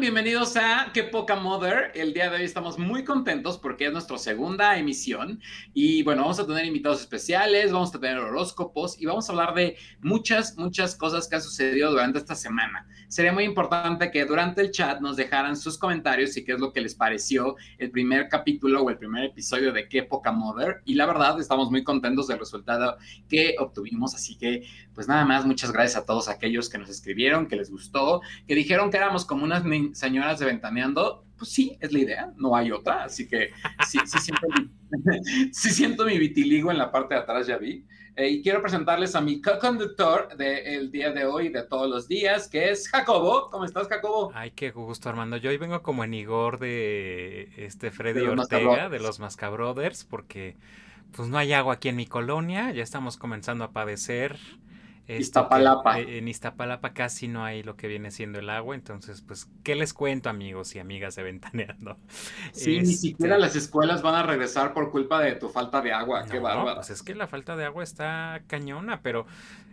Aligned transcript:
bienvenidos 0.00 0.56
a 0.56 0.92
Qué 0.94 1.04
Poca 1.04 1.36
Mother. 1.36 1.92
El 1.94 2.14
día 2.14 2.30
de 2.30 2.38
hoy 2.38 2.44
estamos 2.44 2.78
muy 2.78 3.04
contentos 3.04 3.58
porque 3.58 3.84
es 3.84 3.92
nuestra 3.92 4.16
segunda 4.16 4.78
emisión 4.78 5.42
y 5.74 6.02
bueno, 6.04 6.22
vamos 6.22 6.40
a 6.40 6.46
tener 6.46 6.64
invitados 6.64 7.02
especiales, 7.02 7.70
vamos 7.70 7.94
a 7.94 8.00
tener 8.00 8.16
horóscopos 8.16 8.98
y 8.98 9.04
vamos 9.04 9.28
a 9.28 9.32
hablar 9.32 9.52
de 9.52 9.76
muchas, 10.00 10.56
muchas 10.56 10.96
cosas 10.96 11.28
que 11.28 11.36
han 11.36 11.42
sucedido 11.42 11.90
durante 11.90 12.18
esta 12.18 12.34
semana. 12.34 12.86
Sería 13.08 13.32
muy 13.32 13.44
importante 13.44 14.10
que 14.10 14.24
durante 14.24 14.62
el 14.62 14.70
chat 14.70 15.00
nos 15.00 15.16
dejaran 15.16 15.54
sus 15.54 15.76
comentarios 15.76 16.34
y 16.38 16.44
qué 16.44 16.52
es 16.52 16.60
lo 16.60 16.72
que 16.72 16.80
les 16.80 16.94
pareció 16.94 17.56
el 17.76 17.90
primer 17.90 18.30
capítulo 18.30 18.82
o 18.82 18.88
el 18.88 18.96
primer 18.96 19.24
episodio 19.24 19.70
de 19.70 19.86
Qué 19.86 20.04
Poca 20.04 20.32
Mother 20.32 20.80
y 20.86 20.94
la 20.94 21.04
verdad 21.04 21.38
estamos 21.38 21.70
muy 21.70 21.84
contentos 21.84 22.26
del 22.26 22.38
resultado 22.38 22.96
que 23.28 23.54
obtuvimos, 23.58 24.14
así 24.14 24.38
que 24.38 24.62
pues 24.94 25.08
nada 25.08 25.24
más, 25.24 25.46
muchas 25.46 25.72
gracias 25.72 26.02
a 26.02 26.04
todos 26.04 26.28
aquellos 26.28 26.68
que 26.68 26.78
nos 26.78 26.90
escribieron, 26.90 27.46
que 27.46 27.56
les 27.56 27.70
gustó, 27.70 28.22
que 28.46 28.54
dijeron 28.54 28.90
que 28.90 28.96
éramos 28.96 29.24
como 29.24 29.44
unas 29.44 29.64
señoras 29.94 30.38
de 30.38 30.46
Ventaneando, 30.46 31.24
pues 31.36 31.50
sí, 31.50 31.78
es 31.80 31.92
la 31.92 31.98
idea, 31.98 32.32
no 32.36 32.54
hay 32.54 32.70
otra, 32.70 33.04
así 33.04 33.26
que 33.26 33.50
sí, 33.88 33.98
sí, 34.04 34.18
siento, 34.18 34.46
mi, 34.48 35.50
siento 35.52 36.04
mi 36.04 36.18
vitiligo 36.18 36.70
en 36.70 36.78
la 36.78 36.92
parte 36.92 37.14
de 37.14 37.20
atrás, 37.20 37.46
ya 37.46 37.56
vi. 37.56 37.86
Eh, 38.16 38.28
y 38.28 38.42
quiero 38.42 38.60
presentarles 38.60 39.14
a 39.14 39.20
mi 39.20 39.40
co-conductor 39.40 40.36
del 40.36 40.90
día 40.90 41.12
de 41.12 41.24
hoy, 41.24 41.48
de 41.48 41.62
todos 41.62 41.88
los 41.88 42.08
días, 42.08 42.48
que 42.48 42.70
es 42.70 42.88
Jacobo. 42.88 43.48
¿Cómo 43.50 43.64
estás, 43.64 43.88
Jacobo? 43.88 44.30
Ay, 44.34 44.50
qué 44.50 44.72
gusto, 44.72 45.08
Armando. 45.08 45.38
Yo 45.38 45.48
hoy 45.48 45.56
vengo 45.56 45.82
como 45.82 46.04
en 46.04 46.12
Igor 46.12 46.58
de 46.58 47.50
este 47.56 47.90
Freddy 47.90 48.26
Ortega, 48.26 48.88
de 48.90 48.98
los 48.98 49.20
Mascabrothers, 49.20 50.04
porque 50.04 50.56
pues 51.12 51.28
no 51.28 51.38
hay 51.38 51.52
agua 51.52 51.74
aquí 51.74 51.88
en 51.88 51.96
mi 51.96 52.06
colonia, 52.06 52.72
ya 52.72 52.82
estamos 52.82 53.16
comenzando 53.16 53.64
a 53.64 53.70
padecer 53.72 54.38
Iztapalapa. 55.08 55.98
en 55.98 56.28
Iztapalapa 56.28 56.92
casi 56.92 57.28
no 57.28 57.44
hay 57.44 57.62
lo 57.62 57.76
que 57.76 57.88
viene 57.88 58.10
siendo 58.10 58.38
el 58.38 58.50
agua, 58.50 58.74
entonces, 58.74 59.22
pues, 59.22 59.48
¿qué 59.62 59.74
les 59.74 59.92
cuento, 59.92 60.28
amigos 60.28 60.74
y 60.76 60.78
amigas 60.78 61.16
de 61.16 61.22
Ventaneando? 61.22 61.96
Sí, 62.52 62.80
ni 62.80 62.86
siquiera 62.86 63.36
este 63.36 63.46
las 63.46 63.56
escuelas 63.56 64.02
van 64.02 64.14
a 64.14 64.22
regresar 64.22 64.74
por 64.74 64.90
culpa 64.90 65.20
de 65.20 65.32
tu 65.36 65.48
falta 65.48 65.80
de 65.80 65.92
agua, 65.92 66.24
qué 66.30 66.38
bárbaro. 66.38 66.76
Pues 66.76 66.90
es 66.90 67.02
que 67.02 67.14
la 67.14 67.26
falta 67.26 67.56
de 67.56 67.64
agua 67.64 67.82
está 67.82 68.42
cañona, 68.46 69.00
pero 69.02 69.26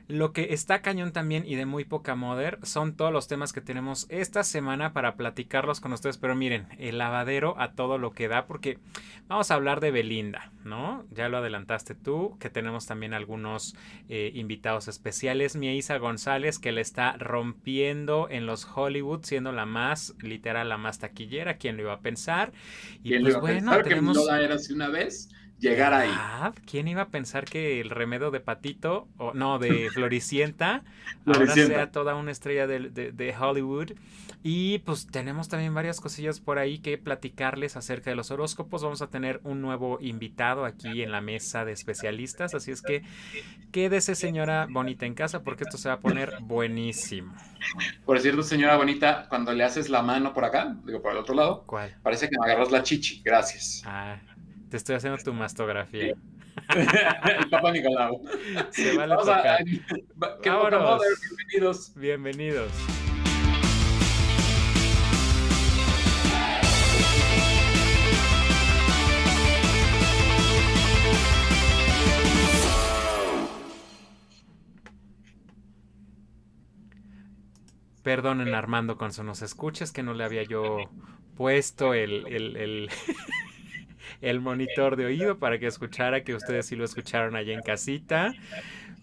lo 0.07 0.31
que 0.31 0.54
está 0.54 0.81
cañón 0.81 1.12
también 1.12 1.44
y 1.45 1.56
de 1.56 1.65
muy 1.65 1.83
poca 1.83 2.15
moder 2.15 2.59
son 2.63 2.95
todos 2.95 3.12
los 3.12 3.27
temas 3.27 3.51
que 3.51 3.59
tenemos 3.59 4.06
esta 4.09 4.44
semana 4.44 4.94
para 4.94 5.15
platicarlos 5.15 5.81
con 5.81 5.92
ustedes. 5.92 6.18
Pero 6.18 6.36
miren, 6.36 6.68
el 6.77 6.98
lavadero 6.98 7.59
a 7.59 7.74
todo 7.74 7.98
lo 7.98 8.12
que 8.12 8.30
da, 8.30 8.48
porque 8.48 8.80
vamos 9.27 9.51
a 9.51 9.56
hablar 9.56 9.81
de 9.81 9.92
Belinda, 9.92 10.51
¿no? 10.63 11.06
Ya 11.12 11.27
lo 11.27 11.38
adelantaste 11.38 11.94
tú, 11.94 12.38
que 12.39 12.50
tenemos 12.50 12.86
también 12.86 13.13
algunos 13.13 13.75
eh, 14.07 14.31
invitados 14.33 14.88
especiales. 14.88 15.57
Mi 15.57 15.75
Isa 15.75 15.98
González, 15.98 16.57
que 16.57 16.71
le 16.71 16.81
está 16.81 17.18
rompiendo 17.18 18.27
en 18.30 18.45
los 18.45 18.65
Hollywood, 18.65 19.25
siendo 19.25 19.51
la 19.51 19.65
más, 19.65 20.15
literal, 20.21 20.69
la 20.69 20.77
más 20.77 21.00
taquillera. 21.00 21.57
¿Quién 21.57 21.75
lo 21.75 21.83
iba 21.83 21.94
a 21.94 22.00
pensar? 22.00 22.54
Y 23.04 23.18
pues 23.19 23.39
bueno, 23.39 23.77
tenemos. 23.83 24.18
Que 24.25 24.44
era 24.44 24.56
así 24.56 24.71
una 24.71 24.88
vez? 24.88 25.30
Llegar 25.59 25.94
ahí. 25.94 26.12
¿Quién 26.65 26.88
iba 26.88 27.04
a 27.04 27.07
pensar 27.07 27.45
que 27.45 27.81
el 27.81 27.89
remedio 27.89 28.31
de 28.31 28.39
Patito, 28.39 29.07
o 29.18 29.33
no, 29.33 29.59
de 29.59 29.89
Floricienta, 29.94 30.83
ahora 31.25 31.54
sea 31.54 31.92
toda 31.92 32.15
una 32.15 32.31
estrella 32.31 32.68
de, 32.68 33.36
Hollywood? 33.39 33.94
Y 34.44 34.80
pues 34.80 35.07
tenemos 35.07 35.50
también 35.50 35.74
varias 35.74 36.00
cosillas 36.00 36.39
por 36.39 36.59
ahí 36.59 36.80
que 36.80 36.98
platicarles 36.98 37.75
acerca 37.75 38.12
de 38.12 38.15
los 38.15 38.31
horóscopos. 38.31 38.83
Vamos 38.83 39.01
a 39.01 39.07
tener 39.07 39.42
un 39.44 39.62
nuevo 39.62 39.98
invitado 40.00 40.63
aquí 40.63 41.01
en 41.01 41.12
la 41.12 41.21
mesa 41.21 41.65
de 41.65 41.71
especialistas, 41.71 42.54
así 42.54 42.71
es 42.71 42.81
que 42.81 43.01
quédese 43.71 44.15
señora 44.15 44.68
bonita 44.69 45.06
en 45.06 45.15
casa 45.15 45.44
porque 45.44 45.63
esto 45.63 45.77
se 45.77 45.89
va 45.89 45.95
a 45.95 46.00
poner 46.00 46.33
buenísimo. 46.42 47.36
Por 48.06 48.19
cierto, 48.19 48.44
señora 48.44 48.77
bonita, 48.77 49.25
cuando 49.27 49.51
le 49.54 49.63
haces 49.63 49.89
la 49.89 50.01
mano 50.01 50.33
por 50.33 50.45
acá, 50.45 50.77
digo 50.86 51.01
por 51.01 51.12
el 51.12 51.18
otro 51.18 51.36
lado, 51.36 51.63
¿Cuál? 51.65 51.95
parece 52.04 52.30
que 52.30 52.38
me 52.39 52.45
agarras 52.45 52.71
la 52.71 52.83
chichi, 52.83 53.21
gracias. 53.24 53.81
Ah, 53.86 54.18
te 54.69 54.78
estoy 54.78 54.96
haciendo 54.96 55.22
tu 55.24 55.34
mastografía. 55.34 56.16
el 56.76 57.50
Papa 57.50 57.71
Nicolau. 57.71 58.21
Se 58.71 58.95
vale 58.97 59.16
Vamos 59.16 59.26
tocar. 59.26 59.62
A, 59.62 60.38
¿Qué 60.42 60.50
bienvenidos. 60.50 61.94
Bienvenidos. 61.95 62.71
Perdonen 78.04 78.56
Armando 78.56 78.97
cuando 78.97 79.21
nos 79.24 79.42
escuches 79.42 79.92
que 79.92 80.02
no 80.02 80.14
le 80.14 80.24
había 80.24 80.44
yo 80.44 80.78
puesto 81.36 81.94
el, 81.94 82.26
el, 82.28 82.56
el 82.56 82.90
el 84.21 84.40
monitor 84.40 84.95
de 84.95 85.06
oído 85.06 85.38
para 85.38 85.59
que 85.59 85.68
escuchara 85.68 86.24
que 86.24 86.36
ustedes 86.36 86.66
sí 86.68 86.76
lo 86.76 86.86
escucharon 86.86 87.36
allá 87.36 87.54
en 87.54 87.62
casita. 87.62 88.33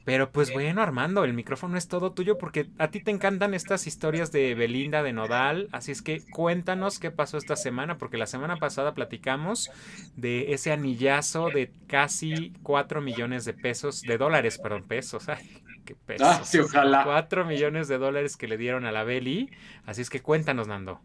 Pero 0.05 0.31
pues 0.31 0.53
bueno, 0.53 0.83
Armando, 0.83 1.25
el 1.25 1.33
micrófono 1.33 1.79
es 1.79 1.89
todo 1.89 2.13
tuyo 2.13 2.37
porque 2.37 2.67
a 2.79 2.89
ti 2.89 3.03
te 3.03 3.11
encantan 3.11 3.55
estas 3.55 3.87
historias 3.87 4.31
de 4.33 4.55
Belinda, 4.55 5.03
de 5.03 5.15
Nodal. 5.15 5.69
Así 5.73 5.93
es 5.93 6.03
que 6.03 6.23
cuéntanos 6.31 6.99
qué 6.99 7.11
pasó 7.11 7.39
esta 7.39 7.57
semana, 7.57 7.97
porque 7.97 8.19
la 8.19 8.27
semana 8.27 8.57
pasada 8.57 8.93
platicamos 8.93 9.71
de 10.15 10.53
ese 10.53 10.73
anillazo 10.73 11.49
de 11.49 11.73
casi 11.87 12.53
4 12.63 13.01
millones 13.01 13.47
de 13.47 13.55
pesos, 13.55 14.03
de 14.03 14.19
dólares, 14.19 14.59
perdón, 14.59 14.83
pesos. 14.83 15.31
Ay, 15.31 15.63
qué 15.87 15.95
pesos. 15.95 16.29
Ah, 16.29 16.45
sí, 16.45 16.59
ojalá. 16.59 17.05
4 17.05 17.47
millones 17.47 17.89
de 17.89 17.97
dólares 17.97 18.37
que 18.37 18.47
le 18.47 18.59
dieron 18.59 18.85
a 18.85 18.93
la 18.93 19.05
Beli. 19.05 19.51
Así 19.87 20.03
es 20.03 20.11
que 20.11 20.21
cuéntanos, 20.21 20.69
Nando. 20.69 21.01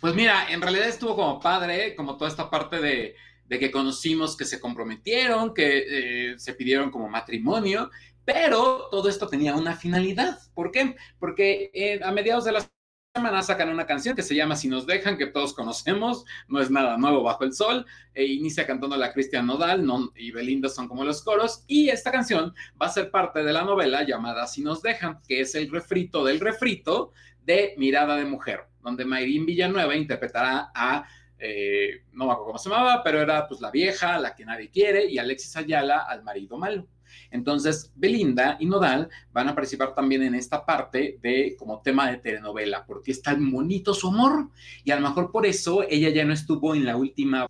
Pues 0.00 0.14
mira, 0.14 0.46
en 0.50 0.60
realidad 0.60 0.88
estuvo 0.88 1.16
como 1.16 1.40
padre, 1.40 1.94
como 1.94 2.16
toda 2.16 2.30
esta 2.30 2.50
parte 2.50 2.80
de, 2.80 3.16
que 3.48 3.70
conocimos 3.70 4.36
que 4.36 4.44
se 4.44 4.58
comprometieron, 4.58 5.54
que 5.54 6.32
eh, 6.32 6.38
se 6.38 6.54
pidieron 6.54 6.90
como 6.90 7.08
matrimonio, 7.08 7.90
pero 8.24 8.88
todo 8.90 9.08
esto 9.08 9.28
tenía 9.28 9.54
una 9.54 9.76
finalidad. 9.76 10.38
¿Por 10.54 10.70
qué? 10.70 10.96
Porque 11.18 11.70
eh, 11.72 12.00
a 12.02 12.10
mediados 12.10 12.44
de 12.44 12.52
la 12.52 12.68
semana 13.14 13.42
sacan 13.42 13.68
una 13.68 13.86
canción 13.86 14.16
que 14.16 14.22
se 14.22 14.34
llama 14.34 14.56
Si 14.56 14.66
nos 14.66 14.86
dejan, 14.86 15.16
que 15.16 15.26
todos 15.26 15.54
conocemos, 15.54 16.24
no 16.48 16.60
es 16.60 16.68
nada 16.68 16.96
nuevo 16.96 17.22
bajo 17.22 17.44
el 17.44 17.52
sol, 17.52 17.86
e 18.12 18.24
inicia 18.24 18.66
cantando 18.66 18.96
la 18.96 19.12
Cristian 19.12 19.46
Nodal 19.46 19.86
no, 19.86 20.10
y 20.16 20.32
Belinda 20.32 20.68
son 20.68 20.88
como 20.88 21.04
los 21.04 21.22
coros, 21.22 21.62
y 21.68 21.90
esta 21.90 22.10
canción 22.10 22.52
va 22.80 22.86
a 22.86 22.92
ser 22.92 23.12
parte 23.12 23.44
de 23.44 23.52
la 23.52 23.62
novela 23.62 24.02
llamada 24.02 24.48
Si 24.48 24.62
nos 24.62 24.82
dejan, 24.82 25.20
que 25.28 25.40
es 25.40 25.54
el 25.54 25.70
refrito 25.70 26.24
del 26.24 26.40
refrito 26.40 27.12
de 27.44 27.74
Mirada 27.76 28.16
de 28.16 28.24
Mujer 28.24 28.66
donde 28.84 29.04
Mayrín 29.04 29.46
Villanueva 29.46 29.96
interpretará 29.96 30.70
a, 30.74 31.06
eh, 31.38 32.02
no 32.12 32.26
me 32.26 32.32
acuerdo 32.32 32.48
cómo 32.48 32.58
se 32.58 32.68
llamaba, 32.68 33.02
pero 33.02 33.20
era 33.20 33.48
pues 33.48 33.60
la 33.60 33.70
vieja, 33.70 34.18
la 34.18 34.34
que 34.34 34.44
nadie 34.44 34.70
quiere, 34.70 35.06
y 35.06 35.18
Alexis 35.18 35.56
Ayala 35.56 36.00
al 36.00 36.22
marido 36.22 36.58
malo. 36.58 36.86
Entonces, 37.30 37.92
Belinda 37.96 38.56
y 38.60 38.66
Nodal 38.66 39.08
van 39.32 39.48
a 39.48 39.54
participar 39.54 39.94
también 39.94 40.22
en 40.22 40.34
esta 40.34 40.64
parte 40.64 41.18
de 41.22 41.56
como 41.58 41.80
tema 41.80 42.10
de 42.10 42.18
telenovela, 42.18 42.84
porque 42.84 43.12
es 43.12 43.22
tan 43.22 43.50
bonito 43.50 43.94
su 43.94 44.08
amor, 44.08 44.50
y 44.84 44.90
a 44.90 44.96
lo 44.96 45.08
mejor 45.08 45.32
por 45.32 45.46
eso 45.46 45.82
ella 45.88 46.10
ya 46.10 46.24
no 46.24 46.34
estuvo 46.34 46.74
en 46.74 46.84
la 46.84 46.96
última 46.96 47.46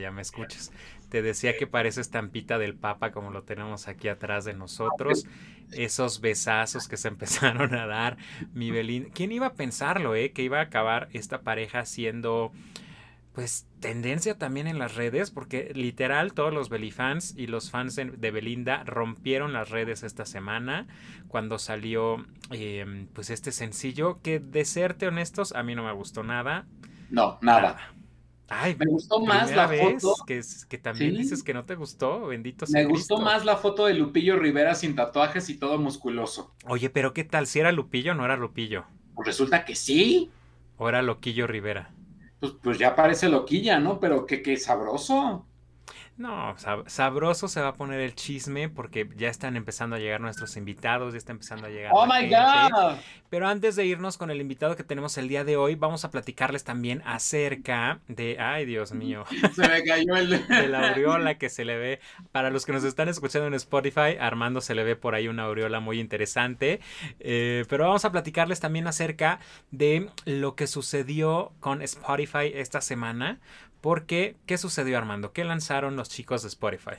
ya 0.00 0.10
me 0.10 0.22
escuchas. 0.22 0.70
Te 1.08 1.22
decía 1.22 1.56
que 1.56 1.66
parece 1.66 2.00
estampita 2.00 2.58
del 2.58 2.74
Papa 2.74 3.12
como 3.12 3.30
lo 3.30 3.42
tenemos 3.42 3.88
aquí 3.88 4.08
atrás 4.08 4.44
de 4.44 4.54
nosotros. 4.54 5.26
Esos 5.72 6.20
besazos 6.20 6.88
que 6.88 6.96
se 6.96 7.08
empezaron 7.08 7.74
a 7.74 7.86
dar, 7.86 8.16
mi 8.52 8.70
Belín. 8.70 9.10
¿Quién 9.14 9.32
iba 9.32 9.46
a 9.46 9.54
pensarlo, 9.54 10.14
eh? 10.14 10.32
Que 10.32 10.42
iba 10.42 10.58
a 10.58 10.62
acabar 10.62 11.08
esta 11.12 11.42
pareja 11.42 11.84
siendo 11.84 12.52
pues 13.36 13.66
tendencia 13.80 14.38
también 14.38 14.66
en 14.66 14.78
las 14.78 14.94
redes, 14.94 15.30
porque 15.30 15.70
literal 15.74 16.32
todos 16.32 16.54
los 16.54 16.70
Belifans 16.70 17.34
y 17.36 17.48
los 17.48 17.70
fans 17.70 17.94
de, 17.94 18.30
Belinda 18.30 18.82
rompieron 18.84 19.52
las 19.52 19.68
redes 19.68 20.04
esta 20.04 20.24
semana 20.24 20.86
cuando 21.28 21.58
salió 21.58 22.24
em, 22.50 23.08
pues 23.08 23.28
este 23.28 23.52
sencillo 23.52 24.22
que 24.22 24.40
de 24.40 24.64
serte 24.64 25.06
honestos 25.06 25.52
a 25.52 25.62
mí 25.62 25.74
no 25.74 25.84
me 25.84 25.92
gustó 25.92 26.22
nada. 26.22 26.64
No, 27.10 27.38
nada. 27.42 27.76
Ay, 28.48 28.76
me 28.78 28.86
gustó 28.86 29.20
más 29.20 29.50
la 29.54 29.68
foto. 29.68 30.14
Que, 30.26 30.40
que 30.68 30.78
también 30.78 31.16
dices 31.16 31.42
que 31.42 31.54
no 31.54 31.64
te 31.64 31.74
gustó, 31.74 32.26
bendito 32.26 32.66
sea. 32.66 32.82
Me 32.82 32.88
gustó 32.88 33.18
más 33.18 33.44
la 33.44 33.56
foto 33.56 33.86
de 33.86 33.94
Lupillo 33.94 34.38
Rivera 34.38 34.74
sin 34.74 34.94
tatuajes 34.94 35.48
y 35.48 35.58
todo 35.58 35.78
musculoso. 35.78 36.54
Oye, 36.68 36.90
pero 36.90 37.12
¿qué 37.12 37.24
tal? 37.24 37.46
¿Si 37.46 37.58
era 37.58 37.72
Lupillo 37.72 38.12
o 38.12 38.14
no 38.14 38.24
era 38.24 38.36
Lupillo? 38.36 38.84
Pues 39.14 39.26
resulta 39.26 39.64
que 39.64 39.74
sí. 39.74 40.30
¿O 40.76 40.88
era 40.88 41.02
Loquillo 41.02 41.46
Rivera? 41.46 41.90
Pues, 42.38 42.52
pues 42.62 42.78
ya 42.78 42.94
parece 42.94 43.28
Loquilla, 43.28 43.78
¿no? 43.80 43.98
Pero 43.98 44.26
qué, 44.26 44.42
qué 44.42 44.56
sabroso. 44.56 45.46
No, 46.18 46.56
sabroso 46.86 47.46
se 47.46 47.60
va 47.60 47.68
a 47.68 47.72
poner 47.74 48.00
el 48.00 48.14
chisme 48.14 48.70
porque 48.70 49.06
ya 49.16 49.28
están 49.28 49.54
empezando 49.54 49.96
a 49.96 49.98
llegar 49.98 50.20
nuestros 50.22 50.56
invitados, 50.56 51.12
ya 51.12 51.18
está 51.18 51.32
empezando 51.32 51.66
a 51.66 51.70
llegar. 51.70 51.92
¡Oh, 51.94 52.06
my 52.06 52.26
God! 52.28 52.96
Pero 53.28 53.48
antes 53.48 53.76
de 53.76 53.84
irnos 53.84 54.16
con 54.16 54.30
el 54.30 54.40
invitado 54.40 54.76
que 54.76 54.82
tenemos 54.82 55.18
el 55.18 55.28
día 55.28 55.44
de 55.44 55.58
hoy, 55.58 55.74
vamos 55.74 56.06
a 56.06 56.10
platicarles 56.10 56.64
también 56.64 57.02
acerca 57.04 58.00
de. 58.08 58.38
¡Ay, 58.40 58.64
Dios 58.64 58.92
mío! 58.92 59.24
Se 59.54 59.68
me 59.68 59.84
cayó 59.84 60.16
el. 60.16 60.30
de 60.48 60.68
la 60.68 60.88
aureola 60.88 61.36
que 61.36 61.50
se 61.50 61.64
le 61.66 61.76
ve. 61.76 62.00
Para 62.32 62.50
los 62.50 62.64
que 62.64 62.72
nos 62.72 62.84
están 62.84 63.08
escuchando 63.08 63.46
en 63.46 63.54
Spotify, 63.54 64.16
Armando 64.18 64.60
se 64.60 64.74
le 64.74 64.84
ve 64.84 64.96
por 64.96 65.14
ahí 65.14 65.28
una 65.28 65.44
aureola 65.44 65.80
muy 65.80 66.00
interesante. 66.00 66.80
Eh, 67.20 67.64
pero 67.68 67.84
vamos 67.84 68.04
a 68.04 68.12
platicarles 68.12 68.60
también 68.60 68.86
acerca 68.86 69.38
de 69.70 70.08
lo 70.24 70.54
que 70.54 70.66
sucedió 70.66 71.52
con 71.60 71.82
Spotify 71.82 72.52
esta 72.54 72.80
semana 72.80 73.38
porque, 73.86 74.36
¿qué 74.46 74.58
sucedió 74.58 74.98
Armando? 74.98 75.32
¿Qué 75.32 75.44
lanzaron 75.44 75.94
los 75.94 76.08
chicos 76.08 76.42
de 76.42 76.48
Spotify? 76.48 76.96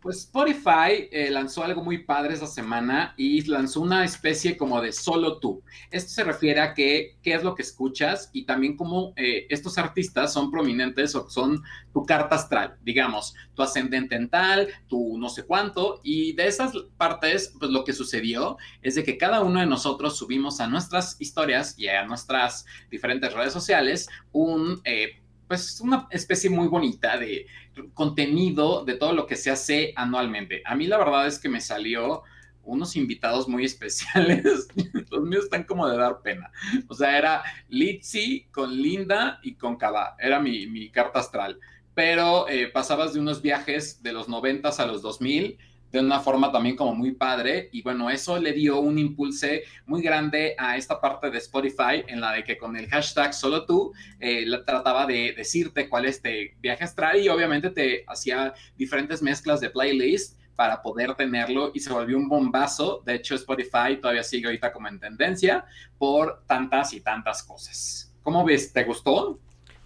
Pues 0.00 0.18
Spotify 0.18 1.08
eh, 1.10 1.28
lanzó 1.28 1.64
algo 1.64 1.82
muy 1.82 2.04
padre 2.04 2.34
esta 2.34 2.46
semana 2.46 3.14
y 3.16 3.42
lanzó 3.50 3.80
una 3.80 4.04
especie 4.04 4.56
como 4.56 4.80
de 4.80 4.92
solo 4.92 5.40
tú. 5.40 5.64
Esto 5.90 6.10
se 6.10 6.22
refiere 6.22 6.60
a 6.60 6.72
que, 6.72 7.16
qué 7.20 7.34
es 7.34 7.42
lo 7.42 7.56
que 7.56 7.62
escuchas 7.62 8.30
y 8.32 8.44
también 8.44 8.76
cómo 8.76 9.12
eh, 9.16 9.48
estos 9.50 9.76
artistas 9.76 10.32
son 10.32 10.52
prominentes 10.52 11.16
o 11.16 11.28
son 11.28 11.60
tu 11.92 12.04
carta 12.04 12.36
astral, 12.36 12.76
digamos, 12.82 13.34
tu 13.56 13.62
ascendente 13.64 14.14
en 14.14 14.28
tal, 14.28 14.68
tu 14.86 15.18
no 15.18 15.28
sé 15.28 15.42
cuánto. 15.42 16.00
Y 16.04 16.34
de 16.34 16.46
esas 16.46 16.74
partes, 16.96 17.52
pues 17.58 17.72
lo 17.72 17.82
que 17.82 17.92
sucedió 17.92 18.56
es 18.82 18.94
de 18.94 19.02
que 19.02 19.18
cada 19.18 19.42
uno 19.42 19.58
de 19.58 19.66
nosotros 19.66 20.16
subimos 20.16 20.60
a 20.60 20.68
nuestras 20.68 21.20
historias 21.20 21.76
y 21.76 21.88
a 21.88 22.04
nuestras 22.04 22.66
diferentes 22.88 23.32
redes 23.32 23.52
sociales 23.52 24.08
un... 24.30 24.80
Eh, 24.84 25.23
pues 25.48 25.80
una 25.80 26.06
especie 26.10 26.50
muy 26.50 26.68
bonita 26.68 27.16
de 27.18 27.46
contenido 27.92 28.84
de 28.84 28.94
todo 28.94 29.12
lo 29.12 29.26
que 29.26 29.36
se 29.36 29.50
hace 29.50 29.92
anualmente. 29.96 30.62
A 30.64 30.74
mí 30.74 30.86
la 30.86 30.98
verdad 30.98 31.26
es 31.26 31.38
que 31.38 31.48
me 31.48 31.60
salió 31.60 32.22
unos 32.62 32.96
invitados 32.96 33.48
muy 33.48 33.64
especiales. 33.64 34.68
Los 35.10 35.22
míos 35.22 35.44
están 35.44 35.64
como 35.64 35.88
de 35.88 35.96
dar 35.96 36.22
pena. 36.22 36.50
O 36.88 36.94
sea, 36.94 37.18
era 37.18 37.42
Litzy 37.68 38.46
con 38.50 38.74
Linda 38.76 39.38
y 39.42 39.54
con 39.54 39.76
Kaba. 39.76 40.16
Era 40.18 40.40
mi, 40.40 40.90
carta 40.90 41.20
astral. 41.20 41.58
Pero 41.94 42.48
eh, 42.48 42.68
pasabas 42.68 43.14
de 43.14 43.20
unos 43.20 43.40
viajes 43.40 44.02
de 44.02 44.12
los 44.12 44.28
90 44.28 44.68
a 44.68 44.86
los 44.86 45.02
2000 45.02 45.58
de 45.94 46.00
una 46.00 46.18
forma 46.18 46.50
también 46.50 46.74
como 46.74 46.92
muy 46.92 47.12
padre. 47.12 47.68
Y 47.70 47.80
bueno, 47.80 48.10
eso 48.10 48.36
le 48.40 48.52
dio 48.52 48.80
un 48.80 48.98
impulso 48.98 49.46
muy 49.86 50.02
grande 50.02 50.56
a 50.58 50.76
esta 50.76 51.00
parte 51.00 51.30
de 51.30 51.38
Spotify 51.38 52.02
en 52.08 52.20
la 52.20 52.32
de 52.32 52.42
que 52.42 52.58
con 52.58 52.76
el 52.76 52.88
hashtag 52.88 53.32
solo 53.32 53.64
tú 53.64 53.92
eh, 54.18 54.44
trataba 54.66 55.06
de 55.06 55.34
decirte 55.36 55.88
cuál 55.88 56.06
es 56.06 56.16
este 56.16 56.56
viaje 56.60 56.82
astral 56.82 57.20
y 57.20 57.28
obviamente 57.28 57.70
te 57.70 58.04
hacía 58.08 58.54
diferentes 58.76 59.22
mezclas 59.22 59.60
de 59.60 59.70
playlist 59.70 60.36
para 60.56 60.82
poder 60.82 61.14
tenerlo 61.14 61.70
y 61.72 61.78
se 61.78 61.92
volvió 61.92 62.16
un 62.16 62.28
bombazo. 62.28 63.00
De 63.06 63.14
hecho, 63.14 63.36
Spotify 63.36 63.96
todavía 64.00 64.24
sigue 64.24 64.46
ahorita 64.46 64.72
como 64.72 64.88
en 64.88 64.98
tendencia 64.98 65.64
por 65.96 66.42
tantas 66.48 66.92
y 66.92 67.02
tantas 67.02 67.44
cosas. 67.44 68.12
¿Cómo 68.24 68.44
ves? 68.44 68.72
¿Te 68.72 68.82
gustó? 68.82 69.38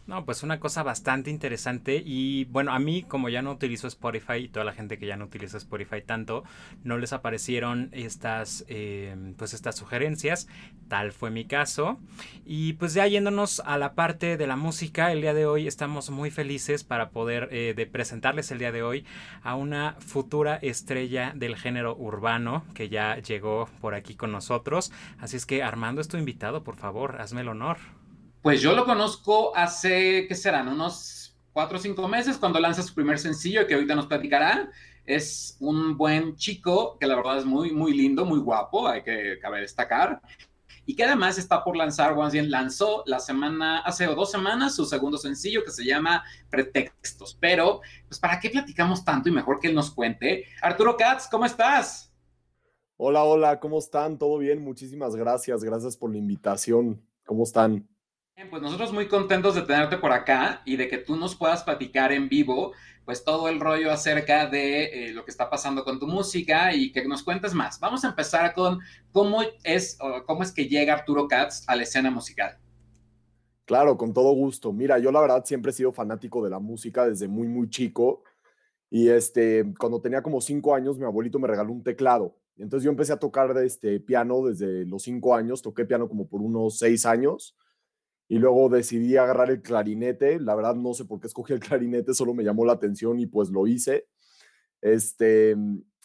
No, 0.08 0.24
pues 0.24 0.42
una 0.42 0.58
cosa 0.58 0.82
bastante 0.82 1.28
interesante 1.28 2.02
y 2.02 2.46
bueno, 2.46 2.72
a 2.72 2.78
mí 2.78 3.02
como 3.02 3.28
ya 3.28 3.42
no 3.42 3.52
utilizo 3.52 3.86
Spotify 3.88 4.36
y 4.36 4.48
toda 4.48 4.64
la 4.64 4.72
gente 4.72 4.96
que 4.96 5.06
ya 5.06 5.18
no 5.18 5.26
utiliza 5.26 5.58
Spotify 5.58 6.00
tanto, 6.00 6.44
no 6.82 6.96
les 6.96 7.12
aparecieron 7.12 7.90
estas, 7.92 8.64
em, 8.68 9.34
pues 9.34 9.52
estas 9.52 9.76
sugerencias, 9.76 10.48
tal 10.88 11.12
fue 11.12 11.30
mi 11.30 11.44
caso. 11.44 11.98
Y 12.46 12.72
pues 12.74 12.94
ya 12.94 13.06
yéndonos 13.06 13.60
a 13.66 13.76
la 13.76 13.92
parte 13.92 14.38
de 14.38 14.46
la 14.46 14.56
música, 14.56 15.12
el 15.12 15.20
día 15.20 15.34
de 15.34 15.44
hoy 15.44 15.66
estamos 15.66 16.08
muy 16.08 16.30
felices 16.30 16.84
para 16.84 17.10
poder 17.10 17.50
eh, 17.52 17.74
de 17.76 17.84
presentarles 17.84 18.50
el 18.50 18.60
día 18.60 18.72
de 18.72 18.82
hoy 18.82 19.04
a 19.42 19.56
una 19.56 19.96
futura 19.98 20.56
estrella 20.56 21.34
del 21.36 21.54
género 21.54 21.94
urbano 21.94 22.64
que 22.72 22.88
ya 22.88 23.18
llegó 23.18 23.68
por 23.82 23.94
aquí 23.94 24.14
con 24.14 24.32
nosotros. 24.32 24.90
Así 25.18 25.36
es 25.36 25.44
que 25.44 25.62
Armando 25.62 26.00
es 26.00 26.08
tu 26.08 26.16
invitado, 26.16 26.64
por 26.64 26.76
favor, 26.76 27.20
hazme 27.20 27.42
el 27.42 27.48
honor. 27.48 27.76
Pues 28.42 28.61
yo 28.62 28.73
lo 28.75 28.85
conozco 28.85 29.54
hace, 29.57 30.26
¿qué 30.28 30.35
serán? 30.35 30.68
Unos 30.68 31.37
cuatro 31.52 31.76
o 31.76 31.80
cinco 31.80 32.07
meses 32.07 32.38
cuando 32.38 32.61
lanza 32.61 32.85
su 32.85 32.95
primer 32.95 33.18
sencillo 33.18 33.66
que 33.66 33.75
ahorita 33.75 33.97
nos 33.97 34.07
platicará. 34.07 34.71
Es 35.04 35.57
un 35.59 35.97
buen 35.97 36.37
chico 36.37 36.97
que 36.99 37.07
la 37.07 37.16
verdad 37.16 37.38
es 37.38 37.45
muy, 37.45 37.73
muy 37.73 37.92
lindo, 37.92 38.25
muy 38.25 38.38
guapo, 38.38 38.87
hay 38.87 39.02
que 39.02 39.38
cabe 39.40 39.62
destacar. 39.62 40.21
Y 40.87 40.95
que 40.95 41.04
además 41.04 41.37
está 41.37 41.64
por 41.64 41.76
lanzar, 41.76 42.12
o 42.16 42.30
bien 42.30 42.50
lanzó 42.50 43.02
la 43.07 43.18
semana, 43.18 43.80
hace 43.80 44.07
dos 44.07 44.30
semanas, 44.30 44.76
su 44.76 44.87
segundo 44.87 45.18
sencillo 45.18 45.64
que 45.64 45.71
se 45.71 45.85
llama 45.85 46.25
Pretextos. 46.49 47.37
Pero, 47.40 47.80
pues, 48.07 48.21
¿para 48.21 48.38
qué 48.38 48.50
platicamos 48.50 49.04
tanto 49.04 49.28
y 49.28 49.33
mejor 49.33 49.59
que 49.61 49.68
él 49.68 49.75
nos 49.75 49.90
cuente? 49.90 50.45
Arturo 50.62 50.97
Katz, 50.97 51.28
¿cómo 51.28 51.45
estás? 51.45 52.14
Hola, 52.97 53.25
hola, 53.25 53.61
¿cómo 53.61 53.78
están? 53.78 54.16
¿Todo 54.16 54.38
bien? 54.38 54.62
Muchísimas 54.62 55.14
gracias. 55.16 55.62
Gracias 55.62 55.97
por 55.97 56.11
la 56.11 56.18
invitación. 56.18 57.02
¿Cómo 57.26 57.42
están? 57.42 57.87
Pues 58.47 58.62
nosotros 58.62 58.92
muy 58.92 59.09
contentos 59.09 59.54
de 59.54 59.62
tenerte 59.62 59.99
por 59.99 60.12
acá 60.12 60.62
y 60.64 60.76
de 60.76 60.88
que 60.88 60.99
tú 60.99 61.16
nos 61.16 61.35
puedas 61.35 61.64
platicar 61.64 62.12
en 62.12 62.28
vivo, 62.28 62.73
pues 63.04 63.25
todo 63.25 63.49
el 63.49 63.59
rollo 63.59 63.90
acerca 63.90 64.47
de 64.47 64.85
eh, 64.85 65.12
lo 65.12 65.25
que 65.25 65.30
está 65.30 65.50
pasando 65.50 65.85
con 65.85 65.99
tu 65.99 66.07
música 66.07 66.75
y 66.75 66.92
que 66.92 67.07
nos 67.07 67.23
cuentes 67.23 67.54
más. 67.54 67.80
Vamos 67.80 68.04
a 68.04 68.09
empezar 68.09 68.54
con 68.54 68.78
cómo 69.12 69.42
es, 69.64 69.99
cómo 70.26 70.42
es 70.42 70.52
que 70.52 70.68
llega 70.68 70.95
Arturo 70.95 71.26
Katz 71.26 71.64
a 71.66 71.75
la 71.75 71.83
escena 71.83 72.11
musical. 72.11 72.59
Claro, 73.64 73.97
con 73.97 74.14
todo 74.14 74.33
gusto. 74.33 74.73
Mira, 74.73 74.99
yo 74.99 75.11
la 75.11 75.21
verdad 75.21 75.45
siempre 75.45 75.71
he 75.71 75.75
sido 75.75 75.92
fanático 75.92 76.42
de 76.42 76.50
la 76.50 76.59
música 76.59 77.07
desde 77.07 77.28
muy, 77.28 77.49
muy 77.49 77.68
chico. 77.68 78.23
Y 78.88 79.09
este, 79.09 79.64
cuando 79.78 80.00
tenía 80.00 80.23
como 80.23 80.40
cinco 80.40 80.75
años, 80.75 80.99
mi 80.99 81.04
abuelito 81.04 81.38
me 81.38 81.49
regaló 81.49 81.73
un 81.73 81.83
teclado. 81.83 82.37
Entonces 82.57 82.85
yo 82.85 82.90
empecé 82.90 83.12
a 83.12 83.18
tocar 83.18 83.57
este 83.59 84.00
piano 84.00 84.47
desde 84.47 84.87
los 84.87 85.02
cinco 85.02 85.35
años. 85.35 85.61
Toqué 85.61 85.85
piano 85.85 86.09
como 86.09 86.28
por 86.28 86.40
unos 86.40 86.78
seis 86.78 87.04
años 87.04 87.57
y 88.28 88.38
luego 88.38 88.68
decidí 88.68 89.16
agarrar 89.16 89.50
el 89.50 89.62
clarinete. 89.62 90.38
La 90.38 90.54
verdad 90.54 90.75
no 90.75 90.92
sé 90.92 91.06
por 91.06 91.18
qué 91.18 91.26
escogí 91.26 91.54
el 91.54 91.61
clarinete, 91.61 92.12
solo 92.12 92.35
me 92.35 92.44
llamó 92.44 92.64
la 92.64 92.75
atención 92.75 93.18
y 93.18 93.26
pues 93.26 93.49
lo 93.49 93.66
hice. 93.66 94.06
Este, 94.82 95.56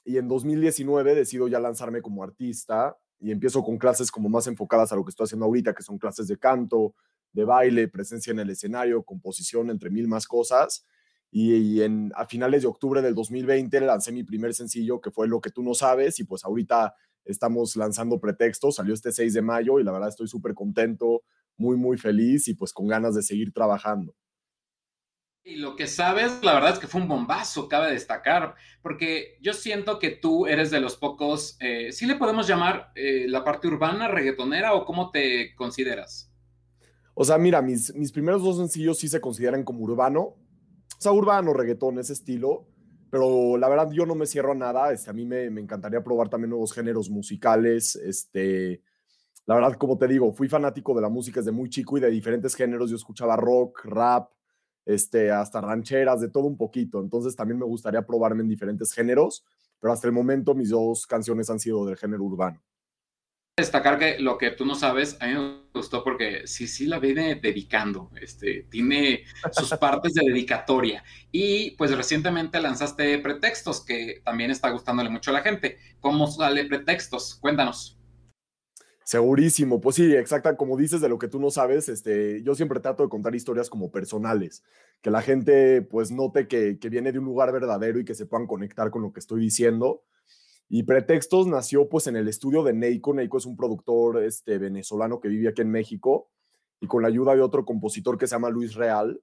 y 0.06 0.18
en 0.18 0.27
2019 0.27 1.15
decido 1.15 1.48
ya 1.48 1.60
lanzarme 1.60 2.01
como 2.01 2.24
artista 2.24 2.98
y 3.20 3.32
empiezo 3.32 3.63
con 3.63 3.77
clases 3.77 4.10
como 4.10 4.30
más 4.30 4.48
enfocadas 4.48 4.92
a 4.92 4.96
lo 4.96 5.03
que 5.03 5.10
estoy 5.10 5.25
haciendo 5.25 5.46
ahorita, 5.46 5.74
que 5.74 5.84
son 5.84 5.98
clases 5.98 6.27
de 6.27 6.38
canto, 6.38 6.96
de 7.34 7.44
baile, 7.44 7.88
presencia 7.88 8.32
en 8.32 8.39
el 8.39 8.50
escenario, 8.50 9.03
composición, 9.03 9.70
entre 9.70 9.89
mil 9.89 10.08
más 10.08 10.25
cosas. 10.25 10.86
Y, 11.32 11.82
en, 11.82 12.12
a 12.15 12.25
finales 12.27 12.62
de 12.62 12.68
octubre 12.68 13.01
del 13.01 13.15
2020 13.15 13.82
lancé 13.82 14.12
mi 14.12 14.24
primer 14.24 14.53
sencillo, 14.53 15.01
que 15.01 15.10
fue 15.10 15.27
Lo 15.27 15.42
que 15.42 15.50
tú 15.50 15.63
no 15.63 15.74
sabes, 15.74 16.20
y 16.20 16.25
pues 16.25 16.46
ahorita 16.46 16.94
estamos 17.25 17.75
lanzando 17.75 18.20
Pretextos, 18.20 18.75
salió 18.75 18.94
este 18.94 19.12
6 19.12 19.34
de 19.34 19.42
mayo 19.42 19.80
y 19.80 19.84
la 19.84 19.92
verdad 19.92 20.10
estoy 20.10 20.27
súper 20.27 20.53
contento 20.53 21.24
muy, 21.57 21.77
muy 21.77 21.98
feliz 21.98 22.48
y 22.48 22.55
pues 22.55 22.74
con 22.74 22.88
ganas 22.88 23.15
de 23.15 23.24
seguir 23.24 23.51
trabajando. 23.53 24.15
Y 25.45 25.57
lo 25.57 25.75
que 25.75 25.88
sabes, 25.88 26.41
la 26.41 26.53
verdad 26.53 26.72
es 26.72 26.79
que 26.79 26.88
fue 26.88 27.01
un 27.01 27.10
bombazo, 27.10 27.67
cabe 27.67 27.91
destacar, 27.91 28.55
porque 28.81 29.38
yo 29.41 29.53
siento 29.53 30.00
que 30.00 30.12
tú 30.12 30.48
eres 30.48 30.72
de 30.72 30.79
los 30.79 30.95
pocos, 30.95 31.57
eh, 31.60 31.91
¿sí 31.91 32.05
le 32.05 32.15
podemos 32.15 32.48
llamar 32.48 32.93
eh, 32.95 33.25
la 33.27 33.43
parte 33.43 33.67
urbana, 33.67 34.07
reggaetonera 34.07 34.74
o 34.74 34.86
cómo 34.86 35.12
te 35.12 35.53
consideras? 35.55 36.31
O 37.13 37.25
sea, 37.25 37.38
mira, 37.38 37.62
mis, 37.62 37.93
mis 37.93 38.13
primeros 38.13 38.41
dos 38.41 38.55
sencillos 38.55 39.00
sí 39.00 39.10
se 39.10 39.19
consideran 39.19 39.65
como 39.65 39.83
urbano, 39.83 40.22
o 40.22 40.38
sea, 40.98 41.12
urbano, 41.12 41.53
reggaetón, 41.53 42.00
ese 42.00 42.13
estilo, 42.13 42.65
pero 43.12 43.57
la 43.57 43.67
verdad 43.67 43.91
yo 43.91 44.05
no 44.05 44.15
me 44.15 44.25
cierro 44.25 44.53
a 44.53 44.55
nada, 44.55 44.93
este, 44.93 45.10
a 45.10 45.13
mí 45.13 45.25
me, 45.25 45.50
me 45.50 45.60
encantaría 45.60 46.01
probar 46.01 46.29
también 46.29 46.51
nuevos 46.51 46.72
géneros 46.72 47.10
musicales, 47.10 47.98
este, 47.98 48.81
la 49.45 49.55
verdad, 49.55 49.73
como 49.77 49.97
te 49.97 50.07
digo, 50.07 50.31
fui 50.31 50.47
fanático 50.47 50.95
de 50.95 51.01
la 51.01 51.09
música 51.09 51.41
desde 51.41 51.51
muy 51.51 51.69
chico 51.69 51.97
y 51.97 52.01
de 52.01 52.09
diferentes 52.09 52.55
géneros. 52.55 52.89
Yo 52.89 52.95
escuchaba 52.95 53.35
rock, 53.35 53.83
rap, 53.85 54.31
este, 54.85 55.31
hasta 55.31 55.59
rancheras, 55.59 56.21
de 56.21 56.29
todo 56.29 56.45
un 56.45 56.57
poquito. 56.57 57.01
Entonces 57.01 57.35
también 57.35 57.59
me 57.59 57.65
gustaría 57.65 58.05
probarme 58.05 58.43
en 58.43 58.50
diferentes 58.50 58.93
géneros, 58.93 59.43
pero 59.79 59.91
hasta 59.91 60.07
el 60.07 60.13
momento 60.13 60.55
mis 60.55 60.69
dos 60.69 61.05
canciones 61.05 61.50
han 61.50 61.59
sido 61.59 61.85
del 61.85 61.97
género 61.97 62.23
urbano. 62.23 62.62
Destacar 63.55 64.00
que 64.00 64.17
lo 64.17 64.39
que 64.39 64.50
tú 64.50 64.65
no 64.65 64.73
sabes, 64.73 65.15
a 65.19 65.27
mí 65.27 65.33
me 65.33 65.62
gustó 65.75 66.03
porque 66.03 66.47
sí, 66.47 66.67
sí 66.67 66.88
la 66.88 66.97
viene 66.97 67.35
dedicando, 67.35 68.09
este, 68.19 68.63
tiene 68.71 69.25
sus 69.51 69.69
partes 69.79 70.15
de 70.15 70.25
dedicatoria. 70.25 71.03
Y 71.31 71.71
pues 71.71 71.95
recientemente 71.95 72.59
lanzaste 72.59 73.19
Pretextos, 73.19 73.85
que 73.85 74.21
también 74.23 74.50
está 74.50 74.71
gustándole 74.71 75.09
mucho 75.09 75.29
a 75.29 75.33
la 75.33 75.41
gente. 75.41 75.77
¿Cómo 76.00 76.25
sale 76.27 76.65
Pretextos? 76.65 77.35
Cuéntanos. 77.35 78.00
Segurísimo, 79.05 79.81
pues 79.81 79.98
sí, 79.98 80.15
exacta, 80.15 80.55
como 80.55 80.77
dices 80.77 81.01
de 81.01 81.10
lo 81.10 81.19
que 81.19 81.27
tú 81.27 81.39
no 81.39 81.51
sabes, 81.51 81.89
este, 81.89 82.41
yo 82.43 82.55
siempre 82.55 82.79
trato 82.79 83.03
de 83.03 83.10
contar 83.10 83.36
historias 83.36 83.69
como 83.69 83.91
personales, 83.91 84.63
que 85.01 85.12
la 85.12 85.22
gente 85.22 85.81
pues 85.81 86.12
note 86.12 86.48
que, 86.48 86.79
que 86.79 86.89
viene 86.89 87.12
de 87.12 87.19
un 87.19 87.25
lugar 87.25 87.51
verdadero 87.51 88.00
y 88.00 88.05
que 88.05 88.15
se 88.15 88.25
puedan 88.25 88.48
conectar 88.48 88.91
con 88.91 89.01
lo 89.01 89.12
que 89.12 89.19
estoy 89.19 89.41
diciendo. 89.41 90.03
Y 90.69 90.83
Pretextos 90.83 91.48
nació 91.48 91.89
pues 91.89 92.07
en 92.07 92.15
el 92.15 92.27
estudio 92.27 92.63
de 92.63 92.74
Neiko, 92.74 93.13
Neiko 93.13 93.38
es 93.38 93.45
un 93.45 93.55
productor 93.55 94.24
este, 94.24 94.57
venezolano 94.57 95.19
que 95.19 95.27
vive 95.27 95.50
aquí 95.50 95.62
en 95.62 95.69
México 95.69 96.29
y 96.79 96.88
con 96.88 97.01
la 97.01 97.10
ayuda 97.10 97.36
de 97.36 97.41
otro 97.41 97.65
compositor 97.65 98.17
que 98.17 98.25
se 98.25 98.36
llama 98.36 98.50
Luis 98.50 98.74
Real. 98.74 99.22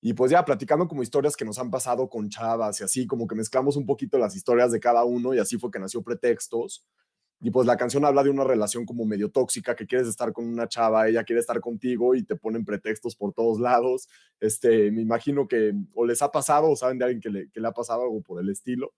Y 0.00 0.12
pues 0.12 0.30
ya 0.30 0.44
platicando 0.44 0.86
como 0.86 1.02
historias 1.02 1.36
que 1.36 1.44
nos 1.44 1.58
han 1.58 1.70
pasado 1.70 2.08
con 2.08 2.28
chavas 2.28 2.80
y 2.80 2.84
así, 2.84 3.06
como 3.06 3.26
que 3.26 3.34
mezclamos 3.34 3.76
un 3.76 3.86
poquito 3.86 4.18
las 4.18 4.36
historias 4.36 4.70
de 4.70 4.78
cada 4.78 5.04
uno 5.04 5.34
y 5.34 5.38
así 5.38 5.58
fue 5.58 5.70
que 5.70 5.78
nació 5.78 6.02
Pretextos. 6.02 6.84
Y 7.40 7.50
pues 7.50 7.66
la 7.66 7.76
canción 7.76 8.04
habla 8.04 8.22
de 8.22 8.30
una 8.30 8.44
relación 8.44 8.86
como 8.86 9.04
medio 9.04 9.30
tóxica, 9.30 9.76
que 9.76 9.86
quieres 9.86 10.08
estar 10.08 10.32
con 10.32 10.46
una 10.46 10.68
chava, 10.68 11.08
ella 11.08 11.22
quiere 11.22 11.40
estar 11.40 11.60
contigo 11.60 12.14
y 12.14 12.22
te 12.22 12.36
ponen 12.36 12.64
pretextos 12.64 13.14
por 13.14 13.32
todos 13.34 13.60
lados. 13.60 14.08
Este, 14.40 14.90
me 14.90 15.02
imagino 15.02 15.46
que 15.46 15.74
o 15.94 16.06
les 16.06 16.22
ha 16.22 16.32
pasado 16.32 16.70
o 16.70 16.76
saben 16.76 16.98
de 16.98 17.04
alguien 17.04 17.20
que 17.20 17.30
le, 17.30 17.50
que 17.50 17.60
le 17.60 17.68
ha 17.68 17.72
pasado 17.72 18.02
algo 18.02 18.22
por 18.22 18.40
el 18.40 18.48
estilo. 18.48 18.94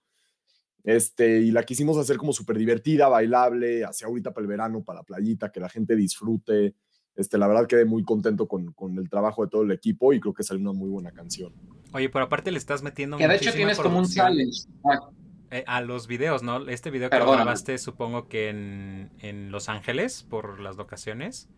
Este, 0.84 1.40
y 1.40 1.50
la 1.50 1.64
quisimos 1.64 1.98
hacer 1.98 2.16
como 2.16 2.32
súper 2.32 2.56
divertida, 2.56 3.08
bailable, 3.08 3.84
hacia 3.84 4.06
ahorita 4.06 4.32
para 4.32 4.42
el 4.42 4.48
verano, 4.48 4.84
para 4.84 5.00
la 5.00 5.02
playita, 5.02 5.50
que 5.50 5.60
la 5.60 5.68
gente 5.68 5.96
disfrute. 5.96 6.76
Este, 7.16 7.36
la 7.36 7.48
verdad 7.48 7.66
quedé 7.66 7.84
muy 7.84 8.04
contento 8.04 8.46
con, 8.46 8.72
con 8.72 8.96
el 8.96 9.10
trabajo 9.10 9.44
de 9.44 9.50
todo 9.50 9.62
el 9.64 9.72
equipo 9.72 10.12
y 10.12 10.20
creo 10.20 10.32
que 10.32 10.44
salió 10.44 10.62
una 10.62 10.72
muy 10.72 10.88
buena 10.88 11.10
canción. 11.10 11.52
Oye, 11.92 12.08
pero 12.08 12.26
aparte 12.26 12.52
le 12.52 12.58
estás 12.58 12.82
metiendo 12.82 13.16
Que 13.16 13.26
de 13.26 13.36
hecho 13.36 13.52
tienes 13.52 13.78
como 13.78 13.98
un 13.98 14.06
challenge. 14.06 14.68
Ah, 14.84 15.10
eh, 15.50 15.64
a 15.66 15.80
los 15.80 16.06
videos, 16.06 16.42
¿no? 16.42 16.68
Este 16.68 16.90
video 16.90 17.08
que 17.08 17.16
Perdóname. 17.16 17.44
grabaste, 17.44 17.78
supongo 17.78 18.28
que 18.28 18.48
en, 18.48 19.10
en 19.20 19.50
Los 19.50 19.68
Ángeles, 19.68 20.24
por 20.28 20.60
las 20.60 20.76
locaciones. 20.76 21.48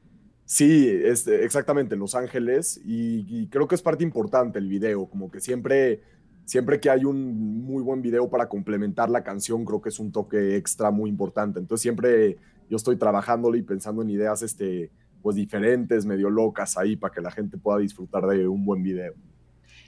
Sí, 0.44 0.88
este, 0.88 1.44
exactamente, 1.44 1.94
Los 1.96 2.14
Ángeles, 2.14 2.80
y, 2.84 3.24
y 3.28 3.46
creo 3.48 3.68
que 3.68 3.76
es 3.76 3.82
parte 3.82 4.02
importante 4.02 4.58
el 4.58 4.68
video, 4.68 5.06
como 5.06 5.30
que 5.30 5.40
siempre, 5.40 6.02
siempre 6.44 6.80
que 6.80 6.90
hay 6.90 7.04
un 7.04 7.62
muy 7.62 7.82
buen 7.82 8.02
video 8.02 8.28
para 8.28 8.48
complementar 8.48 9.10
la 9.10 9.22
canción, 9.22 9.64
creo 9.64 9.80
que 9.80 9.90
es 9.90 10.00
un 10.00 10.10
toque 10.10 10.56
extra 10.56 10.90
muy 10.90 11.08
importante. 11.08 11.60
Entonces 11.60 11.82
siempre 11.82 12.36
yo 12.68 12.76
estoy 12.76 12.96
trabajándole 12.96 13.58
y 13.58 13.62
pensando 13.62 14.02
en 14.02 14.10
ideas 14.10 14.42
este, 14.42 14.90
pues 15.22 15.36
diferentes, 15.36 16.04
medio 16.04 16.30
locas 16.30 16.76
ahí, 16.78 16.96
para 16.96 17.14
que 17.14 17.20
la 17.20 17.30
gente 17.30 17.56
pueda 17.56 17.78
disfrutar 17.78 18.26
de 18.26 18.48
un 18.48 18.64
buen 18.64 18.82
video. 18.82 19.14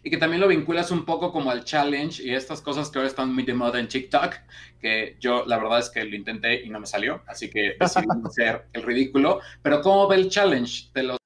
Y 0.03 0.11
que 0.11 0.17
también 0.17 0.41
lo 0.41 0.49
vinculas 0.49 0.91
un 0.91 1.05
poco 1.05 1.33
como 1.33 1.51
al 1.51 1.65
challenge 1.65 2.23
y 2.23 2.35
estas 2.35 2.61
cosas 2.61 2.91
que 2.91 2.99
ahora 2.99 3.09
están 3.09 3.33
muy 3.33 3.45
de 3.45 3.55
moda 3.55 3.79
en 3.79 3.89
TikTok, 3.89 4.35
que 4.81 5.17
yo 5.21 5.45
la 5.47 5.59
verdad 5.59 5.79
es 5.79 5.91
que 5.91 6.05
lo 6.05 6.17
intenté 6.17 6.65
y 6.65 6.71
no 6.71 6.81
me 6.81 6.87
salió, 6.87 7.23
así 7.27 7.49
que 7.49 7.77
decidí 7.79 8.07
hacer 8.27 8.67
el 8.73 8.83
ridículo. 8.83 9.41
Pero 9.63 9.81
¿cómo 9.81 10.09
ve 10.09 10.17
el 10.17 10.29
challenge? 10.29 10.91
¿Te 10.93 11.03
lo 11.03 11.22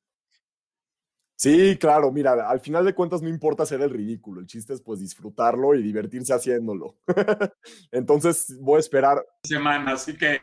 Sí, 1.38 1.76
claro, 1.78 2.10
mira, 2.10 2.48
al 2.48 2.60
final 2.60 2.84
de 2.86 2.94
cuentas 2.94 3.20
no 3.20 3.28
importa 3.28 3.64
hacer 3.64 3.82
el 3.82 3.90
ridículo, 3.90 4.40
el 4.40 4.46
chiste 4.46 4.72
es 4.72 4.80
pues 4.80 5.00
disfrutarlo 5.00 5.74
y 5.74 5.82
divertirse 5.82 6.32
haciéndolo. 6.32 6.96
Entonces 7.92 8.56
voy 8.58 8.76
a 8.76 8.80
esperar, 8.80 9.22
semana? 9.44 9.92
Así 9.92 10.16
que 10.16 10.40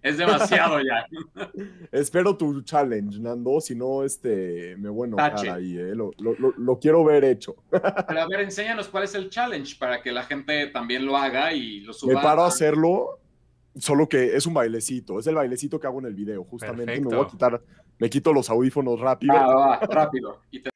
es 0.00 0.16
demasiado 0.16 0.78
ya. 0.80 1.04
espero 1.90 2.36
tu 2.36 2.62
challenge, 2.62 3.18
Nando, 3.20 3.60
si 3.60 3.74
no, 3.74 4.04
este, 4.04 4.76
me 4.78 4.88
voy 4.88 5.06
a 5.06 5.08
enojar 5.08 5.48
ahí, 5.50 5.76
¿eh? 5.76 5.94
lo, 5.96 6.12
lo- 6.18 6.36
lo- 6.38 6.54
lo 6.56 6.78
quiero 6.78 7.02
ver 7.04 7.24
hecho. 7.24 7.56
Pero 8.06 8.20
a 8.20 8.28
ver, 8.28 8.40
enséñanos 8.42 8.86
cuál 8.88 9.04
es 9.04 9.16
el 9.16 9.30
challenge 9.30 9.76
para 9.76 10.00
que 10.02 10.12
la 10.12 10.22
gente 10.22 10.68
también 10.68 11.04
lo 11.04 11.16
haga 11.16 11.52
y 11.52 11.80
lo 11.80 11.92
suba. 11.92 12.14
Me 12.14 12.20
paro 12.22 12.44
a 12.44 12.46
hacerlo, 12.48 13.18
solo 13.74 14.08
que 14.08 14.36
es 14.36 14.46
un 14.46 14.54
bailecito, 14.54 15.18
es 15.18 15.26
el 15.26 15.34
bailecito 15.34 15.80
que 15.80 15.88
hago 15.88 15.98
en 15.98 16.06
el 16.06 16.14
video, 16.14 16.44
justamente 16.44 17.00
me 17.00 17.06
voy 17.06 17.14
a 17.14 17.18
Perfecto. 17.26 17.32
quitar, 17.32 17.62
me 17.98 18.10
quito 18.10 18.32
los 18.32 18.48
audífonos 18.50 19.00
rápido. 19.00 19.34
Va, 19.34 19.46
va, 19.46 19.66
va, 19.68 19.86
rápido. 19.86 20.42
Y 20.50 20.60
te- 20.62 20.70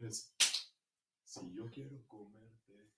Es, 0.00 0.32
si 1.24 1.54
yo 1.54 1.66
quiero 1.72 2.02
comerte, 2.08 2.90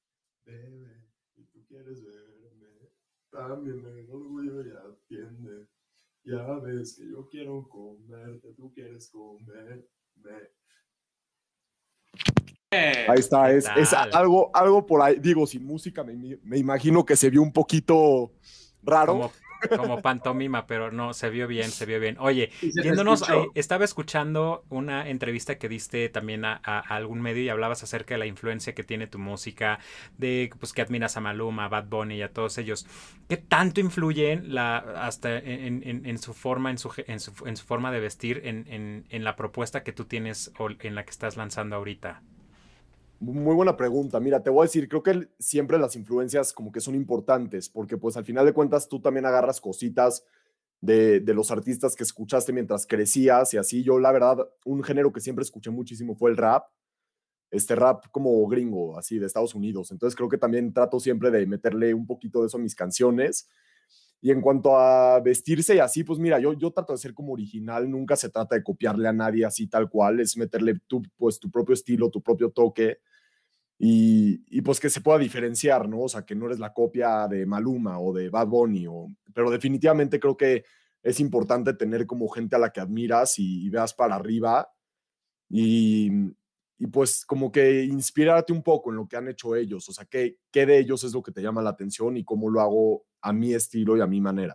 bebé, 0.46 1.04
y 1.36 1.44
tú 1.44 1.64
quieres 1.68 2.02
verme, 2.02 2.88
también 3.30 3.82
me 3.82 4.10
orgullo 4.10 4.62
y 4.64 4.70
atiende. 4.70 5.68
Ya 6.24 6.58
ves 6.62 6.96
que 6.96 7.10
yo 7.10 7.28
quiero 7.28 7.68
comerte, 7.68 8.54
tú 8.56 8.72
quieres 8.72 9.10
comerme. 9.10 9.84
Ahí 12.70 13.18
está, 13.20 13.48
¿Qué 13.48 13.58
es, 13.58 13.70
es 13.76 13.92
algo, 14.12 14.50
algo 14.54 14.84
por 14.86 15.02
ahí, 15.02 15.18
digo, 15.20 15.46
sin 15.46 15.64
música 15.64 16.02
me, 16.02 16.38
me 16.42 16.58
imagino 16.58 17.04
que 17.04 17.16
se 17.16 17.30
vio 17.30 17.42
un 17.42 17.52
poquito 17.52 18.32
raro. 18.82 19.12
Como, 19.12 19.32
como 19.72 20.02
pantomima, 20.02 20.66
pero 20.66 20.90
no, 20.90 21.14
se 21.14 21.30
vio 21.30 21.46
bien, 21.46 21.72
se 21.72 21.86
vio 21.86 22.00
bien. 22.00 22.16
Oye, 22.18 22.50
yéndonos, 22.80 23.22
eh, 23.28 23.50
estaba 23.54 23.84
escuchando 23.84 24.64
una 24.68 25.08
entrevista 25.08 25.58
que 25.58 25.68
diste 25.68 26.08
también 26.08 26.44
a, 26.44 26.60
a- 26.64 26.78
a 26.80 26.96
algún 26.96 27.20
medio 27.20 27.42
y 27.42 27.48
hablabas 27.48 27.82
acerca 27.82 28.14
de 28.14 28.18
la 28.18 28.26
influencia 28.26 28.74
que 28.74 28.84
tiene 28.84 29.06
tu 29.06 29.18
música, 29.18 29.78
de 30.18 30.50
pues 30.58 30.72
que 30.72 30.82
admiras 30.82 31.16
a 31.16 31.20
Maluma, 31.20 31.66
a 31.66 31.68
Bad 31.68 31.86
Bunny 31.88 32.16
y 32.16 32.22
a 32.22 32.32
todos 32.32 32.58
ellos. 32.58 32.86
¿Qué 33.28 33.36
tanto 33.36 33.80
influyen 33.80 34.54
la, 34.54 34.78
hasta 34.78 35.38
en, 35.38 35.82
en- 35.86 36.06
en 36.06 36.18
su 36.18 36.34
forma, 36.34 36.70
en 36.70 36.78
su, 36.78 36.92
en 37.06 37.20
su, 37.20 37.32
en 37.46 37.56
su 37.56 37.64
forma 37.64 37.90
de 37.92 38.00
vestir, 38.00 38.42
en, 38.44 38.66
en- 38.68 39.06
en 39.10 39.24
la 39.24 39.36
propuesta 39.36 39.82
que 39.82 39.92
tú 39.92 40.04
tienes 40.04 40.52
o 40.58 40.68
en 40.80 40.94
la 40.94 41.04
que 41.04 41.10
estás 41.10 41.36
lanzando 41.36 41.76
ahorita? 41.76 42.22
Muy 43.20 43.54
buena 43.54 43.76
pregunta. 43.76 44.20
Mira, 44.20 44.42
te 44.42 44.50
voy 44.50 44.62
a 44.62 44.66
decir, 44.66 44.88
creo 44.88 45.02
que 45.02 45.28
siempre 45.38 45.78
las 45.78 45.96
influencias 45.96 46.52
como 46.52 46.72
que 46.72 46.80
son 46.80 46.94
importantes, 46.94 47.68
porque 47.68 47.96
pues 47.96 48.16
al 48.16 48.24
final 48.24 48.44
de 48.44 48.52
cuentas 48.52 48.88
tú 48.88 49.00
también 49.00 49.24
agarras 49.24 49.60
cositas 49.60 50.24
de, 50.80 51.20
de 51.20 51.34
los 51.34 51.50
artistas 51.50 51.96
que 51.96 52.02
escuchaste 52.02 52.52
mientras 52.52 52.86
crecías 52.86 53.54
y 53.54 53.56
así. 53.56 53.82
Yo 53.82 53.98
la 53.98 54.12
verdad, 54.12 54.38
un 54.64 54.82
género 54.82 55.12
que 55.12 55.20
siempre 55.20 55.42
escuché 55.42 55.70
muchísimo 55.70 56.14
fue 56.16 56.30
el 56.30 56.36
rap, 56.36 56.66
este 57.50 57.74
rap 57.76 58.04
como 58.10 58.46
gringo, 58.48 58.98
así 58.98 59.18
de 59.18 59.26
Estados 59.26 59.54
Unidos. 59.54 59.90
Entonces 59.90 60.16
creo 60.16 60.28
que 60.28 60.38
también 60.38 60.72
trato 60.74 61.00
siempre 61.00 61.30
de 61.30 61.46
meterle 61.46 61.94
un 61.94 62.06
poquito 62.06 62.40
de 62.40 62.48
eso 62.48 62.58
a 62.58 62.60
mis 62.60 62.74
canciones. 62.74 63.48
Y 64.24 64.30
en 64.30 64.40
cuanto 64.40 64.78
a 64.78 65.20
vestirse 65.20 65.76
y 65.76 65.80
así, 65.80 66.02
pues 66.02 66.18
mira, 66.18 66.38
yo, 66.38 66.54
yo 66.54 66.70
trato 66.70 66.94
de 66.94 66.98
ser 66.98 67.12
como 67.12 67.34
original, 67.34 67.90
nunca 67.90 68.16
se 68.16 68.30
trata 68.30 68.54
de 68.54 68.62
copiarle 68.62 69.06
a 69.06 69.12
nadie 69.12 69.44
así 69.44 69.66
tal 69.66 69.90
cual, 69.90 70.18
es 70.18 70.38
meterle 70.38 70.80
tu, 70.86 71.02
pues, 71.18 71.38
tu 71.38 71.50
propio 71.50 71.74
estilo, 71.74 72.08
tu 72.08 72.22
propio 72.22 72.48
toque 72.48 73.00
y, 73.78 74.42
y, 74.48 74.62
pues 74.62 74.80
que 74.80 74.88
se 74.88 75.02
pueda 75.02 75.18
diferenciar, 75.18 75.90
¿no? 75.90 76.04
O 76.04 76.08
sea, 76.08 76.24
que 76.24 76.34
no 76.34 76.46
eres 76.46 76.58
la 76.58 76.72
copia 76.72 77.28
de 77.28 77.44
Maluma 77.44 78.00
o 78.00 78.14
de 78.14 78.30
Bad 78.30 78.46
Bunny, 78.46 78.86
pero 79.34 79.50
definitivamente 79.50 80.18
creo 80.18 80.38
que 80.38 80.64
es 81.02 81.20
importante 81.20 81.74
tener 81.74 82.06
como 82.06 82.26
gente 82.30 82.56
a 82.56 82.60
la 82.60 82.70
que 82.70 82.80
admiras 82.80 83.38
y, 83.38 83.66
y 83.66 83.68
veas 83.68 83.92
para 83.92 84.14
arriba 84.14 84.72
y 86.84 86.86
pues 86.86 87.24
como 87.24 87.50
que 87.50 87.82
inspirarte 87.82 88.52
un 88.52 88.62
poco 88.62 88.90
en 88.90 88.96
lo 88.96 89.08
que 89.08 89.16
han 89.16 89.26
hecho 89.26 89.56
ellos, 89.56 89.88
o 89.88 89.92
sea, 89.94 90.04
qué, 90.04 90.36
qué 90.50 90.66
de 90.66 90.78
ellos 90.78 91.02
es 91.02 91.14
lo 91.14 91.22
que 91.22 91.32
te 91.32 91.40
llama 91.40 91.62
la 91.62 91.70
atención 91.70 92.14
y 92.18 92.24
cómo 92.24 92.50
lo 92.50 92.60
hago 92.60 93.06
a 93.22 93.32
mi 93.32 93.54
estilo 93.54 93.96
y 93.96 94.02
a 94.02 94.06
mi 94.06 94.20
manera. 94.20 94.54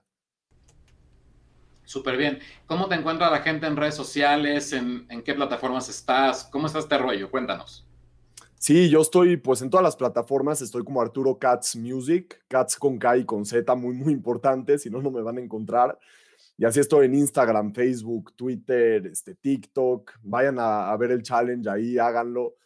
Súper 1.86 2.18
bien. 2.18 2.38
¿Cómo 2.68 2.88
te 2.88 2.94
encuentra 2.94 3.32
la 3.32 3.40
gente 3.40 3.66
en 3.66 3.76
redes 3.76 3.96
sociales? 3.96 4.74
¿En, 4.74 5.08
en 5.10 5.24
qué 5.24 5.34
plataformas 5.34 5.90
estás? 5.90 6.44
¿Cómo 6.44 6.68
está 6.68 6.78
este 6.78 7.00
rollo? 7.00 7.32
Cuéntanos. 7.32 7.88
Sí, 8.60 8.92
yo 8.92 9.02
estoy 9.02 9.38
pues 9.38 9.64
en 9.64 9.72
todas 9.72 9.84
las 9.84 9.96
plataformas, 9.96 10.62
estoy 10.62 10.84
como 10.84 11.02
Arturo 11.02 11.40
Katz 11.40 11.76
Music, 11.78 12.44
Katz 12.48 12.76
con 12.76 13.00
K 13.00 13.18
y 13.18 13.26
con 13.26 13.44
Z, 13.44 13.74
muy, 13.74 13.96
muy 13.96 14.14
importante, 14.14 14.78
si 14.78 14.92
no, 14.92 15.02
no 15.02 15.10
me 15.10 15.24
van 15.24 15.40
a 15.40 15.42
encontrar. 15.42 15.98
Y 16.60 16.66
así 16.66 16.82
estoy 16.82 17.06
en 17.06 17.16
Instagram, 17.16 17.74
Facebook, 17.74 18.34
Twitter, 18.36 19.08
este, 19.08 19.34
TikTok. 19.34 20.12
Vayan 20.24 20.60
a, 20.60 20.92
a 20.92 20.98
ver 20.98 21.12
el 21.12 21.24
challenge 21.24 21.70
ahí, 21.70 21.98
háganlo. 21.98 22.58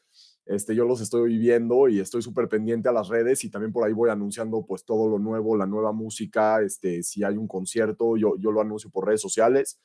Este, 0.48 0.74
yo 0.74 0.84
los 0.84 1.00
estoy 1.00 1.30
viviendo 1.30 1.88
y 1.88 2.00
estoy 2.00 2.24
súper 2.24 2.50
pendiente 2.50 2.90
a 2.90 2.92
las 2.92 3.08
redes 3.08 3.44
y 3.44 3.52
también 3.52 3.72
por 3.72 3.86
ahí 3.86 3.94
voy 3.94 4.10
anunciando 4.10 4.66
pues 4.66 4.84
todo 4.84 5.08
lo 5.08 5.20
nuevo, 5.20 5.56
la 5.56 5.68
nueva 5.68 5.92
música, 5.92 6.64
este, 6.64 7.04
si 7.04 7.24
hay 7.24 7.38
un 7.38 7.48
concierto, 7.48 8.18
yo, 8.18 8.36
yo 8.40 8.52
lo 8.52 8.62
anuncio 8.62 8.90
por 8.90 9.06
redes 9.06 9.22
sociales. 9.22 9.80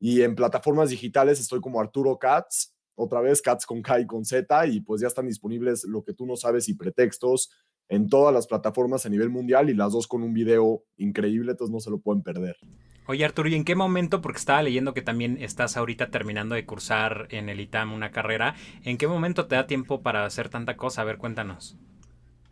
Y 0.00 0.22
en 0.22 0.34
plataformas 0.34 0.88
digitales 0.88 1.38
estoy 1.38 1.60
como 1.60 1.82
Arturo 1.82 2.18
Katz, 2.18 2.72
otra 2.94 3.20
vez 3.20 3.42
Katz 3.42 3.66
con 3.66 3.82
K 3.82 4.00
y 4.00 4.06
con 4.06 4.24
Z, 4.24 4.66
y 4.68 4.80
pues 4.80 5.02
ya 5.02 5.08
están 5.08 5.26
disponibles 5.26 5.84
lo 5.84 6.02
que 6.02 6.14
tú 6.14 6.24
no 6.24 6.36
sabes 6.36 6.66
y 6.70 6.74
pretextos 6.76 7.50
en 7.90 8.08
todas 8.08 8.32
las 8.32 8.46
plataformas 8.46 9.04
a 9.04 9.10
nivel 9.10 9.28
mundial 9.28 9.68
y 9.68 9.74
las 9.74 9.92
dos 9.92 10.08
con 10.08 10.22
un 10.22 10.32
video 10.32 10.82
increíble, 10.96 11.50
entonces 11.50 11.70
no 11.70 11.80
se 11.80 11.90
lo 11.90 11.98
pueden 11.98 12.22
perder. 12.22 12.56
Oye 13.06 13.24
Arturo, 13.26 13.50
¿y 13.50 13.54
en 13.54 13.64
qué 13.64 13.74
momento, 13.74 14.22
porque 14.22 14.38
estaba 14.38 14.62
leyendo 14.62 14.94
que 14.94 15.02
también 15.02 15.36
estás 15.38 15.76
ahorita 15.76 16.10
terminando 16.10 16.54
de 16.54 16.64
cursar 16.64 17.26
en 17.30 17.50
el 17.50 17.60
ITAM 17.60 17.92
una 17.92 18.10
carrera, 18.10 18.54
¿en 18.82 18.96
qué 18.96 19.06
momento 19.06 19.46
te 19.46 19.56
da 19.56 19.66
tiempo 19.66 20.00
para 20.00 20.24
hacer 20.24 20.48
tanta 20.48 20.78
cosa? 20.78 21.02
A 21.02 21.04
ver, 21.04 21.18
cuéntanos. 21.18 21.76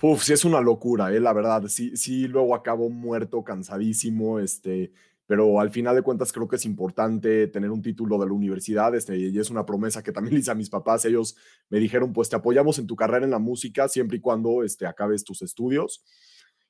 Uf, 0.02 0.24
sí 0.24 0.34
es 0.34 0.44
una 0.44 0.60
locura, 0.60 1.10
eh, 1.10 1.20
la 1.20 1.32
verdad, 1.32 1.62
sí, 1.68 1.96
sí 1.96 2.28
luego 2.28 2.54
acabo 2.54 2.90
muerto, 2.90 3.42
cansadísimo, 3.42 4.40
este, 4.40 4.92
pero 5.26 5.58
al 5.58 5.70
final 5.70 5.94
de 5.94 6.02
cuentas 6.02 6.32
creo 6.32 6.46
que 6.46 6.56
es 6.56 6.66
importante 6.66 7.46
tener 7.46 7.70
un 7.70 7.80
título 7.80 8.18
de 8.18 8.26
la 8.26 8.32
universidad, 8.32 8.94
este, 8.94 9.16
y 9.16 9.38
es 9.38 9.48
una 9.48 9.64
promesa 9.64 10.02
que 10.02 10.12
también 10.12 10.36
hice 10.38 10.50
a 10.50 10.54
mis 10.54 10.68
papás, 10.68 11.06
ellos 11.06 11.34
me 11.70 11.78
dijeron, 11.78 12.12
pues 12.12 12.28
te 12.28 12.36
apoyamos 12.36 12.78
en 12.78 12.86
tu 12.86 12.94
carrera 12.94 13.24
en 13.24 13.30
la 13.30 13.38
música 13.38 13.88
siempre 13.88 14.18
y 14.18 14.20
cuando 14.20 14.64
este, 14.64 14.84
acabes 14.86 15.24
tus 15.24 15.40
estudios. 15.40 16.04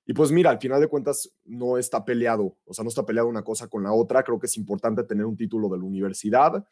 Y 0.05 0.15
pues 0.15 0.33
mira, 0.33 0.51
al 0.51 0.59
final 0.59 0.81
de 0.81 0.89
cuentas 0.89 1.31
no 1.45 1.79
está 1.79 2.05
peleado, 2.05 2.57
o 2.65 2.75
sea, 2.75 2.83
no 2.83 2.89
está 2.89 3.07
peleado 3.07 3.29
una 3.29 3.43
cosa 3.43 3.69
con 3.69 3.85
la 3.85 3.93
otra, 3.93 4.23
creo 4.25 4.39
que 4.39 4.47
es 4.47 4.57
importante 4.57 5.05
tener 5.05 5.25
un 5.27 5.37
título 5.37 5.69
de 5.69 5.79
la 5.79 5.85
universidad 5.85 6.65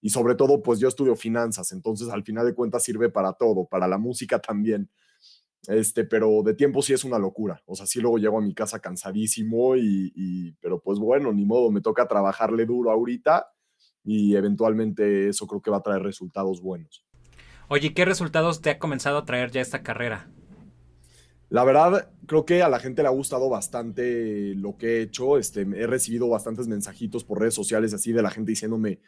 y 0.00 0.10
sobre 0.10 0.34
todo 0.34 0.62
pues 0.62 0.80
yo 0.80 0.88
estudio 0.88 1.14
finanzas, 1.14 1.70
entonces 1.70 2.08
al 2.08 2.24
final 2.24 2.44
de 2.44 2.54
cuentas 2.54 2.82
sirve 2.82 3.08
para 3.08 3.34
todo, 3.34 3.66
para 3.66 3.86
la 3.86 3.98
música 3.98 4.40
también. 4.40 4.90
Este, 5.68 6.02
pero 6.02 6.42
de 6.42 6.54
tiempo 6.54 6.82
sí 6.82 6.92
es 6.92 7.04
una 7.04 7.20
locura. 7.20 7.62
O 7.66 7.76
sea, 7.76 7.86
sí 7.86 8.00
luego 8.00 8.18
llego 8.18 8.38
a 8.38 8.42
mi 8.42 8.52
casa 8.52 8.80
cansadísimo 8.80 9.76
y, 9.76 10.12
y 10.16 10.52
pero 10.54 10.80
pues 10.80 10.98
bueno, 10.98 11.32
ni 11.32 11.44
modo, 11.44 11.70
me 11.70 11.80
toca 11.80 12.08
trabajarle 12.08 12.66
duro 12.66 12.90
ahorita 12.90 13.46
y 14.04 14.34
eventualmente 14.34 15.28
eso 15.28 15.46
creo 15.46 15.62
que 15.62 15.70
va 15.70 15.76
a 15.76 15.82
traer 15.82 16.02
resultados 16.02 16.60
buenos. 16.60 17.04
Oye, 17.68 17.94
¿qué 17.94 18.04
resultados 18.04 18.60
te 18.60 18.70
ha 18.70 18.78
comenzado 18.80 19.18
a 19.18 19.24
traer 19.24 19.52
ya 19.52 19.60
esta 19.60 19.82
carrera? 19.84 20.28
La 21.52 21.64
verdad, 21.64 22.10
creo 22.26 22.46
que 22.46 22.62
a 22.62 22.70
la 22.70 22.78
gente 22.78 23.02
le 23.02 23.08
ha 23.08 23.10
gustado 23.10 23.50
bastante 23.50 24.54
lo 24.54 24.78
que 24.78 24.86
he 24.86 25.02
hecho. 25.02 25.36
Este, 25.36 25.60
he 25.60 25.86
recibido 25.86 26.26
bastantes 26.30 26.66
mensajitos 26.66 27.24
por 27.24 27.40
redes 27.40 27.52
sociales 27.52 27.92
así 27.92 28.10
de 28.10 28.22
la 28.22 28.30
gente 28.30 28.52
diciéndome, 28.52 29.02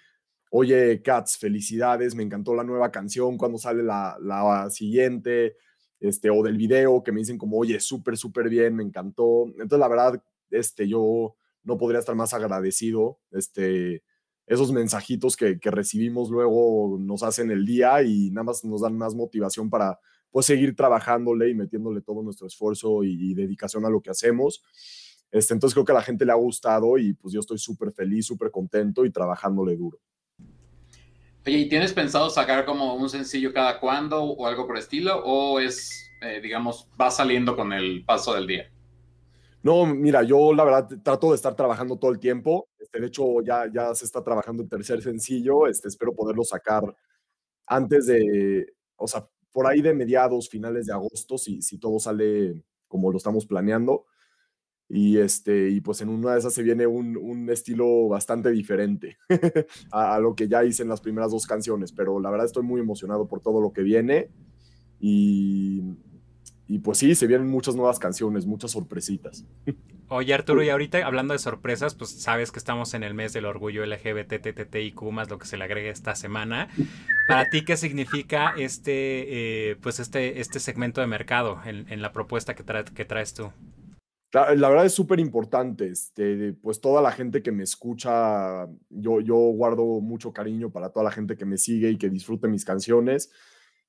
oye, 0.50 1.00
Cats, 1.00 1.38
felicidades, 1.38 2.14
me 2.14 2.22
encantó 2.22 2.54
la 2.54 2.62
nueva 2.62 2.90
canción, 2.92 3.38
cuando 3.38 3.56
sale 3.56 3.82
la, 3.82 4.18
la 4.20 4.68
siguiente, 4.68 5.56
este, 6.00 6.28
o 6.28 6.42
del 6.42 6.58
video, 6.58 7.02
que 7.02 7.12
me 7.12 7.20
dicen 7.20 7.38
como, 7.38 7.56
oye, 7.56 7.80
súper, 7.80 8.18
súper 8.18 8.50
bien, 8.50 8.76
me 8.76 8.82
encantó. 8.82 9.46
Entonces, 9.46 9.78
la 9.78 9.88
verdad, 9.88 10.22
este, 10.50 10.86
yo 10.86 11.36
no 11.62 11.78
podría 11.78 12.00
estar 12.00 12.14
más 12.14 12.34
agradecido. 12.34 13.20
Este, 13.30 14.02
esos 14.46 14.70
mensajitos 14.70 15.38
que, 15.38 15.58
que 15.58 15.70
recibimos 15.70 16.28
luego 16.28 16.98
nos 17.00 17.22
hacen 17.22 17.50
el 17.50 17.64
día 17.64 18.02
y 18.02 18.30
nada 18.32 18.44
más 18.44 18.62
nos 18.66 18.82
dan 18.82 18.98
más 18.98 19.14
motivación 19.14 19.70
para 19.70 19.98
pues 20.34 20.46
seguir 20.46 20.74
trabajándole 20.74 21.48
y 21.48 21.54
metiéndole 21.54 22.00
todo 22.00 22.20
nuestro 22.20 22.48
esfuerzo 22.48 23.04
y, 23.04 23.34
dedicación 23.34 23.84
a 23.86 23.88
lo 23.88 24.00
que 24.00 24.10
hacemos. 24.10 24.64
Este, 25.30 25.54
entonces 25.54 25.74
creo 25.74 25.84
que 25.84 25.92
a 25.92 25.94
la 25.94 26.02
gente 26.02 26.24
le 26.26 26.32
ha 26.32 26.34
gustado 26.34 26.98
y 26.98 27.12
pues 27.12 27.32
yo 27.32 27.38
estoy 27.38 27.56
súper 27.56 27.92
feliz, 27.92 28.26
súper 28.26 28.50
contento 28.50 29.04
y 29.04 29.12
trabajándole 29.12 29.76
duro. 29.76 30.00
Oye, 31.46 31.58
¿y 31.58 31.68
tienes 31.68 31.92
pensado 31.92 32.28
sacar 32.30 32.64
como 32.64 32.96
un 32.96 33.08
sencillo 33.08 33.52
cada 33.52 33.78
cuándo 33.78 34.24
o 34.24 34.44
algo 34.48 34.66
por 34.66 34.76
estilo? 34.76 35.22
¿O 35.24 35.60
es, 35.60 36.10
eh, 36.20 36.40
digamos, 36.42 36.88
va 37.00 37.12
saliendo 37.12 37.54
con 37.54 37.72
el 37.72 38.04
paso 38.04 38.34
del 38.34 38.48
día? 38.48 38.72
No, 39.62 39.86
mira, 39.86 40.24
yo 40.24 40.52
la 40.52 40.64
verdad 40.64 40.88
trato 41.04 41.30
de 41.30 41.36
estar 41.36 41.54
trabajando 41.54 41.96
todo 41.96 42.10
el 42.10 42.18
tiempo. 42.18 42.66
Este, 42.76 42.98
de 42.98 43.06
hecho, 43.06 43.40
ya, 43.40 43.70
ya 43.72 43.94
se 43.94 44.04
está 44.04 44.24
trabajando 44.24 44.64
el 44.64 44.68
tercer 44.68 45.00
sencillo. 45.00 45.68
Este, 45.68 45.86
espero 45.86 46.12
poderlo 46.12 46.42
sacar 46.42 46.82
antes 47.66 48.06
de, 48.06 48.66
o 48.96 49.06
sea, 49.06 49.28
por 49.54 49.68
ahí 49.68 49.80
de 49.80 49.94
mediados, 49.94 50.48
finales 50.48 50.86
de 50.86 50.92
agosto, 50.92 51.38
si, 51.38 51.62
si 51.62 51.78
todo 51.78 52.00
sale 52.00 52.60
como 52.88 53.12
lo 53.12 53.16
estamos 53.16 53.46
planeando. 53.46 54.04
Y, 54.88 55.16
este, 55.16 55.70
y 55.70 55.80
pues 55.80 56.00
en 56.00 56.08
una 56.08 56.32
de 56.32 56.40
esas 56.40 56.52
se 56.52 56.62
viene 56.62 56.86
un, 56.88 57.16
un 57.16 57.48
estilo 57.48 58.08
bastante 58.08 58.50
diferente 58.50 59.16
a, 59.92 60.18
lo 60.18 60.34
que 60.34 60.48
ya 60.48 60.64
hice 60.64 60.82
en 60.82 60.88
las 60.88 61.00
primeras 61.00 61.30
dos 61.30 61.46
canciones, 61.46 61.92
pero 61.92 62.20
la 62.20 62.30
verdad 62.30 62.46
estoy 62.46 62.64
muy 62.64 62.80
emocionado 62.80 63.26
por 63.26 63.40
todo 63.40 63.60
lo 63.60 63.72
que 63.72 63.82
viene 63.82 64.28
y, 65.00 65.82
y 66.66 66.78
pues 66.78 66.98
sí, 66.98 67.14
se 67.14 67.26
vienen 67.26 67.48
muchas 67.48 67.76
nuevas 67.76 67.98
canciones, 67.98 68.46
muchas 68.46 68.70
sorpresitas. 68.70 69.44
Oye 70.08 70.34
Arturo, 70.34 70.62
y 70.62 70.68
ahorita 70.68 71.04
hablando 71.06 71.32
de 71.32 71.38
sorpresas, 71.38 71.94
pues 71.94 72.10
sabes 72.10 72.52
que 72.52 72.58
estamos 72.58 72.94
en 72.94 73.02
el 73.02 73.14
mes 73.14 73.32
del 73.32 73.46
orgullo 73.46 73.84
LGBTTTIQ 73.84 75.02
más 75.10 75.30
lo 75.30 75.38
que 75.38 75.46
se 75.46 75.56
le 75.56 75.64
agregue 75.64 75.88
esta 75.88 76.14
semana. 76.14 76.68
Para 77.26 77.48
ti, 77.50 77.64
¿qué 77.64 77.76
significa 77.76 78.54
este, 78.56 79.70
eh, 79.70 79.76
pues 79.76 80.00
este, 80.00 80.40
este 80.40 80.60
segmento 80.60 81.00
de 81.00 81.06
mercado 81.06 81.60
en, 81.64 82.02
la 82.02 82.12
propuesta 82.12 82.54
que, 82.54 82.64
que 82.94 83.04
traes 83.04 83.34
tú? 83.34 83.50
La, 84.34 84.68
verdad 84.68 84.84
es 84.84 84.92
súper 84.92 85.20
importante, 85.20 85.86
este, 85.86 86.54
pues 86.54 86.80
toda 86.80 87.00
la 87.00 87.12
gente 87.12 87.40
que 87.40 87.52
me 87.52 87.62
escucha, 87.62 88.66
yo, 88.90 89.20
yo 89.20 89.36
guardo 89.36 89.84
mucho 90.00 90.32
cariño 90.32 90.70
para 90.70 90.90
toda 90.90 91.04
la 91.04 91.12
gente 91.12 91.36
que 91.36 91.44
me 91.44 91.56
sigue 91.56 91.90
y 91.90 91.96
que 91.96 92.10
disfrute 92.10 92.48
mis 92.48 92.64
canciones. 92.64 93.30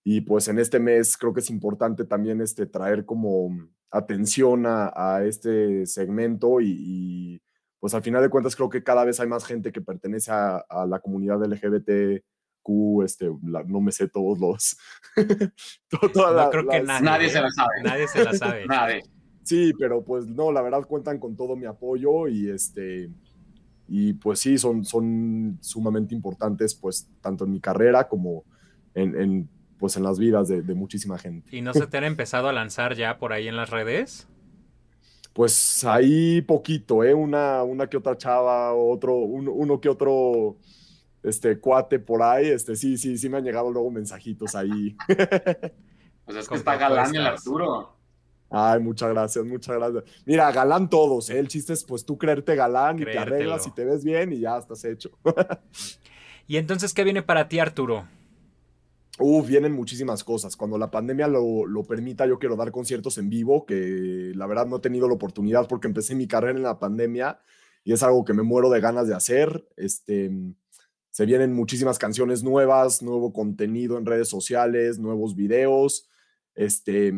Y 0.08 0.22
pues 0.22 0.48
en 0.48 0.60
este 0.60 0.80
mes 0.80 1.18
creo 1.18 1.34
que 1.34 1.40
es 1.40 1.50
importante 1.50 2.06
también 2.06 2.40
este, 2.40 2.68
traer 2.68 3.06
como 3.06 3.50
atención 3.90 4.66
a, 4.68 5.24
este 5.26 5.88
segmento 5.88 6.62
y, 6.62 7.42
pues 7.80 7.96
al 7.96 8.04
final 8.04 8.22
de 8.22 8.30
cuentas 8.30 8.56
creo 8.56 8.70
que 8.70 8.84
cada 8.84 9.04
vez 9.04 9.20
hay 9.20 9.28
más 9.28 9.44
gente 9.46 9.72
que 9.72 9.82
pertenece 9.82 10.32
a, 10.32 10.64
la 10.88 11.00
comunidad 11.00 11.44
LGBTQ, 11.44 13.04
este, 13.04 13.32
no 13.42 13.82
me 13.82 13.92
sé 13.92 14.08
todos 14.08 14.38
los... 14.38 14.78
no 16.16 16.50
creo 16.52 16.68
que 16.68 16.84
nadie, 16.84 17.04
nadie 17.04 17.30
se 17.30 17.42
la 17.42 17.50
sabe. 17.50 17.84
Nadie 17.84 18.08
se 18.08 18.24
la 18.24 18.34
sabe. 18.38 18.66
nadie. 18.68 19.02
Sí, 19.44 19.74
pero 19.80 20.04
pues 20.04 20.28
no, 20.28 20.52
la 20.52 20.62
verdad 20.62 20.86
cuentan 20.86 21.18
con 21.18 21.36
todo 21.36 21.56
mi 21.56 21.66
apoyo 21.66 22.28
y 22.28 22.52
este... 22.52 23.10
Y 23.88 24.14
pues 24.14 24.40
sí, 24.40 24.60
son, 24.60 24.86
son 24.86 25.58
sumamente 25.62 26.14
importantes 26.14 26.76
pues 26.76 27.10
tanto 27.22 27.46
en 27.46 27.52
mi 27.52 27.60
carrera 27.60 28.08
como 28.08 28.44
en, 28.94 29.20
en 29.20 29.50
pues 29.86 29.98
en 29.98 30.04
las 30.04 30.18
vidas 30.18 30.48
de, 30.48 30.64
muchísima 30.74 31.20
gente. 31.20 31.56
¿Y 31.56 31.62
no 31.62 31.72
se 31.72 31.86
te 31.86 31.96
han 31.96 32.06
empezado 32.06 32.50
a 32.50 32.54
lanzar 32.54 32.96
ya 32.96 33.20
por 33.20 33.34
ahí 33.34 33.48
en 33.48 33.56
las 33.56 33.70
redes? 33.70 34.28
Pues 35.32 35.84
ahí 35.84 36.42
poquito, 36.42 37.04
¿eh? 37.04 37.14
Una, 37.14 37.62
una 37.62 37.86
que 37.86 37.98
otra 37.98 38.18
chava, 38.18 38.74
otro, 38.74 39.14
uno, 39.16 39.80
que 39.80 39.90
otro 39.90 40.58
este, 41.22 41.60
cuate 41.60 42.00
por 42.00 42.24
ahí, 42.24 42.48
este, 42.48 42.76
sí, 42.76 42.98
sí, 42.98 43.16
sí 43.16 43.30
me 43.30 43.38
han 43.38 43.44
llegado 43.44 43.70
luego 43.70 43.92
mensajitos 43.92 44.56
ahí. 44.56 44.98
Pues 46.26 46.38
es 46.38 46.50
que 46.50 46.56
está 46.56 46.76
galán 46.76 47.16
el 47.16 47.28
Arturo. 47.28 47.96
Ay, 48.50 48.80
muchas 48.80 49.12
gracias, 49.12 49.46
muchas 49.46 49.76
gracias. 49.76 50.04
Mira, 50.26 50.52
galán 50.52 50.90
todos, 50.90 51.30
¿eh? 51.30 51.38
El 51.38 51.48
chiste 51.48 51.74
es 51.74 51.84
pues 51.84 52.04
tú 52.04 52.18
creerte 52.18 52.56
galán 52.56 52.98
y 52.98 53.06
te 53.06 53.20
arreglas 53.20 53.68
y 53.68 53.72
te 53.72 53.86
ves 53.86 54.04
bien 54.04 54.34
y 54.34 54.40
ya 54.40 54.58
estás 54.58 54.84
hecho. 54.86 55.12
¿Y 56.48 56.58
entonces 56.58 56.96
qué 56.96 57.04
viene 57.04 57.22
para 57.22 57.48
ti, 57.48 57.60
Arturo? 57.60 58.08
Uf, 59.18 59.48
vienen 59.48 59.72
muchísimas 59.72 60.24
cosas. 60.26 60.58
Cuando 60.58 60.78
la 60.78 60.92
pandemia 60.92 61.28
lo, 61.28 61.66
lo, 61.66 61.84
permita, 61.84 62.26
yo 62.26 62.38
quiero 62.38 62.58
dar 62.58 62.72
conciertos 62.72 63.18
en 63.18 63.30
vivo, 63.30 63.66
que 63.66 64.34
la 64.36 64.46
verdad 64.46 64.68
no 64.68 64.78
he 64.78 64.82
tenido 64.82 65.08
la 65.08 65.14
oportunidad 65.14 65.68
porque 65.68 65.88
empecé 65.88 66.16
mi 66.16 66.28
carrera 66.28 66.58
en 66.58 66.64
la 66.64 66.80
pandemia 66.80 67.40
y 67.86 67.94
es 67.94 68.04
algo 68.04 68.26
que 68.26 68.34
me 68.34 68.44
muero 68.44 68.70
de 68.70 68.82
ganas 68.82 69.08
de 69.08 69.16
hacer. 69.16 69.70
Este, 69.78 70.32
se 71.12 71.26
vienen 71.26 71.54
muchísimas 71.54 71.98
canciones 71.98 72.44
nuevas, 72.44 73.02
nuevo 73.02 73.32
contenido 73.32 73.98
en 73.98 74.06
redes 74.06 74.28
sociales, 74.28 75.00
nuevos 75.00 75.34
videos, 75.34 76.10
este, 76.54 77.14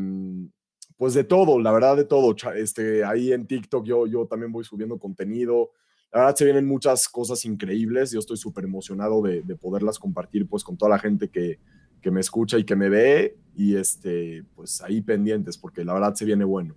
pues 0.98 1.16
de 1.16 1.24
todo, 1.24 1.60
la 1.60 1.72
verdad 1.72 1.98
de 1.98 2.06
todo. 2.06 2.36
Este, 2.54 3.04
ahí 3.06 3.32
en 3.32 3.48
TikTok 3.48 3.86
yo, 3.86 4.06
yo 4.06 4.28
también 4.28 4.52
voy 4.52 4.64
subiendo 4.64 5.00
contenido. 5.00 5.72
La 6.12 6.20
verdad 6.20 6.36
se 6.36 6.46
vienen 6.46 6.68
muchas 6.68 7.10
cosas 7.10 7.44
increíbles. 7.46 8.12
Yo 8.12 8.20
estoy 8.20 8.38
súper 8.38 8.66
emocionado 8.66 9.24
de, 9.24 9.42
de 9.42 9.56
poderlas 9.56 9.98
compartir 9.98 10.48
pues 10.48 10.64
con 10.64 10.78
toda 10.78 10.90
la 10.92 11.00
gente 11.00 11.32
que, 11.32 11.60
que 12.02 12.12
me 12.12 12.20
escucha 12.20 12.58
y 12.58 12.64
que 12.64 12.76
me 12.76 12.90
ve 12.90 13.38
y 13.56 13.76
este, 13.76 14.44
pues 14.56 14.82
ahí 14.82 15.02
pendientes 15.02 15.58
porque 15.58 15.84
la 15.84 15.94
verdad 15.94 16.14
se 16.14 16.26
viene 16.26 16.46
bueno. 16.46 16.76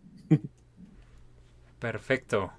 Perfecto. 1.79 2.53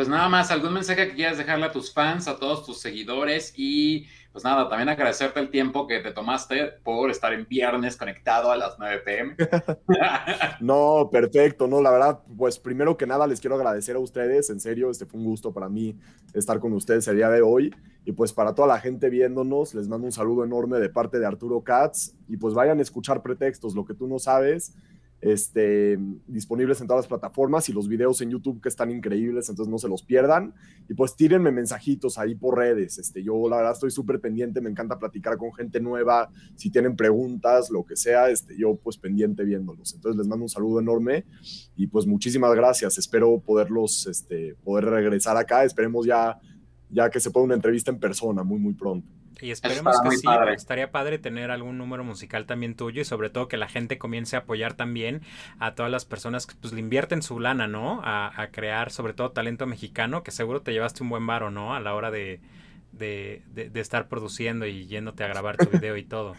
Pues 0.00 0.08
nada 0.08 0.30
más, 0.30 0.50
algún 0.50 0.72
mensaje 0.72 1.08
que 1.08 1.14
quieras 1.14 1.36
dejarle 1.36 1.66
a 1.66 1.72
tus 1.72 1.92
fans, 1.92 2.26
a 2.26 2.38
todos 2.38 2.64
tus 2.64 2.80
seguidores 2.80 3.52
y 3.54 4.06
pues 4.32 4.42
nada, 4.42 4.66
también 4.66 4.88
agradecerte 4.88 5.40
el 5.40 5.50
tiempo 5.50 5.86
que 5.86 5.98
te 6.00 6.10
tomaste 6.10 6.68
por 6.82 7.10
estar 7.10 7.34
en 7.34 7.46
viernes 7.46 7.98
conectado 7.98 8.50
a 8.50 8.56
las 8.56 8.78
9 8.78 9.02
pm. 9.04 9.36
no, 10.60 11.10
perfecto, 11.12 11.66
no, 11.66 11.82
la 11.82 11.90
verdad, 11.90 12.20
pues 12.34 12.58
primero 12.58 12.96
que 12.96 13.06
nada 13.06 13.26
les 13.26 13.40
quiero 13.40 13.56
agradecer 13.56 13.94
a 13.94 13.98
ustedes, 13.98 14.48
en 14.48 14.58
serio, 14.58 14.90
este 14.90 15.04
fue 15.04 15.20
un 15.20 15.26
gusto 15.26 15.52
para 15.52 15.68
mí 15.68 15.94
estar 16.32 16.60
con 16.60 16.72
ustedes 16.72 17.06
el 17.08 17.16
día 17.16 17.28
de 17.28 17.42
hoy. 17.42 17.70
Y 18.06 18.12
pues 18.12 18.32
para 18.32 18.54
toda 18.54 18.68
la 18.68 18.80
gente 18.80 19.10
viéndonos, 19.10 19.74
les 19.74 19.86
mando 19.86 20.06
un 20.06 20.12
saludo 20.12 20.44
enorme 20.44 20.78
de 20.78 20.88
parte 20.88 21.18
de 21.18 21.26
Arturo 21.26 21.62
Katz. 21.62 22.14
Y 22.26 22.38
pues 22.38 22.54
vayan 22.54 22.78
a 22.78 22.82
escuchar 22.82 23.20
pretextos, 23.20 23.74
lo 23.74 23.84
que 23.84 23.92
tú 23.92 24.08
no 24.08 24.18
sabes 24.18 24.74
este, 25.20 25.98
disponibles 26.26 26.80
en 26.80 26.86
todas 26.86 27.04
las 27.04 27.08
plataformas 27.08 27.68
y 27.68 27.72
los 27.72 27.88
videos 27.88 28.20
en 28.22 28.30
YouTube 28.30 28.60
que 28.60 28.68
están 28.68 28.90
increíbles, 28.90 29.48
entonces 29.48 29.70
no 29.70 29.78
se 29.78 29.88
los 29.88 30.02
pierdan. 30.02 30.54
Y 30.88 30.94
pues 30.94 31.14
tírenme 31.14 31.50
mensajitos 31.50 32.18
ahí 32.18 32.34
por 32.34 32.56
redes. 32.56 32.98
Este, 32.98 33.22
yo 33.22 33.48
la 33.48 33.56
verdad 33.56 33.72
estoy 33.72 33.90
súper 33.90 34.20
pendiente, 34.20 34.60
me 34.60 34.70
encanta 34.70 34.98
platicar 34.98 35.36
con 35.36 35.52
gente 35.52 35.80
nueva, 35.80 36.30
si 36.56 36.70
tienen 36.70 36.96
preguntas, 36.96 37.70
lo 37.70 37.84
que 37.84 37.96
sea, 37.96 38.30
este, 38.30 38.56
yo 38.56 38.76
pues 38.76 38.96
pendiente 38.96 39.44
viéndolos. 39.44 39.94
Entonces 39.94 40.18
les 40.18 40.26
mando 40.26 40.44
un 40.44 40.48
saludo 40.48 40.80
enorme 40.80 41.24
y 41.76 41.86
pues 41.86 42.06
muchísimas 42.06 42.54
gracias. 42.54 42.96
Espero 42.98 43.40
poderlos, 43.40 44.06
este, 44.06 44.54
poder 44.64 44.86
regresar 44.86 45.36
acá. 45.36 45.64
Esperemos 45.64 46.06
ya, 46.06 46.38
ya 46.88 47.10
que 47.10 47.20
se 47.20 47.30
pueda 47.30 47.44
una 47.44 47.54
entrevista 47.54 47.90
en 47.90 48.00
persona 48.00 48.42
muy, 48.42 48.58
muy 48.58 48.74
pronto. 48.74 49.19
Y 49.40 49.50
esperemos 49.50 50.00
que 50.02 50.16
sí, 50.16 50.26
estaría 50.54 50.90
padre 50.90 51.18
tener 51.18 51.50
algún 51.50 51.78
número 51.78 52.04
musical 52.04 52.46
también 52.46 52.74
tuyo 52.74 53.02
y 53.02 53.04
sobre 53.04 53.30
todo 53.30 53.48
que 53.48 53.56
la 53.56 53.68
gente 53.68 53.98
comience 53.98 54.36
a 54.36 54.40
apoyar 54.40 54.74
también 54.74 55.22
a 55.58 55.74
todas 55.74 55.90
las 55.90 56.04
personas 56.04 56.46
que 56.46 56.54
pues 56.60 56.72
le 56.72 56.80
invierten 56.80 57.22
su 57.22 57.40
lana, 57.40 57.66
¿no? 57.66 58.00
A, 58.04 58.48
crear 58.52 58.90
sobre 58.90 59.12
todo 59.12 59.30
talento 59.30 59.66
mexicano, 59.66 60.22
que 60.22 60.30
seguro 60.30 60.62
te 60.62 60.72
llevaste 60.72 61.02
un 61.02 61.08
buen 61.08 61.26
varo, 61.26 61.50
¿no? 61.50 61.74
A 61.74 61.80
la 61.80 61.94
hora 61.94 62.10
de, 62.10 62.40
de, 62.92 63.42
de, 63.52 63.80
estar 63.80 64.08
produciendo 64.08 64.66
y 64.66 64.86
yéndote 64.86 65.24
a 65.24 65.28
grabar 65.28 65.56
tu 65.56 65.68
video 65.70 65.96
y 65.96 66.04
todo. 66.04 66.34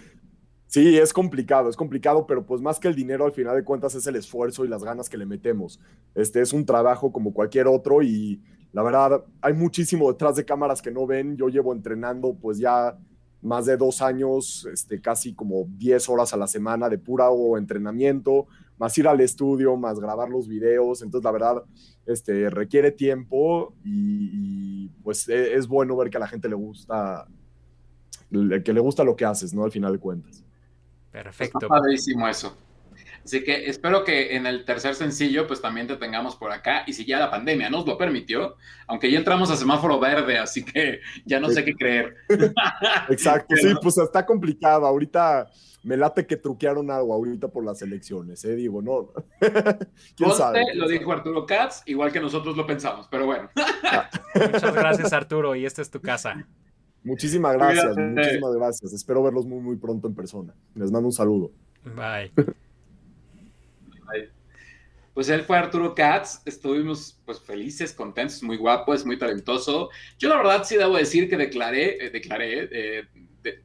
Sí, 0.67 0.97
es 0.97 1.11
complicado, 1.11 1.69
es 1.69 1.75
complicado, 1.75 2.25
pero 2.25 2.45
pues 2.45 2.61
más 2.61 2.79
que 2.79 2.87
el 2.87 2.95
dinero, 2.95 3.25
al 3.25 3.33
final 3.33 3.57
de 3.57 3.65
cuentas 3.65 3.93
es 3.95 4.07
el 4.07 4.15
esfuerzo 4.15 4.63
y 4.63 4.69
las 4.69 4.85
ganas 4.85 5.09
que 5.09 5.17
le 5.17 5.25
metemos. 5.25 5.81
Este 6.15 6.41
es 6.41 6.53
un 6.53 6.65
trabajo 6.65 7.11
como 7.11 7.33
cualquier 7.33 7.67
otro 7.67 8.01
y 8.01 8.41
la 8.73 8.83
verdad, 8.83 9.23
hay 9.41 9.53
muchísimo 9.53 10.11
detrás 10.11 10.35
de 10.35 10.45
cámaras 10.45 10.81
que 10.81 10.91
no 10.91 11.05
ven. 11.05 11.35
Yo 11.35 11.49
llevo 11.49 11.73
entrenando 11.73 12.33
pues 12.33 12.57
ya 12.57 12.97
más 13.41 13.65
de 13.65 13.75
dos 13.75 14.01
años, 14.01 14.67
este, 14.71 15.01
casi 15.01 15.33
como 15.33 15.65
10 15.77 16.09
horas 16.09 16.33
a 16.33 16.37
la 16.37 16.47
semana 16.47 16.87
de 16.87 16.97
pura 16.97 17.27
entrenamiento, 17.57 18.47
más 18.77 18.97
ir 18.97 19.07
al 19.07 19.19
estudio, 19.19 19.75
más 19.75 19.99
grabar 19.99 20.29
los 20.29 20.47
videos. 20.47 21.01
Entonces, 21.01 21.25
la 21.25 21.31
verdad, 21.31 21.63
este, 22.05 22.49
requiere 22.49 22.91
tiempo 22.91 23.73
y, 23.83 24.89
pues 25.03 25.27
e, 25.27 25.55
es 25.55 25.67
bueno 25.67 25.97
ver 25.97 26.09
que 26.09 26.17
a 26.17 26.21
la 26.21 26.27
gente 26.27 26.47
le 26.47 26.55
gusta, 26.55 27.27
que 28.63 28.73
le 28.73 28.79
gusta 28.79 29.03
lo 29.03 29.15
que 29.15 29.25
haces, 29.25 29.53
¿no? 29.53 29.63
Al 29.63 29.71
final 29.71 29.93
de 29.93 29.99
cuentas. 29.99 30.43
Perfecto. 31.11 31.57
Está 31.57 31.67
padrísimo 31.67 32.27
eso. 32.27 32.55
Así 33.23 33.43
que 33.43 33.65
espero 33.65 34.03
que 34.03 34.35
en 34.35 34.45
el 34.47 34.65
tercer 34.65 34.95
sencillo, 34.95 35.47
pues 35.47 35.61
también 35.61 35.87
te 35.87 35.95
tengamos 35.97 36.35
por 36.35 36.51
acá. 36.51 36.83
Y 36.87 36.93
si 36.93 37.05
ya 37.05 37.19
la 37.19 37.29
pandemia 37.29 37.69
nos 37.69 37.85
lo 37.85 37.97
permitió, 37.97 38.55
aunque 38.87 39.11
ya 39.11 39.19
entramos 39.19 39.51
a 39.51 39.55
semáforo 39.55 39.99
verde, 39.99 40.37
así 40.37 40.63
que 40.65 41.01
ya 41.25 41.39
no 41.39 41.49
sé 41.49 41.63
qué 41.63 41.73
creer. 41.75 42.15
Exacto, 43.09 43.55
sí, 43.55 43.73
pues 43.81 43.97
está 43.97 44.25
complicado. 44.25 44.85
Ahorita 44.85 45.49
me 45.83 45.97
late 45.97 46.25
que 46.25 46.37
truquearon 46.37 46.91
algo 46.91 47.13
ahorita 47.13 47.47
por 47.47 47.65
las 47.65 47.81
elecciones, 47.81 48.43
¿eh? 48.45 48.55
Digo, 48.55 48.81
no. 48.81 49.11
¿Quién 50.15 50.31
sabe? 50.31 50.63
Lo 50.75 50.87
dijo 50.87 51.11
Arturo 51.11 51.45
Katz, 51.45 51.83
igual 51.85 52.11
que 52.11 52.19
nosotros 52.19 52.55
lo 52.55 52.65
pensamos, 52.67 53.07
pero 53.09 53.25
bueno. 53.25 53.49
Muchas 54.35 54.73
gracias, 54.73 55.13
Arturo, 55.13 55.55
y 55.55 55.65
esta 55.65 55.81
es 55.81 55.89
tu 55.89 56.01
casa. 56.01 56.47
Muchísimas 57.03 57.53
gracias, 57.53 57.97
muchísimas 57.97 58.53
gracias. 58.53 58.93
Espero 58.93 59.23
verlos 59.23 59.45
muy, 59.47 59.59
muy 59.59 59.75
pronto 59.75 60.07
en 60.07 60.13
persona. 60.13 60.53
Les 60.75 60.91
mando 60.91 61.07
un 61.07 61.13
saludo. 61.13 61.51
Bye. 61.83 62.31
Pues 65.13 65.27
él 65.27 65.41
fue 65.43 65.57
Arturo 65.57 65.93
Katz, 65.93 66.41
estuvimos 66.45 67.19
pues 67.25 67.39
felices, 67.41 67.91
contentos, 67.91 68.41
muy 68.43 68.55
guapo, 68.57 68.93
es 68.93 69.05
muy 69.05 69.17
talentoso. 69.17 69.89
Yo 70.17 70.29
la 70.29 70.37
verdad 70.37 70.63
sí 70.63 70.77
debo 70.77 70.95
decir 70.95 71.29
que 71.29 71.35
declaré, 71.35 72.05
eh, 72.05 72.09
declaré, 72.09 72.69
eh, 72.71 73.03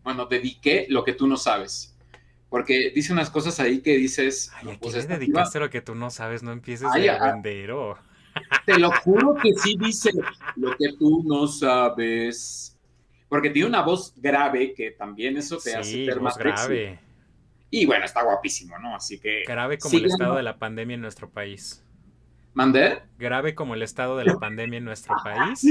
bueno, 0.03 0.27
dediqué 0.27 0.87
lo 0.89 1.05
que 1.05 1.13
tú 1.13 1.27
no 1.27 1.37
sabes. 1.37 1.97
Porque 2.49 2.91
dice 2.95 3.13
unas 3.13 3.31
cosas 3.31 3.61
ahí 3.61 3.81
que 3.81 3.97
dices... 3.97 4.51
Ay, 4.55 4.75
¿a 4.75 4.79
pues, 4.79 4.95
le 4.95 5.07
dedicaste 5.07 5.61
lo 5.61 5.71
que 5.71 5.83
tú 5.83 5.95
no 5.95 6.11
sabes? 6.11 6.43
No 6.43 6.53
empieces 6.53 6.89
a 6.89 7.33
vender 7.33 7.71
o... 7.73 7.97
Te 8.65 8.79
lo 8.79 8.91
juro 9.01 9.35
que 9.35 9.55
sí 9.55 9.77
dice 9.79 10.11
lo 10.57 10.77
que 10.77 10.93
tú 10.99 11.23
no 11.25 11.47
sabes. 11.47 12.77
Porque 13.29 13.51
tiene 13.51 13.69
una 13.69 13.83
voz 13.83 14.13
grave 14.17 14.75
que 14.75 14.93
también 14.93 15.37
eso 15.37 15.59
te 15.59 15.75
hace 15.75 16.05
ser 16.05 16.21
más 16.21 16.37
grave. 16.37 17.01
Y 17.77 17.85
bueno, 17.85 18.07
está 18.07 18.23
guapísimo, 18.23 18.79
¿no? 18.79 18.97
Así 18.97 19.19
que. 19.19 19.43
Grave 19.47 19.79
como 19.79 19.99
el 19.99 20.07
estado 20.07 20.37
de 20.37 20.43
la 20.43 20.59
pandemia 20.59 20.95
en 20.95 21.03
nuestro 21.03 21.29
país. 21.29 21.85
¿Mandé? 22.55 23.03
Grave 23.19 23.55
como 23.55 23.75
el 23.75 23.83
estado 23.83 24.17
de 24.17 24.25
la 24.25 24.39
pandemia 24.39 24.79
en 24.79 24.85
nuestro 24.87 25.15
país. 25.25 25.63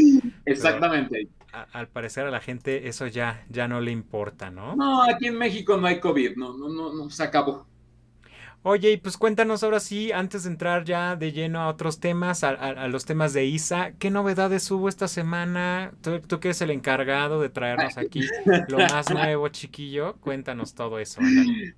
Exactamente. 0.46 1.28
al 1.52 1.88
parecer 1.88 2.28
a 2.28 2.30
la 2.30 2.42
gente 2.42 2.88
eso 2.88 3.08
ya, 3.08 3.44
ya 3.50 3.68
no 3.68 3.82
le 3.82 3.90
importa, 3.90 4.52
¿no? 4.52 4.76
No, 4.76 5.02
aquí 5.04 5.26
en 5.26 5.38
México 5.40 5.78
no 5.78 5.88
hay 5.88 6.00
COVID, 6.00 6.36
no, 6.36 6.56
no, 6.56 6.70
no, 6.70 6.94
no 6.94 7.10
se 7.10 7.24
acabó. 7.24 7.66
Oye, 8.68 8.94
y 8.94 8.98
pues 8.98 9.16
cuéntanos 9.16 9.62
ahora 9.62 9.80
sí, 9.80 10.12
antes 10.12 10.44
de 10.44 10.50
entrar 10.50 10.86
ya 10.86 11.16
de 11.16 11.32
lleno 11.32 11.62
a 11.62 11.68
otros 11.68 12.00
temas, 12.00 12.44
a, 12.44 12.88
los 12.88 13.06
temas 13.06 13.32
de 13.32 13.46
ISA, 13.46 13.92
¿qué 14.00 14.10
novedades 14.10 14.72
hubo 14.72 14.90
esta 14.90 15.08
semana? 15.08 15.94
¿Tú, 16.02 16.40
que 16.40 16.48
eres 16.48 16.62
el 16.62 16.72
encargado 16.72 17.40
de 17.40 17.50
traernos 17.50 17.96
aquí 18.00 18.22
lo 18.68 18.80
más 18.80 19.12
nuevo, 19.12 19.50
chiquillo? 19.50 20.16
Cuéntanos 20.16 20.74
todo 20.74 20.98
eso. 20.98 21.22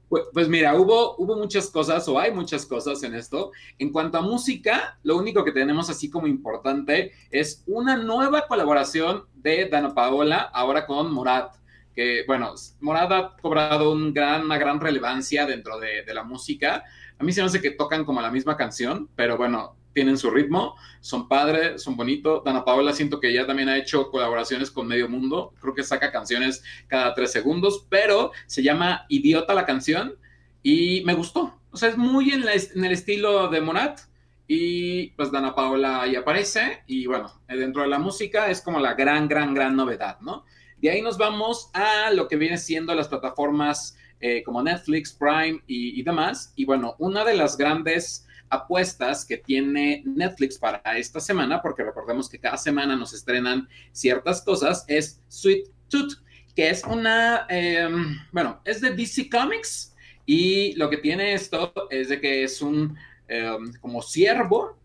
Pues, 0.08 0.24
pues, 0.32 0.48
mira, 0.48 0.76
hubo, 0.76 1.18
hubo 1.18 1.36
muchas 1.36 1.70
cosas, 1.70 2.08
o 2.08 2.18
hay 2.18 2.32
muchas 2.32 2.66
cosas 2.66 3.04
en 3.04 3.16
esto. 3.16 3.52
En 3.80 3.92
cuanto 3.92 4.20
a 4.20 4.22
música, 4.22 4.98
lo 5.04 5.18
único 5.18 5.44
que 5.44 5.52
tenemos 5.52 5.90
así 5.90 6.10
como 6.10 6.26
importante 6.26 7.12
es 7.32 7.66
una 7.68 7.98
nueva 7.98 8.48
colaboración 8.48 9.26
de 9.36 9.68
Dana 9.68 9.94
Paola, 9.94 10.40
ahora 10.54 10.86
con 10.86 11.12
Morat 11.12 11.54
que, 11.98 12.26
bueno, 12.28 12.54
Morada 12.80 13.18
ha 13.18 13.38
cobrado 13.42 13.92
una 13.92 14.60
gran 14.60 14.80
relevancia 14.80 15.48
dentro 15.48 15.80
de, 15.80 16.04
la 16.14 16.22
música. 16.22 16.84
A 17.18 17.24
mí 17.24 17.34
se 17.34 17.42
me 17.42 17.48
hace 17.48 17.60
que 17.60 17.72
tocan 17.72 18.06
como 18.06 18.22
la 18.22 18.30
misma 18.30 18.56
canción, 18.56 19.10
pero 19.16 19.36
bueno, 19.36 19.76
tienen 19.94 20.16
su 20.16 20.30
ritmo, 20.30 20.76
son 21.02 21.28
padres, 21.28 21.82
son 21.82 21.98
bonitos. 21.98 22.44
Dana 22.44 22.64
Paola 22.64 22.94
siento 22.94 23.20
que 23.20 23.34
ya 23.34 23.48
también 23.48 23.68
ha 23.68 23.78
hecho 23.78 24.12
colaboraciones 24.12 24.70
con 24.70 24.88
medio 24.88 25.10
mundo, 25.10 25.56
creo 25.60 25.74
que 25.74 25.82
saca 25.82 26.12
canciones 26.12 26.64
cada 26.86 27.16
tres 27.16 27.32
segundos, 27.32 27.88
pero 27.90 28.32
se 28.46 28.62
llama 28.62 29.08
Idiota 29.10 29.56
la 29.56 29.66
canción 29.66 30.18
y 30.62 31.02
me 31.04 31.16
gustó. 31.16 31.60
O 31.72 31.78
sea, 31.78 31.90
es 31.90 31.98
muy 31.98 32.30
en, 32.30 32.44
el 32.44 32.92
estilo 32.92 33.48
de 33.48 33.60
Morat 33.60 34.02
y 34.46 35.08
pues 35.14 35.32
Dana 35.32 35.56
Paola 35.56 36.04
ahí 36.04 36.16
aparece 36.16 36.84
y 36.86 37.08
bueno, 37.08 37.42
dentro 37.48 37.82
de 37.82 37.88
la 37.88 37.98
música 37.98 38.52
es 38.52 38.62
como 38.62 38.80
la 38.80 38.94
gran, 38.94 39.28
gran, 39.28 39.56
gran 39.56 39.76
novedad, 39.76 40.20
¿no? 40.20 40.46
De 40.82 40.90
ahí 40.92 41.02
nos 41.02 41.18
vamos 41.18 41.70
a 41.74 42.12
lo 42.12 42.28
que 42.28 42.36
viene 42.36 42.58
siendo 42.58 42.94
las 42.94 43.08
plataformas 43.08 43.98
eh, 44.20 44.44
como 44.44 44.64
Netflix, 44.64 45.14
Prime 45.14 45.62
y, 45.68 46.02
demás. 46.04 46.54
Y 46.56 46.66
bueno, 46.66 46.96
una 47.00 47.24
de 47.24 47.36
las 47.36 47.58
grandes 47.58 48.26
apuestas 48.50 49.26
que 49.26 49.38
tiene 49.38 50.02
Netflix 50.06 50.58
para 50.58 50.82
esta 50.98 51.20
semana, 51.20 51.62
porque 51.62 51.84
recordemos 51.84 52.30
que 52.30 52.40
cada 52.40 52.58
semana 52.58 52.96
nos 52.96 53.14
estrenan 53.14 53.68
ciertas 53.92 54.42
cosas, 54.42 54.86
es 54.88 55.22
Sweet 55.28 55.66
Tooth, 55.90 56.14
que 56.56 56.70
es 56.70 56.84
una, 56.84 57.46
em, 57.50 58.18
bueno, 58.32 58.62
es 58.66 58.82
de 58.82 58.92
DC 58.92 59.30
Comics 59.30 59.94
y 60.26 60.74
lo 60.76 60.90
que 60.90 60.98
tiene 60.98 61.34
esto 61.34 61.74
es 61.90 62.10
de 62.10 62.20
que 62.20 62.44
es 62.44 62.62
un 62.62 62.98
em, 63.28 63.74
como 63.82 64.02
ciervo 64.02 64.78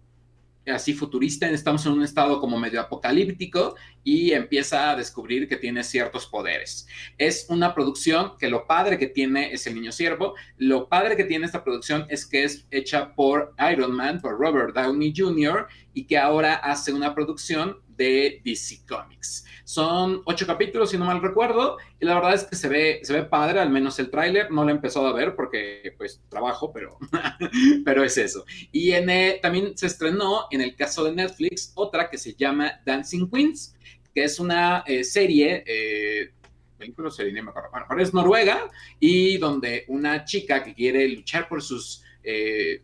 así 0.67 0.95
futurista, 0.95 1.49
estamos 1.49 1.85
en 1.87 1.93
un 1.93 2.03
estado 2.03 2.41
como 2.41 2.59
medio 2.59 2.81
apocalíptico 2.81 3.75
y 4.05 4.33
empieza 4.33 4.91
a 4.91 4.97
descubrir 4.97 5.49
que 5.49 5.57
tiene 5.57 5.83
ciertos 5.83 6.27
poderes. 6.27 6.87
Es 7.19 7.47
una 7.49 7.75
producción 7.75 8.33
que 8.39 8.49
lo 8.49 8.67
padre 8.67 8.99
que 8.99 9.09
tiene 9.09 9.53
es 9.53 9.67
el 9.67 9.75
niño 9.75 9.93
siervo, 9.93 10.35
lo 10.57 10.89
padre 10.89 11.17
que 11.17 11.25
tiene 11.25 11.47
esta 11.47 11.65
producción 11.65 12.07
es 12.09 12.27
que 12.27 12.45
es 12.45 12.67
hecha 12.71 13.15
por 13.15 13.55
Iron 13.73 13.95
Man, 13.95 14.21
por 14.21 14.39
Robert 14.39 14.75
Downey 14.75 15.13
Jr. 15.17 15.67
y 15.95 16.05
que 16.05 16.19
ahora 16.19 16.55
hace 16.55 16.93
una 16.93 17.15
producción 17.15 17.79
de 18.03 18.41
DC 18.45 18.85
Comics. 18.89 19.45
Son 19.65 20.23
ocho 20.25 20.47
capítulos, 20.47 20.91
si 20.91 20.99
no 20.99 21.05
mal 21.05 21.23
recuerdo, 21.23 21.79
y 22.01 22.05
la 22.05 22.15
verdad 22.15 22.35
es 22.35 22.45
que 22.45 22.57
se 22.57 22.69
ve, 22.69 23.01
se 23.03 23.13
ve 23.13 23.25
padre, 23.25 23.61
al 23.61 23.71
menos 23.71 23.99
el 23.99 24.11
tráiler. 24.11 24.51
No 24.51 24.65
lo 24.65 24.71
he 24.71 24.73
empezado 24.73 25.07
a 25.07 25.13
ver 25.13 25.37
porque, 25.37 25.95
pues, 25.97 26.21
trabajo, 26.29 26.73
pero, 26.73 26.99
pero 27.85 28.05
es 28.05 28.19
eso. 28.19 28.45
Y 28.73 28.93
en, 28.93 29.09
eh, 29.09 29.39
también 29.41 29.77
se 29.77 29.87
estrenó, 29.87 30.47
en 30.51 30.61
el 30.61 30.75
caso 30.75 31.05
de 31.05 31.13
Netflix, 31.13 31.73
otra 31.75 32.11
que 32.11 32.19
se 32.19 32.35
llama 32.35 32.81
Dancing 32.85 33.31
Queens, 33.31 33.77
que 34.15 34.25
es 34.25 34.39
una 34.41 34.85
eh, 34.87 35.05
serie... 35.05 35.65
Eh, 35.67 36.33
película, 36.77 37.13
serie, 37.13 37.41
me 37.41 37.51
acuerdo. 37.51 37.71
Bueno, 37.71 38.03
es 38.03 38.13
Noruega 38.13 38.69
y 38.99 39.39
donde 39.39 39.85
una 39.87 40.25
chica 40.25 40.65
que 40.65 40.75
quiere 40.75 41.09
luchar 41.11 41.49
por 41.49 41.63
sus 41.63 42.03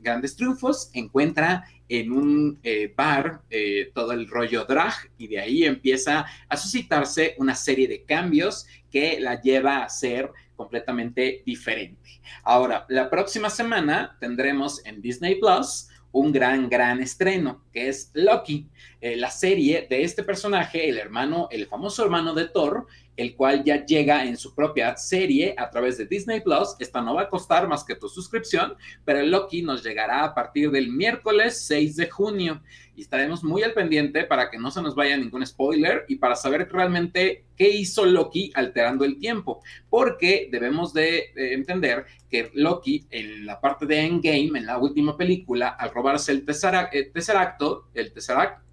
grandes 0.01 0.37
triunfos 0.37 0.91
encuentra 0.95 1.65
en 1.89 2.13
un 2.13 2.59
eh, 2.63 2.93
bar 2.95 3.43
eh, 3.51 3.91
todo 3.95 4.13
el 4.13 4.29
rollo 4.29 4.65
drag 4.65 4.93
y 5.17 5.27
de 5.27 5.41
ahí 5.41 5.65
empieza 5.65 6.27
a 6.49 6.57
suscitarse 6.57 7.35
una 7.39 7.55
serie 7.55 7.89
de 7.89 8.05
cambios 8.05 8.67
que 8.91 9.19
la 9.21 9.41
lleva 9.41 9.83
a 9.83 9.89
ser 9.89 10.31
completamente 10.55 11.43
diferente. 11.47 12.21
Ahora, 12.43 12.85
la 12.89 13.09
próxima 13.09 13.49
semana 13.49 14.17
tendremos 14.21 14.85
en 14.85 15.01
Disney 15.01 15.37
Plus 15.37 15.89
un 16.11 16.33
gran, 16.33 16.69
gran 16.69 17.01
estreno, 17.01 17.65
que 17.73 17.89
es 17.89 18.11
Loki, 18.15 18.67
eh, 19.01 19.17
la 19.17 19.31
serie 19.31 19.87
de 19.89 20.03
este 20.03 20.23
personaje, 20.25 20.89
el 20.89 20.99
hermano, 20.99 21.49
el 21.51 21.67
famoso 21.67 22.05
hermano 22.05 22.35
de 22.35 22.49
Thor, 22.49 22.87
el 23.17 23.35
cual 23.35 23.65
ya 23.65 23.85
llega 23.85 24.25
en 24.25 24.37
su 24.37 24.55
propia 24.55 24.97
serie 24.97 25.55
a 25.57 25.71
través 25.71 25.99
de 25.99 26.07
Disney 26.07 26.41
Plus. 26.41 26.77
Esta 26.79 27.03
no 27.03 27.15
va 27.15 27.23
a 27.23 27.29
costar 27.29 27.69
más 27.69 27.85
que 27.85 27.97
tu 27.97 28.09
suscripción, 28.09 28.75
pero 29.05 29.23
Loki 29.23 29.63
nos 29.63 29.83
llegará 29.83 30.25
a 30.25 30.35
partir 30.35 30.71
del 30.71 30.91
miércoles 30.91 31.65
6 31.67 31.97
de 31.97 32.09
junio 32.09 32.63
y 32.95 33.03
estaremos 33.03 33.45
muy 33.45 33.63
al 33.63 33.73
pendiente 33.73 34.25
para 34.25 34.51
que 34.51 34.59
no 34.59 34.71
se 34.71 34.83
nos 34.83 34.95
vaya 34.95 35.17
ningún 35.17 35.47
spoiler 35.47 36.05
y 36.09 36.17
para 36.17 36.35
saber 36.35 36.69
realmente 36.71 37.45
qué 37.57 37.69
hizo 37.69 38.05
Loki 38.05 38.53
alterando 38.55 39.05
el 39.05 39.19
tiempo, 39.19 39.63
porque 39.91 40.49
debemos 40.51 40.93
de, 40.93 41.33
entender 41.37 42.07
que 42.31 42.51
Loki 42.55 43.07
en 43.11 43.47
la 43.47 43.61
parte 43.61 43.87
de 43.87 44.01
Endgame, 44.01 44.59
en 44.59 44.67
la 44.67 44.79
última 44.79 45.17
película, 45.17 45.69
al 45.69 45.93
robarse 45.93 46.33
el, 46.33 46.45
Tesseracto, 46.45 47.89
el 47.95 48.13
Tesseract, 48.13 48.68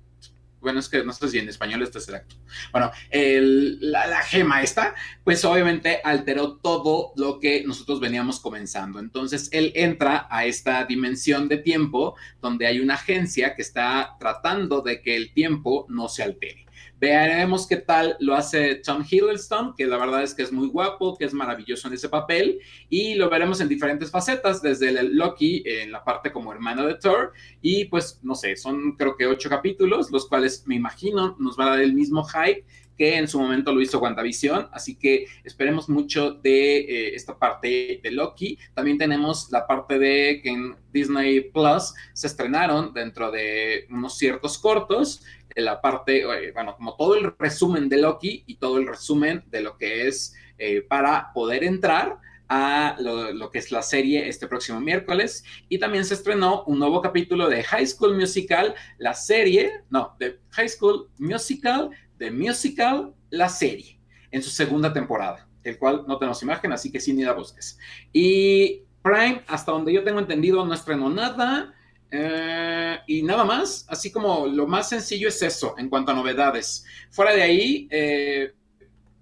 bueno, 0.65 0.79
es 0.79 0.89
que 0.89 1.03
no 1.03 1.13
sé 1.13 1.29
si 1.29 1.37
en 1.37 1.47
español 1.47 1.83
es 1.83 2.09
acto. 2.09 2.35
Bueno, 2.71 2.91
la, 3.11 4.23
gema 4.23 4.63
esta, 4.63 4.95
pues 5.23 5.45
obviamente 5.45 6.01
alteró 6.03 6.55
todo 6.55 7.13
lo 7.17 7.39
que 7.39 7.63
nosotros 7.63 7.99
veníamos 7.99 8.39
comenzando. 8.39 8.97
Entonces, 8.97 9.47
él 9.51 9.71
entra 9.75 10.27
a 10.31 10.45
esta 10.45 10.83
dimensión 10.85 11.47
de 11.47 11.57
tiempo 11.57 12.15
donde 12.41 12.65
hay 12.65 12.79
una 12.79 12.95
agencia 12.95 13.55
que 13.55 13.61
está 13.61 14.15
tratando 14.19 14.81
de 14.81 15.03
que 15.03 15.15
el 15.15 15.33
tiempo 15.33 15.85
no 15.87 16.09
se 16.09 16.23
altere. 16.23 16.64
Veremos 17.05 17.67
qué 17.67 17.75
tal 17.75 18.17
lo 18.19 18.33
hace 18.33 18.81
Tom 18.83 19.05
Hiddleston, 19.07 19.75
que 19.75 19.85
la 19.85 19.99
verdad 19.99 20.23
es 20.23 20.33
que 20.33 20.41
es 20.41 20.51
muy 20.51 20.67
guapo, 20.69 21.15
que 21.15 21.25
es 21.25 21.35
maravilloso 21.35 21.87
en 21.87 21.93
ese 21.93 22.09
papel, 22.09 22.57
y 22.89 23.13
lo 23.13 23.29
veremos 23.29 23.61
en 23.61 23.69
diferentes 23.69 24.09
facetas, 24.09 24.59
desde 24.59 24.89
el 24.89 25.15
Loki 25.15 25.61
en 25.67 25.91
la 25.91 26.03
parte 26.03 26.31
como 26.31 26.51
hermano 26.51 26.87
de 26.87 26.95
Thor, 26.95 27.33
y 27.61 27.85
pues 27.85 28.19
no 28.23 28.33
sé, 28.33 28.55
son 28.55 28.93
creo 28.93 29.15
que 29.15 29.27
ocho 29.27 29.51
capítulos, 29.51 30.09
los 30.09 30.27
cuales 30.27 30.63
me 30.65 30.73
imagino 30.73 31.35
nos 31.37 31.59
va 31.59 31.67
a 31.67 31.69
dar 31.75 31.81
el 31.81 31.93
mismo 31.93 32.23
hype 32.23 32.65
que 32.97 33.17
en 33.17 33.27
su 33.27 33.39
momento 33.39 33.73
lo 33.73 33.81
hizo 33.81 33.99
WandaVision, 33.99 34.69
así 34.71 34.95
que 34.95 35.25
esperemos 35.43 35.89
mucho 35.89 36.31
de 36.31 36.77
eh, 36.77 37.15
esta 37.15 37.37
parte 37.37 37.99
de 38.01 38.11
Loki. 38.11 38.57
También 38.73 38.97
tenemos 38.97 39.51
la 39.51 39.67
parte 39.67 39.99
de 39.99 40.41
que 40.41 40.49
en 40.49 40.75
Disney 40.91 41.41
Plus 41.41 41.93
se 42.13 42.27
estrenaron 42.27 42.93
dentro 42.93 43.31
de 43.31 43.87
unos 43.89 44.17
ciertos 44.17 44.57
cortos, 44.57 45.23
la 45.55 45.81
parte, 45.81 46.21
eh, 46.21 46.51
bueno, 46.51 46.75
como 46.75 46.95
todo 46.95 47.15
el 47.15 47.33
resumen 47.37 47.87
de 47.89 47.97
Loki 47.97 48.43
y 48.45 48.55
todo 48.55 48.77
el 48.77 48.87
resumen 48.87 49.43
de 49.47 49.61
lo 49.61 49.77
que 49.77 50.07
es 50.07 50.35
eh, 50.57 50.81
para 50.81 51.31
poder 51.33 51.63
entrar 51.63 52.17
a 52.47 52.95
lo, 52.99 53.49
que 53.49 53.59
es 53.59 53.71
la 53.71 53.81
serie 53.81 54.27
este 54.27 54.47
próximo 54.47 54.79
miércoles. 54.79 55.43
Y 55.69 55.79
también 55.79 56.05
se 56.05 56.13
estrenó 56.13 56.63
un 56.65 56.79
nuevo 56.79 57.01
capítulo 57.01 57.49
de 57.49 57.63
High 57.63 57.87
School 57.87 58.15
Musical, 58.15 58.75
la 58.97 59.13
serie, 59.13 59.83
no, 59.89 60.15
de 60.19 60.39
High 60.51 60.69
School 60.69 61.09
Musical, 61.17 61.89
de 62.17 62.31
Musical, 62.31 63.13
la 63.29 63.49
serie, 63.49 63.99
en 64.31 64.41
su 64.41 64.49
segunda 64.49 64.91
temporada, 64.91 65.47
el 65.63 65.77
cual 65.77 66.03
no 66.07 66.17
tenemos 66.17 66.41
imagen, 66.43 66.71
así 66.71 66.91
que 66.91 66.99
sin 66.99 67.17
ni 67.17 67.23
la 67.23 67.33
busques. 67.33 67.77
Y 68.11 68.81
Prime, 69.01 69.43
hasta 69.47 69.71
donde 69.71 69.93
yo 69.93 70.03
tengo 70.03 70.19
entendido, 70.19 70.65
no 70.65 70.73
estrenó 70.73 71.09
nada. 71.09 71.73
Eh, 72.11 72.97
y 73.07 73.23
nada 73.23 73.43
más, 73.43 73.85
así 73.89 74.11
como 74.11 74.47
lo 74.47 74.67
más 74.67 74.89
sencillo 74.89 75.27
es 75.27 75.41
eso 75.41 75.75
en 75.77 75.89
cuanto 75.89 76.11
a 76.11 76.15
novedades. 76.15 76.85
Fuera 77.11 77.33
de 77.33 77.41
ahí, 77.43 77.87
eh, 77.91 78.53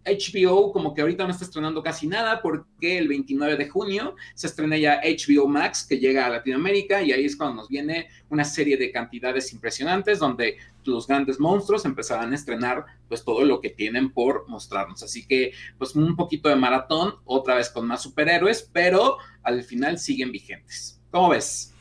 HBO 0.05 0.71
como 0.71 0.93
que 0.93 1.01
ahorita 1.01 1.23
no 1.23 1.31
está 1.31 1.45
estrenando 1.45 1.81
casi 1.81 2.07
nada 2.07 2.41
porque 2.41 2.97
el 2.97 3.07
29 3.07 3.57
de 3.57 3.69
junio 3.69 4.15
se 4.35 4.47
estrena 4.47 4.77
ya 4.77 5.01
HBO 5.01 5.47
Max 5.47 5.85
que 5.87 5.97
llega 5.97 6.25
a 6.25 6.29
Latinoamérica 6.29 7.01
y 7.01 7.11
ahí 7.11 7.25
es 7.25 7.35
cuando 7.35 7.55
nos 7.55 7.69
viene 7.69 8.09
una 8.29 8.43
serie 8.43 8.77
de 8.77 8.91
cantidades 8.91 9.51
impresionantes 9.53 10.19
donde 10.19 10.57
los 10.85 11.07
grandes 11.07 11.39
monstruos 11.39 11.85
empezarán 11.85 12.31
a 12.31 12.35
estrenar 12.35 12.85
pues 13.07 13.23
todo 13.23 13.43
lo 13.45 13.61
que 13.61 13.69
tienen 13.69 14.11
por 14.11 14.47
mostrarnos. 14.47 15.03
Así 15.03 15.25
que 15.25 15.53
pues 15.77 15.95
un 15.95 16.15
poquito 16.15 16.49
de 16.49 16.55
maratón, 16.55 17.15
otra 17.25 17.55
vez 17.55 17.69
con 17.69 17.87
más 17.87 18.01
superhéroes, 18.01 18.69
pero 18.73 19.17
al 19.43 19.63
final 19.63 19.97
siguen 19.99 20.31
vigentes. 20.31 21.01
¿Cómo 21.11 21.29
ves? 21.29 21.72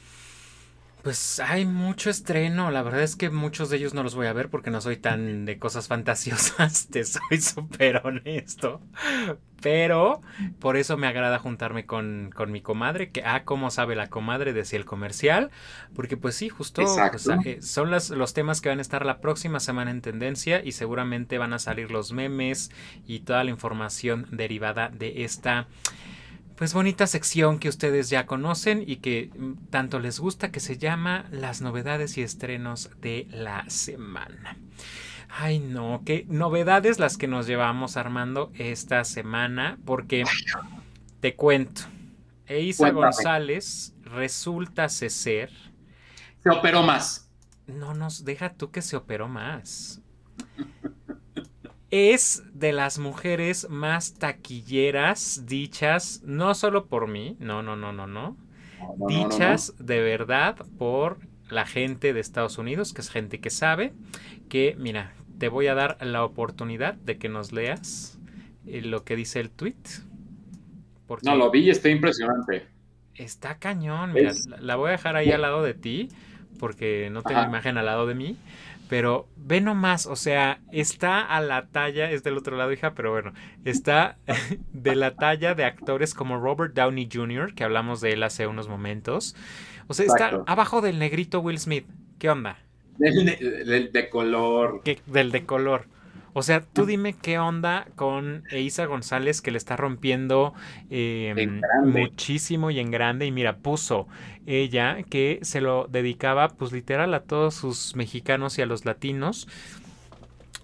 Pues 1.03 1.41
hay 1.41 1.65
mucho 1.67 2.11
estreno, 2.11 2.71
la 2.71 2.83
verdad 2.83 3.03
es 3.03 3.17
que 3.17 3.29
muchos 3.29 3.71
de 3.71 3.77
ellos 3.77 3.93
no 3.93 4.05
los 4.05 4.15
voy 4.15 4.29
a 4.29 4.33
ver 4.33 4.51
porque 4.51 4.71
no 4.71 4.81
soy 4.81 4.97
tan 4.97 5.45
de 5.45 5.59
cosas 5.59 5.89
fantasiosas, 5.89 6.87
te 6.91 7.05
soy 7.05 7.41
súper 7.41 8.03
honesto. 8.05 8.81
Pero 9.61 10.23
por 10.61 10.77
eso 10.77 10.97
me 10.97 11.09
agrada 11.09 11.41
juntarme 11.41 11.87
con, 11.87 12.33
mi 12.49 12.61
comadre, 12.61 13.11
que 13.11 13.25
ah, 13.25 13.43
cómo 13.45 13.71
sabe 13.71 13.97
la 13.97 14.09
comadre, 14.09 14.53
decía 14.53 14.79
el 14.79 14.85
comercial, 14.85 15.51
porque 15.95 16.17
pues 16.17 16.37
sí, 16.37 16.49
justo 16.49 16.83
pues, 16.83 17.29
eh, 17.45 17.63
son 17.63 17.91
los 17.91 18.35
temas 18.35 18.61
que 18.61 18.69
van 18.69 18.79
a 18.79 18.83
estar 18.83 19.05
la 19.05 19.21
próxima 19.21 19.59
semana 19.59 19.91
en 19.91 20.03
tendencia 20.03 20.65
y 20.65 20.73
seguramente 20.73 21.39
van 21.39 21.53
a 21.53 21.59
salir 21.59 21.91
los 21.91 22.13
memes 22.13 22.71
y 23.07 23.21
toda 23.21 23.43
la 23.43 23.51
información 23.51 24.27
derivada 24.31 24.89
de 24.89 25.25
esta 25.25 25.67
pues 26.57 26.75
bonita 26.75 27.07
sección 27.07 27.59
que 27.59 27.69
ustedes 27.69 28.11
ya 28.11 28.27
conocen 28.27 28.85
y 28.87 28.97
que 28.97 29.31
mm, 29.37 29.69
tanto 29.71 29.99
les 29.99 30.21
gusta 30.21 30.51
que 30.51 30.61
se 30.61 30.79
llama 30.79 31.27
las 31.31 31.61
novedades 31.61 32.19
y 32.19 32.23
estrenos 32.23 32.91
de 33.01 33.27
la 33.31 33.65
semana. 33.69 34.57
Ay 35.29 35.59
no, 35.59 36.03
qué 36.05 36.27
novedades 36.29 36.99
las 36.99 37.17
que 37.17 37.27
nos 37.27 37.47
llevamos 37.47 37.97
armando 37.97 38.53
esta 38.55 39.05
semana 39.05 39.79
porque 39.85 40.25
te 41.21 41.35
cuento. 41.35 41.83
Eisa 42.47 42.91
González 42.91 43.95
resulta 44.03 44.89
ser... 44.89 45.51
Se 46.43 46.51
operó 46.51 46.83
más. 46.83 47.31
No 47.67 47.95
nos 47.95 48.25
deja 48.25 48.53
tú 48.55 48.71
que 48.71 48.83
se 48.83 48.97
operó 48.97 49.29
más. 49.29 50.03
Es 51.93 52.43
de 52.55 52.73
las 52.73 52.99
mujeres 52.99 53.69
más 53.69 54.15
taquilleras 54.15 55.45
dichas, 55.45 56.23
no 56.25 56.55
solo 56.55 56.87
por 56.87 57.07
mí, 57.07 57.37
no, 57.39 57.63
no, 57.63 57.77
no, 57.77 57.93
no, 57.93 58.07
no, 58.07 58.39
dichas 59.07 59.75
de 59.79 60.01
verdad 60.01 60.57
por 60.79 61.19
la 61.51 61.67
gente 61.67 62.15
de 62.15 62.21
Estados 62.21 62.57
Unidos, 62.57 62.95
que 62.95 63.03
es 63.03 63.11
gente 63.11 63.41
que 63.41 63.51
sabe, 63.51 63.93
que 64.49 64.75
mira, 64.79 65.13
te 65.39 65.49
voy 65.49 65.67
a 65.67 65.75
dar 65.75 65.99
la 66.01 66.25
oportunidad 66.25 66.95
de 66.95 67.19
que 67.19 67.29
nos 67.29 67.53
leas 67.53 68.19
eh, 68.67 68.81
lo 68.81 69.05
que 69.05 69.15
dice 69.15 69.41
el 69.41 69.51
tweet. 69.51 69.77
no, 71.25 71.37
lo 71.37 71.51
vi 71.51 71.65
y 71.65 71.71
está 71.71 71.91
impresionante. 71.91 72.69
Está 73.15 73.59
cañón, 73.59 74.15
mira, 74.15 74.33
la, 74.61 74.77
voy 74.77 74.89
a 74.89 74.93
dejar 74.93 75.17
ahí 75.17 75.31
al 75.31 75.43
lado 75.43 75.63
de 75.63 75.75
ti, 75.75 76.09
porque 76.59 77.11
no 77.13 77.23
tengo 77.23 77.43
imagen 77.43 77.77
al 77.77 77.85
lado 77.85 78.07
de 78.07 78.15
mí. 78.15 78.39
Pero 78.93 79.27
ve 79.37 79.63
nomás, 79.63 80.05
o 80.05 80.17
sea, 80.17 80.61
está 80.71 81.23
a 81.23 81.41
la 81.41 81.69
talla, 81.69 82.11
es 82.11 82.23
del 82.25 82.37
otro 82.37 82.59
lado, 82.59 82.73
hija, 82.73 82.93
pero 82.93 83.11
bueno, 83.11 83.33
está 83.65 84.19
de 84.75 84.95
la 84.95 85.15
talla 85.15 85.55
de 85.55 85.65
actores 85.65 86.13
como 86.13 86.39
Robert 86.39 86.75
Downey 86.75 87.09
Jr., 87.11 87.55
que 87.55 87.65
hablamos 87.65 88.03
de 88.03 88.13
él 88.13 88.23
hace 88.23 88.47
unos 88.47 88.69
momentos. 88.69 89.35
O 89.87 89.95
sea, 89.95 90.05
está 90.05 90.43
abajo 90.47 90.83
del 90.83 90.99
negrito 90.99 91.41
Will 91.41 91.59
Smith. 91.59 91.87
¿Qué 92.19 92.29
onda? 92.29 92.59
Del 92.99 93.91
de, 93.91 94.11
color. 94.11 94.83
del 95.07 95.33
de 95.33 95.47
color. 95.47 95.87
O 96.35 96.43
sea, 96.43 96.63
tú 96.63 96.87
dime 96.87 97.15
qué 97.15 97.39
onda 97.39 97.87
con 97.95 98.45
Isa 98.51 98.87
González 98.87 99.43
que 99.43 99.51
le 99.51 99.59
está 99.59 99.77
rompiendo 99.77 100.55
em, 100.89 101.61
muchísimo 101.85 102.71
y 102.71 102.81
en 102.81 102.91
grande. 102.91 103.27
Y 103.27 103.33
mira, 103.33 103.59
puso 103.59 104.09
ella 104.47 105.03
que 105.11 105.41
se 105.43 105.61
lo 105.61 105.89
dedicaba 105.89 106.49
pues 106.49 106.73
literal 106.73 107.13
a 107.13 107.25
todos 107.25 107.55
sus 107.55 107.97
mexicanos 107.97 108.59
y 108.59 108.63
a 108.63 108.67
los 108.67 108.87
latinos. 108.87 109.47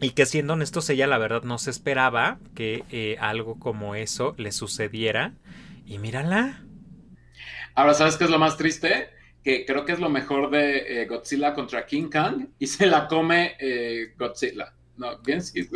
Y 0.01 0.11
que 0.11 0.27
siendo 0.27 0.55
honestos, 0.55 0.89
ella 0.91 1.07
la 1.07 1.19
verdad 1.19 1.43
no 1.43 1.59
se 1.59 1.71
esperaba 1.71 2.39
que 2.55 2.85
eh, 2.91 3.17
algo 3.21 3.59
como 3.59 3.95
eso 3.95 4.35
le 4.39 4.53
sucediera. 4.53 5.35
Y 5.85 5.99
mírala. 5.99 6.63
Ahora, 7.75 7.95
¿sabes 7.95 8.17
qué 8.17 8.25
es 8.25 8.31
lo 8.31 8.39
más 8.39 8.57
triste? 8.57 9.11
Que 9.45 9.65
creo 9.67 9.85
que 9.85 9.93
es 9.93 10.01
lo 10.01 10.09
mejor 10.09 10.51
de 10.51 11.03
eh, 11.03 11.07
Godzilla 11.07 11.53
contra 11.53 11.85
King 11.85 12.09
Kong 12.11 12.47
y 12.59 12.67
se 12.67 12.87
la 12.87 13.07
come 13.07 13.57
eh, 13.61 14.15
Godzilla. 14.19 14.73
No, 14.99 15.19
bien 15.19 15.41
sí. 15.43 15.69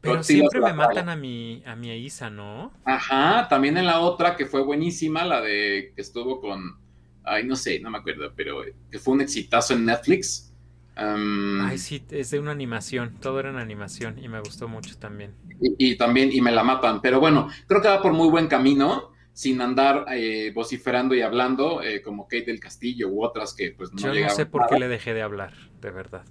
Pero 0.00 0.22
siempre 0.22 0.60
me 0.60 0.72
matan 0.72 1.08
a 1.08 1.16
mi, 1.16 1.62
a 1.66 1.74
mi 1.74 1.92
Isa, 1.96 2.30
¿no? 2.30 2.72
Ajá, 2.84 3.48
también 3.48 3.76
en 3.76 3.86
la 3.86 4.00
otra 4.00 4.36
que 4.36 4.46
fue 4.46 4.62
buenísima, 4.62 5.24
la 5.24 5.40
de 5.40 5.92
que 5.94 6.02
estuvo 6.02 6.40
con, 6.40 6.78
ay, 7.24 7.44
no 7.44 7.56
sé, 7.56 7.80
no 7.80 7.90
me 7.90 7.98
acuerdo, 7.98 8.32
pero 8.36 8.62
que 8.90 8.98
fue 8.98 9.14
un 9.14 9.22
exitazo 9.22 9.74
en 9.74 9.86
Netflix. 9.86 10.52
ay, 10.96 11.78
sí, 11.78 12.04
es 12.10 12.30
de 12.30 12.38
una 12.38 12.52
animación, 12.52 13.16
todo 13.20 13.40
era 13.40 13.50
en 13.50 13.56
animación 13.56 14.18
y 14.22 14.28
me 14.28 14.40
gustó 14.40 14.68
mucho 14.68 14.96
también. 14.98 15.34
Y, 15.60 15.96
también, 15.96 16.30
y 16.32 16.40
me 16.40 16.52
la 16.52 16.62
matan, 16.62 17.00
pero 17.00 17.18
bueno, 17.18 17.48
creo 17.66 17.80
que 17.80 17.88
va 17.88 18.02
por 18.02 18.12
muy 18.12 18.28
buen 18.28 18.46
camino, 18.46 19.12
sin 19.32 19.60
andar 19.60 20.06
eh, 20.12 20.50
vociferando 20.54 21.14
y 21.14 21.20
hablando, 21.22 21.82
eh, 21.82 22.00
como 22.00 22.24
Kate 22.24 22.46
del 22.46 22.60
Castillo 22.60 23.08
u 23.08 23.24
otras 23.24 23.54
que 23.54 23.72
pues 23.72 23.92
no 23.92 23.98
Yo 23.98 24.20
no 24.20 24.30
sé 24.30 24.46
por 24.46 24.66
qué 24.66 24.78
le 24.78 24.88
dejé 24.88 25.14
de 25.14 25.22
hablar, 25.22 25.52
de 25.80 25.90
verdad. 25.90 26.24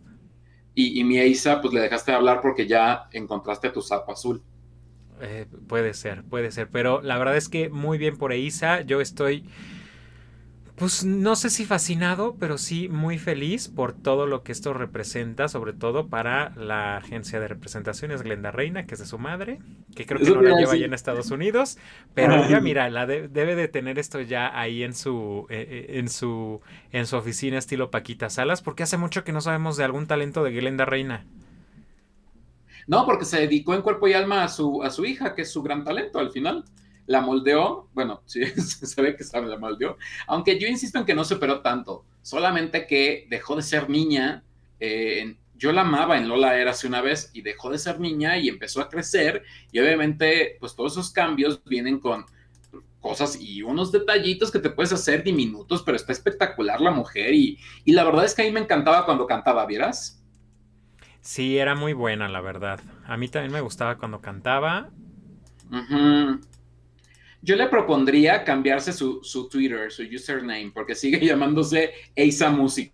Y, 0.77 1.03
mi 1.05 1.17
Eisa, 1.19 1.61
pues 1.61 1.73
le 1.73 1.79
dejaste 1.79 2.11
de 2.11 2.17
hablar 2.17 2.41
porque 2.41 2.67
ya 2.67 3.07
encontraste 3.13 3.69
tu 3.69 3.81
sapo 3.81 4.11
azul. 4.11 4.43
Eh, 5.21 5.45
puede 5.67 5.93
ser, 5.93 6.25
puede 6.25 6.51
ser. 6.51 6.69
Pero 6.69 7.01
la 7.01 7.17
verdad 7.17 7.37
es 7.37 7.47
que 7.47 7.69
muy 7.69 7.97
bien 7.97 8.17
por 8.17 8.33
Eisa. 8.33 8.81
Yo 8.81 8.99
estoy 8.99 9.45
pues 10.75 11.05
no 11.05 11.37
sé 11.37 11.49
si 11.49 11.63
fascinado, 11.63 12.35
pero 12.37 12.57
sí 12.57 12.89
muy 12.89 13.17
feliz 13.17 13.69
por 13.69 13.93
todo 13.93 14.27
lo 14.27 14.43
que 14.43 14.51
esto 14.51 14.73
representa, 14.73 15.47
sobre 15.47 15.71
todo 15.71 16.07
para 16.07 16.53
la 16.57 16.97
agencia 16.97 17.39
de 17.39 17.47
representaciones 17.47 18.23
Glenda 18.23 18.51
Reina, 18.51 18.85
que 18.85 18.95
es 18.95 18.99
de 18.99 19.05
su 19.05 19.17
madre, 19.17 19.59
que 19.95 20.05
creo 20.05 20.19
que 20.19 20.29
no 20.31 20.41
la 20.41 20.57
lleva 20.57 20.75
ya 20.75 20.85
en 20.85 20.93
Estados 20.93 21.31
Unidos, 21.31 21.77
pero 22.13 22.49
ya 22.49 22.59
mira, 22.59 22.89
la 22.89 23.05
debe 23.05 23.55
de 23.55 23.69
tener 23.69 23.97
esto 23.99 24.19
ya 24.19 24.59
ahí 24.59 24.83
en 24.83 24.93
su, 24.93 25.47
eh, 25.49 25.65
eh, 25.69 25.99
en 25.99 26.09
su, 26.09 26.59
en 26.91 27.07
su 27.07 27.15
oficina 27.15 27.57
estilo 27.57 27.89
Paquita 27.89 28.29
Salas, 28.29 28.61
porque 28.61 28.83
hace 28.83 28.97
mucho 28.97 29.23
que 29.23 29.31
no 29.31 29.39
sabemos 29.39 29.77
de 29.77 29.85
algún 29.85 30.07
talento 30.07 30.43
de 30.43 30.51
Glenda 30.51 30.83
Reina. 30.83 31.25
No, 32.85 33.05
porque 33.05 33.23
se 33.23 33.39
dedicó 33.39 33.73
en 33.75 33.81
cuerpo 33.81 34.09
y 34.09 34.13
alma 34.13 34.43
a 34.43 34.49
su, 34.49 34.83
a 34.83 34.89
su 34.89 35.05
hija, 35.05 35.35
que 35.35 35.43
es 35.43 35.51
su 35.51 35.63
gran 35.63 35.85
talento 35.85 36.19
al 36.19 36.31
final 36.31 36.65
la 37.07 37.21
moldeó, 37.21 37.89
bueno, 37.93 38.21
sí, 38.25 38.45
se 38.45 39.01
ve 39.01 39.15
que 39.15 39.23
sabe, 39.23 39.47
la 39.47 39.57
moldeó, 39.57 39.97
aunque 40.27 40.59
yo 40.59 40.67
insisto 40.67 40.99
en 40.99 41.05
que 41.05 41.15
no 41.15 41.23
se 41.23 41.35
operó 41.35 41.61
tanto, 41.61 42.05
solamente 42.21 42.87
que 42.87 43.27
dejó 43.29 43.55
de 43.55 43.61
ser 43.61 43.89
niña, 43.89 44.43
eh, 44.79 45.35
yo 45.57 45.71
la 45.71 45.81
amaba 45.81 46.17
en 46.17 46.27
Lola 46.27 46.57
era 46.57 46.71
hace 46.71 46.87
una 46.87 47.01
vez 47.01 47.31
y 47.33 47.41
dejó 47.41 47.69
de 47.69 47.77
ser 47.77 47.99
niña 47.99 48.37
y 48.37 48.49
empezó 48.49 48.81
a 48.81 48.89
crecer 48.89 49.43
y 49.71 49.79
obviamente 49.79 50.57
pues 50.59 50.75
todos 50.75 50.93
esos 50.93 51.11
cambios 51.11 51.63
vienen 51.63 51.99
con 51.99 52.25
cosas 52.99 53.39
y 53.39 53.61
unos 53.61 53.91
detallitos 53.91 54.51
que 54.51 54.57
te 54.57 54.71
puedes 54.71 54.91
hacer 54.91 55.23
diminutos, 55.23 55.83
pero 55.83 55.95
está 55.95 56.11
espectacular 56.11 56.81
la 56.81 56.89
mujer 56.89 57.35
y, 57.35 57.59
la 57.85 58.03
verdad 58.03 58.25
es 58.25 58.33
que 58.33 58.41
a 58.41 58.45
mí 58.45 58.51
me 58.51 58.59
encantaba 58.59 59.05
cuando 59.05 59.27
cantaba, 59.27 59.63
¿vieras? 59.67 60.23
Sí, 61.21 61.59
era 61.59 61.75
muy 61.75 61.93
buena, 61.93 62.27
la 62.27 62.41
verdad. 62.41 62.79
A 63.05 63.15
mí 63.15 63.27
también 63.27 63.53
me 63.53 63.61
gustaba 63.61 63.97
cuando 63.97 64.21
cantaba. 64.21 64.89
Yo 67.45 67.55
le 67.55 67.67
propondría 67.67 68.43
cambiarse 68.43 68.91
su, 68.91 69.23
su, 69.23 69.47
Twitter, 69.47 69.91
su 69.91 70.01
username, 70.01 70.71
porque 70.73 70.95
sigue 70.95 71.19
llamándose 71.25 71.91
Eisa 72.15 72.49
Música. 72.49 72.91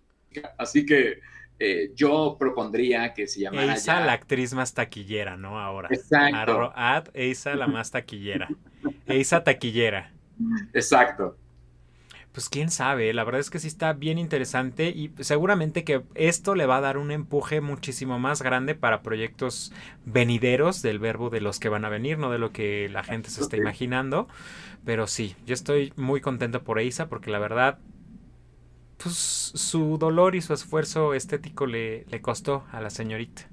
Así 0.58 0.84
que 0.84 1.20
eh, 1.58 1.90
yo 1.94 2.36
propondría 2.38 3.14
que 3.14 3.26
se 3.26 3.40
llamara. 3.40 3.72
Eisa, 3.72 4.04
la 4.04 4.12
actriz 4.12 4.52
más 4.52 4.74
taquillera, 4.74 5.38
¿no? 5.38 5.58
Ahora. 5.58 5.88
Exacto. 5.90 6.70
ad 6.74 7.08
Eisa, 7.14 7.54
la 7.54 7.66
más 7.66 7.90
taquillera. 7.90 8.48
Eisa 9.06 9.42
taquillera. 9.42 10.12
Exacto. 10.74 11.38
Pues 12.32 12.48
quién 12.48 12.70
sabe, 12.70 13.12
la 13.12 13.24
verdad 13.24 13.40
es 13.42 13.50
que 13.50 13.58
sí 13.58 13.68
está 13.68 13.92
bien 13.92 14.18
interesante 14.18 14.88
y 14.88 15.12
seguramente 15.20 15.84
que 15.84 16.02
esto 16.14 16.54
le 16.54 16.64
va 16.64 16.78
a 16.78 16.80
dar 16.80 16.96
un 16.96 17.10
empuje 17.10 17.60
muchísimo 17.60 18.18
más 18.18 18.40
grande 18.40 18.74
para 18.74 19.02
proyectos 19.02 19.70
venideros 20.06 20.80
del 20.80 20.98
verbo 20.98 21.28
de 21.28 21.42
los 21.42 21.60
que 21.60 21.68
van 21.68 21.84
a 21.84 21.90
venir, 21.90 22.16
no 22.16 22.30
de 22.30 22.38
lo 22.38 22.50
que 22.50 22.88
la 22.88 23.04
gente 23.04 23.28
se 23.28 23.42
está 23.42 23.58
imaginando. 23.58 24.28
Pero 24.84 25.06
sí, 25.08 25.36
yo 25.46 25.52
estoy 25.52 25.92
muy 25.96 26.22
contento 26.22 26.64
por 26.64 26.78
Eisa 26.78 27.08
porque 27.08 27.30
la 27.30 27.38
verdad, 27.38 27.78
pues 28.96 29.14
su 29.54 29.98
dolor 29.98 30.34
y 30.36 30.40
su 30.42 30.54
esfuerzo 30.54 31.14
estético 31.14 31.66
le, 31.66 32.04
le 32.06 32.22
costó 32.22 32.64
a 32.72 32.80
la 32.80 32.90
señorita. 32.90 33.51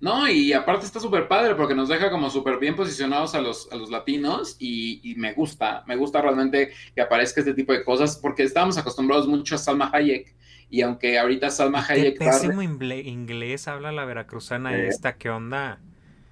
No, 0.00 0.28
y 0.28 0.52
aparte 0.52 0.86
está 0.86 1.00
súper 1.00 1.28
padre 1.28 1.54
porque 1.54 1.74
nos 1.74 1.88
deja 1.88 2.10
como 2.10 2.30
súper 2.30 2.58
bien 2.58 2.76
posicionados 2.76 3.34
a 3.34 3.40
los, 3.40 3.70
a 3.72 3.76
los 3.76 3.90
latinos 3.90 4.56
y, 4.58 5.14
me 5.16 5.32
gusta, 5.32 5.84
me 5.86 5.96
gusta 5.96 6.20
realmente 6.20 6.72
que 6.94 7.00
aparezca 7.00 7.40
este 7.40 7.54
tipo 7.54 7.72
de 7.72 7.84
cosas 7.84 8.16
porque 8.16 8.42
estábamos 8.42 8.76
acostumbrados 8.78 9.26
mucho 9.26 9.54
a 9.54 9.58
Salma 9.58 9.90
Hayek 9.92 10.34
y 10.70 10.82
aunque 10.82 11.18
ahorita 11.18 11.50
Salma 11.50 11.84
Hayek... 11.86 12.18
Qué 12.18 12.24
pésimo 12.24 12.62
inglés 12.62 13.68
habla 13.68 13.92
la 13.92 14.04
veracruzana 14.04 14.76
esta, 14.76 15.16
¿qué 15.16 15.30
onda? 15.30 15.80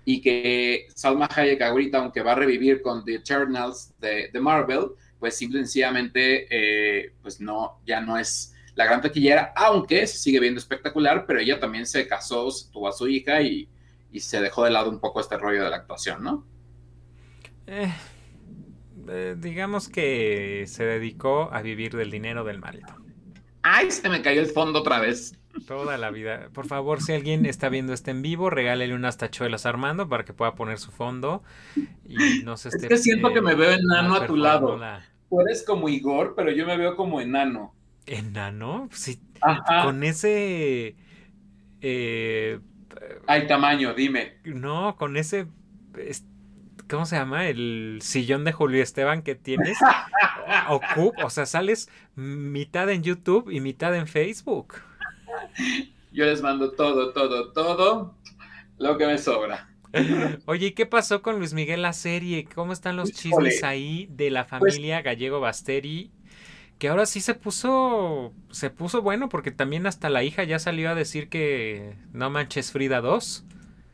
Y 0.05 0.21
que 0.21 0.89
Salma 0.95 1.29
Hayek 1.35 1.63
ahorita, 1.63 1.99
aunque 1.99 2.23
va 2.23 2.33
a 2.33 2.37
revivir 2.37 2.83
con 2.83 3.05
The 3.05 3.17
Eternals 3.17 3.95
de, 4.01 4.31
de 4.33 4.41
Marvel, 4.41 4.89
pues 5.21 5.37
simplemente, 5.37 6.49
eh, 6.51 7.13
pues 7.23 7.41
no, 7.41 7.79
ya 7.87 8.01
no 8.01 8.19
es 8.19 8.52
la 8.75 8.85
gran 8.85 9.01
taquillera, 9.01 9.53
aunque 9.55 10.07
se 10.07 10.18
sigue 10.18 10.41
viendo 10.41 10.59
espectacular, 10.59 11.25
pero 11.27 11.41
ella 11.41 11.61
también 11.61 11.87
se 11.87 12.07
casó, 12.07 12.49
tuvo 12.73 12.89
a 12.89 12.93
su 12.93 13.09
hija 13.09 13.43
y, 13.43 13.68
se 14.18 14.41
dejó 14.41 14.64
de 14.64 14.70
lado 14.70 14.91
un 14.91 15.01
poco 15.01 15.20
este 15.20 15.39
rollo 15.39 15.64
de 15.64 15.70
la 15.70 15.77
actuación, 15.77 16.23
¿no? 16.23 16.47
Eh, 17.66 17.91
eh, 19.09 19.37
digamos 19.39 19.89
que 19.89 20.64
se 20.66 20.85
dedicó 20.85 21.49
a 21.51 21.62
vivir 21.62 21.97
del 21.97 22.11
dinero 22.11 22.45
del 22.45 22.59
marido. 22.59 22.89
¡Ay, 23.62 23.91
se 23.91 24.09
me 24.11 24.20
cayó 24.20 24.43
el 24.43 24.49
fondo 24.49 24.81
otra 24.81 25.01
vez! 25.01 25.39
Toda 25.66 25.97
la 25.99 26.11
vida. 26.11 26.49
Por 26.53 26.66
favor, 26.66 27.03
si 27.03 27.12
alguien 27.12 27.47
está 27.47 27.68
viendo 27.68 27.93
este 27.93 28.11
en 28.11 28.23
vivo, 28.23 28.51
regálele 28.51 28.95
unas 28.95 29.18
tachuelas 29.18 29.66
a 29.66 29.70
Armando 29.70 30.09
para 30.09 30.25
que 30.25 30.33
pueda 30.33 30.55
poner 30.55 30.79
su 30.79 30.91
fondo 30.91 31.43
y 32.07 32.43
no 32.45 32.57
se 32.57 32.70
esté. 32.70 32.87
Es 32.87 32.89
que 32.89 32.99
siento 32.99 33.33
que 33.33 33.41
me 33.41 33.55
veo 33.55 33.70
enano 33.73 34.14
a 34.14 34.27
tu 34.27 34.37
lado. 34.37 34.79
Tú 35.29 35.41
eres 35.41 35.62
como 35.62 35.89
Igor, 35.89 36.35
pero 36.35 36.51
yo 36.51 36.66
me 36.66 36.77
veo 36.77 36.97
como 36.97 37.20
enano. 37.20 37.75
¿Enano? 38.07 38.89
Sí. 38.93 39.21
Con 39.83 40.05
ese. 40.05 40.97
Eh, 41.81 42.61
Hay 43.27 43.47
tamaño, 43.47 43.95
dime. 43.95 44.35
No, 44.45 44.97
con 44.97 45.17
ese. 45.17 45.47
¿Cómo 46.89 47.07
se 47.07 47.17
llama? 47.17 47.47
El 47.49 47.99
sillón 48.03 48.45
de 48.45 48.53
Julio 48.53 48.83
Esteban 48.83 49.23
que 49.23 49.35
tienes. 49.35 49.79
o, 50.69 50.81
o 51.25 51.31
sea, 51.31 51.47
sales 51.47 51.89
mitad 52.15 52.91
en 52.91 53.03
YouTube 53.03 53.51
y 53.51 53.61
mitad 53.61 53.95
en 53.97 54.07
Facebook. 54.07 54.75
Yo 56.13 56.27
les 56.27 56.43
mando 56.43 56.73
todo, 56.73 57.13
todo, 57.13 57.53
todo 57.53 58.19
lo 58.79 58.99
que 58.99 59.07
me 59.07 59.19
sobra. 59.19 59.69
Oye, 60.47 60.69
¿y 60.69 60.73
qué 60.73 60.87
pasó 60.87 61.23
con 61.23 61.39
Luis 61.39 61.55
Miguel 61.55 61.83
la 61.83 61.93
serie? 61.93 62.47
¿Cómo 62.55 62.73
están 62.73 62.97
los 62.97 63.13
chismes 63.13 63.63
ahí 63.63 64.09
de 64.11 64.31
la 64.31 64.47
pues 64.47 64.75
familia 64.75 65.03
Gallego 65.03 65.41
Basteri 65.41 66.13
que 66.83 66.89
ahora 66.89 67.07
sí 67.07 67.20
se 67.20 67.35
puso 67.35 68.33
se 68.51 68.68
puso 68.68 69.03
bueno 69.03 69.28
porque 69.28 69.53
también 69.53 69.87
hasta 69.87 70.11
la 70.11 70.24
hija 70.24 70.43
ya 70.43 70.59
salió 70.59 70.91
a 70.91 70.97
decir 70.97 71.28
que 71.28 71.95
no 72.12 72.28
manches 72.28 72.72
Frida 72.72 73.01
2. 73.01 73.45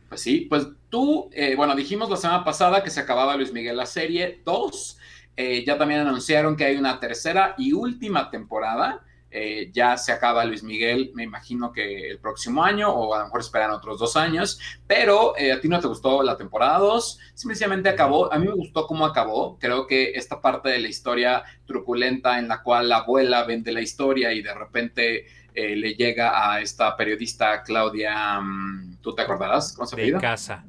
Pues 0.08 0.22
sí, 0.22 0.46
pues 0.48 0.68
tú, 0.88 1.28
eh, 1.34 1.54
bueno, 1.54 1.76
dijimos 1.76 2.08
la 2.08 2.16
semana 2.16 2.44
pasada 2.44 2.82
que 2.82 2.88
se 2.88 3.00
acababa 3.00 3.36
Luis 3.36 3.52
Miguel 3.52 3.76
la 3.76 3.84
serie 3.84 4.40
2, 4.46 4.98
eh, 5.36 5.64
ya 5.66 5.76
también 5.76 6.00
anunciaron 6.00 6.56
que 6.56 6.64
hay 6.64 6.76
una 6.76 6.98
tercera 6.98 7.54
y 7.58 7.74
última 7.74 8.30
temporada 8.30 9.04
eh, 9.30 9.70
ya 9.72 9.96
se 9.96 10.12
acaba 10.12 10.44
Luis 10.44 10.62
Miguel, 10.62 11.10
me 11.14 11.22
imagino 11.22 11.70
que 11.70 12.10
el 12.10 12.18
próximo 12.18 12.64
año 12.64 12.90
o 12.90 13.14
a 13.14 13.18
lo 13.18 13.24
mejor 13.24 13.40
esperan 13.40 13.70
otros 13.70 13.98
dos 13.98 14.16
años, 14.16 14.58
pero 14.86 15.36
eh, 15.36 15.52
a 15.52 15.60
ti 15.60 15.68
no 15.68 15.80
te 15.80 15.86
gustó 15.86 16.22
la 16.22 16.36
temporada 16.36 16.78
2, 16.78 17.18
simplemente 17.34 17.90
acabó, 17.90 18.32
a 18.32 18.38
mí 18.38 18.46
me 18.46 18.54
gustó 18.54 18.86
cómo 18.86 19.04
acabó, 19.04 19.58
creo 19.58 19.86
que 19.86 20.12
esta 20.12 20.40
parte 20.40 20.70
de 20.70 20.80
la 20.80 20.88
historia 20.88 21.42
truculenta 21.66 22.38
en 22.38 22.48
la 22.48 22.62
cual 22.62 22.88
la 22.88 22.98
abuela 22.98 23.44
vende 23.44 23.70
la 23.70 23.82
historia 23.82 24.32
y 24.32 24.40
de 24.40 24.54
repente 24.54 25.26
eh, 25.54 25.76
le 25.76 25.94
llega 25.94 26.50
a 26.50 26.60
esta 26.60 26.96
periodista 26.96 27.62
Claudia, 27.62 28.40
mm, 28.40 28.98
¿tú 29.02 29.14
te 29.14 29.22
acordarás? 29.22 29.74
¿Cómo 29.74 29.86
se 29.86 29.96
De 29.96 30.12
casa 30.14 30.64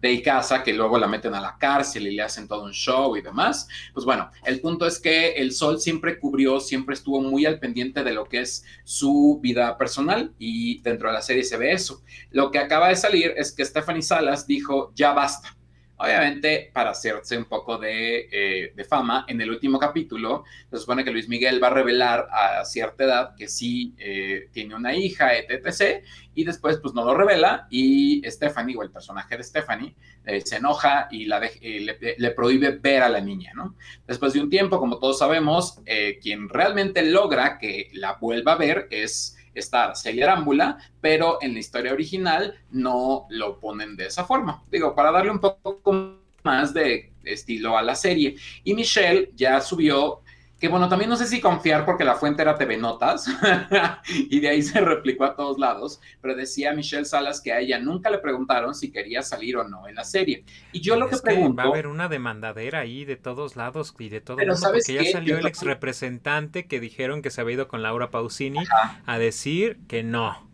de 0.00 0.22
casa 0.22 0.62
que 0.62 0.72
luego 0.72 0.98
la 0.98 1.08
meten 1.08 1.34
a 1.34 1.40
la 1.40 1.56
cárcel 1.58 2.06
y 2.06 2.14
le 2.14 2.22
hacen 2.22 2.48
todo 2.48 2.64
un 2.64 2.72
show 2.72 3.16
y 3.16 3.22
demás. 3.22 3.68
Pues 3.92 4.04
bueno, 4.04 4.30
el 4.44 4.60
punto 4.60 4.86
es 4.86 4.98
que 4.98 5.32
el 5.32 5.52
sol 5.52 5.80
siempre 5.80 6.18
cubrió, 6.18 6.60
siempre 6.60 6.94
estuvo 6.94 7.20
muy 7.20 7.46
al 7.46 7.58
pendiente 7.58 8.04
de 8.04 8.12
lo 8.12 8.24
que 8.24 8.40
es 8.40 8.64
su 8.84 9.38
vida 9.42 9.76
personal 9.76 10.32
y 10.38 10.80
dentro 10.82 11.08
de 11.08 11.14
la 11.14 11.22
serie 11.22 11.44
se 11.44 11.56
ve 11.56 11.72
eso. 11.72 12.02
Lo 12.30 12.50
que 12.50 12.58
acaba 12.58 12.88
de 12.88 12.96
salir 12.96 13.34
es 13.36 13.52
que 13.52 13.64
Stephanie 13.64 14.02
Salas 14.02 14.46
dijo, 14.46 14.92
ya 14.94 15.12
basta 15.12 15.57
Obviamente, 16.00 16.70
para 16.72 16.90
hacerse 16.90 17.36
un 17.36 17.46
poco 17.46 17.80
eh, 17.82 18.72
de, 18.74 18.84
fama, 18.84 19.24
en 19.26 19.40
el 19.40 19.50
último 19.50 19.80
capítulo 19.80 20.44
se 20.70 20.78
supone 20.78 21.02
que 21.02 21.10
Luis 21.10 21.28
Miguel 21.28 21.60
va 21.62 21.66
a 21.68 21.74
revelar 21.74 22.28
a 22.30 22.64
cierta 22.64 23.02
edad 23.02 23.34
que 23.36 23.48
sí 23.48 23.94
eh, 23.98 24.48
tiene 24.52 24.76
una 24.76 24.94
hija, 24.94 25.36
etc. 25.36 26.04
Y 26.36 26.44
después, 26.44 26.78
pues 26.78 26.94
no 26.94 27.04
lo 27.04 27.14
revela 27.14 27.66
y 27.68 28.22
Stephanie, 28.30 28.76
o 28.76 28.84
el 28.84 28.92
personaje 28.92 29.36
de 29.36 29.42
Stephanie, 29.42 29.96
eh, 30.24 30.40
se 30.40 30.56
enoja 30.56 31.08
y 31.10 31.24
la 31.24 31.40
le, 31.40 32.16
le, 32.16 32.30
prohíbe 32.30 32.70
ver 32.70 33.02
a 33.02 33.08
la 33.08 33.20
niña, 33.20 33.52
¿no? 33.56 33.74
Después 34.06 34.32
de 34.34 34.40
un 34.40 34.50
tiempo, 34.50 34.78
como 34.78 35.00
todos 35.00 35.18
sabemos, 35.18 35.80
quien 36.22 36.48
realmente 36.48 37.02
logra 37.02 37.58
que 37.58 37.90
la 37.94 38.12
vuelva 38.14 38.52
a 38.52 38.56
ver 38.56 38.86
es 38.90 39.37
está 39.54 39.92
Arámbula, 40.22 40.78
pero 41.00 41.38
en 41.40 41.54
la 41.54 41.60
historia 41.60 41.92
original 41.92 42.54
no 42.70 43.26
lo 43.30 43.58
ponen 43.58 43.96
de 43.96 44.06
esa 44.06 44.24
forma. 44.24 44.62
Digo, 44.70 44.94
para 44.94 45.10
darle 45.10 45.30
un 45.30 45.40
poco 45.40 46.18
más 46.42 46.72
de 46.72 47.12
estilo 47.24 47.76
a 47.76 47.82
la 47.82 47.94
serie. 47.94 48.36
Y 48.64 48.74
Michelle 48.74 49.30
ya 49.34 49.60
subió 49.60 50.22
que 50.58 50.68
bueno, 50.68 50.88
también 50.88 51.08
no 51.08 51.16
sé 51.16 51.26
si 51.26 51.40
confiar 51.40 51.84
porque 51.84 52.04
la 52.04 52.16
fuente 52.16 52.42
era 52.42 52.56
TV 52.56 52.76
Notas 52.76 53.26
y 54.08 54.40
de 54.40 54.48
ahí 54.48 54.62
se 54.62 54.80
replicó 54.80 55.24
a 55.24 55.36
todos 55.36 55.58
lados, 55.58 56.00
pero 56.20 56.34
decía 56.34 56.72
Michelle 56.72 57.04
Salas 57.04 57.40
que 57.40 57.52
a 57.52 57.60
ella 57.60 57.78
nunca 57.78 58.10
le 58.10 58.18
preguntaron 58.18 58.74
si 58.74 58.90
quería 58.90 59.22
salir 59.22 59.56
o 59.56 59.68
no 59.68 59.86
en 59.86 59.94
la 59.94 60.04
serie. 60.04 60.44
Y 60.72 60.80
yo 60.80 60.96
lo 60.96 61.08
que, 61.08 61.16
pregunto... 61.18 61.56
Va 61.56 61.64
a 61.64 61.66
haber 61.68 61.86
una 61.86 62.08
demandadera 62.08 62.80
ahí 62.80 63.04
de 63.04 63.16
todos 63.16 63.54
lados 63.54 63.94
y 63.98 64.08
de 64.08 64.20
todo 64.20 64.40
el 64.40 64.48
mundo, 64.48 64.68
porque 64.72 64.94
ya 64.94 65.04
salió 65.12 65.38
el 65.38 65.46
ex 65.46 65.62
representante 65.62 66.66
que 66.66 66.80
dijeron 66.80 67.22
que 67.22 67.30
se 67.30 67.40
había 67.40 67.54
ido 67.54 67.68
con 67.68 67.82
Laura 67.82 68.10
Pausini 68.10 68.64
a 69.06 69.18
decir 69.18 69.78
que 69.86 70.02
no, 70.02 70.48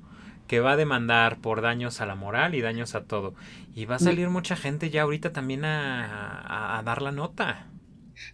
que 0.47 0.61
va 0.61 0.73
a 0.73 0.77
demandar 0.77 1.39
por 1.39 1.63
daños 1.63 2.03
a 2.03 2.07
la 2.07 2.15
moral 2.15 2.55
y 2.55 2.61
daños 2.61 2.95
a 2.95 3.05
todo. 3.05 3.35
Y 3.75 3.87
va 3.87 3.95
a 3.95 3.99
mm. 3.99 4.03
salir 4.03 4.29
mucha 4.29 4.55
gente 4.55 4.91
ya 4.91 5.03
ahorita 5.03 5.33
también 5.33 5.65
a 5.65 6.83
dar 6.85 7.01
la 7.01 7.11
nota. 7.11 7.69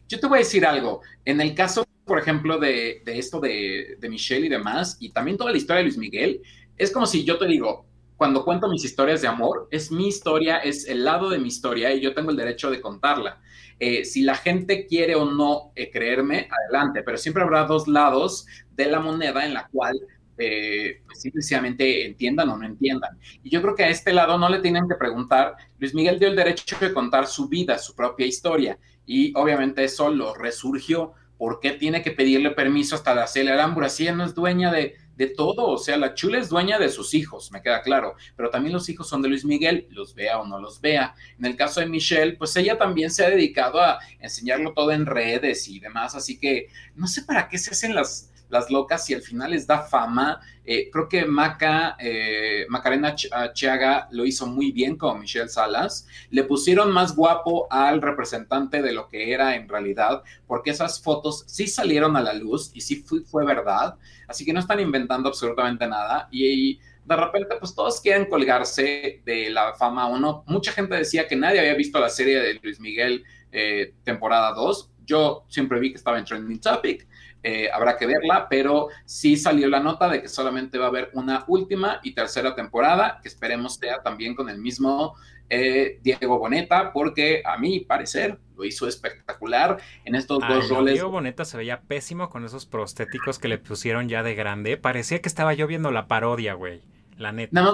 Yo 0.09 0.21
te 0.21 0.27
voy 0.27 0.39
a 0.39 0.41
decir 0.41 0.65
algo. 0.67 1.01
En 1.25 1.41
el 1.41 1.55
caso, 1.55 1.87
por 2.05 2.19
ejemplo, 2.19 2.59
de, 2.59 3.03
esto 3.07 3.41
de, 3.41 3.97
Michelle 4.09 4.47
y 4.47 4.51
demás, 4.51 4.97
y 5.01 5.11
también 5.11 5.37
toda 5.37 5.53
la 5.53 5.59
historia 5.59 5.79
de 5.79 5.85
Luis 5.85 5.99
Miguel, 5.99 6.43
es 6.77 6.91
como 6.91 7.07
si 7.07 7.25
yo 7.25 7.39
te 7.39 7.47
digo, 7.47 7.87
cuando 8.17 8.45
cuento 8.45 8.69
mis 8.69 8.85
historias 8.85 9.23
de 9.23 9.29
amor, 9.29 9.69
es 9.71 9.91
mi 9.91 10.09
historia, 10.09 10.59
es 10.59 10.87
el 10.89 11.05
lado 11.05 11.31
de 11.31 11.39
mi 11.39 11.49
historia 11.49 11.93
y 11.93 12.01
yo 12.01 12.13
tengo 12.13 12.31
el 12.31 12.37
derecho 12.37 12.71
de 12.71 12.81
contarla. 12.81 13.41
Eh, 13.79 14.05
si 14.05 14.23
la 14.23 14.35
gente 14.35 14.87
quiere 14.87 15.15
o 15.15 15.25
no 15.25 15.73
eh, 15.75 15.91
creerme, 15.91 16.49
adelante, 16.51 17.03
pero 17.03 17.17
siempre 17.17 17.43
habrá 17.43 17.65
dos 17.65 17.89
lados 17.89 18.47
de 18.73 18.87
la 18.87 19.01
moneda 19.01 19.47
en 19.47 19.55
la 19.55 19.69
cual 19.69 19.99
eh, 20.37 21.03
pues 21.07 21.21
simplemente 21.21 22.07
entiendan 22.07 22.49
o 22.49 22.57
no 22.57 22.67
entiendan. 22.67 23.19
Y 23.43 23.51
yo 23.51 23.63
creo 23.63 23.75
que 23.75 23.85
a 23.85 23.89
este 23.89 24.13
lado 24.13 24.37
no 24.37 24.49
le 24.49 24.61
tienen 24.61 24.89
que 24.89 24.95
preguntar, 24.97 25.55
Luis 25.79 25.95
Miguel 25.95 26.19
dio 26.19 26.29
el 26.29 26.37
derecho 26.37 26.77
de 26.81 26.93
contar 26.93 27.27
su 27.27 27.49
vida, 27.49 27.79
su 27.79 27.95
propia 27.95 28.27
historia 28.27 28.79
y 29.11 29.33
obviamente 29.35 29.83
eso 29.83 30.09
lo 30.09 30.35
resurgió. 30.35 31.15
¿Por 31.37 31.59
qué 31.59 31.73
tiene 31.73 32.01
que 32.01 32.13
pedirle 32.13 32.53
permiso 32.53 32.95
hasta 32.95 33.13
la 33.13 33.27
Celia 33.27 33.55
Arambura? 33.55 33.89
Si 33.89 34.05
ella 34.05 34.13
no 34.15 34.25
es 34.25 34.37
dueña 34.37 34.71
de, 34.71 34.95
todo, 35.37 35.67
o 35.67 35.79
sea, 35.79 35.97
la 35.97 36.15
chula 36.15 36.39
es 36.39 36.49
dueña 36.49 36.79
de 36.79 36.89
sus 36.89 37.13
hijos, 37.13 37.51
me 37.51 37.61
queda 37.61 37.83
claro, 37.83 38.15
pero 38.37 38.51
también 38.51 38.73
los 38.73 38.89
hijos 38.89 39.09
son 39.09 39.21
de 39.21 39.29
Luis 39.29 39.45
Miguel, 39.45 39.89
los 39.91 40.15
vea 40.15 40.39
o 40.39 40.47
no 40.47 40.61
los 40.61 40.81
vea. 40.81 41.17
En 41.39 41.45
el 41.45 41.57
caso 41.57 41.81
de 41.81 41.87
Michelle, 41.87 42.37
pues 42.37 42.57
ella 42.57 42.79
también 42.79 43.11
se 43.11 43.25
ha 43.25 43.31
dedicado 43.31 43.83
a 43.83 43.99
enseñarlo 44.21 44.73
todo 44.75 44.93
en 44.93 45.05
redes 45.05 45.67
y 45.69 45.81
demás, 45.81 46.15
así 46.15 46.39
que 46.39 46.69
no 46.95 47.09
sé 47.09 47.23
para 47.25 47.49
qué 47.49 47.59
se 47.59 47.73
hacen 47.73 47.95
las, 47.95 48.31
las 48.51 48.71
locas 48.71 49.09
y 49.11 49.15
al 49.15 49.23
final 49.23 49.53
les 49.53 49.67
da 49.67 49.81
fama. 49.83 50.41
Eh, 50.65 50.91
creo 50.91 51.09
que 51.09 51.25
Maca, 51.25 51.97
eh, 51.99 52.67
Macarena 52.69 53.15
ah, 53.33 53.53
Chiaga 53.53 54.09
lo 54.11 54.25
hizo 54.27 54.47
muy 54.47 54.73
bien 54.73 54.97
con 54.97 55.21
Michelle 55.21 55.49
Salas. 55.49 56.07
Le 56.31 56.45
pusieron 56.45 56.93
más 56.93 57.17
guapo 57.17 57.67
al 57.71 58.03
representante 58.03 58.83
de 58.83 58.93
lo 58.93 59.09
que 59.09 59.33
era 59.33 59.57
en 59.57 59.69
realidad, 59.69 60.23
porque 60.47 60.71
esas 60.71 61.03
fotos 61.03 61.45
sí 61.47 61.67
salieron 61.67 62.17
a 62.17 62.23
la 62.23 62.35
luz 62.35 62.71
y 62.75 62.81
sí 62.81 62.97
fue, 62.97 63.21
fue 63.23 63.45
verdad. 63.45 63.97
Así 64.29 64.45
que 64.45 64.53
no 64.53 64.61
están 64.61 64.81
inventando 64.81 65.29
absolutamente 65.29 65.87
nada. 65.87 66.29
Y, 66.31 66.79
de 67.11 67.17
repente, 67.17 67.57
pues 67.59 67.75
todos 67.75 68.01
quieren 68.01 68.27
colgarse 68.27 69.21
de 69.25 69.51
la 69.51 69.75
fama 69.75 70.07
o 70.07 70.19
no. 70.19 70.45
Mucha 70.47 70.71
gente 70.71 70.95
decía 70.95 71.27
que 71.27 71.35
nadie 71.35 71.59
había 71.59 71.75
visto 71.75 71.99
la 71.99 72.09
serie 72.09 72.39
de 72.39 72.55
Luis 72.63 72.79
Miguel 72.79 73.25
eh, 73.51 73.95
temporada 74.05 74.53
2. 74.53 74.91
Yo 75.07 75.45
siempre 75.49 75.81
vi 75.81 75.91
que 75.91 75.97
estaba 75.97 76.19
en 76.19 76.25
Trending 76.25 76.61
Topic. 76.61 77.09
Eh, 77.43 77.71
habrá 77.73 77.97
que 77.97 78.07
verla, 78.07 78.49
pero 78.51 78.89
sí 79.07 79.37
salió 79.37 79.69
la 79.69 79.81
nota 79.81 80.09
de 80.09 80.23
que 80.23 80.29
solamente 80.29 80.77
va 80.77 80.87
a 80.87 80.89
haber 80.89 81.11
una 81.15 81.45
última 81.49 82.01
y 82.03 82.13
tercera 82.13 82.55
temporada, 82.55 83.19
que 83.23 83.29
esperemos 83.29 83.77
sea 83.77 84.03
también 84.03 84.35
con 84.35 84.51
el 84.51 84.59
mismo 84.59 85.15
eh, 85.49 85.99
Diego 86.03 86.39
Boneta, 86.39 86.93
porque 86.93 87.43
a 87.45 87.57
mi 87.57 87.81
parecer 87.81 88.39
lo 88.57 88.65
hizo 88.65 88.87
espectacular 88.87 89.79
en 90.05 90.17
estos 90.17 90.39
dos 90.47 90.69
roles. 90.69 90.95
Diego 90.95 91.11
Boneta 91.11 91.47
se 91.47 91.57
veía 91.57 91.81
pésimo 91.81 92.29
con 92.29 92.45
esos 92.45 92.67
prostéticos 92.67 93.39
que 93.39 93.49
le 93.49 93.57
pusieron 93.57 94.09
ya 94.09 94.23
de 94.23 94.35
grande. 94.35 94.77
Parecía 94.77 95.23
que 95.23 95.29
estaba 95.29 95.55
yo 95.55 95.67
viendo 95.67 95.91
la 95.91 96.09
parodia, 96.09 96.53
güey. 96.55 96.83
La 97.17 97.33
neta. 97.33 97.51
Nada 97.53 97.73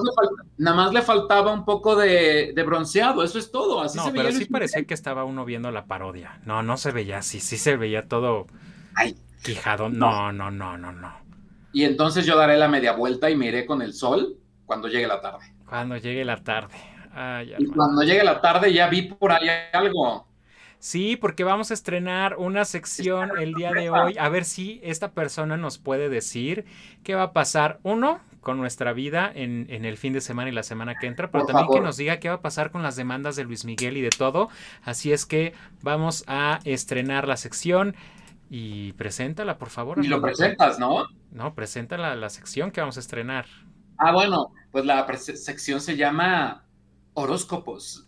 más 0.75 0.93
le, 0.93 1.03
faltaba 1.03 1.53
un 1.53 1.65
poco 1.65 1.95
de, 1.95 2.53
bronceado, 2.67 3.23
eso 3.23 3.39
es 3.39 3.53
todo. 3.53 3.81
Así 3.81 3.99
no, 3.99 4.13
pero 4.13 4.33
sí 4.33 4.45
parecía 4.47 4.85
que 4.85 4.95
estaba 4.95 5.25
uno 5.25 5.45
viendo 5.45 5.71
la 5.71 5.87
parodia. 5.87 6.41
No, 6.45 6.63
no 6.63 6.77
se 6.77 6.91
veía 6.91 7.19
así, 7.19 7.39
sí 7.41 7.57
se 7.57 7.77
veía 7.77 8.09
todo 8.09 8.47
Ay, 8.97 9.15
quijado. 9.47 9.89
No, 9.89 10.33
no, 10.33 10.51
no, 10.51 10.77
no, 10.77 10.93
no. 10.93 11.15
Y 11.73 11.85
entonces 11.85 12.25
yo 12.27 12.37
daré 12.37 12.57
la 12.57 12.69
media 12.69 12.93
vuelta 12.93 13.31
y 13.31 13.37
me 13.37 13.47
iré 13.47 13.67
con 13.67 13.83
el 13.83 13.93
sol 13.93 14.39
cuando 14.65 14.89
llegue 14.89 15.07
la 15.07 15.21
tarde. 15.21 15.55
Cuando 15.69 15.97
llegue 15.97 16.25
la 16.25 16.43
tarde. 16.43 16.75
y 17.59 17.67
cuando 17.67 18.03
llegue 18.03 18.25
la 18.25 18.41
tarde 18.41 18.73
ya 18.73 18.89
vi 18.89 19.03
por 19.03 19.33
ahí 19.33 19.49
algo. 19.73 20.27
Sí, 20.79 21.17
porque 21.17 21.45
vamos 21.45 21.71
a 21.71 21.75
estrenar 21.75 22.37
una 22.37 22.65
sección 22.65 23.31
el 23.39 23.55
día 23.55 23.73
de 23.73 23.91
hoy. 23.91 24.17
A 24.19 24.29
ver 24.29 24.45
si 24.45 24.81
esta 24.85 25.13
persona 25.13 25.57
nos 25.57 25.79
puede 25.79 26.09
decir 26.09 26.65
qué 27.03 27.15
va 27.15 27.23
a 27.23 27.33
pasar. 27.33 27.81
Uno, 27.83 28.21
con 28.47 28.59
nuestra 28.59 28.93
vida 28.93 29.33
en, 29.35 29.67
el 29.69 29.97
fin 29.97 30.13
de 30.13 30.21
semana 30.21 30.51
y 30.51 30.53
la 30.53 30.63
semana 30.63 30.95
que 30.95 31.09
entra, 31.09 31.33
pero 31.33 31.47
también 31.47 31.67
que 31.69 31.81
nos 31.81 31.97
diga 31.97 32.21
qué 32.21 32.29
va 32.29 32.37
a 32.37 32.41
pasar 32.43 32.71
con 32.71 32.81
las 32.81 32.95
demandas 32.95 33.35
de 33.35 33.43
Luis 33.43 33.65
Miguel 33.65 33.97
y 33.97 34.03
de 34.03 34.11
todo. 34.11 34.51
Así 34.85 35.13
es 35.13 35.27
que 35.27 35.53
vamos 35.83 36.23
a 36.29 36.61
estrenar 36.63 37.27
la 37.27 37.37
sección 37.37 37.97
y 38.49 38.93
preséntala, 38.93 39.59
por 39.59 39.71
favor. 39.71 40.05
Y 40.05 40.09
lo 40.09 40.21
presentas, 40.21 40.79
¿no? 40.79 41.07
No, 41.31 41.55
presenta 41.55 41.97
la, 41.99 42.15
la 42.17 42.31
sección 42.31 42.71
que 42.71 42.81
vamos 42.81 42.97
a 42.97 43.01
estrenar. 43.01 43.47
Ah, 43.99 44.13
bueno, 44.13 44.53
pues 44.73 44.85
la 44.85 45.07
sección 45.17 45.81
se 45.81 45.97
llama 45.97 46.65
Horóscopos. 47.15 48.07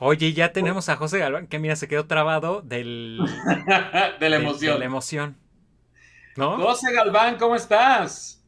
Oye, 0.00 0.32
ya 0.32 0.52
tenemos 0.52 0.88
a 0.88 0.96
José 0.96 1.18
Galván, 1.18 1.48
que 1.48 1.58
mira, 1.58 1.74
se 1.74 1.88
quedó 1.88 2.06
trabado 2.06 2.62
del... 2.62 3.18
de 4.20 4.30
la 4.30 4.36
emoción. 4.36 4.74
De, 4.74 4.78
la 4.78 4.84
emoción. 4.84 5.36
¿No? 6.36 6.56
José 6.56 6.92
Galván, 6.92 7.36
¿cómo 7.36 7.56
estás? 7.56 8.44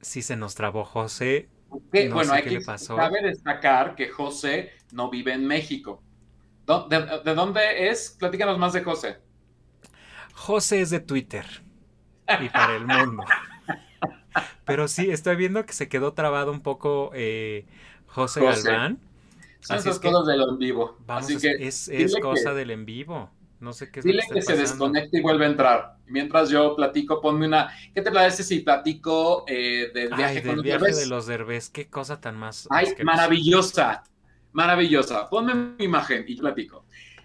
Sí 0.00 0.22
se 0.22 0.36
nos 0.36 0.56
trabó 0.56 0.84
José. 0.84 1.48
bueno, 1.70 2.32
hay 2.32 2.42
que 2.42 2.60
cabe 2.62 3.22
destacar 3.22 3.94
que 3.94 4.08
José 4.08 4.72
no 4.92 5.08
vive 5.08 5.32
en 5.32 5.46
México. 5.46 6.02
¿De, 6.66 7.34
dónde 7.34 7.88
es? 7.88 8.16
Platícanos 8.18 8.58
más 8.58 8.72
de 8.72 8.82
José. 8.82 9.18
José 10.32 10.80
es 10.80 10.90
de 10.90 10.98
Twitter 10.98 11.44
y 12.40 12.48
para 12.48 12.76
el 12.76 12.86
mundo. 12.86 13.22
Pero 14.64 14.88
sí, 14.88 15.10
estoy 15.10 15.36
viendo 15.36 15.64
que 15.64 15.74
se 15.74 15.88
quedó 15.88 16.12
trabado 16.12 16.50
un 16.50 16.60
poco 16.60 17.12
eh, 17.14 17.66
José, 18.06 18.40
José 18.40 18.70
Galván. 18.70 18.98
Son 19.64 19.78
esas 19.78 19.98
cosas 19.98 20.26
del 20.26 20.42
en 20.42 20.58
vivo. 20.58 20.98
Así 21.08 21.38
que 21.38 21.56
es, 21.66 21.88
cosa 22.20 22.52
del 22.52 22.70
en 22.70 22.84
vivo. 22.84 23.30
No 23.60 23.72
sé 23.72 23.90
qué 23.90 24.00
es 24.00 24.04
Dile 24.04 24.22
que, 24.30 24.42
se 24.42 24.56
desconecte 24.56 25.18
y 25.18 25.22
vuelve 25.22 25.46
a 25.46 25.48
entrar. 25.48 25.96
Mientras 26.06 26.50
yo 26.50 26.76
platico, 26.76 27.20
ponme 27.22 27.46
una. 27.46 27.72
¿Qué 27.94 28.02
te 28.02 28.12
parece 28.12 28.42
si 28.42 28.60
platico 28.60 29.44
eh, 29.48 29.90
del 29.94 30.12
viaje, 30.14 30.42
con 30.42 30.56
los 30.56 30.64
viaje 30.64 30.94
de 30.94 31.06
los 31.06 31.26
derbés? 31.26 31.70
Qué 31.70 31.88
cosa 31.88 32.20
tan 32.20 32.36
más. 32.36 32.68
Ay, 32.70 32.94
maravillosa. 33.02 34.02
Maravillosa. 34.52 35.30
Ponme 35.30 35.54
mi 35.54 35.84
imagen 35.86 36.24
y 36.28 36.36
platico. 36.36 36.83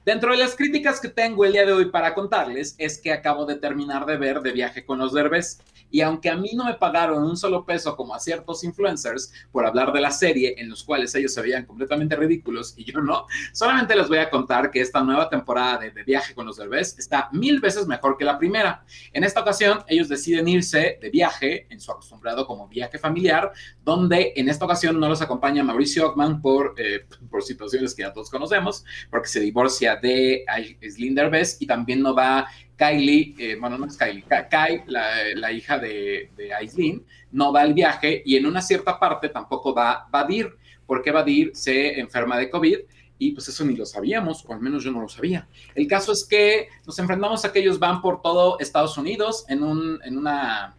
Dentro 0.09 0.31
de 0.31 0.37
las 0.37 0.55
críticas 0.55 0.99
que 0.99 1.09
tengo 1.09 1.45
el 1.45 1.51
día 1.51 1.67
de 1.67 1.71
hoy 1.71 1.91
para 1.91 2.15
contarles 2.15 2.73
es 2.79 2.97
que 2.97 3.13
acabo 3.13 3.45
de 3.45 3.57
terminar 3.57 4.07
de 4.07 4.17
ver 4.17 4.41
de 4.41 4.51
viaje 4.51 4.83
con 4.83 4.97
los 4.97 5.13
derbés 5.13 5.61
y 5.91 6.01
aunque 6.01 6.29
a 6.31 6.35
mí 6.35 6.49
no 6.55 6.65
me 6.65 6.73
pagaron 6.73 7.23
un 7.23 7.37
solo 7.37 7.63
peso 7.63 7.95
como 7.95 8.15
a 8.15 8.19
ciertos 8.19 8.63
influencers 8.63 9.31
por 9.51 9.67
hablar 9.67 9.93
de 9.93 10.01
la 10.01 10.09
serie 10.09 10.55
en 10.57 10.67
los 10.67 10.83
cuales 10.83 11.13
ellos 11.13 11.31
se 11.31 11.43
veían 11.43 11.67
completamente 11.67 12.15
ridículos 12.15 12.73
y 12.75 12.91
yo 12.91 13.01
no, 13.01 13.27
solamente 13.53 13.95
les 13.95 14.07
voy 14.07 14.17
a 14.17 14.31
contar 14.31 14.71
que 14.71 14.81
esta 14.81 15.03
nueva 15.03 15.29
temporada 15.29 15.77
de, 15.77 15.91
de 15.91 16.03
viaje 16.03 16.33
con 16.33 16.47
los 16.47 16.57
derbés 16.57 16.97
está 16.97 17.29
mil 17.31 17.59
veces 17.59 17.85
mejor 17.85 18.17
que 18.17 18.25
la 18.25 18.39
primera. 18.39 18.83
En 19.13 19.23
esta 19.23 19.41
ocasión 19.41 19.83
ellos 19.87 20.09
deciden 20.09 20.47
irse 20.47 20.97
de 20.99 21.09
viaje 21.11 21.67
en 21.69 21.79
su 21.79 21.91
acostumbrado 21.91 22.47
como 22.47 22.67
viaje 22.67 22.97
familiar, 22.97 23.51
donde 23.89 24.33
en 24.35 24.49
esta 24.49 24.65
ocasión 24.65 24.99
no 24.99 25.09
los 25.09 25.21
acompaña 25.21 25.63
Mauricio 25.63 26.07
Ockman 26.07 26.41
por, 26.41 26.75
eh, 26.77 27.05
por 27.29 27.41
situaciones 27.41 27.95
que 27.95 28.03
ya 28.03 28.13
todos 28.13 28.29
conocemos, 28.29 28.85
porque 29.09 29.27
se 29.27 29.39
divorcia 29.39 29.95
de 29.95 30.45
Aislinn 30.47 31.15
Derbez 31.15 31.57
y 31.59 31.65
también 31.65 32.03
no 32.03 32.13
va 32.13 32.47
Kylie, 32.77 33.35
eh, 33.39 33.57
bueno, 33.59 33.79
no 33.79 33.87
es 33.87 33.97
Kylie, 33.97 34.23
Kai, 34.49 34.83
la, 34.85 35.51
hija 35.51 35.79
de, 35.79 36.29
de 36.37 36.53
Aislinn, 36.53 37.03
no 37.31 37.51
va 37.51 37.61
al 37.61 37.73
viaje 37.73 38.21
y 38.23 38.35
en 38.35 38.45
una 38.45 38.61
cierta 38.61 38.99
parte 38.99 39.29
tampoco 39.29 39.73
va 39.73 40.07
Badir, 40.11 40.55
porque 40.85 41.11
Badir 41.11 41.51
se 41.55 41.99
enferma 41.99 42.37
de 42.37 42.49
COVID 42.49 42.77
y 43.17 43.31
pues 43.31 43.47
eso 43.49 43.65
ni 43.65 43.75
lo 43.75 43.87
sabíamos, 43.87 44.45
o 44.47 44.53
al 44.53 44.61
menos 44.61 44.83
yo 44.83 44.91
no 44.91 45.01
lo 45.01 45.09
sabía. 45.09 45.47
El 45.73 45.87
caso 45.87 46.11
es 46.11 46.25
que 46.25 46.69
nos 46.85 46.97
enfrentamos 46.99 47.43
a 47.43 47.51
que 47.51 47.59
ellos 47.59 47.79
van 47.79 48.01
por 48.01 48.21
todo 48.21 48.59
Estados 48.59 48.97
Unidos 48.99 49.45
en, 49.49 49.63
un, 49.63 49.99
en 50.03 50.15
una 50.15 50.75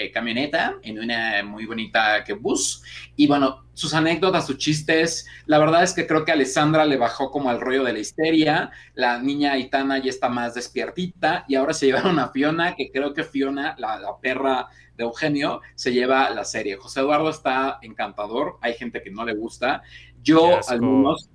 eh, 0.00 0.10
camioneta, 0.10 0.76
en 0.82 0.98
una 0.98 1.42
muy 1.44 1.66
bonita 1.66 2.24
que 2.24 2.32
bus. 2.32 2.82
Y 3.16 3.26
bueno, 3.26 3.64
sus 3.74 3.92
anécdotas, 3.92 4.46
sus 4.46 4.56
chistes, 4.56 5.26
la 5.46 5.58
verdad 5.58 5.82
es 5.82 5.92
que 5.92 6.06
creo 6.06 6.24
que 6.24 6.32
Alessandra 6.32 6.84
le 6.84 6.96
bajó 6.96 7.30
como 7.30 7.50
al 7.50 7.60
rollo 7.60 7.84
de 7.84 7.92
la 7.92 7.98
histeria, 7.98 8.70
la 8.94 9.18
niña 9.18 9.58
Itana 9.58 9.98
ya 9.98 10.08
está 10.10 10.28
más 10.28 10.54
despiertita 10.54 11.44
y 11.48 11.54
ahora 11.54 11.74
se 11.74 11.86
llevaron 11.86 12.18
a 12.18 12.28
Fiona, 12.28 12.74
que 12.76 12.90
creo 12.90 13.12
que 13.12 13.24
Fiona, 13.24 13.74
la, 13.78 14.00
perra 14.22 14.68
de 14.96 15.04
Eugenio, 15.04 15.60
se 15.74 15.92
lleva 15.92 16.30
la 16.30 16.44
serie. 16.44 16.76
José 16.76 17.00
Eduardo 17.00 17.30
está 17.30 17.78
encantador, 17.82 18.58
hay 18.60 18.74
gente 18.74 19.02
que 19.02 19.10
no 19.10 19.24
le 19.24 19.34
gusta. 19.34 19.82
Yo, 20.22 20.60
algunos... 20.68 21.28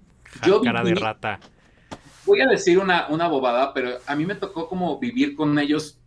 Yo 0.46 0.62
cara 0.62 0.84
de 0.84 0.96
rata. 0.96 1.40
Voy 2.26 2.42
a 2.42 2.48
decir 2.48 2.80
una, 2.80 3.08
una 3.10 3.28
bobada, 3.28 3.74
pero 3.74 3.92
a 4.08 4.16
mí 4.16 4.26
me 4.26 4.36
tocó 4.36 4.68
como 4.68 5.00
vivir 5.00 5.36
con 5.36 5.58
ellos 5.60 6.00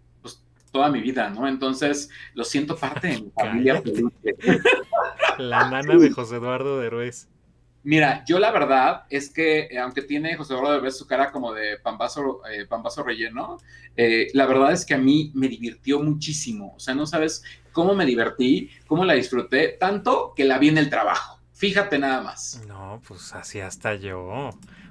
toda 0.79 0.91
mi 0.93 1.01
vida, 1.01 1.29
¿no? 1.29 1.49
Entonces, 1.49 2.09
lo 2.35 2.45
siento 2.45 2.77
parte 2.77 3.09
de 3.09 3.21
mi 3.21 3.31
familia. 3.35 3.83
la 5.39 5.69
nana 5.69 5.97
de 5.97 6.11
José 6.11 6.37
Eduardo 6.37 6.79
Derbez. 6.79 7.29
Mira, 7.83 8.23
yo 8.25 8.39
la 8.39 8.53
verdad 8.53 9.03
es 9.11 9.29
que, 9.29 9.63
eh, 9.63 9.79
aunque 9.81 10.03
tiene 10.03 10.37
José 10.37 10.53
Eduardo 10.53 10.75
Derbez 10.75 10.97
su 10.97 11.09
cara 11.09 11.33
como 11.33 11.53
de 11.53 11.79
pambazo, 11.79 12.43
eh, 12.49 12.65
pambazo 12.67 13.03
relleno, 13.03 13.59
eh, 13.97 14.29
la 14.35 14.47
verdad 14.47 14.71
es 14.71 14.87
que 14.87 14.95
a 14.95 14.99
mí 14.99 15.33
me 15.35 15.49
divirtió 15.49 15.99
muchísimo. 15.99 16.75
O 16.77 16.79
sea, 16.79 16.95
no 16.95 17.07
sabes 17.07 17.43
cómo 17.73 17.97
me 17.97 18.07
divertí, 18.07 18.71
cómo 18.87 19.05
la 19.05 19.15
disfruté, 19.15 19.77
tanto 19.81 20.33
que 20.37 20.45
la 20.45 20.59
vi 20.59 20.69
en 20.69 20.79
el 20.79 20.91
trabajo. 20.91 21.41
Fíjate 21.55 21.99
nada 21.99 22.23
más. 22.23 22.63
No, 22.69 23.03
pues 23.09 23.35
así 23.35 23.59
hasta 23.59 23.97
yo. 23.97 24.51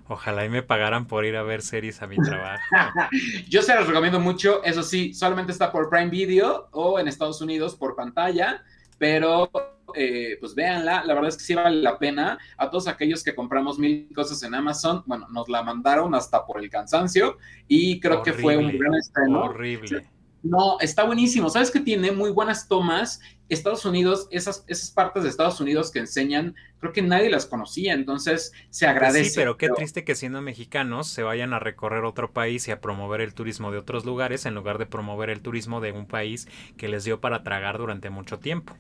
Ojalá 0.10 0.45
y 0.45 0.49
me 0.49 0.64
pagaran 0.64 1.05
por 1.05 1.26
ir 1.26 1.36
a 1.36 1.43
ver 1.43 1.62
series 1.62 2.01
a 2.01 2.08
mi 2.08 2.18
trabajo. 2.18 2.64
Yo 3.49 3.62
se 3.62 3.76
las 3.76 3.88
recomiendo 3.88 4.20
mucho. 4.20 4.64
Eso 4.64 4.84
sí, 4.84 5.14
solamente 5.14 5.51
está 5.51 5.72
por 5.72 5.89
Prime 5.89 6.10
Video 6.10 6.70
o 6.72 6.99
en 6.99 7.08
Estados 7.08 7.41
Unidos 7.41 7.76
por 7.76 7.95
pantalla, 7.95 8.64
pero 8.97 9.51
eh, 9.95 10.38
pues 10.39 10.55
véanla. 10.55 11.03
La 11.03 11.14
verdad 11.14 11.30
es 11.30 11.38
que 11.38 11.43
sí 11.43 11.55
vale 11.55 11.82
la 11.82 11.99
pena. 11.99 12.38
A 12.58 12.70
todos 12.70 12.88
aquellos 12.88 13.24
que 13.24 13.36
compramos 13.36 13.78
mil 13.80 14.08
cosas 14.16 14.41
en 14.43 14.55
Amazon, 14.55 15.03
bueno, 15.05 15.28
nos 15.30 15.49
la 15.49 15.62
mandaron 15.62 16.16
hasta 16.16 16.45
por 16.45 16.62
el 16.62 16.70
cansancio 16.70 17.38
y 17.68 17.99
creo 17.99 18.24
que 18.24 18.34
fue 18.34 18.55
un 18.58 18.78
gran 18.78 18.95
estreno. 18.95 19.43
Horrible. 19.43 20.08
No, 20.49 20.79
está 20.79 21.03
buenísimo. 21.03 21.49
¿Sabes 21.49 21.71
que 21.71 21.79
tiene 21.79 22.11
muy 22.11 22.31
buenas 22.31 22.67
tomas? 22.67 23.19
Estados 23.49 23.85
Unidos, 23.85 24.27
esas, 24.31 24.63
esas 24.67 24.91
partes 24.91 25.23
de 25.23 25.29
Estados 25.29 25.59
Unidos 25.61 25.91
que 25.91 25.99
enseñan, 25.99 26.55
creo 26.79 26.93
que 26.93 27.01
nadie 27.01 27.29
las 27.29 27.45
conocía, 27.45 27.93
entonces 27.93 28.51
se 28.69 28.85
Pues 28.97 29.13
agradece. 29.13 29.15
sí, 29.15 29.29
pero 29.31 29.57
qué 29.57 29.69
triste 29.71 30.03
que 30.03 30.13
siendo 30.15 30.41
mexicanos 30.41 31.07
se 31.07 31.23
vayan 31.23 31.53
a 31.53 31.59
recorrer 31.59 32.03
otro 32.05 32.31
país 32.33 32.67
y 32.67 32.71
a 32.71 32.79
promover 32.81 33.21
el 33.21 33.33
turismo 33.33 33.71
de 33.71 33.77
otros 33.79 34.05
lugares 34.05 34.45
en 34.45 34.53
lugar 34.55 34.77
de 34.77 34.85
promover 34.85 35.29
el 35.31 35.41
turismo 35.41 35.81
de 35.81 35.91
un 35.93 36.05
país 36.07 36.47
que 36.77 36.87
les 36.89 37.03
dio 37.03 37.19
para 37.21 37.43
tragar 37.43 37.77
durante 37.79 38.09
mucho 38.11 38.39
tiempo. 38.39 38.75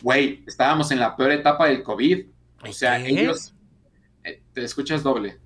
Güey, 0.00 0.44
estábamos 0.46 0.90
en 0.90 0.98
la 1.00 1.16
peor 1.16 1.32
etapa 1.32 1.66
del 1.68 1.82
COVID. 1.82 2.26
O 2.62 2.66
¿Y 2.66 2.72
sea, 2.72 3.04
qué? 3.06 3.06
ellos... 3.06 3.54
eh, 4.24 4.44
te 4.52 4.64
escuchas 4.64 5.02
doble. 5.04 5.43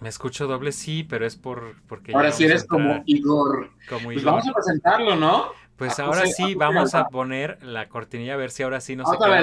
Me 0.00 0.08
escucho 0.08 0.46
doble 0.46 0.72
sí, 0.72 1.02
pero 1.04 1.26
es 1.26 1.36
por 1.36 1.74
porque 1.88 2.12
Ahora 2.14 2.30
sí 2.32 2.44
eres 2.44 2.64
como 2.64 3.02
Igor. 3.06 3.70
como 3.88 4.04
Pues 4.06 4.18
Igor. 4.18 4.32
vamos 4.34 4.48
a 4.48 4.52
presentarlo, 4.52 5.16
¿no? 5.16 5.46
Pues 5.76 5.98
a 5.98 6.04
ahora 6.04 6.20
José- 6.20 6.32
a 6.32 6.34
sí, 6.34 6.42
José 6.42 6.54
vamos 6.56 6.94
a 6.94 7.04
poner 7.08 7.58
la 7.62 7.88
cortinilla 7.88 8.34
a 8.34 8.36
ver 8.36 8.50
si 8.50 8.62
ahora 8.64 8.80
sí 8.80 8.96
no 8.96 9.04
se 9.04 9.14
Otra 9.16 9.28
queda 9.28 9.40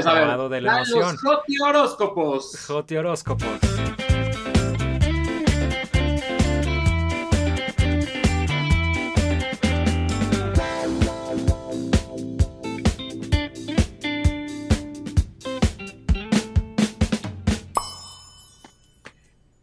de 0.49 0.61
la 0.61 0.75
emoción. 0.77 1.11
Los 1.13 1.21
Joti 1.21 1.61
horóscopos. 1.61 2.65
Joti 2.67 2.95
horóscopos. 2.97 3.59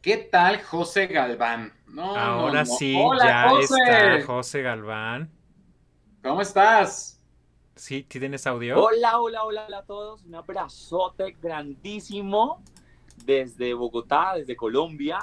¿Qué 0.03 0.16
tal 0.16 0.61
José 0.62 1.07
Galván? 1.07 1.72
No, 1.86 2.16
Ahora 2.16 2.64
no, 2.64 2.70
no. 2.70 2.76
sí, 2.76 2.96
Hola, 3.00 3.24
ya 3.24 3.48
José. 3.50 3.74
está 3.82 4.26
José 4.26 4.62
Galván. 4.62 5.30
¿Cómo 6.24 6.40
estás? 6.40 7.22
¿Sí? 7.76 8.03
¿Tienes 8.03 8.46
audio? 8.46 8.82
Hola, 8.82 9.20
hola, 9.20 9.44
hola, 9.44 9.66
hola 9.66 9.78
a 9.78 9.84
todos. 9.84 10.24
Un 10.24 10.34
abrazote 10.34 11.36
grandísimo 11.40 12.62
desde 13.24 13.74
Bogotá, 13.74 14.34
desde 14.36 14.57
Colombia. 14.57 15.18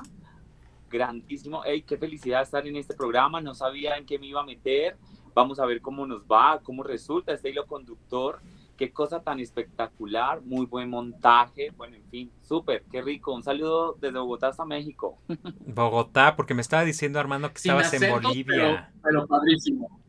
Grandísimo. 0.89 1.63
Ey, 1.65 1.81
qué 1.81 1.97
felicidad 1.97 2.41
estar 2.41 2.65
en 2.65 2.77
este 2.77 2.93
programa. 2.95 3.41
No 3.41 3.53
sabía 3.53 3.97
en 3.97 4.05
qué 4.05 4.17
me 4.17 4.27
iba 4.27 4.41
a 4.41 4.45
meter. 4.45 4.97
Vamos 5.33 5.59
a 5.59 5.65
ver 5.65 5.81
cómo 5.81 6.05
nos 6.07 6.23
va, 6.23 6.61
cómo 6.63 6.83
resulta 6.83 7.33
este 7.33 7.49
hilo 7.49 7.67
conductor. 7.67 8.39
Qué 8.79 8.93
cosa 8.93 9.21
tan 9.21 9.41
espectacular. 9.41 10.41
Muy 10.41 10.65
buen 10.65 10.89
montaje. 10.89 11.69
Bueno, 11.75 11.97
en 11.97 12.05
fin, 12.09 12.31
súper, 12.41 12.85
qué 12.89 13.01
rico. 13.01 13.33
Un 13.35 13.43
saludo 13.43 13.97
desde 13.99 14.17
Bogotá 14.17 14.47
hasta 14.47 14.63
México. 14.63 15.19
Bogotá, 15.67 16.37
porque 16.37 16.53
me 16.53 16.61
estaba 16.61 16.85
diciendo 16.85 17.19
Armando 17.19 17.51
que 17.51 17.59
Sin 17.59 17.73
estabas 17.73 17.93
en 18.01 18.09
Bolivia. 18.09 18.45
Pero, 18.45 18.87
pero 19.03 19.27
padrísimo. 19.27 20.01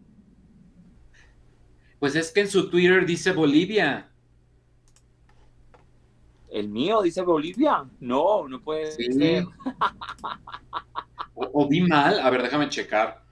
Pues 1.99 2.15
es 2.15 2.31
que 2.31 2.43
en 2.43 2.49
su 2.49 2.71
Twitter 2.71 3.05
dice 3.05 3.33
Bolivia. 3.33 4.09
El 6.49 6.69
mío 6.69 7.03
dice 7.03 7.23
Bolivia. 7.23 7.85
No, 7.99 8.47
no 8.49 8.61
puede 8.61 8.93
Sí. 8.93 9.13
ser. 9.13 9.45
O, 11.35 11.51
o 11.65 11.69
vi 11.69 11.81
mal. 11.81 12.21
A 12.21 12.31
ver, 12.31 12.43
déjame 12.43 12.69
checar. 12.69 13.25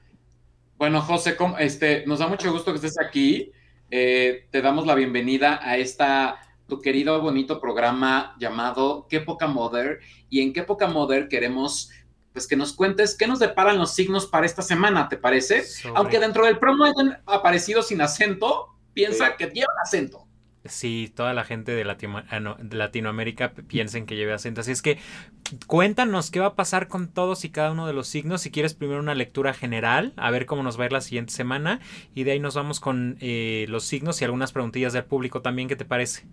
Bueno, 0.77 1.01
José, 1.01 1.37
¿cómo- 1.37 1.59
este, 1.59 2.05
nos 2.07 2.19
da 2.19 2.27
mucho 2.29 2.51
gusto 2.53 2.73
que 2.73 2.77
estés 2.77 2.99
aquí. 2.99 3.53
Eh, 3.91 4.47
te 4.51 4.61
damos 4.63 4.87
la 4.87 4.95
bienvenida 4.95 5.61
a 5.63 5.77
esta, 5.79 6.41
tu 6.67 6.81
querido, 6.81 7.21
bonito 7.21 7.61
programa 7.61 8.35
llamado 8.39 9.07
Qué 9.09 9.21
poca 9.21 9.47
Mother. 9.47 10.01
Y 10.29 10.43
en 10.43 10.53
Qué 10.53 10.63
poca 10.63 10.87
Mother 10.87 11.29
queremos, 11.29 11.91
pues, 12.33 12.47
que 12.47 12.57
nos 12.57 12.73
cuentes 12.75 13.17
qué 13.17 13.27
nos 13.27 13.39
deparan 13.39 13.79
los 13.79 13.95
signos 13.95 14.27
para 14.27 14.47
esta 14.47 14.63
semana, 14.63 15.09
¿te 15.09 15.17
parece? 15.17 15.65
Sobre- 15.65 15.95
Aunque 15.97 16.21
dentro 16.21 16.45
del 16.45 16.59
promo 16.59 16.85
hayan 16.85 17.21
aparecido 17.27 17.83
sin 17.83 18.01
acento, 18.03 18.69
piensa 18.93 19.29
Sí. 19.29 19.33
que 19.39 19.47
lleva 19.47 19.73
acento. 19.83 20.27
Sí, 20.69 21.13
toda 21.17 21.33
la 21.35 21.45
gente 21.45 21.73
de, 21.73 21.85
Latino- 21.85 22.23
ah, 22.31 22.41
Latinoamérica 22.71 23.53
piensen 23.53 24.07
que 24.07 24.17
lleve 24.17 24.33
acento. 24.35 24.61
Así 24.61 24.71
es 24.73 24.83
que 24.83 24.99
cuéntanos 25.67 26.31
qué 26.31 26.41
va 26.41 26.47
a 26.49 26.55
pasar 26.57 26.89
con 26.89 27.09
todos 27.09 27.45
y 27.45 27.51
cada 27.51 27.73
uno 27.73 27.87
de 27.87 27.93
los 27.95 28.07
signos. 28.09 28.43
Si 28.43 28.51
quieres 28.51 28.75
primero 28.75 29.01
una 29.01 29.15
lectura 29.15 29.55
general, 29.55 30.13
a 30.17 30.31
ver 30.31 30.47
cómo 30.47 30.63
nos 30.63 30.79
va 30.79 30.85
a 30.85 30.87
ir 30.87 30.93
la 30.93 31.01
siguiente 31.01 31.33
semana. 31.33 31.81
Y 32.15 32.25
de 32.25 32.33
ahí 32.33 32.41
nos 32.41 32.55
vamos 32.55 32.81
con 32.81 33.17
eh, 33.21 33.67
los 33.69 33.85
signos 33.85 34.21
y 34.21 34.25
algunas 34.27 34.53
preguntillas 34.53 34.93
del 34.93 35.05
público 35.05 35.43
también. 35.43 35.69
¿Qué 35.69 35.77
te 35.77 35.85
parece? 35.87 36.27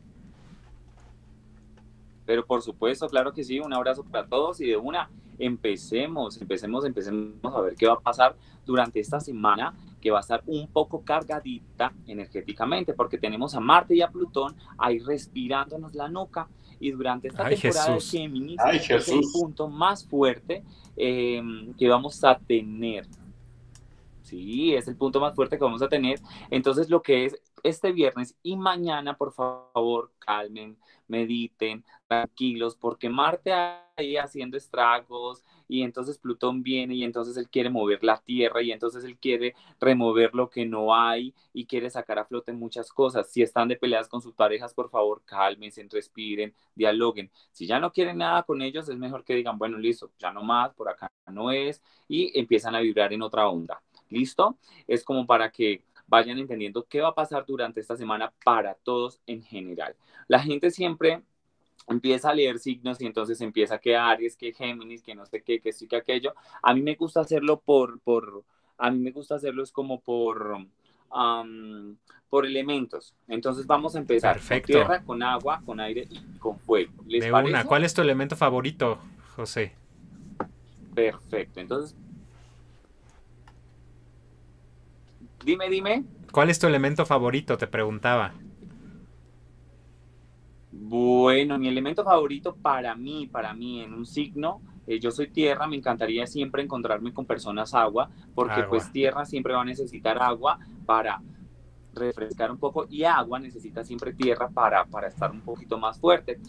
Pero 2.25 2.45
por 2.45 2.61
supuesto, 2.61 3.07
claro 3.07 3.33
que 3.33 3.43
sí, 3.43 3.59
un 3.59 3.73
abrazo 3.73 4.03
para 4.03 4.27
todos 4.27 4.59
y 4.59 4.67
de 4.67 4.77
una, 4.77 5.11
empecemos, 5.37 6.41
empecemos, 6.41 6.85
empecemos 6.85 7.53
a 7.55 7.61
ver 7.61 7.75
qué 7.75 7.87
va 7.87 7.93
a 7.93 7.99
pasar 7.99 8.35
durante 8.65 8.99
esta 8.99 9.19
semana 9.19 9.75
que 10.05 10.11
va 10.11 10.19
a 10.19 10.21
estar 10.21 10.43
un 10.45 10.67
poco 10.67 11.03
cargadita 11.03 11.91
energéticamente 12.05 12.93
porque 12.93 13.17
tenemos 13.17 13.55
a 13.55 13.59
Marte 13.59 13.95
y 13.95 14.03
a 14.03 14.07
Plutón 14.07 14.55
ahí 14.77 14.99
respirándonos 14.99 15.95
la 15.95 16.07
nuca 16.07 16.47
y 16.79 16.91
durante 16.91 17.29
esta 17.29 17.43
Ay, 17.43 17.57
temporada 17.57 17.95
Jesús. 17.95 18.11
de 18.11 18.19
Géminis 18.19 18.59
Ay, 18.63 18.77
es 18.87 19.07
el 19.09 19.23
punto 19.33 19.67
más 19.67 20.05
fuerte 20.07 20.63
eh, 20.95 21.41
que 21.75 21.89
vamos 21.89 22.23
a 22.23 22.37
tener. 22.37 23.07
Sí, 24.21 24.75
es 24.75 24.87
el 24.87 24.95
punto 24.95 25.19
más 25.19 25.33
fuerte 25.33 25.57
que 25.57 25.63
vamos 25.63 25.81
a 25.81 25.89
tener. 25.89 26.19
Entonces, 26.51 26.87
lo 26.87 27.01
que 27.01 27.25
es 27.25 27.41
este 27.63 27.91
viernes 27.91 28.35
y 28.43 28.57
mañana, 28.57 29.17
por 29.17 29.33
favor, 29.33 30.11
calmen, 30.19 30.77
mediten, 31.07 31.83
tranquilos, 32.07 32.75
porque 32.75 33.09
Marte 33.09 33.53
ahí 33.53 34.17
haciendo 34.17 34.55
estragos 34.55 35.43
y 35.67 35.83
entonces 35.83 36.17
Plutón 36.17 36.63
viene 36.63 36.95
y 36.95 37.03
entonces 37.03 37.37
él 37.37 37.49
quiere 37.49 37.69
mover 37.69 38.03
la 38.03 38.21
Tierra 38.21 38.61
y 38.61 38.71
entonces 38.71 39.03
él 39.03 39.17
quiere 39.17 39.55
remover 39.79 40.33
lo 40.33 40.49
que 40.49 40.65
no 40.65 40.95
hay 40.95 41.33
y 41.53 41.65
quiere 41.65 41.89
sacar 41.89 42.19
a 42.19 42.25
flote 42.25 42.53
muchas 42.53 42.91
cosas. 42.91 43.29
Si 43.31 43.41
están 43.41 43.67
de 43.67 43.75
peleas 43.75 44.07
con 44.07 44.21
sus 44.21 44.33
parejas, 44.33 44.73
por 44.73 44.89
favor, 44.89 45.21
cálmense, 45.25 45.85
respiren, 45.91 46.53
dialoguen. 46.75 47.31
Si 47.51 47.65
ya 47.67 47.79
no 47.79 47.91
quieren 47.91 48.17
nada 48.17 48.43
con 48.43 48.61
ellos, 48.61 48.89
es 48.89 48.97
mejor 48.97 49.23
que 49.23 49.35
digan, 49.35 49.57
bueno, 49.57 49.77
listo, 49.77 50.11
ya 50.19 50.31
no 50.31 50.43
más, 50.43 50.73
por 50.73 50.89
acá 50.89 51.11
no 51.27 51.51
es, 51.51 51.81
y 52.07 52.37
empiezan 52.39 52.75
a 52.75 52.79
vibrar 52.81 53.13
en 53.13 53.21
otra 53.21 53.47
onda. 53.47 53.81
¿Listo? 54.09 54.57
Es 54.87 55.03
como 55.03 55.25
para 55.25 55.51
que 55.51 55.83
vayan 56.07 56.37
entendiendo 56.37 56.85
qué 56.85 57.01
va 57.01 57.09
a 57.09 57.15
pasar 57.15 57.45
durante 57.45 57.79
esta 57.79 57.97
semana 57.97 58.31
para 58.43 58.75
todos 58.75 59.19
en 59.25 59.41
general. 59.41 59.95
La 60.27 60.39
gente 60.39 60.71
siempre 60.71 61.23
empieza 61.87 62.29
a 62.29 62.33
leer 62.35 62.59
signos 62.59 63.01
y 63.01 63.05
entonces 63.05 63.41
empieza 63.41 63.79
que 63.79 63.95
Aries, 63.95 64.35
que 64.37 64.53
Géminis, 64.53 65.03
que 65.03 65.15
no 65.15 65.25
sé 65.25 65.41
qué, 65.43 65.59
que 65.59 65.69
esto 65.69 65.85
y 65.85 65.87
que 65.87 65.97
aquello. 65.97 66.33
A 66.61 66.73
mí 66.73 66.81
me 66.81 66.95
gusta 66.95 67.21
hacerlo 67.21 67.59
por, 67.61 67.99
por 68.01 68.43
a 68.77 68.91
mí 68.91 68.99
me 68.99 69.11
gusta 69.11 69.35
hacerlo 69.35 69.63
es 69.63 69.71
como 69.71 70.01
por, 70.01 70.57
um, 71.11 71.97
por 72.29 72.45
elementos. 72.45 73.15
Entonces 73.27 73.65
vamos 73.67 73.95
a 73.95 73.99
empezar 73.99 74.33
Perfecto. 74.33 74.51
con 74.51 74.63
tierra, 74.63 75.03
con 75.03 75.23
agua, 75.23 75.61
con 75.65 75.79
aire 75.79 76.07
y 76.09 76.25
con 76.39 76.59
fuego. 76.59 76.93
¿Les 77.05 77.21
De 77.21 77.27
parece? 77.27 77.49
una. 77.49 77.65
¿Cuál 77.65 77.83
es 77.83 77.93
tu 77.93 78.01
elemento 78.01 78.35
favorito, 78.35 78.99
José? 79.35 79.73
Perfecto. 80.93 81.59
Entonces, 81.59 81.95
dime, 85.39 85.69
dime. 85.69 86.03
¿Cuál 86.31 86.51
es 86.51 86.59
tu 86.59 86.67
elemento 86.67 87.05
favorito? 87.07 87.57
Te 87.57 87.65
preguntaba. 87.67 88.35
Bueno, 90.87 91.57
mi 91.57 91.67
elemento 91.67 92.03
favorito 92.03 92.55
para 92.55 92.93
mí, 92.93 93.25
para 93.25 93.55
mí 93.55 93.81
en 93.81 93.91
un 93.91 94.05
signo, 94.05 94.61
eh, 94.85 94.99
yo 94.99 95.09
soy 95.09 95.31
tierra, 95.31 95.65
me 95.65 95.75
encantaría 95.75 96.27
siempre 96.27 96.61
encontrarme 96.61 97.11
con 97.11 97.25
personas 97.25 97.73
agua, 97.73 98.11
porque 98.35 98.61
Agua. 98.61 98.69
pues 98.69 98.91
tierra 98.91 99.25
siempre 99.25 99.55
va 99.55 99.61
a 99.61 99.65
necesitar 99.65 100.21
agua 100.21 100.59
para 100.85 101.23
refrescar 101.91 102.51
un 102.51 102.59
poco 102.59 102.85
y 102.87 103.03
agua 103.03 103.39
necesita 103.39 103.83
siempre 103.83 104.13
tierra 104.13 104.47
para, 104.49 104.85
para 104.85 105.07
estar 105.07 105.31
un 105.31 105.41
poquito 105.41 105.79
más 105.79 105.99
fuerte. 105.99 106.39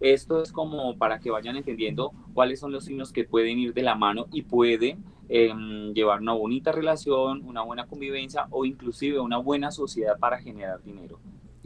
Esto 0.00 0.42
es 0.42 0.52
como 0.52 0.98
para 0.98 1.18
que 1.18 1.30
vayan 1.30 1.56
entendiendo 1.56 2.12
cuáles 2.34 2.60
son 2.60 2.72
los 2.72 2.84
signos 2.84 3.10
que 3.10 3.24
pueden 3.24 3.58
ir 3.58 3.72
de 3.72 3.82
la 3.82 3.94
mano 3.94 4.26
y 4.30 4.42
pueden 4.42 5.02
em, 5.30 5.94
llevar 5.94 6.20
una 6.20 6.34
bonita 6.34 6.72
relación, 6.72 7.42
una 7.42 7.62
buena 7.62 7.86
convivencia 7.86 8.48
o 8.50 8.66
inclusive 8.66 9.18
una 9.18 9.38
buena 9.38 9.70
sociedad 9.70 10.18
para 10.18 10.38
generar 10.38 10.82
dinero. 10.82 11.18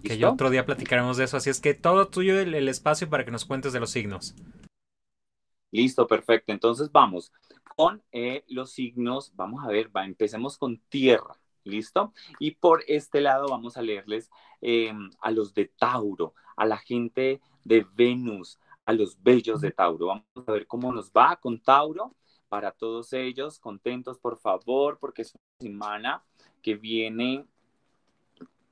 Que 0.02 0.18
yo 0.18 0.32
otro 0.32 0.50
día 0.50 0.66
platicaremos 0.66 1.16
de 1.16 1.24
eso. 1.24 1.36
Así 1.36 1.50
es 1.50 1.60
que 1.60 1.74
todo 1.74 2.08
tuyo 2.08 2.38
el, 2.38 2.54
el 2.54 2.68
espacio 2.68 3.08
para 3.08 3.24
que 3.24 3.30
nos 3.30 3.44
cuentes 3.44 3.72
de 3.72 3.80
los 3.80 3.90
signos. 3.90 4.34
Listo, 5.70 6.06
perfecto. 6.06 6.52
Entonces 6.52 6.92
vamos 6.92 7.32
con 7.76 8.02
eh, 8.12 8.44
los 8.48 8.72
signos. 8.72 9.32
Vamos 9.34 9.64
a 9.64 9.68
ver, 9.68 9.94
va, 9.94 10.04
empecemos 10.04 10.58
con 10.58 10.78
tierra. 10.88 11.38
¿Listo? 11.64 12.12
Y 12.40 12.52
por 12.52 12.82
este 12.88 13.20
lado 13.20 13.46
vamos 13.48 13.76
a 13.76 13.82
leerles 13.82 14.30
eh, 14.60 14.92
a 15.20 15.30
los 15.30 15.54
de 15.54 15.66
Tauro, 15.66 16.34
a 16.56 16.66
la 16.66 16.76
gente 16.76 17.40
de 17.62 17.86
Venus, 17.94 18.58
a 18.84 18.92
los 18.92 19.22
bellos 19.22 19.60
de 19.60 19.70
Tauro. 19.70 20.06
Vamos 20.06 20.24
a 20.48 20.52
ver 20.52 20.66
cómo 20.66 20.92
nos 20.92 21.12
va 21.12 21.36
con 21.36 21.60
Tauro. 21.60 22.16
Para 22.48 22.72
todos 22.72 23.12
ellos, 23.12 23.58
contentos 23.60 24.18
por 24.18 24.38
favor, 24.38 24.98
porque 24.98 25.22
es 25.22 25.34
una 25.34 25.70
semana 25.70 26.24
que 26.60 26.74
viene 26.74 27.46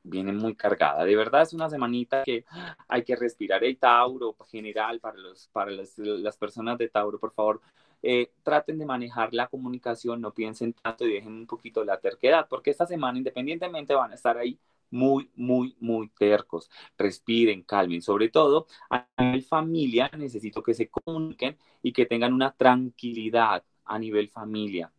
viene 0.03 0.33
muy 0.33 0.55
cargada. 0.55 1.05
De 1.05 1.17
verdad 1.17 1.43
es 1.43 1.53
una 1.53 1.69
semanita 1.71 2.23
que 2.25 2.45
hay 2.89 3.05
que 3.05 3.17
respirar. 3.17 3.63
El 3.65 3.79
Tauro, 3.79 4.37
general, 4.51 5.01
para, 5.01 5.19
los, 5.19 5.49
para 5.49 5.71
las, 5.71 6.37
personas 6.39 6.79
de 6.79 6.89
Tauro, 6.89 7.19
por 7.19 7.33
favor, 7.33 7.61
eh, 8.03 8.33
traten 8.43 8.79
de 8.79 8.87
manejar 8.87 9.35
la 9.35 9.49
comunicación, 9.49 10.21
no 10.21 10.33
piensen 10.33 10.73
tanto 10.73 11.07
y 11.07 11.15
dejen 11.15 11.33
un 11.33 11.47
poquito 11.47 11.85
la 11.85 12.01
terquedad, 12.01 12.47
porque 12.49 12.71
esta 12.71 12.87
semana 12.87 13.19
independientemente 13.19 13.95
van 13.95 14.13
a 14.13 14.15
estar 14.15 14.39
ahí 14.39 14.59
muy, 14.91 15.31
muy, 15.37 15.77
muy 15.81 16.09
tercos. 16.11 16.71
Respiren, 16.99 17.63
calmen. 17.63 18.03
Sobre 18.03 18.29
todo, 18.29 18.67
a 18.91 19.07
nivel 19.19 19.43
familia, 19.43 20.11
necesito 20.17 20.63
que 20.63 20.75
se 20.75 20.89
comuniquen 20.89 21.57
y 21.83 21.93
que 21.93 22.07
tengan 22.07 22.33
una 22.33 22.53
tranquilidad 22.53 23.65
a 23.85 23.99
nivel 23.99 24.29
familia. 24.29 24.93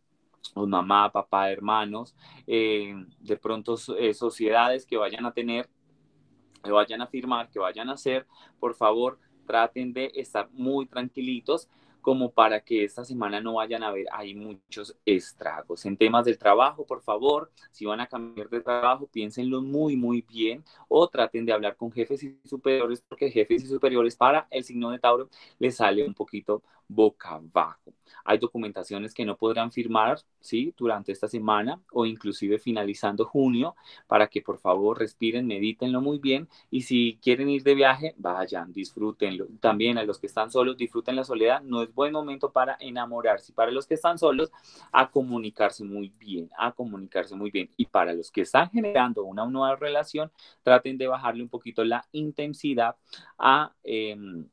O 0.54 0.66
mamá, 0.66 1.10
papá, 1.10 1.50
hermanos, 1.50 2.14
eh, 2.46 2.94
de 3.20 3.36
pronto 3.36 3.76
eh, 3.98 4.12
sociedades 4.14 4.86
que 4.86 4.96
vayan 4.96 5.24
a 5.26 5.32
tener, 5.32 5.68
que 6.62 6.70
vayan 6.70 7.00
a 7.00 7.06
firmar, 7.06 7.50
que 7.50 7.58
vayan 7.58 7.88
a 7.88 7.94
hacer, 7.94 8.26
por 8.60 8.74
favor, 8.74 9.18
traten 9.46 9.92
de 9.92 10.12
estar 10.14 10.48
muy 10.52 10.86
tranquilitos 10.86 11.68
como 12.02 12.32
para 12.32 12.60
que 12.60 12.84
esta 12.84 13.04
semana 13.04 13.40
no 13.40 13.54
vayan 13.54 13.82
a 13.84 13.88
haber 13.88 14.06
hay 14.12 14.34
muchos 14.34 14.96
estragos. 15.06 15.86
En 15.86 15.96
temas 15.96 16.24
del 16.26 16.36
trabajo, 16.36 16.84
por 16.84 17.00
favor, 17.00 17.50
si 17.70 17.86
van 17.86 18.00
a 18.00 18.08
cambiar 18.08 18.50
de 18.50 18.60
trabajo, 18.60 19.06
piénsenlo 19.06 19.62
muy, 19.62 19.96
muy 19.96 20.20
bien 20.22 20.64
o 20.88 21.08
traten 21.08 21.46
de 21.46 21.52
hablar 21.52 21.76
con 21.76 21.92
jefes 21.92 22.22
y 22.24 22.38
superiores, 22.44 23.02
porque 23.08 23.30
jefes 23.30 23.62
y 23.64 23.66
superiores 23.68 24.16
para 24.16 24.48
el 24.50 24.64
signo 24.64 24.90
de 24.90 24.98
Tauro 24.98 25.30
les 25.60 25.76
sale 25.76 26.04
un 26.04 26.14
poquito 26.14 26.62
boca 26.88 27.30
abajo. 27.30 27.92
Hay 28.24 28.38
documentaciones 28.38 29.14
que 29.14 29.24
no 29.24 29.36
podrán 29.36 29.72
firmar, 29.72 30.18
¿sí? 30.40 30.74
Durante 30.76 31.12
esta 31.12 31.28
semana 31.28 31.80
o 31.90 32.06
inclusive 32.06 32.58
finalizando 32.58 33.24
junio, 33.24 33.74
para 34.06 34.28
que 34.28 34.42
por 34.42 34.58
favor 34.58 34.98
respiren, 34.98 35.46
medítenlo 35.46 36.00
muy 36.00 36.18
bien 36.18 36.48
y 36.70 36.82
si 36.82 37.18
quieren 37.22 37.48
ir 37.48 37.62
de 37.62 37.74
viaje, 37.74 38.14
vayan, 38.18 38.72
disfrútenlo. 38.72 39.46
También 39.60 39.98
a 39.98 40.04
los 40.04 40.18
que 40.18 40.26
están 40.26 40.50
solos, 40.50 40.76
disfruten 40.76 41.16
la 41.16 41.24
soledad. 41.24 41.62
No 41.62 41.82
es 41.82 41.92
buen 41.92 42.12
momento 42.12 42.52
para 42.52 42.76
enamorarse. 42.80 43.52
Para 43.52 43.70
los 43.70 43.86
que 43.86 43.94
están 43.94 44.18
solos, 44.18 44.52
a 44.92 45.10
comunicarse 45.10 45.84
muy 45.84 46.12
bien, 46.18 46.50
a 46.58 46.72
comunicarse 46.72 47.34
muy 47.34 47.50
bien. 47.50 47.70
Y 47.76 47.86
para 47.86 48.12
los 48.12 48.30
que 48.30 48.42
están 48.42 48.70
generando 48.70 49.24
una 49.24 49.46
nueva 49.46 49.76
relación, 49.76 50.30
traten 50.62 50.98
de 50.98 51.08
bajarle 51.08 51.42
un 51.42 51.48
poquito 51.48 51.84
la 51.84 52.06
intensidad 52.12 52.96
a... 53.38 53.72
Em, 53.82 54.48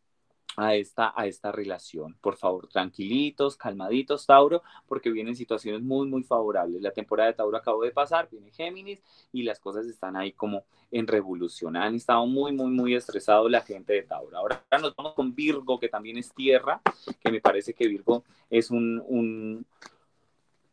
a 0.58 0.76
esta, 0.76 1.14
a 1.16 1.26
esta 1.28 1.52
relación. 1.52 2.16
Por 2.22 2.36
favor, 2.36 2.68
tranquilitos, 2.68 3.56
calmaditos, 3.56 4.26
Tauro, 4.26 4.62
porque 4.88 5.10
vienen 5.10 5.36
situaciones 5.36 5.82
muy, 5.82 6.08
muy 6.08 6.24
favorables. 6.24 6.82
La 6.82 6.92
temporada 6.92 7.30
de 7.30 7.36
Tauro 7.36 7.58
acabó 7.58 7.84
de 7.84 7.92
pasar, 7.92 8.28
viene 8.30 8.52
Géminis 8.52 9.02
y 9.32 9.44
las 9.44 9.60
cosas 9.60 9.86
están 9.86 10.16
ahí 10.16 10.32
como 10.34 10.66
en 10.92 11.08
revolución. 11.08 11.76
Han 11.76 11.96
estado 11.96 12.26
muy, 12.26 12.52
muy, 12.52 12.72
muy 12.72 12.96
estresados 12.96 13.50
la 13.50 13.62
gente 13.62 13.94
de 13.94 14.04
Tauro. 14.04 14.38
Ahora 14.38 14.64
nos 14.82 14.96
vamos 14.96 15.14
con 15.14 15.34
Virgo, 15.34 15.80
que 15.80 15.90
también 15.90 16.18
es 16.18 16.34
tierra, 16.34 16.82
que 17.22 17.32
me 17.32 17.42
parece 17.42 17.74
que 17.74 17.88
Virgo 17.88 18.24
es 18.50 18.72
un, 18.72 19.02
un, 19.08 19.66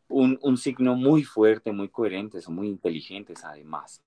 un, 0.09 0.39
un 0.43 0.57
signo 0.57 0.95
muy 0.95 1.23
fuerte, 1.23 1.73
muy 1.73 1.89
coherente, 1.89 2.41
son 2.41 2.55
muy 2.55 2.69
inteligentes 2.69 3.45
además. 3.45 4.03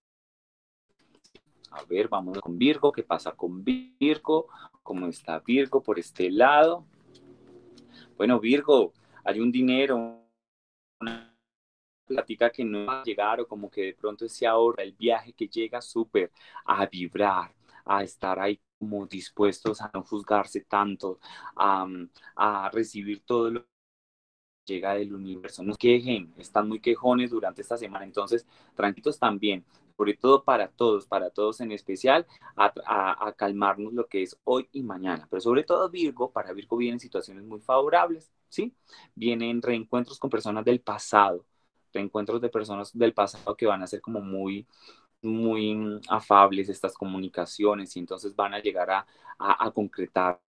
A 1.71 1.83
ver, 1.83 2.07
vamos 2.07 2.39
con 2.39 2.57
Virgo. 2.57 2.91
¿Qué 2.91 3.03
pasa 3.03 3.31
con 3.31 3.63
Virgo? 3.63 4.47
¿Cómo 4.81 5.07
está 5.07 5.39
Virgo 5.39 5.81
por 5.83 5.99
este 5.99 6.31
lado? 6.31 6.85
Bueno, 8.17 8.39
Virgo, 8.39 8.93
hay 9.23 9.39
un 9.39 9.51
dinero, 9.51 10.25
una 10.99 11.35
plática 12.05 12.49
que 12.49 12.63
no 12.63 12.85
va 12.85 13.01
a 13.01 13.03
llegar 13.03 13.39
o 13.39 13.47
como 13.47 13.69
que 13.69 13.81
de 13.83 13.93
pronto 13.93 14.27
se 14.27 14.47
ahorra 14.47 14.83
el 14.83 14.93
viaje 14.93 15.33
que 15.33 15.47
llega 15.47 15.79
súper 15.81 16.31
a 16.65 16.85
vibrar, 16.87 17.53
a 17.85 18.03
estar 18.03 18.39
ahí 18.39 18.59
como 18.79 19.05
dispuestos 19.05 19.81
a 19.81 19.91
no 19.93 20.03
juzgarse 20.03 20.61
tanto, 20.61 21.19
a, 21.55 21.87
a 22.35 22.69
recibir 22.71 23.21
todo 23.25 23.51
lo 23.51 23.61
que 23.61 24.73
llega 24.73 24.95
del 24.95 25.13
universo. 25.13 25.63
No 25.63 25.75
quejen, 25.75 26.33
están 26.37 26.67
muy 26.67 26.79
quejones 26.79 27.29
durante 27.29 27.61
esta 27.61 27.77
semana, 27.77 28.05
entonces 28.05 28.45
tranquilos 28.75 29.19
también 29.19 29.63
sobre 29.99 30.13
todo 30.13 30.45
para 30.45 30.69
todos, 30.69 31.05
para 31.07 31.29
todos 31.29 31.59
en 31.59 31.73
especial, 31.73 32.25
a, 32.55 33.33
calmarnos 33.35 33.91
lo 33.91 34.07
que 34.07 34.23
es 34.23 34.39
hoy 34.45 34.69
y 34.71 34.81
mañana. 34.81 35.27
Pero 35.29 35.41
sobre 35.41 35.65
todo 35.65 35.89
Virgo, 35.89 36.31
para 36.31 36.53
Virgo 36.53 36.77
vienen 36.77 37.01
situaciones 37.01 37.43
muy 37.43 37.59
favorables, 37.59 38.31
¿sí? 38.47 38.73
Vienen 39.13 39.61
reencuentros 39.61 40.17
con 40.17 40.29
personas 40.29 40.63
del 40.63 40.79
pasado, 40.79 41.45
reencuentros 41.91 42.39
de 42.39 42.47
personas 42.47 42.97
del 42.97 43.13
pasado 43.13 43.57
que 43.57 43.65
van 43.65 43.83
a 43.83 43.87
ser 43.87 43.99
como 43.99 44.21
muy, 44.21 44.65
muy 45.21 45.99
afables 46.07 46.69
estas 46.69 46.93
comunicaciones 46.93 47.93
y 47.97 47.99
entonces 47.99 48.33
van 48.33 48.53
a 48.53 48.59
llegar 48.59 48.89
a, 48.91 49.05
a 49.37 49.69
concretar 49.71 50.39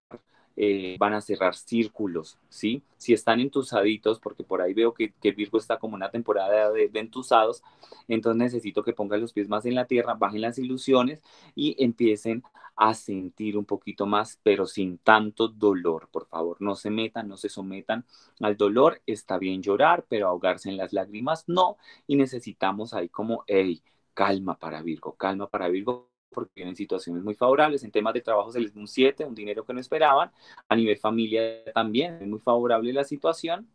eh, 0.56 0.96
van 0.98 1.14
a 1.14 1.20
cerrar 1.20 1.54
círculos, 1.54 2.38
¿sí? 2.48 2.82
Si 2.96 3.12
están 3.12 3.40
entusaditos, 3.40 4.20
porque 4.20 4.44
por 4.44 4.60
ahí 4.62 4.74
veo 4.74 4.92
que, 4.94 5.12
que 5.20 5.32
Virgo 5.32 5.58
está 5.58 5.78
como 5.78 5.94
una 5.94 6.10
temporada 6.10 6.70
de, 6.70 6.88
de, 6.88 7.00
entusados, 7.00 7.62
entonces 8.08 8.38
necesito 8.38 8.82
que 8.82 8.92
pongan 8.92 9.20
los 9.20 9.32
pies 9.32 9.48
más 9.48 9.64
en 9.66 9.74
la 9.74 9.86
tierra, 9.86 10.14
bajen 10.14 10.40
las 10.42 10.58
ilusiones 10.58 11.22
y 11.54 11.82
empiecen 11.82 12.42
a 12.76 12.94
sentir 12.94 13.56
un 13.56 13.64
poquito 13.64 14.06
más, 14.06 14.38
pero 14.42 14.66
sin 14.66 14.98
tanto 14.98 15.48
dolor, 15.48 16.08
por 16.10 16.26
favor, 16.26 16.56
no 16.60 16.74
se 16.74 16.90
metan, 16.90 17.28
no 17.28 17.36
se 17.36 17.48
sometan 17.48 18.04
al 18.40 18.56
dolor, 18.56 19.00
está 19.06 19.38
bien 19.38 19.62
llorar, 19.62 20.04
pero 20.08 20.28
ahogarse 20.28 20.68
en 20.68 20.76
las 20.76 20.92
lágrimas 20.92 21.44
no, 21.48 21.76
y 22.06 22.16
necesitamos 22.16 22.94
ahí 22.94 23.08
como, 23.08 23.44
hey, 23.46 23.82
calma 24.14 24.58
para 24.58 24.82
Virgo, 24.82 25.14
calma 25.16 25.48
para 25.48 25.68
Virgo, 25.68 26.11
porque 26.32 26.52
tienen 26.54 26.76
situaciones 26.76 27.22
muy 27.22 27.34
favorables. 27.34 27.84
En 27.84 27.90
temas 27.90 28.14
de 28.14 28.20
trabajo 28.20 28.50
se 28.52 28.60
les 28.60 28.74
da 28.74 28.80
un 28.80 28.88
7, 28.88 29.24
un 29.24 29.34
dinero 29.34 29.64
que 29.64 29.72
no 29.72 29.80
esperaban. 29.80 30.30
A 30.68 30.76
nivel 30.76 30.98
familia 30.98 31.64
también 31.72 32.18
es 32.20 32.28
muy 32.28 32.40
favorable 32.40 32.92
la 32.92 33.04
situación. 33.04 33.68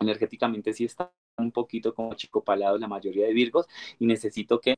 Energéticamente 0.00 0.72
sí 0.72 0.84
está 0.84 1.12
un 1.36 1.52
poquito 1.52 1.94
como 1.94 2.14
chico 2.14 2.42
palado 2.44 2.78
la 2.78 2.88
mayoría 2.88 3.26
de 3.26 3.32
Virgos 3.32 3.66
y 3.98 4.06
necesito 4.06 4.60
que 4.60 4.76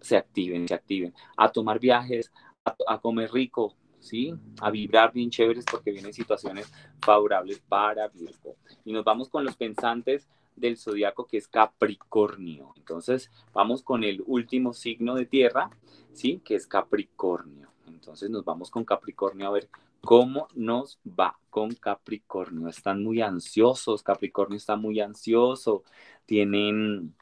se 0.00 0.16
activen, 0.16 0.68
se 0.68 0.74
activen. 0.74 1.14
A 1.36 1.50
tomar 1.50 1.78
viajes, 1.78 2.32
a, 2.64 2.76
a 2.86 3.00
comer 3.00 3.32
rico, 3.32 3.74
¿sí? 4.00 4.34
A 4.60 4.70
vibrar 4.70 5.12
bien 5.12 5.30
chéveres 5.30 5.64
porque 5.70 5.90
vienen 5.90 6.12
situaciones 6.12 6.72
favorables 7.00 7.60
para 7.68 8.08
Virgo. 8.08 8.56
Y 8.84 8.92
nos 8.92 9.04
vamos 9.04 9.28
con 9.28 9.44
los 9.44 9.56
pensantes 9.56 10.28
del 10.58 10.76
zodiaco 10.76 11.26
que 11.26 11.38
es 11.38 11.48
Capricornio. 11.48 12.72
Entonces, 12.76 13.30
vamos 13.52 13.82
con 13.82 14.04
el 14.04 14.22
último 14.26 14.72
signo 14.72 15.14
de 15.14 15.26
tierra, 15.26 15.70
¿sí? 16.12 16.40
Que 16.44 16.54
es 16.54 16.66
Capricornio. 16.66 17.68
Entonces, 17.86 18.30
nos 18.30 18.44
vamos 18.44 18.70
con 18.70 18.84
Capricornio 18.84 19.48
a 19.48 19.52
ver 19.52 19.68
cómo 20.00 20.48
nos 20.54 20.98
va 21.06 21.38
con 21.50 21.74
Capricornio. 21.74 22.68
Están 22.68 23.02
muy 23.02 23.20
ansiosos, 23.20 24.02
Capricornio 24.02 24.56
está 24.56 24.76
muy 24.76 25.00
ansioso, 25.00 25.82
tienen, 26.26 27.14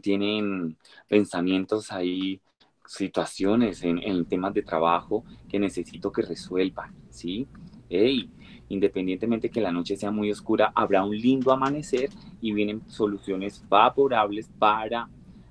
tienen 0.00 0.76
pensamientos 1.08 1.92
ahí, 1.92 2.40
situaciones 2.86 3.82
en, 3.82 3.98
en 3.98 4.24
temas 4.26 4.52
de 4.54 4.62
trabajo 4.62 5.24
que 5.48 5.58
necesito 5.58 6.12
que 6.12 6.22
resuelvan, 6.22 6.94
¿sí? 7.10 7.48
Hey, 7.96 8.28
independientemente 8.70 9.50
que 9.50 9.60
la 9.60 9.70
noche 9.70 9.96
sea 9.96 10.10
muy 10.10 10.28
oscura, 10.28 10.72
habrá 10.74 11.04
un 11.04 11.16
lindo 11.16 11.52
amanecer 11.52 12.10
y 12.40 12.52
vienen 12.52 12.82
soluciones 12.88 13.62
favorables 13.68 14.50
para, 14.58 15.08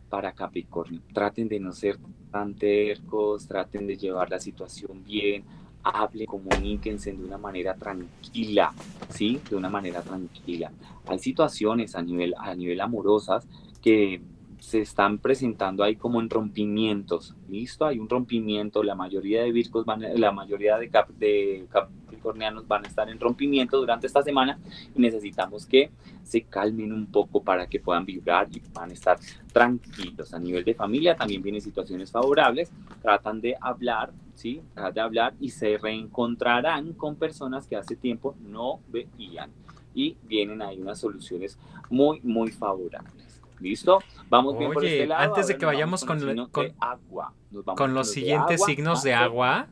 para 0.09 0.33
Capricornio. 0.33 0.99
Traten 1.13 1.47
de 1.47 1.61
no 1.61 1.71
ser 1.71 1.97
tan 2.31 2.53
tercos, 2.53 3.47
traten 3.47 3.87
de 3.87 3.95
llevar 3.95 4.29
la 4.29 4.39
situación 4.39 5.05
bien, 5.05 5.45
hablen, 5.83 6.25
comuníquense 6.25 7.13
de 7.13 7.23
una 7.23 7.37
manera 7.37 7.75
tranquila, 7.75 8.73
¿sí? 9.07 9.39
De 9.49 9.55
una 9.55 9.69
manera 9.69 10.01
tranquila. 10.01 10.73
Hay 11.07 11.19
situaciones 11.19 11.95
a 11.95 12.01
nivel, 12.01 12.33
a 12.37 12.53
nivel 12.55 12.81
amorosas 12.81 13.47
que 13.81 14.21
se 14.63 14.79
están 14.79 15.17
presentando 15.17 15.83
ahí 15.83 15.97
como 15.97 16.21
en 16.21 16.29
rompimientos, 16.29 17.35
¿listo? 17.49 17.85
Hay 17.85 17.99
un 17.99 18.07
rompimiento, 18.07 18.81
la 18.81 18.95
mayoría 18.95 19.43
de 19.43 19.51
Virgos 19.51 19.85
van, 19.85 20.01
la 20.15 20.31
mayoría 20.31 20.77
de, 20.77 20.89
de 21.17 21.67
capricornianos 21.69 22.65
van 22.65 22.85
a 22.85 22.87
estar 22.87 23.09
en 23.09 23.19
rompimiento 23.19 23.77
durante 23.77 24.07
esta 24.07 24.23
semana 24.23 24.57
y 24.95 25.01
necesitamos 25.01 25.65
que 25.65 25.91
se 26.23 26.43
calmen 26.43 26.93
un 26.93 27.07
poco 27.07 27.43
para 27.43 27.67
que 27.67 27.81
puedan 27.81 28.05
vibrar 28.05 28.47
y 28.53 28.61
puedan 28.61 28.91
estar 28.91 29.19
tranquilos. 29.51 30.33
A 30.33 30.39
nivel 30.39 30.63
de 30.63 30.73
familia 30.73 31.17
también 31.17 31.41
vienen 31.41 31.61
situaciones 31.61 32.09
favorables, 32.09 32.71
tratan 33.01 33.41
de 33.41 33.57
hablar, 33.59 34.13
¿sí? 34.33 34.61
Tratan 34.73 34.93
de 34.93 35.01
hablar 35.01 35.33
y 35.41 35.49
se 35.49 35.77
reencontrarán 35.77 36.93
con 36.93 37.17
personas 37.17 37.67
que 37.67 37.75
hace 37.75 37.97
tiempo 37.97 38.37
no 38.39 38.79
veían 38.87 39.51
y 39.93 40.15
vienen 40.23 40.61
ahí 40.61 40.79
unas 40.79 40.99
soluciones 40.99 41.59
muy, 41.89 42.21
muy 42.21 42.49
favorables. 42.49 43.22
¿Listo? 43.63 43.99
Vamos 44.29 44.57
bien 44.59 44.73
por 44.73 44.83
este 44.83 45.07
lado. 45.07 45.23
Antes 45.23 45.47
de 45.47 45.57
que 45.57 45.65
vayamos 45.65 46.03
con, 46.03 46.19
con, 46.47 46.73
agua. 46.81 47.33
con 47.77 47.93
los 47.93 48.11
siguientes 48.11 48.61
signos 48.65 49.03
de 49.03 49.13
agua, 49.13 49.69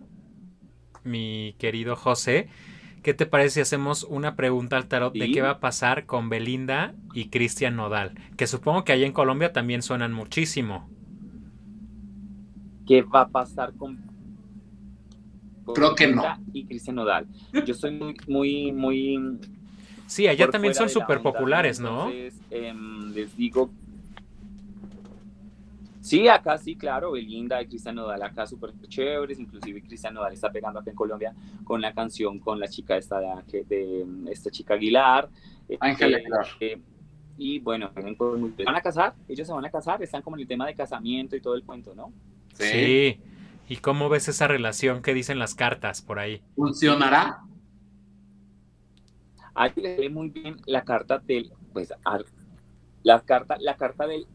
mi 1.04 1.56
querido 1.60 1.98
José, 1.98 2.48
¿qué 3.04 3.14
te 3.14 3.26
parece 3.26 3.56
si 3.56 3.62
hacemos 3.62 4.06
una 4.06 4.38
pregunta 4.38 4.78
al 4.78 4.88
tarot 4.88 5.14
de 5.14 5.30
qué 5.32 5.42
va 5.42 5.50
a 5.50 5.60
pasar 5.60 6.06
con 6.06 6.30
Belinda 6.30 6.96
y 7.14 7.28
Cristian 7.28 7.76
Nodal? 7.76 8.14
Que 8.38 8.48
supongo 8.48 8.86
que 8.86 8.94
allá 8.94 9.06
en 9.06 9.12
Colombia 9.12 9.52
también 9.52 9.82
suenan 9.82 10.14
muchísimo. 10.14 10.90
¿Qué 12.88 13.02
va 13.02 13.22
a 13.22 13.28
pasar 13.28 13.74
con, 13.74 14.02
Creo 15.76 15.96
que 15.96 16.08
no. 16.08 16.24
Y 16.54 16.64
Cristian 16.64 16.96
Nodal. 16.96 17.28
Yo 17.66 17.74
soy 17.74 17.92
muy, 17.92 18.16
muy, 18.26 18.72
muy 18.72 19.40
Sí, 20.12 20.28
allá 20.28 20.50
también 20.50 20.76
son 20.76 20.90
súper 20.90 21.22
populares, 21.22 21.80
¿no? 21.80 22.10
Entonces, 22.10 22.42
em, 22.50 23.14
les 23.14 23.38
digo 23.38 23.72
Sí, 26.02 26.28
acá 26.28 26.58
sí, 26.58 26.76
claro, 26.76 27.12
Belinda 27.12 27.62
y 27.62 27.68
Cristian 27.68 27.96
Nodal 27.96 28.24
acá 28.24 28.48
súper 28.48 28.74
chéveres, 28.88 29.40
inclusive 29.40 29.84
Cristian 29.84 30.16
Nodal 30.16 30.34
está 30.34 30.52
pegando 30.52 30.80
acá 30.80 30.90
en 30.90 30.96
Colombia 30.96 31.34
con 31.64 31.80
la 31.80 31.94
canción 31.94 32.40
con 32.40 32.60
la 32.60 32.68
chica 32.68 32.98
esta 32.98 33.20
de, 33.20 33.64
de 33.66 34.06
esta 34.32 34.50
chica 34.50 34.74
Aguilar. 34.74 35.30
Ángel 35.80 36.16
Aguilar. 36.16 36.48
Eh, 36.60 36.82
y 37.38 37.60
bueno, 37.60 37.92
van 37.94 38.76
a 38.76 38.82
casar, 38.82 39.16
ellos 39.28 39.48
se 39.48 39.54
van 39.54 39.66
a 39.66 39.70
casar, 39.70 40.02
están 40.02 40.22
como 40.22 40.36
en 40.36 40.42
el 40.42 40.48
tema 40.48 40.66
de 40.66 40.76
casamiento 40.76 41.36
y 41.36 41.42
todo 41.42 41.56
el 41.56 41.64
cuento, 41.64 41.96
¿no? 41.96 42.12
Sí. 42.54 42.66
sí. 42.66 43.22
¿Y 43.70 43.78
cómo 43.78 44.10
ves 44.10 44.28
esa 44.28 44.48
relación 44.48 45.02
que 45.02 45.14
dicen 45.14 45.40
las 45.40 45.56
cartas 45.56 46.02
por 46.02 46.20
ahí? 46.20 46.42
¿Funcionará? 46.56 47.40
Ahí 49.54 49.72
le 49.76 49.98
ve 49.98 50.10
muy 50.10 50.30
bien 50.30 50.58
la 50.66 50.84
carta 50.84 51.20
del, 51.20 51.52
pues, 51.72 51.94
la 53.04 53.22
carta, 53.22 53.58
la 53.60 53.78
carta 53.78 54.08
del, 54.08 54.28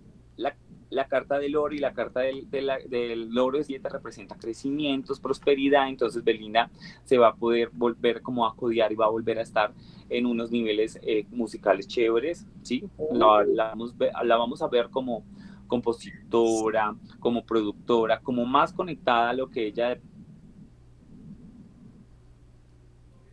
la, 0.90 1.06
carta 1.08 1.38
del 1.38 1.56
oro 1.56 1.74
y 1.74 1.78
la 1.78 1.92
carta 1.92 2.20
del, 2.20 2.48
del 2.50 3.38
oro 3.38 3.58
de 3.58 3.64
siete 3.64 3.88
representa 3.88 4.36
crecimientos, 4.36 5.20
prosperidad, 5.20 5.88
entonces 5.88 6.22
Belinda 6.22 6.70
se 7.04 7.18
va 7.18 7.28
a 7.28 7.34
poder 7.34 7.70
volver 7.72 8.22
como 8.22 8.46
a 8.46 8.54
codiar 8.54 8.92
y 8.92 8.96
va 8.96 9.06
a 9.06 9.10
volver 9.10 9.38
a 9.38 9.42
estar 9.42 9.72
en 10.08 10.26
unos 10.26 10.50
niveles 10.50 10.98
eh, 11.02 11.26
musicales 11.30 11.88
chéveres, 11.88 12.46
¿sí? 12.62 12.84
La, 13.12 13.44
la, 13.44 13.68
vamos, 13.68 13.94
la 13.98 14.36
vamos 14.36 14.62
a 14.62 14.68
ver 14.68 14.90
como 14.90 15.24
compositora, 15.66 16.94
como 17.18 17.44
productora, 17.44 18.20
como 18.20 18.44
más 18.46 18.72
conectada 18.72 19.30
a 19.30 19.32
lo 19.34 19.50
que 19.50 19.66
ella... 19.66 19.98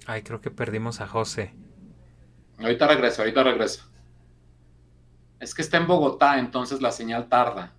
Ay, 0.05 0.21
creo 0.21 0.41
que 0.41 0.51
perdimos 0.51 0.99
a 0.99 1.07
José. 1.07 1.53
Ahorita 2.57 2.87
regreso, 2.87 3.21
ahorita 3.21 3.43
regreso. 3.43 3.92
Es 5.43 5.53
que 5.53 5.61
está 5.61 5.75
en 5.75 5.87
Bogotá, 5.87 6.39
entonces 6.39 6.81
la 6.81 6.91
señal 6.91 7.27
tarda. 7.27 7.73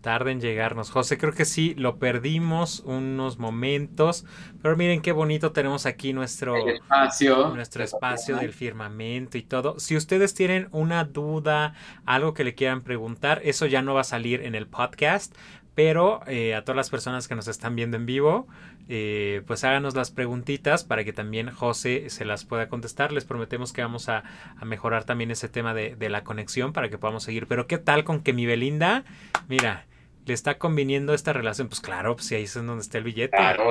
Tarda 0.00 0.32
en 0.32 0.40
llegarnos. 0.40 0.90
José, 0.90 1.18
creo 1.18 1.34
que 1.34 1.44
sí, 1.44 1.74
lo 1.76 1.98
perdimos 1.98 2.80
unos 2.80 3.38
momentos. 3.38 4.24
Pero 4.62 4.74
miren 4.74 5.02
qué 5.02 5.12
bonito 5.12 5.52
tenemos 5.52 5.84
aquí 5.84 6.14
nuestro 6.14 6.56
espacio. 6.66 7.54
Nuestro 7.54 7.84
espacio 7.84 8.36
del 8.36 8.52
firmamento 8.54 9.36
y 9.36 9.42
todo. 9.42 9.78
Si 9.78 9.94
ustedes 9.94 10.32
tienen 10.32 10.68
una 10.72 11.04
duda, 11.04 11.74
algo 12.06 12.32
que 12.32 12.42
le 12.42 12.54
quieran 12.54 12.80
preguntar, 12.80 13.42
eso 13.44 13.66
ya 13.66 13.82
no 13.82 13.92
va 13.92 14.00
a 14.00 14.04
salir 14.04 14.40
en 14.40 14.54
el 14.54 14.66
podcast. 14.66 15.36
Pero 15.74 16.20
eh, 16.26 16.54
a 16.54 16.64
todas 16.64 16.76
las 16.76 16.90
personas 16.90 17.28
que 17.28 17.34
nos 17.34 17.48
están 17.48 17.76
viendo 17.76 17.96
en 17.96 18.06
vivo, 18.06 18.46
eh, 18.88 19.42
pues 19.46 19.64
háganos 19.64 19.94
las 19.94 20.10
preguntitas 20.10 20.84
para 20.84 21.04
que 21.04 21.12
también 21.12 21.50
José 21.50 22.10
se 22.10 22.24
las 22.24 22.44
pueda 22.44 22.68
contestar. 22.68 23.12
Les 23.12 23.24
prometemos 23.24 23.72
que 23.72 23.82
vamos 23.82 24.08
a, 24.08 24.24
mejorar 24.64 25.04
también 25.04 25.30
ese 25.30 25.48
tema 25.48 25.74
de, 25.74 25.96
la 26.08 26.24
conexión 26.24 26.72
para 26.72 26.88
que 26.88 26.98
podamos 26.98 27.22
seguir. 27.22 27.46
Pero 27.46 27.66
¿qué 27.66 27.78
tal 27.78 28.04
con 28.04 28.22
que 28.22 28.32
mi 28.32 28.46
Belinda, 28.46 29.04
mira, 29.48 29.86
le 30.26 30.34
está 30.34 30.58
conviniendo 30.58 31.14
esta 31.14 31.32
relación? 31.32 31.68
Pues 31.68 31.80
claro, 31.80 32.16
pues 32.16 32.30
ahí 32.32 32.42
es 32.44 32.54
donde 32.54 32.82
está 32.82 32.98
el 32.98 33.04
billete. 33.04 33.36
Claro, 33.36 33.70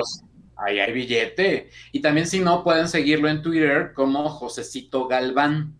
ahí 0.56 0.78
hay 0.80 0.92
billete. 0.92 1.70
Y 1.92 2.00
también 2.00 2.26
si 2.26 2.40
no, 2.40 2.64
pueden 2.64 2.88
seguirlo 2.88 3.28
en 3.28 3.42
Twitter 3.42 3.92
como 3.94 4.28
Josecito 4.28 5.06
Galván 5.08 5.74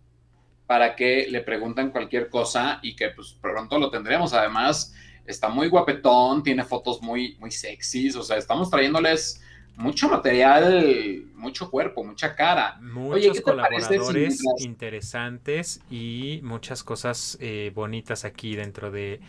para 0.67 0.95
que 0.95 1.27
le 1.29 1.41
pregunten 1.41 1.91
cualquier 1.91 2.29
cosa 2.29 2.79
y 2.81 2.95
que 2.95 3.09
pues 3.09 3.37
pronto 3.41 3.77
lo 3.77 3.89
tendremos. 3.89 4.33
Además 4.33 4.93
está 5.25 5.49
muy 5.49 5.69
guapetón, 5.69 6.43
tiene 6.43 6.63
fotos 6.63 7.01
muy, 7.01 7.37
muy 7.39 7.51
sexys, 7.51 8.15
o 8.15 8.23
sea, 8.23 8.37
estamos 8.37 8.69
trayéndoles 8.69 9.41
mucho 9.75 10.07
material, 10.07 11.25
mucho 11.35 11.69
cuerpo, 11.69 12.03
mucha 12.03 12.35
cara. 12.35 12.77
Muchos 12.81 13.41
colaboradores 13.41 14.39
interesantes 14.59 15.81
y 15.89 16.39
muchas 16.43 16.83
cosas 16.83 17.37
eh, 17.41 17.71
bonitas 17.73 18.23
aquí 18.25 18.55
dentro 18.55 18.91
de 18.91 19.19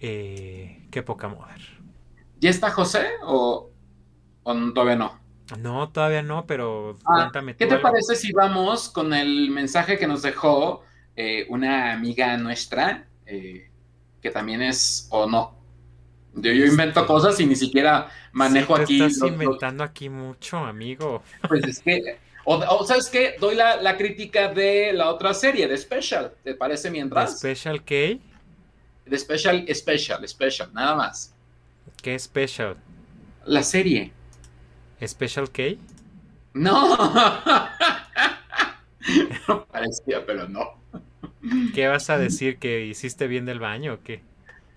eh, 0.00 0.86
Qué 0.90 1.02
poca 1.02 1.28
moda. 1.28 1.56
¿Ya 2.40 2.50
está 2.50 2.70
José 2.70 3.06
o, 3.22 3.70
todavía 4.44 4.96
no? 4.96 5.18
No, 5.58 5.88
todavía 5.90 6.22
no, 6.22 6.46
pero 6.46 6.98
ah, 7.04 7.14
cuéntame. 7.16 7.56
¿Qué 7.56 7.66
te 7.66 7.78
parece 7.78 8.14
si 8.14 8.32
vamos 8.32 8.90
con 8.90 9.14
el 9.14 9.50
mensaje 9.50 9.98
que 9.98 10.06
nos 10.06 10.22
dejó 10.22 10.82
eh, 11.16 11.46
una 11.48 11.92
amiga 11.92 12.36
nuestra? 12.36 13.08
Que 14.22 14.30
también 14.30 14.62
es 14.62 15.08
o 15.10 15.26
no. 15.26 15.58
Yo, 16.34 16.52
invento 16.52 17.06
cosas 17.06 17.38
y 17.40 17.46
ni 17.46 17.56
siquiera 17.56 18.10
manejo 18.32 18.76
aquí. 18.76 19.02
Estás 19.02 19.28
inventando 19.28 19.82
aquí 19.82 20.08
mucho, 20.08 20.58
amigo. 20.58 21.22
Pues 21.48 21.64
es 21.64 21.80
que, 21.80 22.18
o, 22.44 22.86
¿sabes 22.86 23.08
qué? 23.08 23.34
Doy 23.40 23.56
la, 23.56 23.96
crítica 23.96 24.48
de 24.48 24.92
la 24.92 25.10
otra 25.10 25.34
serie, 25.34 25.66
de 25.68 25.76
Special. 25.76 26.32
¿Te 26.44 26.54
parece 26.54 26.90
mientras? 26.90 27.40
¿De 27.40 27.54
Special 27.54 27.84
qué? 27.84 28.20
De 29.04 29.18
Special, 29.18 29.66
Special, 29.74 30.28
Special, 30.28 30.72
nada 30.72 30.94
más. 30.94 31.34
¿Qué 32.02 32.18
Special? 32.18 32.76
La 33.44 33.62
serie. 33.62 34.12
¿Special 35.04 35.50
K? 35.50 35.62
No. 36.54 36.96
no 39.48 39.64
parecía, 39.66 40.24
pero 40.24 40.48
no. 40.48 40.77
¿Qué 41.74 41.86
vas 41.86 42.10
a 42.10 42.18
decir? 42.18 42.58
¿Que 42.58 42.86
hiciste 42.86 43.26
bien 43.26 43.44
del 43.44 43.60
baño 43.60 43.94
o 43.94 44.02
qué? 44.02 44.22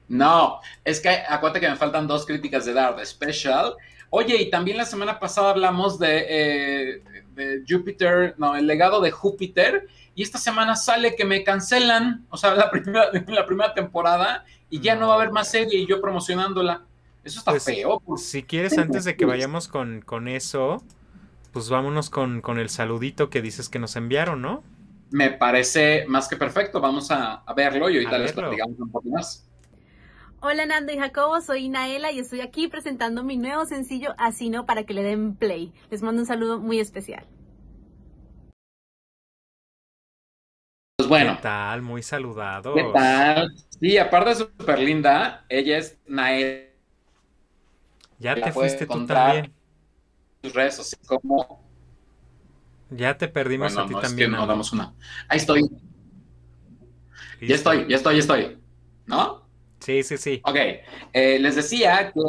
No, 0.07 0.59
es 0.84 0.99
que 0.99 1.09
acuérdate 1.09 1.62
que 1.62 1.70
me 1.70 1.78
faltan 1.78 2.05
dos 2.05 2.26
críticas 2.26 2.66
de 2.66 2.74
dar 2.74 2.95
de 2.95 3.05
Special. 3.05 3.76
Oye, 4.09 4.36
y 4.41 4.49
también 4.49 4.76
la 4.76 4.84
semana 4.84 5.20
pasada 5.20 5.51
hablamos 5.51 5.97
de, 5.97 6.26
eh, 6.28 7.03
de, 7.34 7.64
Júpiter, 7.68 8.36
no, 8.38 8.55
el 8.57 8.68
legado 8.68 8.99
de 8.99 9.09
Júpiter, 9.09 9.88
y 10.14 10.22
esta 10.22 10.38
semana 10.38 10.76
sale 10.76 11.16
que 11.16 11.24
me 11.24 11.45
cancelan, 11.45 12.26
o 12.30 12.36
sea, 12.36 12.53
la 12.55 12.70
primera, 12.70 13.05
la 13.28 13.45
primera 13.45 13.74
temporada, 13.74 14.43
y 14.70 14.82
ya 14.82 14.95
no. 14.95 15.07
va 15.07 15.14
a 15.14 15.16
haber 15.16 15.32
más 15.32 15.49
serie 15.49 15.80
y 15.80 15.88
yo 15.88 16.01
promocionándola. 16.01 16.84
Eso 17.24 17.39
está 17.39 17.51
pues, 17.51 17.64
feo. 17.64 18.01
Pues. 18.05 18.26
Si 18.26 18.43
quieres, 18.43 18.78
antes 18.78 19.05
de 19.05 19.16
que 19.16 19.26
vayamos 19.26 19.70
con, 19.70 20.01
con 20.01 20.28
eso, 20.28 20.84
pues 21.53 21.70
vámonos 21.70 22.09
con, 22.09 22.41
con 22.41 22.59
el 22.59 22.70
saludito 22.70 23.30
que 23.30 23.41
dices 23.41 23.70
que 23.70 23.80
nos 23.80 23.95
enviaron, 23.95 24.41
¿no? 24.41 24.62
Me 25.12 25.30
parece 25.30 26.05
más 26.07 26.28
que 26.28 26.38
perfecto. 26.38 26.82
Vamos 26.82 27.12
a, 27.12 27.43
verlo 27.55 27.89
y 27.89 27.97
ahorita 27.97 28.18
les 28.18 28.34
platicamos 28.34 28.80
un 28.80 28.91
poco 28.91 29.09
más. 29.09 29.47
Hola 30.39 30.66
Nando 30.66 30.91
y 30.91 30.97
Jacobo, 30.97 31.39
soy 31.41 31.70
Naela 31.70 32.12
y 32.12 32.18
estoy 32.18 32.41
aquí 32.41 32.68
presentando 32.68 33.24
mi 33.24 33.38
nuevo 33.38 33.64
sencillo 33.66 34.16
Así 34.18 34.49
no 34.49 34.66
para 34.66 34.86
que 34.86 34.95
le 34.95 35.03
den 35.03 35.36
play. 35.36 35.72
Les 35.91 36.01
mando 36.01 36.22
un 36.22 36.26
saludo 36.26 36.59
muy 36.59 36.80
especial. 36.80 37.28
Pues 40.97 41.07
bueno. 41.07 41.36
¿Qué 41.36 41.43
tal? 41.43 41.82
Muy 41.84 42.01
saludado. 42.01 42.74
¿Qué 42.74 42.86
tal? 42.93 43.51
Sí, 43.80 43.97
aparte 43.97 44.30
de 44.30 44.36
súper 44.36 44.80
linda, 44.80 45.45
ella 45.49 45.78
es 45.78 45.99
Naela. 46.07 46.72
Ya 48.18 48.36
te 48.36 48.51
fuiste 48.51 48.86
tú 48.88 49.05
también. 49.05 49.53
Sus 50.43 50.53
redes 50.53 50.76
sociales 50.76 51.07
como 51.07 51.61
ya 52.91 53.17
te 53.17 53.27
perdimos 53.27 53.75
a 53.77 53.85
ti 53.87 53.93
también. 54.01 54.31
no 54.31 54.45
damos 54.45 54.71
una. 54.71 54.93
Ahí 55.27 55.37
estoy. 55.37 55.69
Ya 57.41 57.55
estoy, 57.55 57.87
ya 57.89 57.95
estoy, 57.95 58.15
ya 58.15 58.19
estoy. 58.19 58.57
¿No? 59.07 59.47
Sí, 59.79 60.03
sí, 60.03 60.17
sí. 60.17 60.41
Ok. 60.43 60.57
Eh, 61.11 61.39
les 61.39 61.55
decía 61.55 62.11
que 62.13 62.21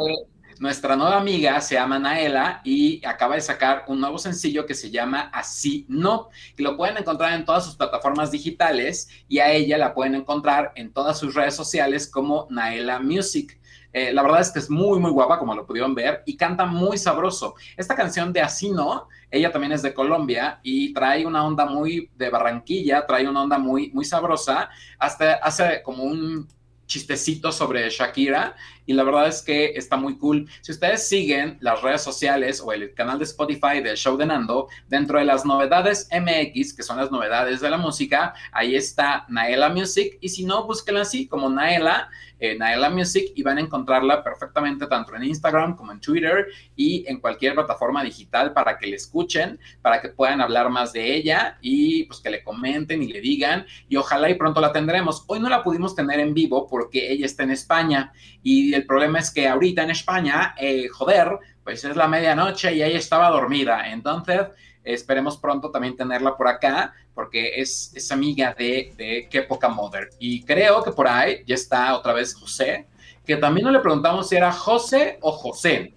nuestra 0.59 0.95
nueva 0.95 1.17
amiga 1.17 1.59
se 1.61 1.75
llama 1.75 1.99
Naela 1.99 2.61
y 2.63 3.05
acaba 3.05 3.35
de 3.35 3.41
sacar 3.41 3.85
un 3.87 3.99
nuevo 3.99 4.17
sencillo 4.17 4.65
que 4.65 4.73
se 4.73 4.89
llama 4.89 5.29
Así 5.33 5.85
No, 5.87 6.29
que 6.55 6.63
lo 6.63 6.75
pueden 6.77 6.97
encontrar 6.97 7.33
en 7.33 7.45
todas 7.45 7.65
sus 7.65 7.75
plataformas 7.75 8.31
digitales 8.31 9.09
y 9.27 9.39
a 9.39 9.51
ella 9.51 9.77
la 9.77 9.93
pueden 9.93 10.15
encontrar 10.15 10.71
en 10.75 10.91
todas 10.93 11.19
sus 11.19 11.35
redes 11.35 11.55
sociales 11.55 12.07
como 12.07 12.47
Naela 12.49 12.99
Music. 12.99 13.59
Eh, 13.93 14.11
la 14.11 14.23
verdad 14.23 14.41
es 14.41 14.51
que 14.51 14.59
es 14.59 14.69
muy, 14.69 14.99
muy 14.99 15.11
guapa, 15.11 15.37
como 15.39 15.55
lo 15.55 15.65
pudieron 15.65 15.93
ver, 15.93 16.23
y 16.25 16.35
canta 16.35 16.65
muy 16.65 16.97
sabroso. 16.97 17.53
Esta 17.77 17.95
canción 17.95 18.33
de 18.33 18.41
Así 18.41 18.71
No, 18.71 19.07
ella 19.29 19.51
también 19.51 19.71
es 19.71 19.83
de 19.83 19.93
Colombia 19.93 20.59
y 20.63 20.93
trae 20.93 21.25
una 21.25 21.45
onda 21.45 21.65
muy 21.65 22.09
de 22.15 22.29
Barranquilla, 22.29 23.05
trae 23.05 23.27
una 23.27 23.43
onda 23.43 23.57
muy, 23.57 23.91
muy 23.91 24.03
sabrosa. 24.03 24.69
Hasta 24.97 25.35
hace 25.35 25.81
como 25.83 26.03
un 26.03 26.47
chistecito 26.85 27.51
sobre 27.51 27.89
Shakira 27.89 28.55
y 28.85 28.93
la 28.93 29.03
verdad 29.03 29.27
es 29.27 29.41
que 29.41 29.73
está 29.75 29.97
muy 29.97 30.17
cool. 30.17 30.49
Si 30.61 30.71
ustedes 30.71 31.07
siguen 31.07 31.57
las 31.61 31.81
redes 31.81 32.01
sociales 32.01 32.61
o 32.61 32.73
el 32.73 32.93
canal 32.93 33.17
de 33.19 33.25
Spotify 33.25 33.81
del 33.81 33.97
show 33.97 34.17
de 34.17 34.25
Nando, 34.25 34.67
dentro 34.87 35.19
de 35.19 35.25
las 35.25 35.45
novedades 35.45 36.07
MX, 36.11 36.73
que 36.73 36.83
son 36.83 36.97
las 36.97 37.11
novedades 37.11 37.61
de 37.61 37.69
la 37.69 37.77
música, 37.77 38.33
ahí 38.51 38.75
está 38.75 39.25
Naela 39.29 39.69
Music 39.69 40.17
y 40.21 40.29
si 40.29 40.45
no, 40.45 40.65
búsquenla 40.65 41.01
así 41.01 41.27
como 41.27 41.49
Naela 41.49 42.09
eh, 42.43 42.57
Naela 42.57 42.89
Music 42.89 43.31
y 43.35 43.41
van 43.41 43.57
a 43.57 43.61
encontrarla 43.61 44.21
perfectamente 44.21 44.85
tanto 44.87 45.15
en 45.15 45.23
Instagram 45.23 45.77
como 45.77 45.93
en 45.93 46.01
Twitter 46.01 46.47
y 46.75 47.05
en 47.07 47.21
cualquier 47.21 47.53
plataforma 47.53 48.03
digital 48.03 48.51
para 48.51 48.77
que 48.77 48.85
le 48.85 48.97
escuchen, 48.97 49.57
para 49.81 50.01
que 50.01 50.09
puedan 50.09 50.41
hablar 50.41 50.69
más 50.69 50.91
de 50.91 51.15
ella 51.15 51.57
y 51.61 52.03
pues 52.03 52.19
que 52.19 52.29
le 52.29 52.43
comenten 52.43 53.01
y 53.01 53.07
le 53.07 53.21
digan 53.21 53.65
y 53.87 53.95
ojalá 53.95 54.29
y 54.29 54.33
pronto 54.33 54.59
la 54.59 54.73
tendremos. 54.73 55.23
Hoy 55.27 55.39
no 55.39 55.47
la 55.47 55.63
pudimos 55.63 55.95
tener 55.95 56.19
en 56.19 56.33
vivo 56.33 56.67
porque 56.67 57.13
ella 57.13 57.25
está 57.25 57.43
en 57.43 57.51
España 57.51 58.11
y 58.41 58.72
el 58.73 58.85
problema 58.85 59.19
es 59.19 59.31
que 59.31 59.47
ahorita 59.47 59.83
en 59.83 59.91
España, 59.91 60.55
eh, 60.57 60.87
joder, 60.87 61.39
pues 61.63 61.83
es 61.83 61.95
la 61.95 62.07
medianoche 62.07 62.73
y 62.73 62.83
ella 62.83 62.97
estaba 62.97 63.29
dormida. 63.29 63.89
Entonces, 63.91 64.47
Esperemos 64.83 65.37
pronto 65.37 65.71
también 65.71 65.95
tenerla 65.95 66.35
por 66.35 66.47
acá, 66.47 66.93
porque 67.15 67.61
es, 67.61 67.91
es 67.95 68.11
amiga 68.11 68.53
de, 68.57 68.93
de 68.97 69.27
Qué 69.29 69.43
Poca 69.43 69.69
Mother. 69.69 70.09
Y 70.19 70.43
creo 70.43 70.83
que 70.83 70.91
por 70.91 71.07
ahí 71.07 71.43
ya 71.47 71.55
está 71.55 71.95
otra 71.95 72.13
vez 72.13 72.35
José, 72.35 72.87
que 73.25 73.37
también 73.37 73.65
no 73.65 73.71
le 73.71 73.79
preguntamos 73.79 74.27
si 74.27 74.35
era 74.35 74.51
José 74.51 75.19
o 75.21 75.31
José. 75.31 75.93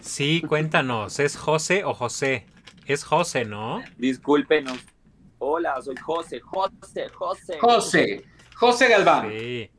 Sí, 0.00 0.42
cuéntanos, 0.46 1.20
¿es 1.20 1.36
José 1.36 1.84
o 1.84 1.94
José? 1.94 2.46
Es 2.86 3.04
José, 3.04 3.44
¿no? 3.44 3.80
Discúlpenos. 3.96 4.78
Hola, 5.38 5.80
soy 5.80 5.96
José, 5.96 6.40
José, 6.40 7.08
José. 7.10 7.58
José, 7.60 8.24
José 8.56 8.88
Galván. 8.88 9.30
Sí. 9.30 9.70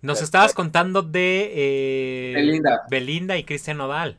Nos 0.00 0.22
estabas 0.22 0.54
contando 0.54 1.02
de 1.02 1.52
eh, 1.54 2.32
Belinda. 2.34 2.82
Belinda 2.88 3.36
y 3.36 3.44
Cristian 3.44 3.78
Nodal. 3.78 4.18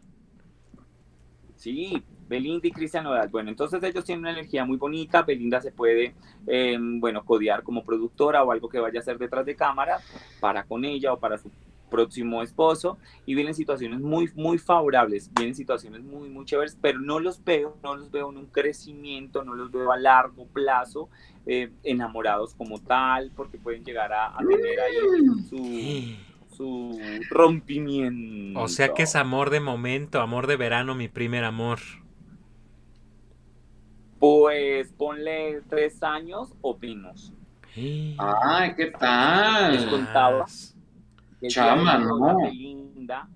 Sí, 1.56 2.04
Belinda 2.28 2.68
y 2.68 2.72
Cristian 2.72 3.06
Nodal. 3.06 3.30
Bueno, 3.30 3.50
entonces 3.50 3.82
ellos 3.84 4.04
tienen 4.04 4.22
una 4.22 4.32
energía 4.32 4.66
muy 4.66 4.78
bonita. 4.78 5.22
Belinda 5.22 5.62
se 5.62 5.72
puede, 5.72 6.16
eh, 6.48 6.78
bueno, 6.80 7.24
codear 7.24 7.64
como 7.64 7.84
productora 7.84 8.44
o 8.44 8.52
algo 8.52 8.68
que 8.68 8.80
vaya 8.80 9.00
a 9.00 9.02
hacer 9.02 9.18
detrás 9.18 9.46
de 9.46 9.56
cámara 9.56 10.00
para 10.42 10.64
con 10.64 10.84
ella 10.84 11.14
o 11.14 11.20
para 11.20 11.38
su 11.38 11.50
próximo 11.90 12.42
esposo 12.42 12.98
y 13.26 13.36
vienen 13.36 13.54
situaciones 13.54 14.00
muy, 14.00 14.30
muy 14.36 14.58
favorables, 14.58 15.30
vienen 15.34 15.56
situaciones 15.56 16.02
muy, 16.02 16.30
muy 16.30 16.46
chéveres, 16.46 16.78
pero 16.80 17.00
no 17.00 17.20
los 17.20 17.44
veo, 17.44 17.78
no 17.84 17.96
los 17.96 18.12
veo 18.12 18.30
en 18.30 18.38
un 18.38 18.46
crecimiento, 18.46 19.44
no 19.44 19.56
los 19.56 19.72
veo 19.72 19.92
a 19.92 19.98
largo 19.98 20.46
plazo, 20.46 21.10
eh, 21.52 21.72
enamorados 21.84 22.54
como 22.54 22.78
tal, 22.78 23.32
porque 23.36 23.58
pueden 23.58 23.84
llegar 23.84 24.14
a, 24.14 24.28
a 24.28 24.38
tener 24.38 24.80
ahí 24.80 24.96
su, 25.50 26.56
su 26.56 27.00
rompimiento. 27.32 28.60
O 28.60 28.68
sea 28.68 28.94
que 28.94 29.02
es 29.02 29.16
amor 29.16 29.50
de 29.50 29.60
momento, 29.60 30.22
amor 30.22 30.46
de 30.46 30.58
verano, 30.58 30.94
mi 30.94 31.08
primer 31.08 31.44
amor. 31.44 31.80
Pues 34.20 34.92
ponle 34.92 35.62
tres 35.68 36.04
años 36.04 36.54
o 36.62 36.78
pinos. 36.78 37.34
Ay, 38.20 38.76
¿qué 38.76 38.92
tal? 38.92 39.72
Les 39.74 39.86
contaba 39.86 40.46
Chama, 41.48 41.98
no. 41.98 42.44
Belinda, 42.44 43.28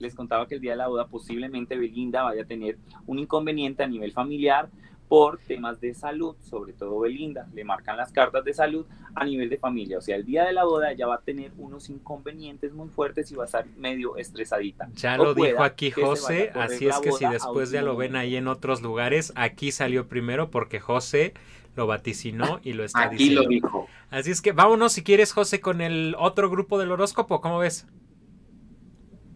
les 0.00 0.16
contaba 0.16 0.48
que 0.48 0.56
el 0.56 0.60
día 0.60 0.72
de 0.72 0.78
la 0.78 0.88
boda 0.88 1.06
posiblemente 1.06 1.76
Belinda 1.76 2.24
vaya 2.24 2.42
a 2.42 2.46
tener 2.46 2.76
un 3.06 3.20
inconveniente 3.20 3.84
a 3.84 3.86
nivel 3.86 4.10
familiar 4.10 4.68
por 5.08 5.38
temas 5.38 5.80
de 5.80 5.94
salud, 5.94 6.36
sobre 6.40 6.72
todo 6.74 7.00
Belinda, 7.00 7.48
le 7.54 7.64
marcan 7.64 7.96
las 7.96 8.12
cartas 8.12 8.44
de 8.44 8.52
salud 8.52 8.86
a 9.14 9.24
nivel 9.24 9.48
de 9.48 9.56
familia, 9.56 9.98
o 9.98 10.00
sea, 10.00 10.16
el 10.16 10.24
día 10.24 10.44
de 10.44 10.52
la 10.52 10.64
boda 10.64 10.92
ella 10.92 11.06
va 11.06 11.16
a 11.16 11.20
tener 11.20 11.50
unos 11.56 11.88
inconvenientes 11.88 12.72
muy 12.72 12.88
fuertes 12.88 13.32
y 13.32 13.34
va 13.34 13.44
a 13.44 13.46
estar 13.46 13.66
medio 13.76 14.16
estresadita. 14.16 14.88
Ya 14.94 15.18
O 15.18 15.24
lo 15.24 15.34
dijo 15.34 15.62
aquí 15.62 15.90
José, 15.90 16.50
así 16.54 16.86
es 16.86 16.98
que 17.00 17.12
si 17.12 17.24
después 17.26 17.70
ya 17.70 17.82
lo 17.82 17.96
ven 17.96 18.16
ahí 18.16 18.36
en 18.36 18.48
otros 18.48 18.82
lugares, 18.82 19.32
aquí 19.34 19.72
salió 19.72 20.08
primero 20.08 20.50
porque 20.50 20.78
José 20.80 21.32
lo 21.74 21.86
vaticinó 21.86 22.60
y 22.62 22.72
lo 22.74 22.84
está 22.84 23.04
Aquí 23.04 23.16
diciendo. 23.16 23.42
lo 23.44 23.48
dijo. 23.48 23.86
Así 24.10 24.30
es 24.30 24.42
que 24.42 24.52
vámonos 24.52 24.92
si 24.92 25.02
quieres 25.04 25.32
José 25.32 25.60
con 25.60 25.80
el 25.80 26.14
otro 26.18 26.50
grupo 26.50 26.78
del 26.78 26.90
horóscopo, 26.92 27.40
¿cómo 27.40 27.58
ves? 27.60 27.86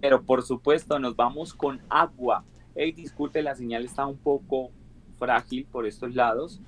Pero 0.01 0.23
por 0.23 0.43
supuesto 0.43 0.99
nos 0.99 1.15
vamos 1.17 1.55
con 1.55 1.81
agua. 1.89 2.45
Hey, 2.75 2.93
disculpe, 2.93 3.43
la 3.43 3.55
señal 3.55 3.85
está 3.85 4.07
un 4.07 4.19
poco 4.19 4.71
frágil 5.23 5.67
por 5.71 5.87
estos 5.87 6.17
lados. 6.17 6.61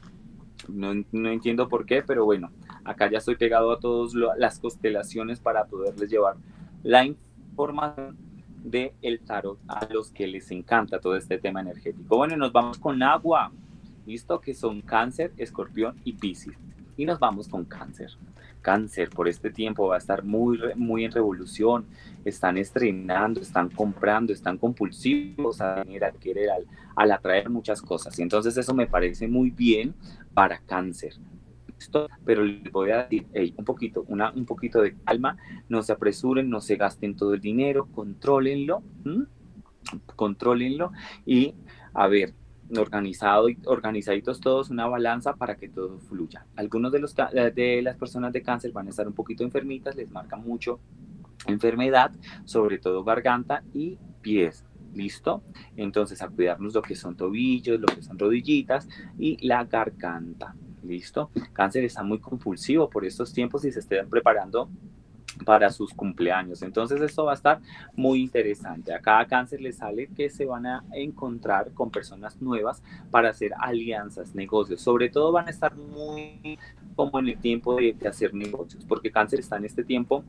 No, 0.68 0.94
no 1.10 1.28
entiendo 1.28 1.68
por 1.68 1.84
qué, 1.84 2.04
pero 2.06 2.24
bueno, 2.24 2.52
acá 2.84 3.10
ya 3.10 3.18
estoy 3.18 3.34
pegado 3.34 3.72
a 3.72 3.80
todas 3.80 4.14
las 4.38 4.60
constelaciones 4.60 5.40
para 5.40 5.64
poderles 5.64 6.08
llevar 6.08 6.36
la 6.84 7.04
información 7.04 8.16
del 8.62 8.92
el 9.02 9.20
tarot 9.20 9.58
a 9.66 9.86
los 9.92 10.12
que 10.12 10.28
les 10.28 10.52
encanta 10.52 11.00
todo 11.00 11.16
este 11.16 11.38
tema 11.38 11.62
energético. 11.62 12.16
Bueno, 12.16 12.36
nos 12.36 12.52
vamos 12.52 12.78
con 12.78 13.02
agua, 13.02 13.50
listo, 14.06 14.40
que 14.40 14.54
son 14.54 14.80
cáncer, 14.82 15.32
escorpión 15.36 15.96
y 16.04 16.12
piscis. 16.12 16.54
Y 16.96 17.06
nos 17.06 17.18
vamos 17.18 17.48
con 17.48 17.64
cáncer. 17.64 18.12
Cáncer 18.64 19.10
por 19.10 19.28
este 19.28 19.50
tiempo 19.50 19.88
va 19.88 19.96
a 19.96 19.98
estar 19.98 20.24
muy, 20.24 20.58
muy 20.74 21.04
en 21.04 21.12
revolución. 21.12 21.84
Están 22.24 22.56
estrenando, 22.56 23.42
están 23.42 23.68
comprando, 23.68 24.32
están 24.32 24.56
compulsivos 24.56 25.60
a 25.60 25.84
venir 25.84 26.02
a 26.02 26.12
querer, 26.12 26.48
al, 26.96 27.12
atraer 27.12 27.50
muchas 27.50 27.82
cosas. 27.82 28.18
Y 28.18 28.22
entonces 28.22 28.56
eso 28.56 28.72
me 28.72 28.86
parece 28.86 29.28
muy 29.28 29.50
bien 29.50 29.94
para 30.32 30.58
cáncer. 30.60 31.12
Pero 32.24 32.42
les 32.42 32.72
voy 32.72 32.90
a 32.90 33.02
decir, 33.02 33.26
hey, 33.34 33.52
un 33.58 33.66
poquito, 33.66 34.06
una, 34.08 34.32
un 34.32 34.46
poquito 34.46 34.80
de 34.80 34.96
calma, 35.04 35.36
no 35.68 35.82
se 35.82 35.92
apresuren, 35.92 36.48
no 36.48 36.62
se 36.62 36.76
gasten 36.76 37.14
todo 37.14 37.34
el 37.34 37.42
dinero, 37.42 37.86
contrólenlo, 37.92 38.82
¿m? 39.04 39.26
contrólenlo 40.16 40.92
y 41.26 41.54
a 41.92 42.08
ver, 42.08 42.32
organizado 42.76 43.48
y 43.48 43.58
organizaditos 43.66 44.40
todos, 44.40 44.70
una 44.70 44.86
balanza 44.86 45.34
para 45.34 45.56
que 45.56 45.68
todo 45.68 45.98
fluya. 46.00 46.46
Algunos 46.56 46.92
de, 46.92 46.98
los, 46.98 47.14
ca- 47.14 47.30
de 47.30 47.82
las 47.82 47.96
personas 47.96 48.32
de 48.32 48.42
cáncer 48.42 48.72
van 48.72 48.86
a 48.86 48.90
estar 48.90 49.06
un 49.06 49.14
poquito 49.14 49.44
enfermitas, 49.44 49.94
les 49.96 50.10
marca 50.10 50.36
mucho 50.36 50.80
enfermedad, 51.46 52.12
sobre 52.44 52.78
todo 52.78 53.04
garganta 53.04 53.62
y 53.72 53.98
pies. 54.22 54.64
¿Listo? 54.94 55.42
Entonces 55.76 56.22
a 56.22 56.28
cuidarnos 56.28 56.72
lo 56.72 56.80
que 56.80 56.94
son 56.94 57.16
tobillos, 57.16 57.80
lo 57.80 57.86
que 57.86 58.00
son 58.02 58.16
rodillitas 58.16 58.88
y 59.18 59.44
la 59.44 59.64
garganta. 59.64 60.54
¿Listo? 60.84 61.30
Cáncer 61.52 61.84
está 61.84 62.04
muy 62.04 62.20
compulsivo 62.20 62.88
por 62.88 63.04
estos 63.04 63.32
tiempos 63.32 63.64
y 63.64 63.72
se 63.72 63.80
estén 63.80 64.08
preparando 64.08 64.68
para 65.44 65.70
sus 65.70 65.92
cumpleaños. 65.92 66.62
Entonces 66.62 67.00
esto 67.00 67.24
va 67.24 67.32
a 67.32 67.34
estar 67.34 67.60
muy 67.94 68.22
interesante. 68.22 68.92
A 68.92 69.00
cada 69.00 69.26
cáncer 69.26 69.60
le 69.60 69.72
sale 69.72 70.08
que 70.08 70.30
se 70.30 70.44
van 70.44 70.66
a 70.66 70.84
encontrar 70.92 71.72
con 71.72 71.90
personas 71.90 72.40
nuevas 72.40 72.82
para 73.10 73.30
hacer 73.30 73.52
alianzas, 73.58 74.34
negocios. 74.34 74.80
Sobre 74.80 75.08
todo 75.08 75.32
van 75.32 75.48
a 75.48 75.50
estar 75.50 75.74
muy 75.76 76.58
como 76.94 77.18
en 77.18 77.28
el 77.28 77.38
tiempo 77.38 77.76
de, 77.76 77.96
hacer 78.08 78.34
negocios, 78.34 78.84
porque 78.84 79.10
cáncer 79.10 79.40
está 79.40 79.56
en 79.56 79.64
este 79.64 79.84
tiempo 79.84 80.24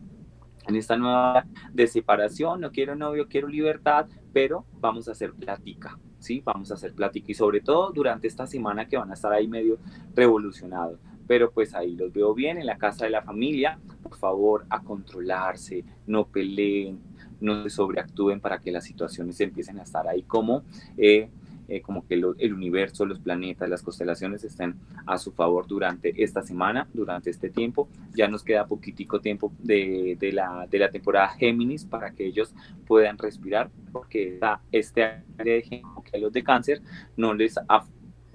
en 0.68 0.76
esta 0.76 0.98
nueva 0.98 1.46
de 1.74 1.86
separación, 1.86 2.62
no 2.62 2.72
quiero 2.72 2.96
novio, 2.96 3.28
quiero 3.28 3.48
libertad, 3.48 4.08
pero 4.34 4.66
vamos 4.80 5.08
a 5.08 5.12
hacer 5.12 5.32
plática, 5.34 6.00
¿sí? 6.18 6.42
Vamos 6.44 6.72
a 6.72 6.74
hacer 6.74 6.94
plática 6.96 7.32
y 7.32 7.36
sobre 7.36 7.62
todo 7.62 7.92
durante 7.92 8.28
esta 8.28 8.48
semana 8.48 8.88
que 8.88 8.98
van 8.98 9.12
a 9.12 9.14
estar 9.14 9.32
ahí 9.32 9.48
medio 9.48 9.78
revolucionados. 10.16 11.00
Pero 11.28 11.52
pues 11.52 11.74
ahí 11.74 11.96
los 11.96 12.14
veo 12.14 12.34
bien 12.34 12.58
en 12.58 12.66
la 12.66 12.78
casa 12.78 13.06
de 13.06 13.12
la 13.12 13.22
familia, 13.22 13.80
por 14.04 14.16
favor, 14.18 14.66
a 14.70 14.82
controlarse, 14.84 15.84
no 16.08 16.28
peleen, 16.28 17.00
no 17.42 17.64
se 17.64 17.70
sobreactúen 17.70 18.40
para 18.40 18.60
que 18.60 18.72
las 18.72 18.84
situaciones 18.86 19.40
empiecen 19.42 19.80
a 19.80 19.84
estar 19.84 20.08
ahí 20.08 20.22
como, 20.24 20.64
eh, 20.98 21.30
eh, 21.68 21.82
como 21.82 22.06
que 22.06 22.16
lo- 22.16 22.36
el 22.38 22.54
universo, 22.54 23.06
los 23.08 23.20
planetas, 23.20 23.68
las 23.68 23.82
constelaciones 23.82 24.44
estén 24.44 24.76
a 25.08 25.18
su 25.18 25.32
favor 25.32 25.66
durante 25.66 26.14
esta 26.24 26.44
semana, 26.44 26.88
durante 26.94 27.32
este 27.32 27.50
tiempo. 27.50 27.90
Ya 28.14 28.28
nos 28.28 28.44
queda 28.44 28.68
poquitico 28.68 29.20
tiempo 29.20 29.52
de, 29.58 30.16
de 30.20 30.32
la, 30.32 30.68
de 30.70 30.78
la 30.78 30.92
temporada 30.92 31.30
Géminis 31.30 31.84
para 31.84 32.12
que 32.12 32.28
ellos 32.28 32.54
puedan 32.86 33.18
respirar, 33.18 33.72
porque 33.92 34.36
esta- 34.36 34.62
este 34.72 35.04
área 35.04 35.56
de 35.56 35.62
Géminis, 35.64 36.04
que 36.12 36.18
a 36.18 36.20
los 36.20 36.32
de 36.32 36.44
cáncer 36.44 36.82
no 37.18 37.34
les 37.34 37.58
ha 37.58 37.84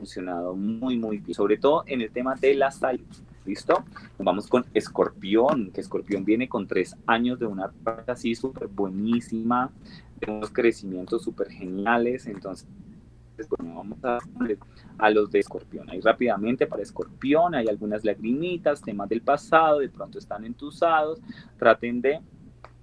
funcionado 0.01 0.57
muy, 0.57 0.97
muy 0.99 1.19
bien, 1.19 1.35
sobre 1.35 1.59
todo 1.59 1.85
en 1.87 2.01
el 2.01 2.11
tema 2.11 2.35
de 2.35 2.55
la 2.55 2.71
salud. 2.71 3.07
¿Listo? 3.45 3.85
Vamos 4.19 4.47
con 4.47 4.65
Escorpión, 4.75 5.71
que 5.71 5.81
Escorpión 5.81 6.25
viene 6.25 6.49
con 6.49 6.67
tres 6.67 6.97
años 7.07 7.39
de 7.39 7.47
una 7.47 7.73
racha 7.85 8.13
así 8.13 8.35
súper 8.35 8.69
buenísima, 8.69 9.71
de 10.21 10.31
unos 10.31 10.51
crecimientos 10.51 11.23
súper 11.23 11.51
geniales. 11.51 12.27
Entonces, 12.27 12.67
bueno, 13.49 13.77
vamos 13.77 14.05
a 14.05 14.19
a 15.01 15.11
los 15.11 15.31
de 15.31 15.41
Escorpión. 15.41 15.89
Ahí 15.89 16.01
rápidamente 16.01 16.67
para 16.67 16.83
Escorpión 16.83 17.55
hay 17.55 17.67
algunas 17.69 18.05
lagrimitas, 18.05 18.83
temas 18.83 19.09
del 19.09 19.23
pasado, 19.23 19.79
de 19.79 19.89
pronto 19.89 20.19
están 20.19 20.45
entusados. 20.45 21.21
Traten 21.59 22.03
de 22.03 22.21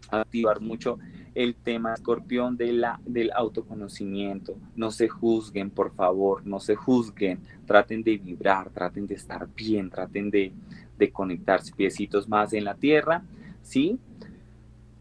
activar 0.09 0.59
mucho 0.59 0.97
el 1.37 1.53
tema 1.53 1.93
Escorpión 1.93 2.57
de 2.57 2.73
la, 2.73 2.99
del 3.05 3.31
autoconocimiento. 3.31 4.57
No 4.75 4.89
se 4.89 5.07
juzguen, 5.07 5.69
por 5.69 5.93
favor, 5.93 6.41
no 6.47 6.59
se 6.59 6.75
juzguen. 6.75 7.39
Traten 7.67 8.03
de 8.03 8.17
vibrar, 8.17 8.71
traten 8.71 9.05
de 9.05 9.13
estar 9.13 9.47
bien, 9.55 9.91
traten 9.91 10.31
de, 10.31 10.51
de 10.97 11.11
conectarse 11.11 11.75
piecitos 11.75 12.27
más 12.27 12.53
en 12.53 12.63
la 12.63 12.73
tierra. 12.73 13.23
¿Sí? 13.61 13.99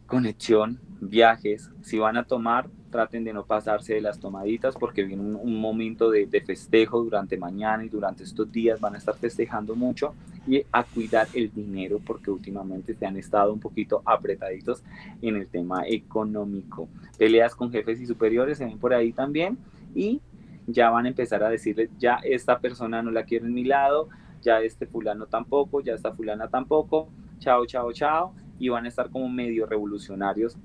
Conexión, 0.07 0.78
viajes. 1.01 1.70
Si 1.80 1.99
van 1.99 2.18
a 2.18 2.24
tomar, 2.24 2.68
traten 2.97 3.24
de 3.24 3.32
no 3.34 3.44
pasarse 3.44 3.92
de 3.92 4.01
las 4.01 4.18
tomaditas 4.18 4.74
porque 4.74 5.05
viene 5.05 5.22
un, 5.22 5.36
un 5.36 5.61
momento 5.61 6.11
de, 6.11 6.26
festejo 6.40 7.03
durante 7.03 7.36
mañana 7.36 7.84
y 7.84 7.90
durante 7.90 8.24
estos 8.24 8.51
días 8.51 8.80
van 8.80 8.94
a 8.94 8.99
estar 8.99 9.14
festejando 9.14 9.76
mucho 9.76 10.14
y 10.47 10.62
a 10.72 10.82
cuidar 10.82 11.28
el 11.34 11.53
dinero 11.53 12.01
porque 12.07 12.30
últimamente 12.30 12.94
se 12.94 13.05
han 13.05 13.18
estado 13.18 13.53
un 13.53 13.61
poquito 13.61 14.01
apretaditos 14.07 14.82
en 15.20 15.36
el 15.36 15.47
tema 15.47 15.82
económico. 15.86 16.88
Peleas 17.18 17.55
con 17.55 17.70
jefes 17.70 18.01
y 18.01 18.07
superiores 18.07 18.57
se 18.57 18.64
ven 18.64 18.78
por 18.78 18.94
ahí 18.94 19.12
también 19.12 19.59
y 19.94 20.22
ya 20.66 20.88
van 20.88 21.05
a 21.05 21.09
empezar 21.09 21.42
a 21.42 21.51
decirle, 21.51 21.90
ya 21.99 22.14
esta 22.24 22.61
persona 22.61 23.03
no 23.03 23.11
la 23.11 23.24
quiero 23.24 23.44
en 23.44 23.53
mi 23.53 23.64
lado, 23.64 24.09
ya 24.40 24.62
este 24.62 24.86
fulano 24.86 25.26
tampoco, 25.26 25.82
ya 25.82 25.92
esta 25.92 26.12
fulana 26.12 26.49
tampoco, 26.49 27.11
chao, 27.40 27.66
chao, 27.66 27.92
chao, 27.92 28.32
y 28.59 28.70
van 28.70 28.86
a 28.86 28.88
estar 28.88 29.11
como 29.11 29.28
medio 29.28 29.66
revolucionarios 29.66 30.57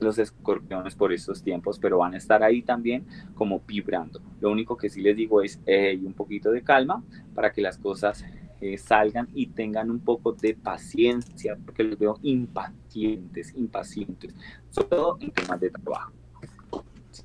los 0.00 0.18
escorpiones 0.18 0.94
por 0.94 1.12
estos 1.12 1.42
tiempos, 1.42 1.78
pero 1.78 1.98
van 1.98 2.14
a 2.14 2.18
estar 2.18 2.42
ahí 2.42 2.62
también 2.62 3.06
como 3.34 3.60
vibrando. 3.60 4.20
Lo 4.40 4.50
único 4.50 4.76
que 4.76 4.88
sí 4.88 5.00
les 5.00 5.16
digo 5.16 5.42
es 5.42 5.60
un 6.04 6.14
poquito 6.14 6.50
de 6.50 6.62
calma 6.62 7.02
para 7.34 7.52
que 7.52 7.60
las 7.60 7.78
cosas 7.78 8.24
eh, 8.60 8.76
salgan 8.76 9.26
y 9.32 9.46
tengan 9.46 9.90
un 9.90 10.00
poco 10.00 10.32
de 10.32 10.54
paciencia, 10.54 11.56
porque 11.64 11.82
los 11.82 11.98
veo 11.98 12.18
impacientes, 12.22 13.54
impacientes, 13.56 14.34
sobre 14.70 14.88
todo 14.88 15.16
en 15.20 15.30
temas 15.30 15.58
de 15.60 15.70
trabajo. 15.70 16.12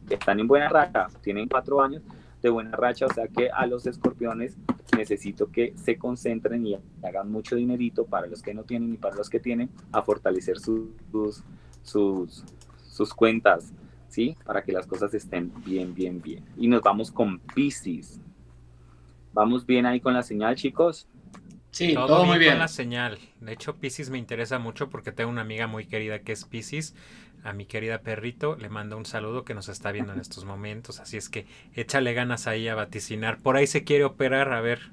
Están 0.10 0.40
en 0.40 0.48
buena 0.48 0.70
racha, 0.70 1.08
tienen 1.22 1.50
cuatro 1.50 1.82
años 1.82 2.04
de 2.42 2.50
buena 2.50 2.72
racha, 2.72 3.06
o 3.08 3.14
sea 3.14 3.28
que 3.28 3.50
a 3.50 3.66
los 3.66 3.86
escorpiones 3.86 4.58
necesito 4.96 5.52
que 5.52 5.74
se 5.76 5.98
concentren 5.98 6.66
y 6.66 6.78
hagan 7.04 7.30
mucho 7.30 7.58
dinerito 7.58 8.06
para 8.06 8.28
los 8.28 8.42
que 8.42 8.54
no 8.54 8.64
tienen 8.64 8.94
y 8.94 8.98
para 8.98 9.16
los 9.16 9.30
que 9.30 9.42
tienen, 9.42 9.70
a 9.92 10.04
fortalecer 10.04 10.58
sus, 10.60 11.44
sus 11.86 13.14
cuentas, 13.16 13.72
¿sí? 14.10 14.36
Para 14.44 14.64
que 14.64 14.72
las 14.72 14.88
cosas 14.88 15.14
estén 15.14 15.52
bien, 15.64 15.94
bien, 15.94 16.22
bien. 16.22 16.44
Y 16.58 16.68
nos 16.68 16.82
vamos 16.82 17.12
con 17.12 17.40
Pisces. 17.40 18.20
¿Vamos 19.34 19.66
bien 19.66 19.86
ahí 19.86 20.00
con 20.00 20.14
la 20.14 20.24
señal, 20.24 20.56
chicos? 20.56 21.08
Sí, 21.72 21.94
todo, 21.94 22.24
muy 22.26 22.40
bien. 22.40 22.54
Con 22.54 22.60
la 22.60 22.68
señal. 22.70 23.20
De 23.42 23.52
hecho, 23.52 23.76
Pisces 23.76 24.10
me 24.10 24.18
interesa 24.18 24.60
mucho 24.60 24.90
porque 24.90 25.12
tengo 25.12 25.30
una 25.30 25.42
amiga 25.42 25.68
muy 25.68 25.86
querida 25.86 26.20
que 26.20 26.32
es 26.32 26.46
Pisces. 26.46 26.96
A 27.44 27.52
mi 27.52 27.66
querida 27.66 28.00
perrito 28.00 28.56
le 28.56 28.70
mando 28.70 28.98
un 28.98 29.06
saludo 29.06 29.44
que 29.44 29.54
nos 29.54 29.68
está 29.68 29.92
viendo 29.92 30.14
en 30.14 30.20
estos 30.22 30.46
momentos. 30.46 31.02
Así 31.02 31.18
es 31.18 31.30
que 31.30 31.46
échale 31.74 32.14
ganas 32.14 32.48
ahí 32.48 32.70
a 32.70 32.76
vaticinar. 32.76 33.40
Por 33.40 33.58
ahí 33.58 33.68
se 33.68 33.84
quiere 33.84 34.06
operar, 34.06 34.54
a 34.54 34.62
ver. 34.62 34.92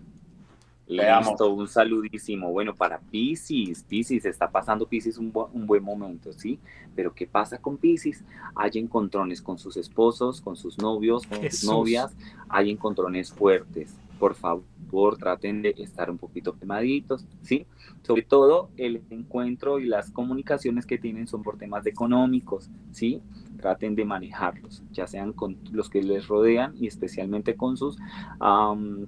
Listo, 0.93 1.53
un 1.53 1.68
saludísimo. 1.68 2.51
Bueno, 2.51 2.74
para 2.74 2.99
Pisces, 2.99 3.82
Pisces, 3.84 4.24
está 4.24 4.51
pasando 4.51 4.86
Pisces 4.86 5.18
un, 5.18 5.32
un, 5.53 5.66
buen 5.66 5.82
momento, 5.82 6.32
¿sí? 6.32 6.59
Pero 6.95 7.14
¿qué 7.14 7.26
pasa 7.26 7.59
con 7.59 7.76
Pisces? 7.76 8.24
Hay 8.55 8.72
encontrones 8.74 9.40
con 9.40 9.59
sus 9.59 9.76
esposos, 9.76 10.40
con 10.40 10.57
sus 10.57 10.78
novios, 10.78 11.26
con 11.26 11.43
sus 11.51 11.64
novias, 11.64 12.14
hay 12.49 12.70
encontrones 12.70 13.32
fuertes. 13.32 13.97
Por 14.18 14.34
favor, 14.34 15.16
traten 15.18 15.62
de 15.62 15.74
estar 15.78 16.11
un 16.11 16.18
poquito 16.18 16.53
quemaditos, 16.53 17.24
¿sí? 17.43 17.66
Sobre 18.03 18.22
todo 18.22 18.70
el 18.76 19.03
encuentro 19.11 19.78
y 19.78 19.86
las 19.86 20.11
comunicaciones 20.11 20.86
que 20.86 20.99
tienen 20.99 21.26
son 21.26 21.43
por 21.43 21.57
temas 21.57 21.86
económicos, 21.86 22.68
¿sí? 22.93 23.20
Traten 23.62 23.94
de 23.94 24.04
manejarlos, 24.04 24.82
ya 24.92 25.06
sean 25.06 25.32
con 25.32 25.56
los 25.70 25.88
que 25.88 26.02
les 26.02 26.28
rodean 26.28 26.74
y 26.78 26.86
especialmente 26.88 27.56
con 27.56 27.78
sus 27.78 27.96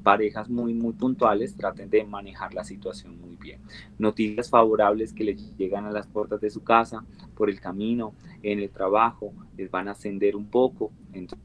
parejas 0.03 0.49
muy, 0.49 0.73
muy 0.73 0.95
puntuales, 0.95 1.57
traten 1.57 1.91
de 1.91 2.05
manejar 2.05 2.55
la 2.55 2.65
situación 2.65 3.21
muy 3.21 3.37
bien. 3.37 3.61
Noticias 3.99 4.49
favorables 4.49 5.13
que 5.13 5.25
les 5.25 5.55
llegan 5.59 5.85
a 5.85 5.91
las 5.91 6.07
puertas 6.07 6.41
de 6.41 6.49
su 6.49 6.63
casa, 6.63 7.05
por 7.35 7.51
el 7.51 7.61
camino, 7.61 8.15
en 8.43 8.61
el 8.61 8.71
trabajo, 8.71 9.35
les 9.57 9.71
van 9.71 9.89
a 9.89 9.91
ascender 9.91 10.37
un 10.37 10.47
poco. 10.47 10.93
Entonces, 11.13 11.45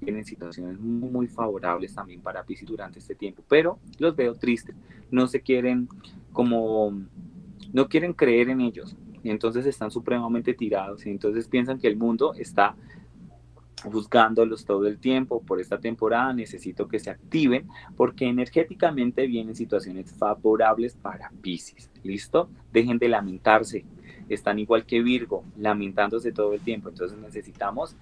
vienen 0.00 0.24
situaciones 0.24 0.78
muy, 0.80 1.08
muy 1.08 1.26
favorables 1.28 1.94
también 1.94 2.20
para 2.20 2.44
Pisces 2.44 2.68
durante 2.68 2.98
este 2.98 3.14
tiempo, 3.14 3.42
pero 3.48 3.78
los 3.98 4.14
veo 4.14 4.34
tristes, 4.34 4.74
no 5.10 5.26
se 5.28 5.40
quieren 5.40 5.88
como, 6.32 6.92
no 7.72 7.88
quieren 7.88 8.12
creer 8.12 8.50
en 8.50 8.60
ellos, 8.60 8.96
y 9.24 9.30
entonces 9.30 9.66
están 9.66 9.90
supremamente 9.90 10.54
tirados 10.54 11.04
y 11.06 11.10
entonces 11.10 11.48
piensan 11.48 11.80
que 11.80 11.88
el 11.88 11.96
mundo 11.96 12.34
está 12.34 12.76
buscándolos 13.90 14.64
todo 14.64 14.86
el 14.86 14.98
tiempo 14.98 15.42
por 15.42 15.60
esta 15.60 15.78
temporada 15.78 16.32
necesito 16.32 16.86
que 16.86 17.00
se 17.00 17.10
activen 17.10 17.66
porque 17.96 18.26
energéticamente 18.26 19.26
vienen 19.26 19.56
situaciones 19.56 20.12
favorables 20.12 20.94
para 20.94 21.30
Pisces 21.42 21.90
listo 22.02 22.48
dejen 22.72 22.98
de 22.98 23.08
lamentarse 23.08 23.84
están 24.28 24.58
igual 24.58 24.86
que 24.86 25.02
Virgo 25.02 25.44
lamentándose 25.58 26.32
todo 26.32 26.54
el 26.54 26.60
tiempo 26.60 26.90
entonces 26.90 27.18
necesitamos 27.18 27.96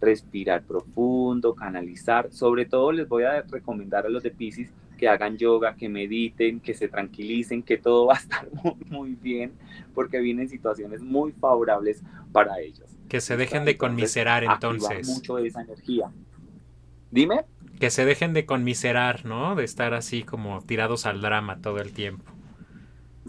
respirar 0.00 0.64
profundo 0.64 1.54
canalizar 1.54 2.32
sobre 2.32 2.66
todo 2.66 2.90
les 2.92 3.08
voy 3.08 3.24
a 3.24 3.42
recomendar 3.42 4.06
a 4.06 4.08
los 4.08 4.22
de 4.22 4.30
Pisces 4.30 4.72
que 5.02 5.08
hagan 5.08 5.36
yoga, 5.36 5.74
que 5.74 5.88
mediten, 5.88 6.60
que 6.60 6.74
se 6.74 6.86
tranquilicen, 6.86 7.64
que 7.64 7.76
todo 7.76 8.06
va 8.06 8.14
a 8.14 8.18
estar 8.18 8.48
muy, 8.88 9.16
bien, 9.16 9.52
porque 9.96 10.20
vienen 10.20 10.48
situaciones 10.48 11.02
muy 11.02 11.32
favorables 11.32 12.04
para 12.30 12.60
ellos. 12.60 12.88
Que 13.08 13.20
se 13.20 13.36
dejen 13.36 13.64
de 13.64 13.76
conmiserar 13.76 14.44
entonces. 14.44 15.08
mucho 15.08 15.34
de 15.34 15.48
esa 15.48 15.62
energía. 15.62 16.12
Dime. 17.10 17.44
Que 17.80 17.90
se 17.90 18.04
dejen 18.04 18.32
de 18.32 18.46
conmiserar, 18.46 19.24
¿no? 19.24 19.56
De 19.56 19.64
estar 19.64 19.92
así 19.92 20.22
como 20.22 20.62
tirados 20.62 21.04
al 21.04 21.20
drama 21.20 21.60
todo 21.60 21.78
el 21.78 21.92
tiempo. 21.92 22.30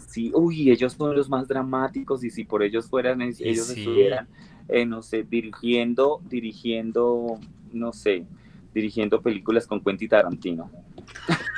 Sí, 0.06 0.30
uy, 0.32 0.70
ellos 0.70 0.92
son 0.92 1.16
los 1.16 1.28
más 1.28 1.48
dramáticos 1.48 2.22
y 2.22 2.30
si 2.30 2.44
por 2.44 2.62
ellos 2.62 2.88
fueran, 2.88 3.20
ellos 3.20 3.68
estuvieran, 3.68 4.28
eh, 4.68 4.86
no 4.86 5.02
sé, 5.02 5.24
dirigiendo, 5.24 6.20
dirigiendo, 6.30 7.40
no 7.72 7.92
sé, 7.92 8.26
dirigiendo 8.72 9.20
películas 9.20 9.66
con 9.66 9.80
Quentin 9.80 10.08
Tarantino. 10.08 10.70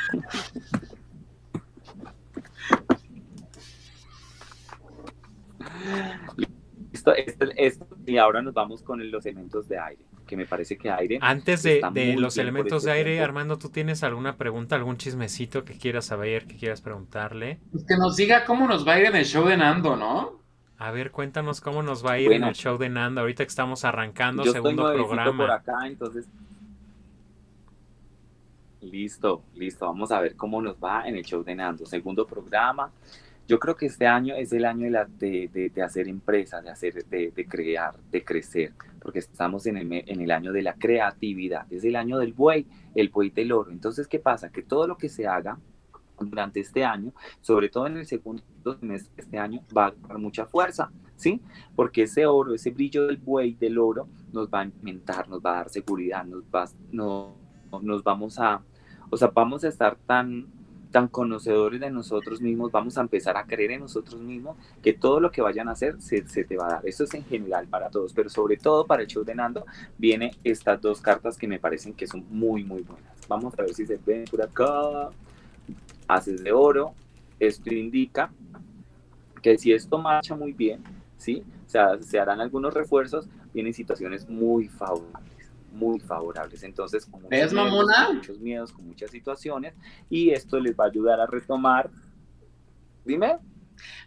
Listo, 6.93 7.13
y 8.07 8.19
ahora 8.19 8.43
nos 8.43 8.55
vamos 8.55 8.83
con 8.83 9.11
los 9.11 9.27
elementos 9.27 9.69
de 9.69 9.79
aire, 9.79 10.05
que 10.27 10.37
me 10.37 10.47
parece 10.47 10.77
que 10.77 10.91
aire. 10.91 11.19
Antes 11.21 11.63
de, 11.63 11.81
los 12.19 12.39
elementos 12.39 12.83
de 12.83 12.93
aire, 12.93 13.21
Armando, 13.21 13.59
¿tú 13.59 13.69
tienes 13.69 14.03
alguna 14.03 14.37
pregunta, 14.37 14.77
algún 14.77 14.97
chismecito 14.97 15.65
que 15.65 15.77
quieras 15.79 16.07
saber, 16.07 16.47
que 16.47 16.57
quieras 16.57 16.81
preguntarle? 16.81 17.61
Pues 17.73 17.85
que 17.85 17.97
nos 17.97 18.17
diga 18.17 18.45
cómo 18.45 18.67
nos 18.67 18.87
va 18.87 18.95
a 18.95 19.01
ir 19.01 19.07
en 19.07 19.17
el 19.17 19.25
show 19.25 19.47
de 19.47 19.57
Nando, 19.57 19.97
¿no? 19.97 20.41
A 20.79 20.91
ver, 20.91 21.11
cuéntanos 21.11 21.61
cómo 21.61 21.83
nos 21.83 22.05
va 22.05 22.13
a 22.13 22.19
ir 22.19 22.33
en 22.33 22.45
el 22.45 22.55
show 22.55 22.77
de 22.77 22.89
Nando, 22.89 23.23
ahorita 23.23 23.45
que 23.45 23.49
estamos 23.49 23.85
arrancando 23.85 24.45
segundo 24.45 24.93
programa. 24.93 25.37
por 25.37 25.51
acá, 25.51 25.87
entonces 25.87 26.29
Listo, 28.91 29.43
listo. 29.55 29.87
Vamos 29.87 30.13
a 30.13 30.21
ver 30.21 30.37
cómo 30.37 30.63
nos 30.63 30.77
va 30.77 31.07
en 31.09 31.17
el 31.17 31.25
show 31.25 31.43
de 31.43 31.55
Nando. 31.55 31.85
Segundo 31.87 32.27
programa. 32.27 32.93
Yo 33.49 33.59
creo 33.59 33.77
que 33.77 33.87
este 33.87 34.07
año 34.07 34.35
es 34.35 34.53
el 34.53 34.65
año 34.65 34.91
de, 35.19 35.71
de, 35.73 35.83
hacer 35.83 36.09
empresa, 36.09 36.61
de, 36.61 36.71
hacer, 36.71 37.05
de, 37.05 37.47
crear, 37.49 37.95
de 38.11 38.25
crecer, 38.25 38.73
porque 39.01 39.21
estamos 39.21 39.67
en 39.67 39.77
el, 39.77 39.93
en 39.93 40.21
el 40.21 40.31
año 40.33 40.53
de 40.53 40.63
la 40.63 40.75
creatividad. 40.75 41.73
Es 41.73 41.85
el 41.85 41.95
año 41.95 42.19
del 42.19 42.33
buey, 42.33 42.67
el 42.95 43.09
buey 43.09 43.31
del 43.31 43.53
oro. 43.53 43.71
Entonces, 43.71 44.09
¿qué 44.09 44.19
pasa? 44.19 44.51
Que 44.51 44.63
todo 44.63 44.89
lo 44.89 44.97
que 44.97 45.09
se 45.09 45.29
haga 45.29 45.59
durante 46.19 46.59
este 46.59 46.85
año, 46.85 47.13
sobre 47.41 47.69
todo 47.69 47.87
en 47.87 47.99
el 47.99 48.07
segundo 48.07 48.43
semestre 48.81 49.15
de 49.15 49.23
este 49.23 49.39
año, 49.39 49.61
va 49.77 49.87
a 49.87 49.95
dar 50.09 50.19
mucha 50.19 50.47
fuerza, 50.47 50.91
¿sí? 51.15 51.41
Porque 51.77 52.03
ese 52.03 52.27
oro, 52.27 52.53
ese 52.53 52.71
brillo 52.71 53.07
del 53.07 53.19
buey, 53.19 53.55
del 53.55 53.79
oro, 53.79 54.09
nos 54.33 54.49
va 54.49 54.63
a 54.63 54.65
inventar, 54.65 55.29
nos 55.29 55.41
va 55.41 55.53
a 55.53 55.57
dar 55.57 55.69
seguridad, 55.69 56.25
nos, 56.25 56.43
va, 56.45 56.69
no, 56.91 57.37
nos 57.81 58.03
vamos 58.03 58.41
a, 58.41 58.61
o 59.11 59.17
sea, 59.17 59.29
vamos 59.29 59.65
a 59.65 59.69
estar 59.69 59.97
tan, 60.07 60.47
tan 60.91 61.09
conocedores 61.09 61.81
de 61.81 61.91
nosotros 61.91 62.41
mismos, 62.41 62.73
vamos 62.73 62.99
a 62.99 63.01
empezar 63.01 63.37
a 63.37 63.45
creer 63.45 63.73
en 63.73 63.81
nosotros 63.81 64.21
mismos 64.21 64.57
que 64.83 64.93
todo 64.93 65.21
lo 65.21 65.31
que 65.31 65.43
vayan 65.43 65.69
a 65.69 65.73
hacer 65.73 66.01
se, 66.01 66.23
te 66.23 66.57
va 66.57 66.67
a 66.67 66.71
dar. 66.71 66.89
Eso 66.89 67.05
es 67.05 67.15
en 67.15 67.25
general 67.25 67.67
para 67.69 67.91
todos, 67.91 68.13
pero 68.13 68.29
sobre 68.29 68.57
todo 68.57 68.87
para 68.87 69.03
el 69.03 69.09
show 69.09 69.25
de 69.25 69.35
Nando 69.35 69.67
viene 69.99 70.33
estas 70.45 70.81
dos 70.81 71.01
cartas 71.01 71.37
que 71.37 71.49
me 71.49 71.59
parecen 71.59 71.93
que 71.93 72.07
son 72.07 72.25
muy, 72.31 72.65
muy 72.65 72.83
buenas. 72.83 73.13
Vamos 73.29 73.55
a 73.59 73.63
ver 73.63 73.75
si 73.75 73.87
se 73.87 73.99
ven 74.05 74.25
por 74.31 74.43
acá. 74.43 75.11
Haces 76.09 76.43
de 76.43 76.53
oro. 76.53 76.95
Esto 77.39 77.75
indica 77.75 78.31
que 79.43 79.59
si 79.59 79.73
esto 79.73 79.99
marcha 79.99 80.35
muy 80.35 80.53
bien, 80.53 80.83
¿sí? 81.19 81.43
O 81.67 81.69
sea, 81.69 82.01
se 82.01 82.19
harán 82.19 82.41
algunos 82.41 82.73
refuerzos, 82.73 83.29
vienen 83.53 83.75
situaciones 83.75 84.29
muy 84.29 84.69
favorables 84.69 85.36
muy 85.77 86.01
favorables. 86.01 86.63
Entonces, 86.63 87.07
con 87.07 87.23
muchos, 87.23 87.53
miedos, 87.53 88.15
muchos 88.15 88.39
miedos, 88.41 88.73
con 88.73 88.87
muchas 88.87 89.11
situaciones, 89.11 89.75
y 90.11 90.31
esto 90.31 90.59
les 90.59 90.75
va 90.77 90.85
a 90.85 90.89
ayudar 90.89 91.21
a 91.21 91.27
retomar. 91.27 91.91
Dime. 93.05 93.39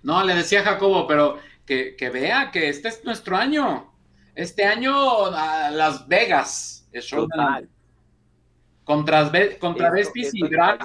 No, 0.04 0.24
le 0.24 0.36
decía 0.36 0.64
Jacobo, 0.64 1.08
pero 1.08 1.38
que, 1.66 2.10
vea 2.12 2.52
que 2.52 2.70
este 2.70 2.88
es 2.88 3.04
nuestro 3.06 3.38
año. 3.38 3.94
Este 4.36 4.66
año 4.66 5.26
a 5.26 5.70
Las 5.70 6.08
Vegas. 6.08 6.88
Es 6.91 7.10
Contra, 8.84 9.32
contra 9.60 9.91
Vespis 9.91 10.32
y 10.34 10.48
Drag 10.48 10.80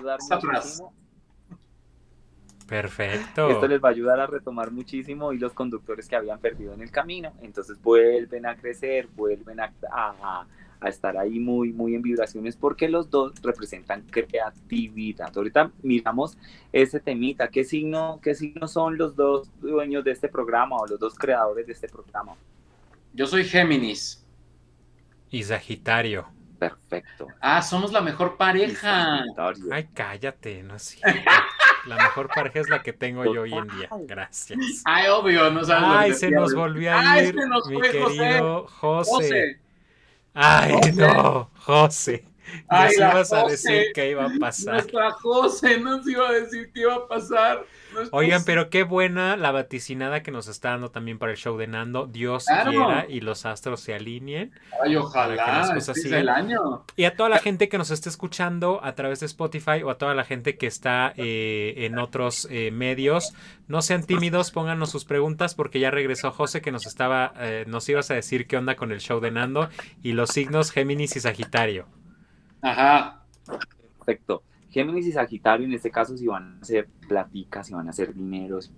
Perfecto. 2.67 3.51
Esto 3.51 3.69
les 3.69 3.83
va 3.83 3.89
a 3.89 3.93
ayudar 3.93 4.21
a 4.21 4.27
retomar 4.27 4.71
muchísimo 4.71 5.33
y 5.33 5.39
los 5.39 5.53
conductores 5.53 6.09
que 6.09 6.17
habían 6.17 6.39
perdido 6.39 6.73
en 6.73 6.81
el 6.81 6.91
camino, 6.91 7.33
entonces 7.43 7.81
vuelven 7.81 8.47
a 8.47 8.57
crecer, 8.57 9.07
vuelven 9.15 9.61
a, 9.61 9.73
a 9.91 10.47
estar 10.83 11.17
ahí 11.17 11.39
muy, 11.39 11.73
muy 11.73 11.95
en 11.95 12.03
vibraciones 12.03 12.57
porque 12.57 12.89
los 12.89 13.11
dos 13.11 13.33
representan 13.43 14.03
creatividad. 14.11 15.33
Ahorita 15.37 15.71
miramos 15.83 16.37
ese 16.73 17.01
temita. 17.01 17.49
¿Qué 17.49 17.65
signo, 17.65 18.21
qué 18.23 18.35
signo 18.35 18.69
son 18.69 18.99
los 18.99 19.17
dos 19.17 19.51
dueños 19.61 20.05
de 20.05 20.13
este 20.13 20.29
programa 20.29 20.77
o 20.77 20.87
los 20.87 20.99
dos 20.99 21.15
creadores 21.15 21.67
de 21.67 21.73
este 21.73 21.89
programa? 21.89 22.35
Yo 23.13 23.27
soy 23.27 23.45
Géminis. 23.45 24.25
Y 25.31 25.43
Sagitario. 25.43 26.29
Perfecto. 26.59 27.27
Ah, 27.41 27.61
somos 27.63 27.93
la 27.93 28.01
mejor 28.01 28.37
pareja. 28.37 29.23
Ay, 29.71 29.89
cállate, 29.93 30.63
no 30.63 30.77
es 30.77 30.99
La 31.87 31.97
mejor 31.97 32.29
pareja 32.29 32.61
es 32.61 32.69
la 32.71 32.83
que 32.83 32.93
tengo 32.93 33.25
yo 33.27 33.43
hoy 33.43 33.53
en 33.53 33.67
día. 33.69 33.89
Gracias. 34.07 34.59
Ay, 34.85 35.09
obvio, 35.09 35.51
no 35.51 35.65
sabes 35.65 35.85
Ay, 35.89 36.09
lo 36.11 36.15
que 36.15 36.19
se 36.21 36.27
decía, 36.27 36.41
nos 36.41 36.55
volvió 36.55 36.93
a 36.93 37.13
Ay, 37.13 37.27
ir 37.29 37.35
se 37.35 37.47
nos 37.47 37.69
mi 37.69 37.75
fue 37.77 37.93
José. 37.93 38.17
querido 38.17 38.67
José. 38.69 39.11
José. 39.11 39.61
Ay, 40.35 40.73
José. 40.73 40.93
no, 40.93 41.51
José. 41.65 42.25
Ay, 42.69 42.89
Nos 42.89 42.97
ibas 42.99 43.33
a 43.33 43.41
José. 43.43 43.53
decir 43.73 43.93
que 43.95 44.11
iba 44.11 44.25
a 44.27 44.31
pasar. 44.39 44.75
Nuestra 44.75 45.11
José 45.13 45.79
nos 45.81 46.07
iba 46.07 46.29
a 46.29 46.33
decir 46.33 46.71
qué 46.73 46.81
iba 46.81 46.95
a 46.97 47.09
pasar. 47.09 47.65
Oigan, 48.13 48.45
pero 48.45 48.71
qué 48.71 48.83
buena 48.83 49.37
la 49.37 49.51
vaticinada 49.53 50.23
que 50.23 50.31
nos 50.31 50.49
está 50.49 50.71
dando 50.71 50.91
también 50.91 51.19
para 51.19 51.33
el 51.33 51.39
show 51.39 51.57
de 51.57 51.67
Nando. 51.67 52.07
Dios 52.07 52.45
Claro. 52.47 52.71
quiera 52.71 53.07
y 53.09 53.21
los 53.21 53.47
astros 53.47 53.81
se 53.81 53.95
alineen. 53.95 54.53
Ay, 54.73 54.79
para 54.81 54.89
que 54.91 54.97
ojalá. 54.99 55.35
las 55.37 55.71
cosas 55.71 55.89
este 55.89 55.93
es 55.93 56.03
sigan. 56.05 56.21
el 56.21 56.29
año. 56.29 56.85
Y 56.97 57.05
a 57.05 57.17
toda 57.17 57.29
la 57.29 57.39
gente 57.39 57.69
que 57.69 57.79
nos 57.79 57.91
esté 57.91 58.09
escuchando 58.09 58.81
a 58.83 58.95
través 58.95 59.21
de 59.21 59.27
Spotify 59.27 59.83
o 59.85 59.91
a 59.91 59.99
toda 59.99 60.15
la 60.15 60.25
gente 60.25 60.57
que 60.57 60.67
está 60.67 61.13
eh, 61.17 61.75
en 61.79 61.99
otros 61.99 62.47
eh, 62.51 62.71
medios, 62.71 63.33
no 63.69 63.83
sean 63.83 64.05
tímidos, 64.05 64.51
pónganos 64.51 64.91
sus 64.91 65.05
preguntas 65.05 65.55
porque 65.55 65.81
ya 65.81 65.91
regresó 65.91 66.31
José 66.33 66.61
que 66.61 66.73
nos 66.73 66.87
estaba, 66.87 67.33
eh, 67.39 67.65
nos 67.67 67.89
ibas 67.89 68.11
a 68.11 68.15
decir 68.15 68.47
qué 68.47 68.57
onda 68.57 68.77
con 68.77 68.93
el 68.93 69.01
show 69.01 69.21
de 69.21 69.31
Nando 69.31 69.69
y 70.03 70.13
los 70.13 70.31
signos 70.31 70.71
Géminis 70.71 71.17
y 71.17 71.21
Sagitario. 71.21 71.87
Ajá. 72.63 73.23
Perfecto. 73.99 74.43
Géminis 74.75 75.07
y 75.07 75.13
Sagitario, 75.13 75.67
en 75.67 75.73
este 75.73 75.89
caso, 75.89 76.17
si 76.17 76.27
van 76.27 76.57
a 76.57 76.61
hacer 76.61 76.89
platicas, 77.07 77.69
si 77.69 77.75
van 77.75 77.87
a 77.87 77.91
hacer 77.91 78.13
dineros, 78.13 78.73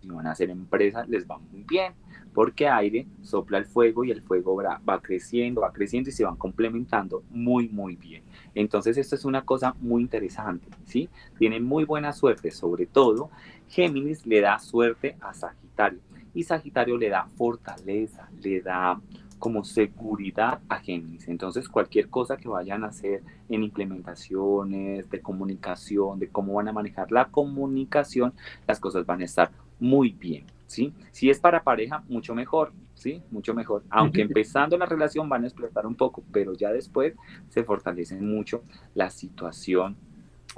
si 0.00 0.08
van 0.08 0.26
a 0.26 0.30
hacer 0.30 0.48
empresas, 0.48 1.06
les 1.06 1.26
va 1.26 1.36
muy 1.36 1.64
bien, 1.64 1.92
porque 2.32 2.66
aire 2.66 3.06
sopla 3.20 3.58
el 3.58 3.66
fuego 3.66 4.04
y 4.04 4.10
el 4.10 4.22
fuego 4.22 4.56
va, 4.56 4.80
va 4.88 5.02
creciendo, 5.02 5.60
va 5.60 5.70
creciendo 5.70 6.08
y 6.08 6.14
se 6.14 6.24
van 6.24 6.36
complementando 6.36 7.24
muy, 7.28 7.68
muy 7.68 7.96
bien. 7.96 8.22
Entonces, 8.54 8.96
esto 8.96 9.16
es 9.16 9.26
una 9.26 9.44
cosa 9.44 9.76
muy 9.80 10.00
interesante, 10.00 10.66
¿sí? 10.86 11.10
Tienen 11.38 11.62
muy 11.62 11.84
buena 11.84 12.14
suerte, 12.14 12.50
sobre 12.50 12.86
todo, 12.86 13.28
Géminis 13.68 14.24
le 14.24 14.40
da 14.40 14.58
suerte 14.58 15.18
a 15.20 15.34
Sagitario 15.34 16.00
y 16.32 16.42
Sagitario 16.44 16.96
le 16.96 17.10
da 17.10 17.26
fortaleza, 17.36 18.30
le 18.42 18.62
da 18.62 18.98
como 19.38 19.64
seguridad 19.64 20.60
a 20.68 20.78
Géminis. 20.80 21.28
Entonces, 21.28 21.68
cualquier 21.68 22.08
cosa 22.08 22.36
que 22.36 22.48
vayan 22.48 22.84
a 22.84 22.88
hacer 22.88 23.22
en 23.48 23.62
implementaciones, 23.62 25.08
de 25.10 25.20
comunicación, 25.20 26.18
de 26.18 26.28
cómo 26.28 26.54
van 26.54 26.68
a 26.68 26.72
manejar 26.72 27.10
la 27.12 27.26
comunicación, 27.26 28.32
las 28.66 28.80
cosas 28.80 29.06
van 29.06 29.20
a 29.20 29.24
estar 29.24 29.50
muy 29.80 30.10
bien, 30.10 30.44
¿sí? 30.66 30.92
Si 31.12 31.30
es 31.30 31.38
para 31.38 31.62
pareja, 31.62 32.02
mucho 32.08 32.34
mejor, 32.34 32.72
¿sí? 32.94 33.22
Mucho 33.30 33.54
mejor. 33.54 33.84
Aunque 33.90 34.22
empezando 34.22 34.76
la 34.76 34.86
relación 34.86 35.28
van 35.28 35.44
a 35.44 35.46
explotar 35.46 35.86
un 35.86 35.94
poco, 35.94 36.24
pero 36.32 36.52
ya 36.54 36.70
después 36.70 37.14
se 37.48 37.62
fortalece 37.62 38.16
mucho 38.20 38.62
la 38.94 39.10
situación 39.10 39.96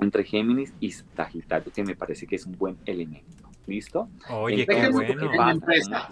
entre 0.01 0.25
Géminis 0.25 0.73
y 0.81 0.93
Sagitario, 0.93 1.73
que 1.73 1.85
me 1.85 1.97
parece 1.97 2.27
que 2.27 2.37
es 2.37 2.47
un 2.47 2.57
buen 2.57 2.79
elemento. 2.87 3.49
¿Listo? 3.67 4.09
Oye, 4.31 4.67
qué 4.67 4.73
Entonces, 4.73 4.93
bueno. 4.93 5.31
¿qué 5.31 5.37
pasa? 5.37 6.09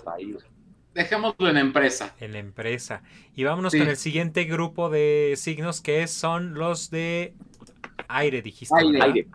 Dejémoslo 0.98 1.48
en 1.48 1.56
empresa. 1.58 2.12
En 2.18 2.32
la 2.32 2.40
empresa. 2.40 3.02
Y 3.36 3.44
vámonos 3.44 3.70
Sí. 3.72 3.78
con 3.78 3.86
el 3.88 3.96
siguiente 3.96 4.42
grupo 4.44 4.90
de 4.90 5.34
signos 5.36 5.80
que 5.80 6.08
son 6.08 6.54
los 6.54 6.90
de 6.90 7.34
aire, 8.08 8.42
dijiste. 8.42 8.74
Aire. 8.76 8.92
¿verdad? 8.98 9.06
Aire. 9.14 9.28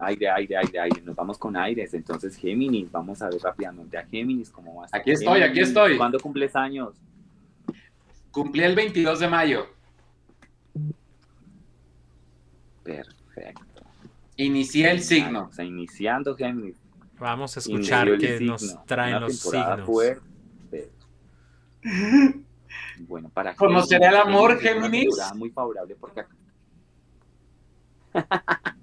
Aire, 0.00 0.28
aire, 0.30 0.56
aire, 0.58 0.80
aire. 0.80 1.00
Nos 1.02 1.16
vamos 1.16 1.38
con 1.38 1.56
aires. 1.56 1.94
Entonces, 1.94 2.36
Géminis, 2.36 2.92
vamos 2.92 3.22
a 3.22 3.30
ver 3.30 3.40
rápidamente 3.40 3.96
a 3.96 4.04
Géminis 4.06 4.50
cómo 4.50 4.74
va 4.76 4.82
a 4.82 4.86
estar 4.86 5.00
Aquí 5.00 5.12
estoy, 5.12 5.40
aquí 5.40 5.60
estoy. 5.60 5.96
¿Cuándo 5.96 6.18
cumples 6.20 6.54
años? 6.54 6.94
Cumplí 8.30 8.62
el 8.62 8.74
22 8.74 9.18
de 9.18 9.28
mayo. 9.28 9.66
Perfecto. 12.82 13.82
Inicié 14.36 14.90
el 14.90 15.00
signo. 15.02 15.48
O 15.50 15.52
sea, 15.54 15.64
iniciando 15.64 16.36
Géminis. 16.36 16.76
Vamos 17.18 17.56
a 17.56 17.60
escuchar 17.60 18.18
qué 18.18 18.40
nos 18.40 18.84
traen 18.84 19.16
Una 19.16 19.20
los 19.20 19.38
signos. 19.38 19.86
fuerte. 19.86 20.29
Bueno, 23.00 23.30
para 23.30 23.54
¿Conoceré 23.54 24.06
el 24.06 24.16
amor, 24.16 24.58
Géminis? 24.58 25.16
muy 25.34 25.50
favorable 25.50 25.96
porque 25.98 26.24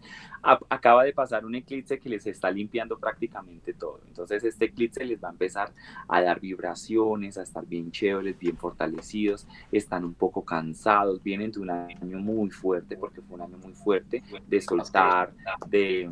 acaba 0.70 1.04
de 1.04 1.14
pasar 1.14 1.46
un 1.46 1.56
eclipse 1.56 2.00
que 2.00 2.10
les 2.10 2.26
está 2.28 2.50
limpiando 2.50 2.98
prácticamente 2.98 3.74
todo. 3.74 4.00
Entonces 4.08 4.44
este 4.44 4.66
eclipse 4.66 5.04
les 5.04 5.22
va 5.22 5.30
a 5.30 5.32
empezar 5.32 5.74
a 6.08 6.22
dar 6.22 6.40
vibraciones, 6.40 7.38
a 7.38 7.44
estar 7.44 7.66
bien 7.66 7.92
chéveres, 7.92 8.38
bien 8.38 8.58
fortalecidos, 8.58 9.48
están 9.72 10.06
un 10.06 10.14
poco 10.14 10.44
cansados, 10.44 11.22
vienen 11.22 11.52
de 11.52 11.60
un 11.60 11.70
año 11.70 12.20
muy 12.20 12.50
fuerte, 12.50 12.96
porque 12.98 13.22
fue 13.22 13.36
un 13.36 13.42
año 13.42 13.58
muy 13.58 13.74
fuerte, 13.74 14.24
de 14.48 14.62
soltar, 14.62 15.34
de, 15.68 16.10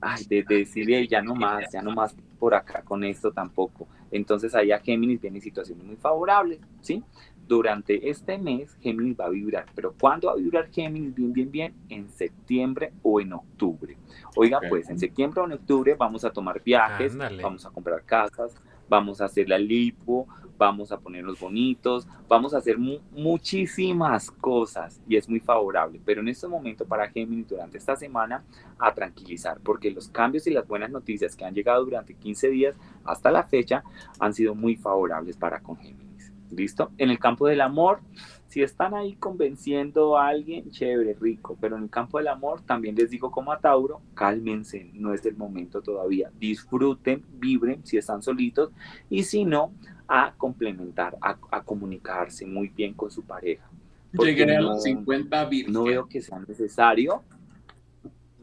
ay, 0.00 0.24
de, 0.28 0.42
de 0.42 0.56
decir, 0.58 0.90
"Ey, 0.90 1.08
ya 1.08 1.22
no 1.22 1.34
más, 1.34 1.64
ya 1.72 1.82
no 1.82 1.92
más 1.92 2.14
por 2.38 2.54
acá 2.54 2.82
con 2.82 3.02
esto 3.04 3.32
tampoco. 3.32 3.88
Entonces 4.10 4.54
ahí 4.54 4.70
a 4.70 4.78
Géminis 4.78 5.20
viene 5.20 5.40
situaciones 5.40 5.84
muy 5.84 5.96
favorables, 5.96 6.60
¿sí? 6.80 7.02
Durante 7.48 8.08
este 8.10 8.38
mes 8.38 8.76
Géminis 8.80 9.16
va 9.18 9.26
a 9.26 9.30
vibrar, 9.30 9.66
pero 9.74 9.94
¿cuándo 9.98 10.28
va 10.28 10.34
a 10.34 10.36
vibrar 10.36 10.68
Géminis 10.70 11.14
bien, 11.14 11.32
bien, 11.32 11.50
bien? 11.50 11.74
En 11.88 12.08
septiembre 12.10 12.92
o 13.02 13.20
en 13.20 13.32
octubre. 13.32 13.96
Oiga, 14.36 14.60
pues 14.68 14.88
en 14.90 14.98
septiembre 14.98 15.40
o 15.40 15.46
en 15.46 15.52
octubre 15.52 15.94
vamos 15.94 16.24
a 16.24 16.30
tomar 16.30 16.62
viajes, 16.62 17.16
vamos 17.42 17.64
a 17.64 17.70
comprar 17.70 18.04
casas, 18.04 18.54
vamos 18.88 19.20
a 19.20 19.26
hacer 19.26 19.48
la 19.48 19.58
lipo, 19.58 20.26
vamos 20.58 20.92
a 20.92 20.98
ponernos 20.98 21.38
bonitos, 21.40 22.06
vamos 22.28 22.54
a 22.54 22.58
hacer 22.58 22.78
mu- 22.78 23.00
muchísimas 23.12 24.30
cosas 24.30 25.00
y 25.08 25.16
es 25.16 25.28
muy 25.28 25.40
favorable. 25.40 26.00
Pero 26.04 26.20
en 26.20 26.28
este 26.28 26.48
momento 26.48 26.84
para 26.86 27.08
Géminis 27.08 27.48
durante 27.48 27.78
esta 27.78 27.96
semana 27.96 28.44
a 28.78 28.92
tranquilizar, 28.92 29.60
porque 29.62 29.90
los 29.90 30.08
cambios 30.08 30.46
y 30.46 30.50
las 30.50 30.66
buenas 30.66 30.90
noticias 30.90 31.36
que 31.36 31.44
han 31.44 31.54
llegado 31.54 31.84
durante 31.84 32.14
15 32.14 32.48
días 32.50 32.74
hasta 33.04 33.30
la 33.30 33.44
fecha 33.44 33.82
han 34.18 34.34
sido 34.34 34.54
muy 34.54 34.76
favorables 34.76 35.36
para 35.36 35.60
con 35.60 35.76
Géminis. 35.76 36.32
¿Listo? 36.50 36.92
En 36.98 37.10
el 37.10 37.18
campo 37.18 37.48
del 37.48 37.60
amor, 37.60 38.00
si 38.46 38.62
están 38.62 38.94
ahí 38.94 39.16
convenciendo 39.16 40.16
a 40.16 40.28
alguien, 40.28 40.70
chévere, 40.70 41.14
rico, 41.20 41.58
pero 41.60 41.76
en 41.76 41.82
el 41.82 41.90
campo 41.90 42.18
del 42.18 42.28
amor 42.28 42.60
también 42.62 42.94
les 42.94 43.10
digo 43.10 43.32
como 43.32 43.50
a 43.52 43.58
Tauro, 43.58 44.00
cálmense, 44.14 44.90
no 44.94 45.12
es 45.12 45.26
el 45.26 45.36
momento 45.36 45.82
todavía, 45.82 46.30
disfruten, 46.38 47.24
vibren 47.32 47.84
si 47.84 47.96
están 47.96 48.22
solitos 48.22 48.70
y 49.10 49.24
si 49.24 49.44
no, 49.44 49.72
a 50.08 50.32
complementar, 50.36 51.16
a, 51.20 51.36
a 51.50 51.62
comunicarse 51.62 52.46
muy 52.46 52.68
bien 52.68 52.94
con 52.94 53.10
su 53.10 53.22
pareja. 53.22 53.68
Llegué 54.12 54.56
a 54.56 54.60
los 54.60 54.82
50 54.82 55.44
virgen. 55.46 55.72
No 55.72 55.84
veo 55.84 56.08
que 56.08 56.20
sea 56.20 56.38
necesario. 56.40 57.22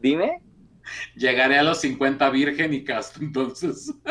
Dime. 0.00 0.40
Llegaré 1.16 1.58
a 1.58 1.62
los 1.62 1.80
50 1.80 2.28
virgen 2.30 2.74
y 2.74 2.84
casto, 2.84 3.20
entonces. 3.22 3.92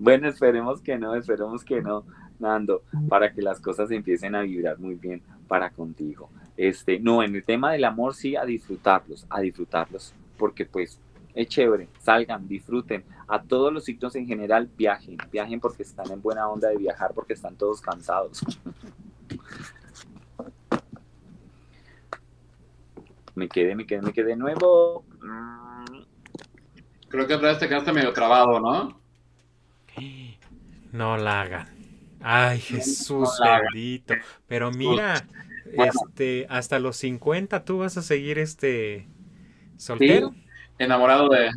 Bueno, 0.00 0.28
esperemos 0.28 0.80
que 0.80 0.96
no, 0.96 1.16
esperemos 1.16 1.64
que 1.64 1.82
no, 1.82 2.04
Nando, 2.38 2.82
para 3.08 3.32
que 3.32 3.42
las 3.42 3.60
cosas 3.60 3.90
empiecen 3.90 4.36
a 4.36 4.42
vibrar 4.42 4.78
muy 4.78 4.94
bien 4.94 5.22
para 5.48 5.70
contigo. 5.70 6.30
Este, 6.56 7.00
no, 7.00 7.22
en 7.24 7.34
el 7.34 7.42
tema 7.42 7.72
del 7.72 7.84
amor 7.84 8.14
sí 8.14 8.36
a 8.36 8.44
disfrutarlos, 8.44 9.26
a 9.28 9.40
disfrutarlos, 9.40 10.14
porque 10.38 10.64
pues 10.64 11.00
es 11.34 11.48
chévere, 11.48 11.88
salgan, 12.00 12.46
disfruten. 12.48 13.04
A 13.28 13.42
todos 13.42 13.72
los 13.72 13.84
signos 13.84 14.14
en 14.16 14.26
general 14.26 14.68
viajen, 14.76 15.16
viajen 15.30 15.60
porque 15.60 15.82
están 15.82 16.10
en 16.10 16.22
buena 16.22 16.48
onda 16.48 16.68
de 16.68 16.76
viajar, 16.78 17.12
porque 17.14 17.34
están 17.34 17.56
todos 17.56 17.80
cansados. 17.80 18.40
Me 23.34 23.48
quedé, 23.48 23.74
me 23.76 23.86
quedé, 23.86 24.02
me 24.02 24.12
quedé 24.12 24.28
de 24.30 24.36
nuevo. 24.36 25.04
Mm, 25.22 26.02
Creo 27.08 27.26
que 27.26 27.34
otra 27.34 27.48
vez 27.50 27.58
te 27.58 27.68
quedaste 27.68 27.92
medio 27.92 28.12
trabado, 28.12 28.60
¿no? 28.60 29.00
No 30.92 31.16
la 31.16 31.42
hagan. 31.42 31.68
Ay, 32.20 32.58
Jesús 32.60 33.28
No 33.40 33.46
hagan. 33.46 33.62
bendito. 33.72 34.14
Pero 34.46 34.70
mira, 34.72 35.24
Bueno. 35.76 35.92
este, 36.08 36.46
hasta 36.50 36.78
los 36.78 36.96
50 36.96 37.64
tú 37.64 37.78
vas 37.78 37.96
a 37.96 38.02
seguir 38.02 38.38
este 38.38 39.06
soltero. 39.76 40.34
Enamorado 40.78 41.28
de. 41.28 41.50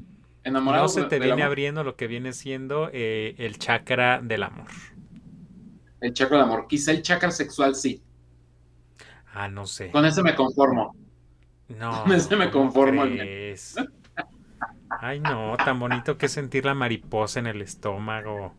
Enamorado 0.44 0.84
No 0.84 0.90
se 0.90 1.04
te 1.04 1.20
viene 1.20 1.44
abriendo 1.44 1.84
lo 1.84 1.96
que 1.96 2.08
viene 2.08 2.34
siendo 2.34 2.90
eh, 2.92 3.36
el 3.38 3.60
chakra 3.60 4.22
del 4.22 4.44
amor. 4.44 4.68
El 6.00 6.14
chakra 6.14 6.38
del 6.38 6.46
amor. 6.48 6.68
Quizá 6.68 6.92
el 6.92 7.04
chakra 7.04 7.30
sexual 7.30 7.76
sí. 7.76 8.02
Ah, 9.34 9.48
no 9.48 9.66
sé. 9.66 9.92
Con 9.92 10.06
ese 10.06 10.24
me 10.24 10.36
conformo. 10.36 10.96
No. 11.70 12.04
con 12.04 12.12
ese 12.12 12.36
me 12.36 12.50
¿cómo 12.50 12.66
conformo, 12.66 13.04
crees? 13.04 13.76
Ay, 15.00 15.20
no, 15.20 15.56
tan 15.58 15.80
bonito 15.80 16.18
que 16.18 16.28
sentir 16.28 16.66
la 16.66 16.74
mariposa 16.74 17.40
en 17.40 17.48
el 17.48 17.62
estómago. 17.62 18.56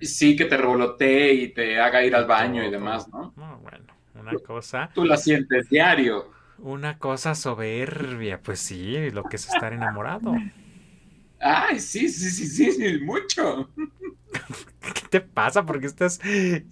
Sí, 0.00 0.34
que 0.36 0.46
te 0.46 0.56
revolotee 0.56 1.34
y 1.34 1.48
te 1.48 1.78
haga 1.78 2.02
ir 2.02 2.14
al 2.16 2.26
baño 2.26 2.64
y 2.64 2.70
demás, 2.70 3.08
¿no? 3.08 3.34
No, 3.36 3.58
bueno, 3.58 3.84
una 4.14 4.32
cosa, 4.38 4.90
Tú 4.94 5.04
la 5.04 5.16
sientes 5.16 5.68
diario. 5.68 6.30
Una 6.58 6.98
cosa 6.98 7.34
soberbia, 7.34 8.40
pues 8.42 8.60
sí, 8.60 9.10
lo 9.10 9.24
que 9.24 9.36
es 9.36 9.46
estar 9.48 9.72
enamorado. 9.72 10.34
Ay, 11.40 11.78
sí, 11.80 12.08
sí, 12.08 12.30
sí, 12.30 12.46
sí, 12.46 12.72
sí, 12.72 12.98
mucho. 13.04 13.70
¿Qué 14.94 15.08
te 15.10 15.20
pasa? 15.20 15.64
Porque 15.64 15.86
estás 15.86 16.20
eh, 16.24 16.64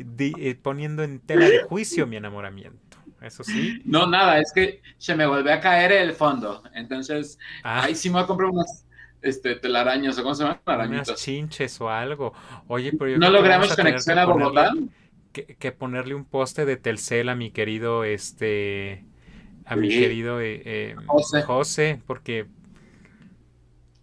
poniendo 0.62 1.02
en 1.02 1.20
tela 1.20 1.46
de 1.46 1.62
juicio 1.64 2.06
mi 2.06 2.16
enamoramiento. 2.16 2.96
eso 3.20 3.44
sí. 3.44 3.82
No, 3.84 4.06
nada, 4.06 4.40
es 4.40 4.52
que 4.52 4.80
se 4.98 5.14
me 5.14 5.26
volvió 5.26 5.52
a 5.52 5.60
caer 5.60 5.92
el 5.92 6.12
fondo. 6.12 6.62
Entonces, 6.74 7.38
Ah. 7.62 7.84
ahí 7.84 7.94
sí 7.94 8.09
me 8.09 8.14
voy 8.14 8.24
a 8.24 8.26
comprar 8.26 8.50
unas 8.50 8.86
este, 9.20 9.54
telarañas, 9.56 10.18
o 10.18 10.22
cómo 10.22 10.34
se 10.34 10.42
llaman, 10.44 10.60
Unas 10.66 10.74
arañitas. 10.78 11.22
chinches 11.22 11.80
o 11.80 11.88
algo. 11.90 12.32
Oye, 12.66 12.92
pero 12.92 13.10
yo 13.10 13.18
No 13.18 13.26
creo 13.28 13.30
que 13.30 13.38
logramos 13.38 13.72
a 13.72 13.76
conexión 13.76 14.18
a 14.18 14.24
Bogotá. 14.24 14.70
ponerle- 14.72 14.88
Que, 15.32 15.46
que 15.46 15.72
ponerle 15.72 16.14
un 16.14 16.24
poste 16.24 16.64
de 16.66 16.76
Telcel 16.76 17.28
a 17.28 17.34
mi 17.36 17.50
querido, 17.52 18.04
este, 18.04 19.04
a 19.73 19.77
mi 19.77 19.89
querido 19.89 20.40
eh, 20.40 20.62
eh, 20.65 20.97
José. 21.07 21.43
José, 21.43 22.03
porque 22.07 22.47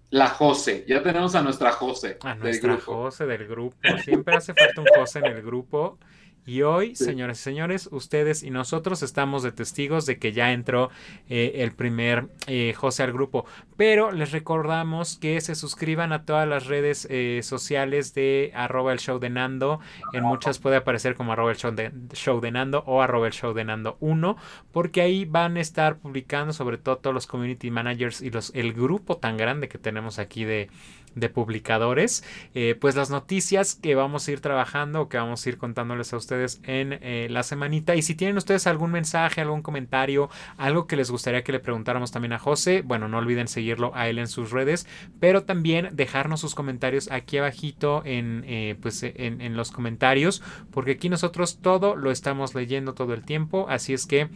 La 0.10 0.30
Jose, 0.30 0.86
ya 0.88 1.04
tenemos 1.04 1.36
a 1.36 1.42
nuestra 1.42 1.72
Jose 1.72 2.18
a 2.22 2.30
del 2.34 2.40
nuestra 2.40 2.74
grupo. 2.76 2.96
José 2.96 3.26
del 3.26 3.48
grupo, 3.48 3.78
siempre 4.04 4.36
hace 4.36 4.54
falta 4.54 4.82
un 4.82 4.88
José 4.96 5.20
en 5.20 5.26
el 5.26 5.42
grupo. 5.44 6.00
Y 6.46 6.64
hoy, 6.64 6.96
Sí. 6.96 7.06
señoras 7.06 7.40
y 7.40 7.44
señores, 7.44 7.90
ustedes 7.92 8.44
y 8.44 8.50
nosotros 8.50 9.04
estamos 9.04 9.44
de 9.44 9.52
testigos 9.52 10.06
de 10.06 10.18
que 10.18 10.32
ya 10.32 10.52
entró 10.52 10.90
eh, 11.30 11.54
el 11.58 11.72
primer 11.74 12.28
eh, 12.48 12.74
José 12.76 13.04
al 13.04 13.14
grupo. 13.14 13.46
Pero 13.78 14.12
les 14.12 14.32
recordamos 14.32 15.18
que 15.20 15.40
se 15.42 15.56
suscriban 15.56 16.12
a 16.12 16.26
todas 16.26 16.48
las 16.48 16.66
redes 16.66 17.08
eh, 17.10 17.42
sociales 17.44 18.14
de 18.14 18.52
arroba 18.56 18.94
el 18.94 19.00
show 19.00 19.20
de 19.20 19.30
Nando. 19.30 19.80
En 20.14 20.24
muchas 20.24 20.60
puede 20.60 20.78
aparecer 20.78 21.16
como 21.16 21.34
arroba 21.34 21.52
el 21.52 21.58
show 21.58 21.72
de, 21.72 21.92
show 22.14 22.40
de 22.42 22.52
Nando 22.52 22.84
o 22.88 23.02
arroba 23.02 23.28
el 23.28 23.34
show 23.34 23.54
de 23.54 23.66
Nando 23.66 23.98
1. 24.00 24.36
Porque 24.72 25.02
ahí 25.02 25.26
van 25.26 25.58
a 25.58 25.62
estar 25.62 25.98
publicando 26.00 26.54
sobre 26.54 26.78
todo 26.78 26.98
todos 26.98 27.14
los 27.14 27.28
community 27.28 27.70
managers 27.70 28.22
y 28.22 28.32
los, 28.32 28.52
el 28.56 28.74
grupo 28.74 29.18
tan 29.18 29.38
grande 29.38 29.70
que 29.70 29.78
tenemos 29.78 30.20
aquí 30.20 30.46
de, 30.46 30.70
de 31.16 31.30
publicadores, 31.30 32.24
eh, 32.54 32.76
pues 32.80 32.96
las 32.96 33.10
noticias 33.10 33.76
que 33.76 33.96
vamos 33.96 34.28
a 34.28 34.32
ir 34.32 34.40
trabajando 34.40 35.10
que 35.10 35.18
vamos 35.18 35.46
a 35.46 35.50
ir 35.50 35.58
contándoles 35.58 36.14
a 36.14 36.18
ustedes 36.18 36.62
en 36.64 37.00
eh, 37.02 37.28
la 37.30 37.44
semanita. 37.44 37.96
Y 37.96 38.02
si 38.02 38.16
tienen 38.16 38.38
ustedes 38.38 38.68
algún 38.68 38.92
mensaje, 38.92 39.42
algún 39.42 39.62
comentario, 39.62 40.30
algo 40.58 40.88
que 40.88 40.96
les 40.96 41.12
gustaría 41.12 41.44
que 41.44 41.52
le 41.52 41.60
preguntáramos 41.60 42.12
también 42.12 42.34
a 42.34 42.40
José, 42.40 42.82
bueno, 42.82 43.08
no 43.08 43.18
olviden 43.18 43.48
seguirlo 43.48 43.92
a 43.96 44.10
él 44.10 44.20
en 44.20 44.28
sus 44.28 44.52
redes, 44.52 44.88
pero 45.20 45.44
también 45.44 45.90
dejarnos 45.94 46.42
sus 46.42 46.56
comentarios 46.56 47.12
aquí 47.12 47.38
abajito 47.38 48.02
en, 48.06 48.44
eh, 48.48 48.76
pues, 48.82 49.04
en, 49.04 49.42
en 49.42 49.56
los 49.56 49.72
comentarios, 49.72 50.42
porque 50.72 50.92
aquí 50.92 51.10
nosotros 51.10 51.60
todo 51.62 51.96
lo 51.96 52.12
estamos 52.12 52.56
leyendo 52.56 52.94
todo 52.94 53.14
el 53.14 53.24
tiempo, 53.24 53.68
así 53.70 53.94
es 53.94 54.06
que 54.06 54.30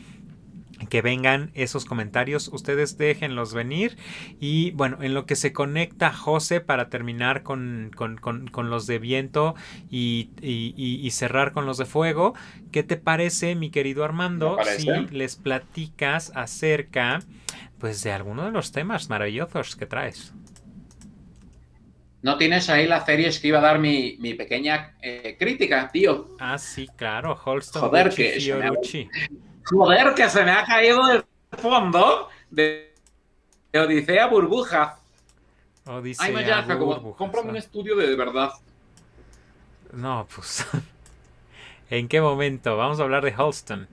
que 0.90 1.02
vengan 1.02 1.52
esos 1.54 1.86
comentarios, 1.86 2.50
ustedes 2.50 2.98
déjenlos 2.98 3.54
venir 3.54 3.98
y 4.40 4.72
bueno, 4.72 4.98
en 5.02 5.14
lo 5.14 5.26
que 5.26 5.36
se 5.36 5.54
conecta 5.54 6.12
José 6.12 6.62
para 6.62 6.90
terminar 6.90 7.44
con, 7.44 7.92
con, 7.96 8.18
con, 8.18 8.48
con 8.48 8.70
los 8.70 8.88
de 8.88 9.00
viento 9.00 9.56
y, 9.90 10.30
y, 10.42 10.74
y, 10.76 11.12
cerrar 11.12 11.52
con 11.54 11.66
los 11.66 11.78
de 11.78 11.86
fuego, 11.86 12.34
¿qué 12.72 12.84
te 12.84 12.98
parece 12.98 13.56
mi 13.56 13.70
querido 13.70 14.04
Armando 14.04 14.58
si 14.78 14.90
les 15.12 15.36
platicas 15.36 16.32
acerca 16.36 17.20
pues 17.78 18.04
de 18.04 18.12
alguno 18.12 18.46
de 18.46 18.52
los 18.52 18.72
temas 18.72 19.10
maravillosos 19.10 19.76
que 19.76 19.86
traes? 19.86 20.34
¿No 22.22 22.38
tienes 22.38 22.70
ahí 22.70 22.88
las 22.88 23.06
series 23.06 23.38
que 23.40 23.50
iba 23.50 23.60
a 23.60 23.62
dar 23.62 23.80
mi, 23.80 24.16
mi 24.20 24.34
pequeña 24.34 24.96
eh, 25.02 25.36
crítica, 25.38 25.90
tío? 25.92 26.30
Ah, 26.40 26.58
sí, 26.58 26.88
claro, 26.96 27.38
Holston 27.44 27.82
Joder, 27.82 28.10
que 28.16 28.40
Joder, 29.66 30.14
que 30.14 30.30
se 30.30 30.44
me 30.44 30.52
ha 30.52 30.66
caído 30.66 31.12
el 31.12 31.24
fondo 31.58 32.30
de, 32.50 32.94
de 33.72 33.80
Odisea 33.80 34.28
Burbuja. 34.28 35.00
Odisea, 35.86 36.26
Ay, 36.28 36.34
Maya, 36.34 36.64
Jacobo, 36.64 37.16
cómprame 37.16 37.52
un 37.52 37.58
estudio 37.58 37.96
de, 37.96 38.08
de 38.08 38.16
verdad. 38.16 38.52
No, 39.92 40.28
pues. 40.34 40.66
¿En 41.90 42.08
qué 42.08 42.22
momento? 42.22 42.76
Vamos 42.78 43.00
a 43.00 43.04
hablar 43.04 43.24
de 43.24 43.34
Holston. 43.36 43.88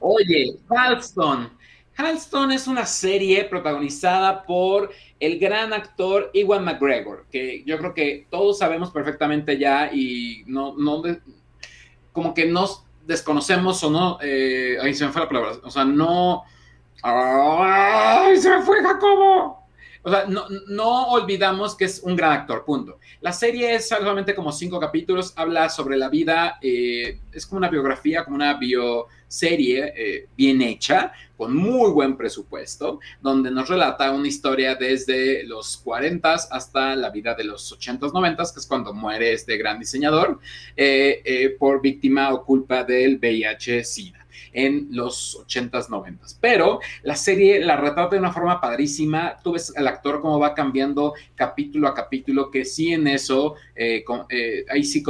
Oye, 0.00 0.56
Halston. 0.68 1.50
Halston 1.96 2.52
es 2.52 2.66
una 2.66 2.84
serie 2.84 3.44
protagonizada 3.44 4.44
por 4.44 4.92
el 5.18 5.38
gran 5.38 5.72
actor 5.72 6.30
Ewan 6.34 6.64
McGregor, 6.64 7.26
que 7.30 7.64
yo 7.64 7.78
creo 7.78 7.94
que 7.94 8.26
todos 8.30 8.58
sabemos 8.58 8.90
perfectamente 8.90 9.58
ya 9.58 9.90
y 9.92 10.44
no, 10.46 10.74
no 10.76 11.02
como 12.12 12.34
que 12.34 12.46
nos 12.46 12.85
desconocemos 13.06 13.82
o 13.84 13.90
no, 13.90 14.18
eh, 14.20 14.76
ahí 14.82 14.94
se 14.94 15.06
me 15.06 15.12
fue 15.12 15.22
la 15.22 15.28
palabra, 15.28 15.52
o 15.62 15.70
sea, 15.70 15.84
no, 15.84 16.44
¡ay, 17.02 18.36
se 18.36 18.50
me 18.50 18.62
fue 18.62 18.82
Jacobo! 18.82 19.66
O 20.02 20.10
sea, 20.10 20.24
no, 20.26 20.44
no 20.68 21.08
olvidamos 21.08 21.74
que 21.74 21.86
es 21.86 22.00
un 22.04 22.14
gran 22.14 22.32
actor, 22.32 22.64
punto. 22.64 23.00
La 23.22 23.32
serie 23.32 23.74
es 23.74 23.88
solamente 23.88 24.36
como 24.36 24.52
cinco 24.52 24.78
capítulos, 24.78 25.32
habla 25.34 25.68
sobre 25.68 25.96
la 25.96 26.08
vida, 26.08 26.58
eh, 26.62 27.18
es 27.32 27.44
como 27.44 27.58
una 27.58 27.68
biografía, 27.68 28.24
como 28.24 28.36
una 28.36 28.54
bioserie 29.26 29.92
eh, 29.96 30.28
bien 30.36 30.62
hecha, 30.62 31.12
con 31.36 31.54
muy 31.54 31.90
buen 31.90 32.16
presupuesto, 32.16 33.00
donde 33.20 33.50
nos 33.50 33.68
relata 33.68 34.10
una 34.10 34.26
historia 34.28 34.74
desde 34.74 35.44
los 35.44 35.76
40 35.78 36.32
hasta 36.50 36.96
la 36.96 37.10
vida 37.10 37.34
de 37.34 37.44
los 37.44 37.72
80s, 37.78 38.12
90s, 38.12 38.52
que 38.54 38.60
es 38.60 38.66
cuando 38.66 38.94
muere 38.94 39.32
este 39.32 39.56
gran 39.58 39.78
diseñador, 39.78 40.38
eh, 40.76 41.20
eh, 41.24 41.50
por 41.58 41.82
víctima 41.82 42.32
o 42.32 42.44
culpa 42.44 42.84
del 42.84 43.18
VIH-Sida 43.18 44.26
en 44.52 44.88
los 44.92 45.36
80s, 45.46 45.88
90s. 45.88 46.38
Pero 46.40 46.80
la 47.02 47.16
serie 47.16 47.60
la 47.60 47.76
retrata 47.76 48.14
de 48.14 48.20
una 48.20 48.32
forma 48.32 48.58
padrísima. 48.58 49.36
Tú 49.44 49.52
ves 49.52 49.76
al 49.76 49.86
actor 49.86 50.22
cómo 50.22 50.38
va 50.38 50.54
cambiando 50.54 51.12
capítulo 51.34 51.88
a 51.88 51.94
capítulo, 51.94 52.50
que 52.50 52.64
sí 52.64 52.92
en 52.94 53.06
eso, 53.06 53.56
eh, 53.74 54.02
con- 54.04 54.26
ahí 54.70 54.82
sí, 54.84 55.02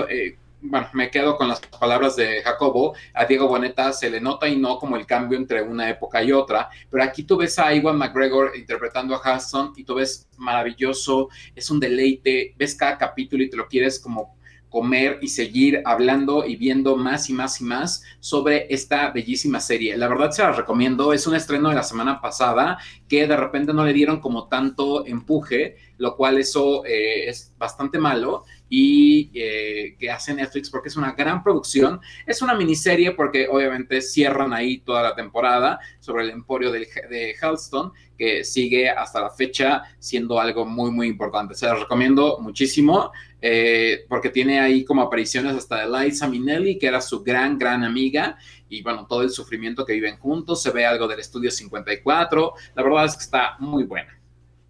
bueno, 0.69 0.89
me 0.93 1.11
quedo 1.11 1.37
con 1.37 1.49
las 1.49 1.61
palabras 1.61 2.17
de 2.17 2.43
Jacobo. 2.43 2.95
A 3.15 3.25
Diego 3.25 3.49
Boneta 3.49 3.93
se 3.93 4.11
le 4.11 4.21
nota 4.21 4.49
y 4.49 4.57
no 4.57 4.79
como 4.79 4.97
el 4.97 5.07
cambio 5.07 5.39
entre 5.39 5.63
una 5.63 5.89
época 5.89 6.23
y 6.23 6.33
otra. 6.33 6.69
Pero 6.91 7.03
aquí 7.03 7.23
tú 7.23 7.37
ves 7.37 7.59
a 7.59 7.75
Iwan 7.75 7.99
McGregor 7.99 8.53
interpretando 8.57 9.15
a 9.15 9.37
Hudson 9.37 9.73
y 9.77 9.85
tú 9.85 9.95
ves 9.95 10.29
maravilloso, 10.37 11.29
es 11.55 11.71
un 11.71 11.81
deleite. 11.81 12.55
Ves 12.57 12.75
cada 12.75 12.99
capítulo 12.99 13.43
y 13.43 13.51
te 13.51 13.57
lo 13.57 13.67
quieres 13.67 13.99
como 14.01 14.37
comer 14.69 15.19
y 15.23 15.29
seguir 15.29 15.81
hablando 15.85 16.45
y 16.45 16.57
viendo 16.57 16.97
más 16.97 17.31
y 17.31 17.33
más 17.33 17.61
y 17.61 17.65
más 17.65 18.03
sobre 18.21 18.67
esta 18.69 19.11
bellísima 19.11 19.61
serie. 19.61 19.97
La 19.97 20.09
verdad 20.09 20.33
se 20.33 20.43
la 20.43 20.53
recomiendo, 20.53 21.13
es 21.13 21.27
un 21.27 21.35
estreno 21.35 21.69
de 21.71 21.77
la 21.77 21.83
semana 21.83 22.21
pasada 22.21 22.79
que 23.09 23.27
de 23.27 23.37
repente 23.37 23.73
no 23.73 23.85
le 23.85 23.93
dieron 23.93 24.21
como 24.21 24.49
tanto 24.49 25.07
empuje, 25.07 25.77
lo 25.99 26.17
cual 26.17 26.39
eso 26.39 26.85
eh, 26.85 27.29
es 27.29 27.55
bastante 27.57 27.99
malo 27.99 28.45
y 28.69 29.31
eh, 29.35 29.97
que 29.99 30.11
hace 30.11 30.35
Netflix 30.35 30.71
porque 30.71 30.89
es 30.89 30.97
una 30.97 31.13
gran 31.13 31.43
producción. 31.43 32.01
Es 32.27 32.43
una 32.43 32.55
miniserie 32.55 33.13
porque 33.13 33.49
obviamente 33.49 34.01
cierran 34.01 34.53
ahí 34.53 34.79
toda 34.79 35.03
la 35.03 35.15
temporada 35.15 35.79
sobre 36.01 36.25
el 36.25 36.31
emporio 36.31 36.73
de 36.73 37.35
Halston 37.41 37.93
que 38.17 38.45
sigue 38.45 38.89
hasta 38.89 39.21
la 39.21 39.31
fecha 39.31 39.83
siendo 39.99 40.41
algo 40.41 40.65
muy 40.65 40.91
muy 40.91 41.07
importante. 41.07 41.55
Se 41.55 41.67
la 41.67 41.75
recomiendo 41.75 42.39
muchísimo 42.41 43.13
eh, 43.41 44.07
porque 44.09 44.31
tiene 44.31 44.61
ahí 44.61 44.85
como 44.85 45.03
apariciones 45.03 45.55
hasta 45.55 45.87
de 45.87 46.05
Liza 46.05 46.27
Minnelli, 46.27 46.79
que 46.79 46.87
era 46.87 47.01
su 47.01 47.23
gran, 47.23 47.59
gran 47.59 47.85
amiga, 47.85 48.37
y 48.69 48.83
bueno, 48.83 49.07
todo 49.07 49.23
el 49.23 49.31
sufrimiento 49.31 49.85
que 49.85 49.93
viven 49.93 50.17
juntos, 50.17 50.63
se 50.63 50.71
ve 50.71 50.87
algo 50.87 51.07
del 51.07 51.21
estudio 51.21 51.51
54, 51.51 52.55
la 52.75 52.83
verdad 52.83 53.05
es 53.05 53.17
que 53.17 53.23
está 53.23 53.57
muy 53.59 53.85
buena. 53.85 54.19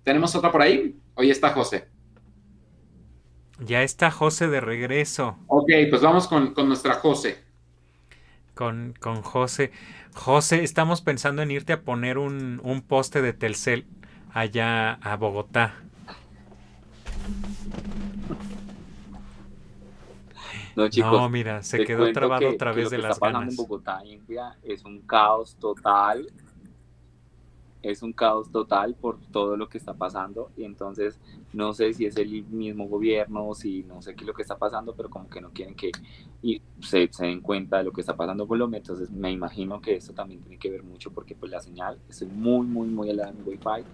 ¿Tenemos 0.02 0.34
otra 0.34 0.52
por 0.52 0.62
ahí? 0.62 0.94
Hoy 1.14 1.30
está 1.30 1.50
José. 1.50 1.95
Ya 3.58 3.82
está 3.82 4.10
José 4.10 4.48
de 4.48 4.60
regreso 4.62 5.36
Ok, 5.48 5.70
pues 5.90 6.02
vamos 6.02 6.28
con, 6.28 6.54
con 6.54 6.68
nuestra 6.68 6.94
José. 6.94 7.44
con, 8.54 8.94
con 9.00 9.22
José. 9.22 9.70
José, 10.14 10.64
estamos 10.64 11.02
pensando 11.02 11.42
en 11.42 11.50
irte 11.50 11.72
a 11.74 11.82
poner 11.82 12.18
un, 12.18 12.60
un 12.64 12.82
poste 12.82 13.22
de 13.22 13.32
Telcel 13.32 13.86
allá 14.32 14.94
a 14.94 15.16
Bogotá. 15.16 15.74
No, 20.74 20.88
chicos. 20.88 21.10
no, 21.10 21.28
mira, 21.30 21.62
se 21.62 21.82
quedó 21.82 22.10
trabado 22.12 22.40
que- 22.40 22.48
otra 22.48 22.70
que 22.70 22.76
vez 22.76 22.84
lo 22.84 22.90
de 22.90 22.96
que 22.96 23.02
las 23.02 23.14
está 23.14 23.30
ganas. 23.32 23.48
en 23.50 23.56
Bogotá 23.56 24.02
Vía 24.26 24.56
es 24.62 24.84
un 24.84 25.00
caos 25.02 25.56
total. 25.58 26.30
Es 27.90 28.02
un 28.02 28.12
caos 28.12 28.50
total 28.50 28.94
por 28.94 29.18
todo 29.32 29.56
lo 29.56 29.68
que 29.68 29.78
está 29.78 29.94
pasando. 29.94 30.50
Y 30.56 30.64
entonces 30.64 31.20
no 31.52 31.72
sé 31.72 31.92
si 31.94 32.06
es 32.06 32.16
el 32.16 32.44
mismo 32.44 32.88
gobierno, 32.88 33.54
si 33.54 33.82
no 33.84 34.02
sé 34.02 34.14
qué 34.14 34.24
es 34.24 34.26
lo 34.26 34.34
que 34.34 34.42
está 34.42 34.56
pasando, 34.58 34.94
pero 34.94 35.08
como 35.08 35.28
que 35.28 35.40
no 35.40 35.50
quieren 35.50 35.74
que 35.74 35.92
y 36.42 36.60
se, 36.80 37.08
se 37.10 37.26
den 37.26 37.40
cuenta 37.40 37.78
de 37.78 37.84
lo 37.84 37.92
que 37.92 38.00
está 38.00 38.16
pasando 38.16 38.44
en 38.44 38.48
Colombia. 38.48 38.78
Entonces 38.78 39.10
me 39.10 39.30
imagino 39.30 39.80
que 39.80 39.96
esto 39.96 40.12
también 40.12 40.40
tiene 40.40 40.58
que 40.58 40.70
ver 40.70 40.82
mucho 40.82 41.10
porque 41.12 41.34
pues 41.34 41.50
la 41.50 41.60
señal, 41.60 41.98
estoy 42.08 42.28
muy, 42.28 42.66
muy, 42.66 42.88
muy 42.88 43.10
helada 43.10 43.30
en 43.30 43.46
Wi-Fi 43.46 43.84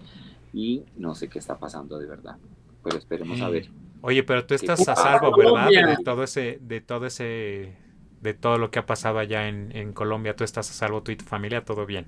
y 0.53 0.83
no 0.97 1.15
sé 1.15 1.29
qué 1.29 1.39
está 1.39 1.57
pasando 1.57 1.97
de 1.97 2.07
verdad. 2.07 2.37
Pero 2.83 2.97
esperemos 2.97 3.41
a 3.41 3.49
ver. 3.49 3.69
Oye, 4.01 4.23
pero 4.23 4.45
tú 4.45 4.53
estás 4.53 4.87
a 4.89 4.95
salvo, 4.95 5.35
¿verdad? 5.37 5.69
De 5.69 5.97
todo 6.03 6.23
ese, 6.23 6.59
de 6.61 6.81
todo 6.81 7.05
ese, 7.05 7.77
de 8.21 8.33
todo 8.33 8.57
lo 8.57 8.69
que 8.69 8.79
ha 8.79 8.85
pasado 8.85 9.19
allá 9.19 9.47
en, 9.47 9.75
en 9.75 9.93
Colombia. 9.93 10.35
Tú 10.35 10.43
estás 10.43 10.69
a 10.69 10.73
salvo, 10.73 11.01
tú 11.01 11.11
y 11.11 11.15
tu 11.15 11.23
familia, 11.23 11.63
todo 11.63 11.85
bien. 11.85 12.07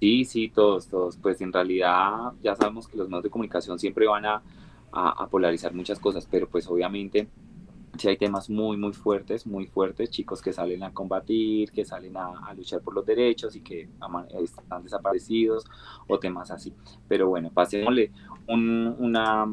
Sí, 0.00 0.24
sí, 0.26 0.48
todos, 0.50 0.88
todos. 0.88 1.16
Pues 1.16 1.40
en 1.40 1.52
realidad 1.52 2.32
ya 2.42 2.54
sabemos 2.54 2.86
que 2.86 2.98
los 2.98 3.08
medios 3.08 3.24
de 3.24 3.30
comunicación 3.30 3.78
siempre 3.78 4.06
van 4.06 4.26
a, 4.26 4.42
a- 4.92 5.26
polarizar 5.28 5.72
muchas 5.74 5.98
cosas, 5.98 6.26
pero 6.30 6.48
pues 6.48 6.66
obviamente 6.68 7.28
si 7.98 8.08
hay 8.08 8.16
temas 8.18 8.50
muy, 8.50 8.76
muy 8.76 8.92
fuertes, 8.92 9.46
muy 9.46 9.66
fuertes, 9.66 10.10
chicos 10.10 10.42
que 10.42 10.52
salen 10.52 10.82
a 10.84 10.92
combatir, 10.92 11.70
que 11.72 11.84
salen 11.84 12.16
a, 12.16 12.52
luchar 12.54 12.82
por 12.82 12.94
los 12.94 13.06
derechos 13.06 13.56
y 13.56 13.62
que 13.62 13.88
están 14.42 14.82
desaparecidos 14.82 15.64
o 16.08 16.18
temas 16.18 16.50
así. 16.50 16.74
Pero 17.08 17.28
bueno, 17.28 17.50
pasémosle 17.52 18.12
una, 18.48 19.46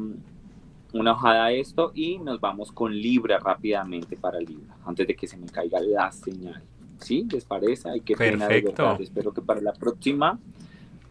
una 0.92 1.12
hojada 1.12 1.46
a 1.46 1.52
esto 1.52 1.92
y 1.94 2.18
nos 2.18 2.40
vamos 2.40 2.72
con 2.72 2.94
Libra 2.94 3.38
rápidamente 3.38 4.16
para 4.16 4.40
Libra, 4.40 4.76
antes 4.84 5.06
de 5.06 5.16
que 5.16 5.26
se 5.26 5.36
me 5.38 5.46
caiga 5.48 5.80
la 5.80 6.12
señal. 6.12 6.62
¿Sí? 7.00 7.26
¿Les 7.30 7.44
parece? 7.44 7.90
Hay 7.90 8.00
que 8.00 8.16
pena 8.16 8.48
de 8.48 8.62
verdad. 8.62 9.00
Espero 9.00 9.32
que 9.32 9.42
para 9.42 9.60
la 9.60 9.72
próxima 9.72 10.38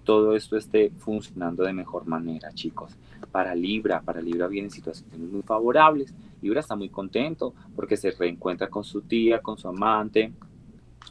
todo 0.03 0.35
esto 0.35 0.57
esté 0.57 0.91
funcionando 0.97 1.63
de 1.63 1.73
mejor 1.73 2.05
manera, 2.05 2.51
chicos. 2.53 2.91
Para 3.31 3.55
Libra, 3.55 4.01
para 4.01 4.21
Libra 4.21 4.47
vienen 4.47 4.69
situaciones 4.69 5.17
muy 5.17 5.41
favorables. 5.41 6.13
Libra 6.41 6.59
está 6.59 6.75
muy 6.75 6.89
contento 6.89 7.53
porque 7.75 7.95
se 7.97 8.11
reencuentra 8.11 8.67
con 8.67 8.83
su 8.83 9.01
tía, 9.01 9.39
con 9.39 9.57
su 9.57 9.67
amante, 9.67 10.33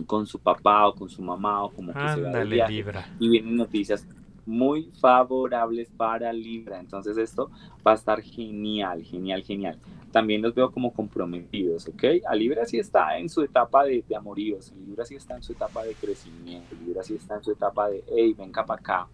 con 0.06 0.26
su 0.26 0.38
papá 0.38 0.88
o 0.88 0.94
con 0.94 1.08
su 1.08 1.22
mamá 1.22 1.64
o 1.64 1.70
como 1.70 1.92
que 1.92 2.08
se 2.14 2.20
va 2.20 2.44
Libra. 2.44 3.06
Y 3.18 3.28
vienen 3.28 3.56
noticias 3.56 4.06
muy 4.46 4.90
favorables 5.00 5.90
para 5.90 6.32
Libra. 6.32 6.80
Entonces 6.80 7.16
esto 7.16 7.50
va 7.86 7.92
a 7.92 7.96
estar 7.96 8.20
genial, 8.22 9.02
genial, 9.02 9.42
genial 9.42 9.78
también 10.12 10.42
los 10.42 10.54
veo 10.54 10.70
como 10.70 10.92
comprometidos, 10.92 11.88
¿ok? 11.88 12.04
A 12.28 12.34
Libra 12.36 12.66
sí 12.66 12.78
está 12.78 13.18
en 13.18 13.28
su 13.28 13.42
etapa 13.42 13.84
de, 13.84 14.04
de 14.06 14.14
amoríos, 14.14 14.72
Libra 14.86 15.04
sí 15.04 15.16
está 15.16 15.34
en 15.34 15.42
su 15.42 15.52
etapa 15.52 15.82
de 15.82 15.94
crecimiento, 15.94 16.76
Libra 16.84 17.02
sí 17.02 17.14
está 17.14 17.36
en 17.36 17.42
su 17.42 17.52
etapa 17.52 17.88
de, 17.88 18.04
hey, 18.14 18.34
venga 18.38 18.64
para 18.64 18.80
acá, 18.80 19.08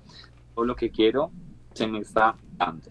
todo 0.54 0.64
lo 0.64 0.74
que 0.74 0.90
quiero 0.90 1.30
se 1.72 1.86
me 1.86 2.00
está 2.00 2.36
dando. 2.56 2.90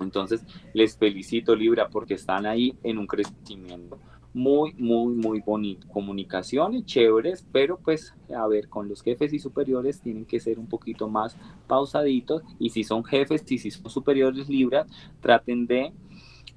Entonces, 0.00 0.44
les 0.74 0.98
felicito 0.98 1.54
Libra 1.54 1.88
porque 1.88 2.14
están 2.14 2.44
ahí 2.44 2.76
en 2.82 2.98
un 2.98 3.06
crecimiento 3.06 3.98
muy, 4.36 4.74
muy, 4.74 5.14
muy 5.14 5.40
bonito. 5.40 5.88
Comunicaciones 5.88 6.84
chéveres, 6.84 7.42
pero 7.52 7.78
pues, 7.78 8.14
a 8.36 8.46
ver, 8.46 8.68
con 8.68 8.86
los 8.86 9.00
jefes 9.00 9.32
y 9.32 9.38
superiores 9.38 9.98
tienen 10.00 10.26
que 10.26 10.40
ser 10.40 10.58
un 10.58 10.66
poquito 10.66 11.08
más 11.08 11.38
pausaditos. 11.66 12.42
Y 12.58 12.68
si 12.68 12.84
son 12.84 13.02
jefes 13.02 13.50
y 13.50 13.56
si 13.56 13.70
son 13.70 13.90
superiores 13.90 14.50
Libra, 14.50 14.84
traten 15.22 15.66
de 15.66 15.94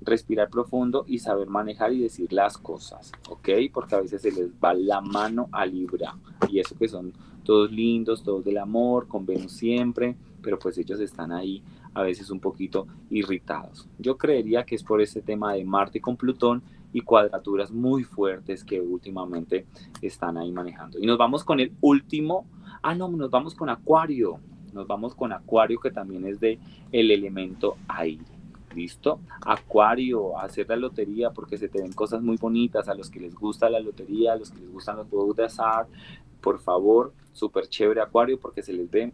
respirar 0.01 0.49
profundo 0.49 1.05
y 1.07 1.19
saber 1.19 1.47
manejar 1.47 1.93
y 1.93 2.01
decir 2.01 2.33
las 2.33 2.57
cosas, 2.57 3.13
¿ok? 3.29 3.49
Porque 3.73 3.95
a 3.95 4.01
veces 4.01 4.21
se 4.21 4.31
les 4.31 4.49
va 4.61 4.73
la 4.73 4.99
mano 4.99 5.47
a 5.53 5.65
Libra 5.65 6.17
y 6.49 6.59
eso 6.59 6.75
que 6.77 6.89
son 6.89 7.13
todos 7.43 7.71
lindos, 7.71 8.23
todos 8.23 8.43
del 8.43 8.57
amor, 8.57 9.07
con 9.07 9.25
Venus 9.25 9.53
siempre, 9.53 10.17
pero 10.41 10.59
pues 10.59 10.77
ellos 10.77 10.99
están 10.99 11.31
ahí 11.31 11.63
a 11.93 12.03
veces 12.03 12.29
un 12.29 12.39
poquito 12.39 12.87
irritados. 13.09 13.87
Yo 13.97 14.17
creería 14.17 14.65
que 14.65 14.75
es 14.75 14.83
por 14.83 15.01
ese 15.01 15.21
tema 15.21 15.53
de 15.53 15.63
Marte 15.63 16.01
con 16.01 16.17
Plutón 16.17 16.61
y 16.93 17.01
cuadraturas 17.01 17.71
muy 17.71 18.03
fuertes 18.03 18.63
que 18.63 18.81
últimamente 18.81 19.65
están 20.01 20.37
ahí 20.37 20.51
manejando. 20.51 20.99
Y 20.99 21.05
nos 21.05 21.17
vamos 21.17 21.43
con 21.43 21.59
el 21.59 21.73
último, 21.81 22.47
ah 22.81 22.95
no, 22.95 23.09
nos 23.09 23.29
vamos 23.29 23.55
con 23.55 23.69
Acuario, 23.69 24.39
nos 24.73 24.87
vamos 24.87 25.15
con 25.15 25.31
Acuario 25.31 25.79
que 25.79 25.91
también 25.91 26.25
es 26.25 26.39
de 26.39 26.59
el 26.91 27.11
elemento 27.11 27.77
aire. 27.87 28.25
¿Listo? 28.75 29.19
Acuario, 29.41 30.37
hacer 30.37 30.69
la 30.69 30.75
lotería 30.75 31.31
porque 31.31 31.57
se 31.57 31.69
te 31.69 31.81
ven 31.81 31.91
cosas 31.91 32.21
muy 32.21 32.37
bonitas 32.37 32.87
a 32.87 32.93
los 32.93 33.09
que 33.09 33.19
les 33.19 33.33
gusta 33.33 33.67
la 33.67 33.79
lotería, 33.79 34.33
a 34.33 34.35
los 34.35 34.51
que 34.51 34.59
les 34.59 34.71
gustan 34.71 34.97
los 34.97 35.07
juegos 35.07 35.35
de 35.35 35.45
azar. 35.45 35.87
Por 36.39 36.59
favor, 36.59 37.11
súper 37.33 37.67
chévere 37.67 38.01
Acuario 38.01 38.39
porque 38.39 38.61
se 38.61 38.73
les 38.73 38.89
ve 38.89 39.11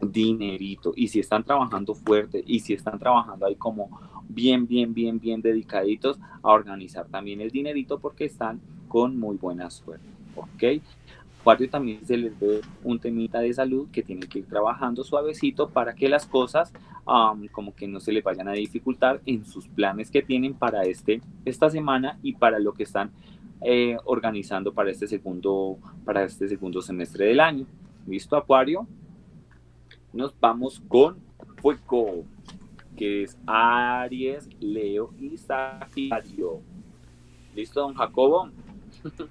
dinerito. 0.00 0.92
Y 0.94 1.08
si 1.08 1.20
están 1.20 1.42
trabajando 1.42 1.94
fuerte 1.94 2.42
y 2.46 2.60
si 2.60 2.74
están 2.74 2.98
trabajando 2.98 3.46
ahí 3.46 3.56
como 3.56 3.88
bien, 4.28 4.66
bien, 4.66 4.92
bien, 4.94 5.18
bien 5.18 5.40
dedicaditos 5.40 6.18
a 6.42 6.52
organizar 6.52 7.06
también 7.06 7.40
el 7.40 7.50
dinerito 7.50 7.98
porque 7.98 8.24
están 8.24 8.60
con 8.88 9.18
muy 9.18 9.36
buena 9.36 9.70
suerte. 9.70 10.06
¿Ok? 10.34 10.82
Acuario 11.40 11.70
también 11.70 12.04
se 12.04 12.16
les 12.16 12.38
ve 12.40 12.60
un 12.82 12.98
temita 12.98 13.38
de 13.38 13.54
salud 13.54 13.88
que 13.92 14.02
tienen 14.02 14.28
que 14.28 14.40
ir 14.40 14.46
trabajando 14.46 15.04
suavecito 15.04 15.68
para 15.70 15.94
que 15.94 16.08
las 16.08 16.26
cosas 16.26 16.72
como 17.52 17.72
que 17.74 17.86
no 17.86 18.00
se 18.00 18.10
les 18.10 18.24
vayan 18.24 18.48
a 18.48 18.52
dificultar 18.52 19.20
en 19.26 19.44
sus 19.44 19.68
planes 19.68 20.10
que 20.10 20.22
tienen 20.22 20.54
para 20.54 20.82
este, 20.82 21.22
esta 21.44 21.70
semana 21.70 22.18
y 22.20 22.32
para 22.32 22.58
lo 22.58 22.72
que 22.74 22.82
están 22.82 23.12
eh, 23.62 23.96
organizando 24.06 24.74
para 24.74 24.90
este, 24.90 25.06
segundo, 25.06 25.78
para 26.04 26.24
este 26.24 26.48
segundo 26.48 26.82
semestre 26.82 27.26
del 27.26 27.38
año. 27.38 27.64
¿Listo, 28.08 28.36
Acuario? 28.36 28.86
Nos 30.12 30.34
vamos 30.40 30.82
con 30.88 31.18
Fuego, 31.62 32.24
que 32.96 33.22
es 33.22 33.38
Aries, 33.46 34.48
Leo 34.60 35.12
y 35.18 35.36
Sagitario. 35.36 36.60
¿Listo, 37.54 37.80
don 37.80 37.94
Jacobo? 37.94 38.50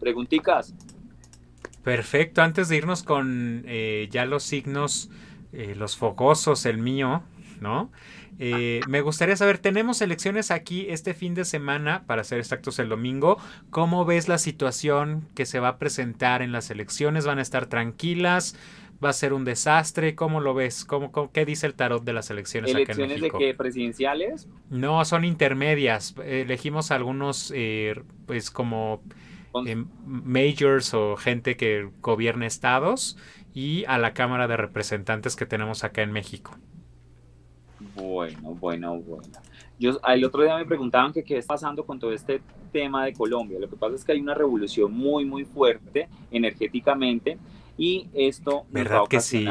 Pregunticas. 0.00 0.74
Perfecto, 1.82 2.42
antes 2.42 2.68
de 2.68 2.76
irnos 2.76 3.02
con 3.02 3.64
eh, 3.66 4.08
ya 4.10 4.24
los 4.24 4.44
signos, 4.44 5.10
eh, 5.52 5.74
los 5.76 5.96
fogosos, 5.96 6.64
el 6.64 6.78
mío, 6.78 7.22
¿no? 7.60 7.90
Eh, 8.38 8.80
me 8.88 9.02
gustaría 9.02 9.36
saber, 9.36 9.58
tenemos 9.58 10.00
elecciones 10.00 10.50
aquí 10.50 10.86
este 10.88 11.14
fin 11.14 11.34
de 11.34 11.44
semana, 11.44 12.04
para 12.06 12.24
ser 12.24 12.38
exactos 12.38 12.78
el 12.78 12.88
domingo. 12.88 13.38
¿Cómo 13.70 14.04
ves 14.04 14.28
la 14.28 14.38
situación 14.38 15.28
que 15.34 15.46
se 15.46 15.60
va 15.60 15.68
a 15.68 15.78
presentar 15.78 16.42
en 16.42 16.52
las 16.52 16.70
elecciones? 16.70 17.26
¿Van 17.26 17.38
a 17.38 17.42
estar 17.42 17.66
tranquilas? 17.66 18.56
¿Va 19.02 19.10
a 19.10 19.12
ser 19.12 19.32
un 19.32 19.44
desastre? 19.44 20.14
¿Cómo 20.14 20.40
lo 20.40 20.54
ves? 20.54 20.84
¿Cómo, 20.84 21.10
qué 21.32 21.44
dice 21.44 21.66
el 21.66 21.74
tarot 21.74 22.04
de 22.04 22.12
las 22.12 22.30
elecciones? 22.30 22.70
¿Elecciones 22.74 23.20
de 23.20 23.30
qué? 23.30 23.54
¿Presidenciales? 23.54 24.48
No, 24.70 25.04
son 25.04 25.24
intermedias. 25.24 26.14
Elegimos 26.24 26.90
algunos, 26.90 27.52
pues 28.26 28.50
como 28.50 29.02
majors 30.06 30.94
o 30.94 31.16
gente 31.16 31.56
que 31.56 31.90
gobierne 32.00 32.46
estados 32.46 33.18
y 33.54 33.84
a 33.86 33.98
la 33.98 34.14
Cámara 34.14 34.48
de 34.48 34.56
Representantes 34.56 35.36
que 35.36 35.46
tenemos 35.46 35.84
acá 35.84 36.02
en 36.02 36.12
México. 36.12 36.56
Bueno, 37.94 38.54
bueno, 38.54 38.96
bueno. 38.96 39.28
Yo, 39.78 39.98
el 40.08 40.24
otro 40.24 40.42
día 40.42 40.56
me 40.56 40.64
preguntaban 40.64 41.12
que 41.12 41.24
qué 41.24 41.36
está 41.38 41.54
pasando 41.54 41.84
con 41.84 41.98
todo 41.98 42.12
este 42.12 42.40
tema 42.72 43.04
de 43.04 43.12
Colombia. 43.12 43.58
Lo 43.58 43.68
que 43.68 43.76
pasa 43.76 43.96
es 43.96 44.04
que 44.04 44.12
hay 44.12 44.20
una 44.20 44.34
revolución 44.34 44.92
muy, 44.92 45.24
muy 45.24 45.44
fuerte 45.44 46.08
energéticamente 46.30 47.38
y 47.76 48.08
esto 48.14 48.64
¿Verdad 48.70 49.00
va 49.00 49.04
a 49.04 49.08
que 49.08 49.20
sí? 49.20 49.46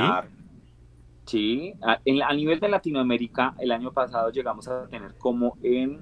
Sí, 1.25 1.73
a, 1.81 1.99
a 2.27 2.33
nivel 2.33 2.59
de 2.59 2.67
Latinoamérica, 2.67 3.55
el 3.59 3.71
año 3.71 3.91
pasado 3.91 4.31
llegamos 4.31 4.67
a 4.67 4.87
tener 4.87 5.15
como 5.17 5.57
en 5.63 5.99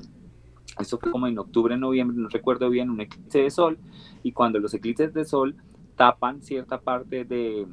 esto 0.80 0.98
fue 0.98 1.12
como 1.12 1.28
en 1.28 1.38
octubre, 1.38 1.78
noviembre, 1.78 2.18
no 2.18 2.30
recuerdo 2.30 2.70
bien, 2.70 2.90
un 2.90 3.02
eclipse 3.02 3.40
de 3.40 3.50
sol. 3.50 3.78
Y 4.24 4.32
cuando 4.32 4.60
los 4.60 4.74
eclipses 4.74 5.14
de 5.14 5.26
sol 5.26 5.56
tapan 5.96 6.41
cierta 6.41 6.80
parte 6.80 7.26
de, 7.26 7.68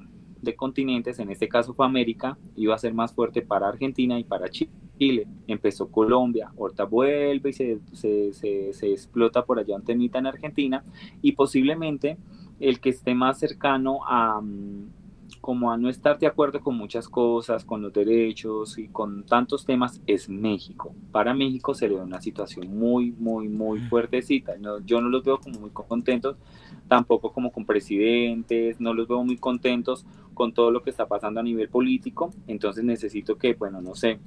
continentes, 0.56 1.18
en 1.18 1.30
este 1.30 1.48
caso 1.48 1.74
fue 1.74 1.86
América, 1.86 2.38
iba 2.56 2.74
a 2.74 2.78
ser 2.78 2.94
más 2.94 3.12
fuerte 3.12 3.42
para 3.42 3.68
Argentina 3.68 4.18
y 4.18 4.24
para 4.24 4.48
Chile. 4.48 5.26
Empezó 5.46 5.90
Colombia, 5.90 6.52
ahorita 6.58 6.84
vuelve 6.84 7.50
y 7.50 7.52
se, 7.52 7.80
se, 7.92 8.92
explota 8.92 9.44
por 9.44 9.58
allá 9.58 9.76
un 9.76 9.84
temita 9.84 10.18
en 10.18 10.26
Argentina 10.26 10.84
y 11.20 11.32
posiblemente 11.32 12.16
el 12.60 12.80
que 12.80 12.90
esté 12.90 13.14
más 13.14 13.38
cercano 13.38 14.00
a, 14.06 14.40
mm, 14.40 14.88
como 15.40 15.70
a 15.70 15.76
no 15.76 15.88
estar 15.88 16.18
de 16.18 16.26
acuerdo 16.26 16.60
con 16.60 16.76
muchas 16.76 17.08
cosas, 17.08 17.64
con 17.64 17.80
los 17.80 17.92
derechos 17.92 18.78
y 18.78 18.88
con 18.88 19.24
tantos 19.24 19.64
temas, 19.64 20.00
es 20.06 20.28
México. 20.28 20.94
Para 21.12 21.34
México 21.34 21.72
sería 21.74 22.02
una 22.02 22.20
situación 22.20 22.76
muy, 22.76 23.12
muy, 23.12 23.48
muy 23.48 23.78
fuertecita. 23.80 24.54
yo 24.84 25.00
no 25.00 25.08
los 25.08 25.22
veo 25.22 25.38
como 25.38 25.60
muy 25.60 25.70
contentos, 25.70 26.36
tampoco 26.88 27.32
como 27.32 27.52
con 27.52 27.64
presidentes, 27.64 28.80
no 28.80 28.92
los 28.92 29.06
veo 29.06 29.22
muy 29.22 29.36
contentos 29.36 30.04
con 30.34 30.52
todo 30.52 30.70
lo 30.70 30.82
que 30.82 30.90
está 30.90 31.06
pasando 31.06 31.40
a 31.40 31.42
nivel 31.42 31.68
político. 31.68 32.30
Entonces 32.46 32.82
necesito 32.82 33.36
que, 33.36 33.54
bueno, 33.54 33.80
no 33.80 33.94
sé, 33.94 34.18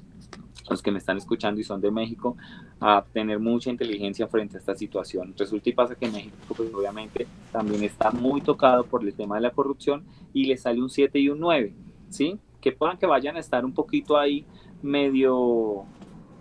los 0.70 0.82
que 0.82 0.92
me 0.92 1.00
están 1.00 1.18
escuchando 1.18 1.60
y 1.60 1.64
son 1.64 1.82
de 1.82 1.92
México, 1.92 2.38
a 2.80 3.04
tener 3.14 3.40
mucha 3.40 3.70
inteligencia 3.70 4.28
frente 4.28 4.58
a 4.58 4.60
esta 4.60 4.76
situación. 4.76 5.34
Resulta 5.38 5.70
y 5.70 5.74
pasa 5.74 5.96
que 5.96 6.10
México, 6.10 6.36
pues 6.56 6.74
obviamente, 6.74 7.28
también 7.52 7.84
está 7.84 8.12
muy 8.12 8.42
tocado 8.42 8.86
por 8.86 9.04
el 9.04 9.14
tema 9.14 9.36
de 9.36 9.42
la 9.42 9.52
corrupción 9.52 10.04
y 10.34 10.46
le 10.46 10.58
sale 10.58 10.82
un 10.82 10.90
7 10.90 11.20
y 11.20 11.30
un 11.30 11.40
9, 11.40 11.74
¿sí? 12.10 12.40
Que 12.62 12.72
puedan 12.72 12.98
que 12.98 13.06
vayan 13.06 13.38
a 13.38 13.40
estar 13.40 13.66
un 13.66 13.74
poquito 13.74 14.18
ahí 14.18 14.46
medio 14.82 15.86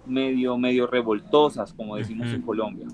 medio, 0.08 0.56
medio 0.58 0.86
revoltosas, 0.86 1.72
como 1.72 1.96
decimos 1.96 2.28
en 2.28 2.42
Colombia, 2.42 2.86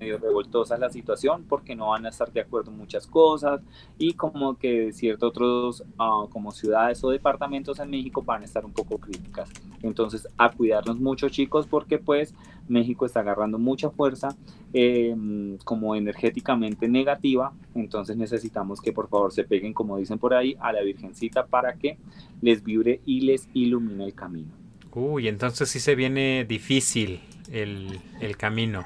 medio 0.00 0.18
revoltosas 0.18 0.78
la 0.78 0.90
situación 0.90 1.44
porque 1.48 1.74
no 1.74 1.88
van 1.88 2.06
a 2.06 2.08
estar 2.08 2.32
de 2.32 2.40
acuerdo 2.40 2.70
en 2.70 2.78
muchas 2.78 3.06
cosas 3.06 3.60
y 3.98 4.14
como 4.14 4.56
que 4.56 4.92
ciertos 4.92 5.30
otros 5.30 5.84
ah, 5.98 6.24
como 6.30 6.50
ciudades 6.50 7.02
o 7.04 7.10
departamentos 7.10 7.78
en 7.78 7.90
México 7.90 8.22
van 8.22 8.42
a 8.42 8.44
estar 8.44 8.64
un 8.64 8.72
poco 8.72 8.98
críticas. 8.98 9.50
Entonces 9.82 10.28
a 10.36 10.50
cuidarnos 10.50 11.00
mucho 11.00 11.28
chicos 11.28 11.66
porque 11.66 11.98
pues 11.98 12.34
México 12.68 13.06
está 13.06 13.20
agarrando 13.20 13.58
mucha 13.58 13.90
fuerza 13.90 14.36
em, 14.72 15.58
como 15.58 15.94
energéticamente 15.94 16.88
negativa, 16.88 17.52
entonces 17.74 18.16
necesitamos 18.16 18.80
que 18.80 18.92
por 18.92 19.08
favor 19.08 19.32
se 19.32 19.44
peguen 19.44 19.74
como 19.74 19.96
dicen 19.96 20.18
por 20.18 20.34
ahí 20.34 20.56
a 20.60 20.72
la 20.72 20.82
Virgencita 20.82 21.46
para 21.46 21.74
que 21.74 21.98
les 22.40 22.62
vibre 22.62 23.00
y 23.04 23.22
les 23.22 23.48
ilumine 23.52 24.04
el 24.04 24.14
camino. 24.14 24.61
Uy, 24.94 25.28
entonces 25.28 25.70
sí 25.70 25.80
se 25.80 25.94
viene 25.94 26.44
difícil 26.44 27.20
el, 27.50 28.36
camino. 28.36 28.84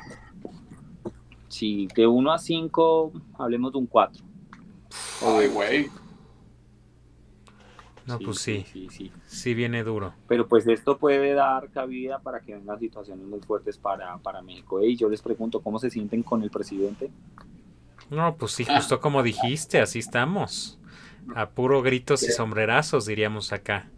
Sí, 1.48 1.88
de 1.94 2.06
1 2.06 2.32
a 2.32 2.38
5, 2.38 3.12
hablemos 3.38 3.72
de 3.72 3.78
un 3.78 3.86
4. 3.86 4.24
Ay, 5.22 5.48
güey. 5.48 5.88
No, 8.06 8.20
pues 8.20 8.38
sí, 8.38 8.64
sí, 8.72 8.88
sí. 8.88 9.12
Sí 9.26 9.54
viene 9.54 9.82
duro. 9.82 10.14
Pero 10.28 10.46
pues 10.46 10.68
esto 10.68 10.96
puede 10.96 11.34
dar 11.34 11.70
cabida 11.70 12.20
para 12.20 12.40
que 12.40 12.54
vengan 12.54 12.78
situaciones 12.78 13.26
muy 13.26 13.40
fuertes 13.40 13.76
para, 13.78 14.16
para 14.18 14.42
México. 14.42 14.80
Y 14.80 14.96
yo 14.96 15.08
les 15.08 15.20
pregunto, 15.22 15.60
¿cómo 15.60 15.80
se 15.80 15.90
sienten 15.90 16.22
con 16.22 16.44
el 16.44 16.50
presidente? 16.50 17.10
No, 18.10 18.36
pues 18.36 18.52
sí, 18.52 18.64
justo 18.64 19.00
como 19.00 19.24
dijiste, 19.24 19.80
así 19.80 19.98
estamos. 19.98 20.78
A 21.34 21.50
puro 21.50 21.82
gritos 21.82 22.22
y 22.22 22.30
sombrerazos, 22.30 23.06
diríamos 23.06 23.52
acá. 23.52 23.90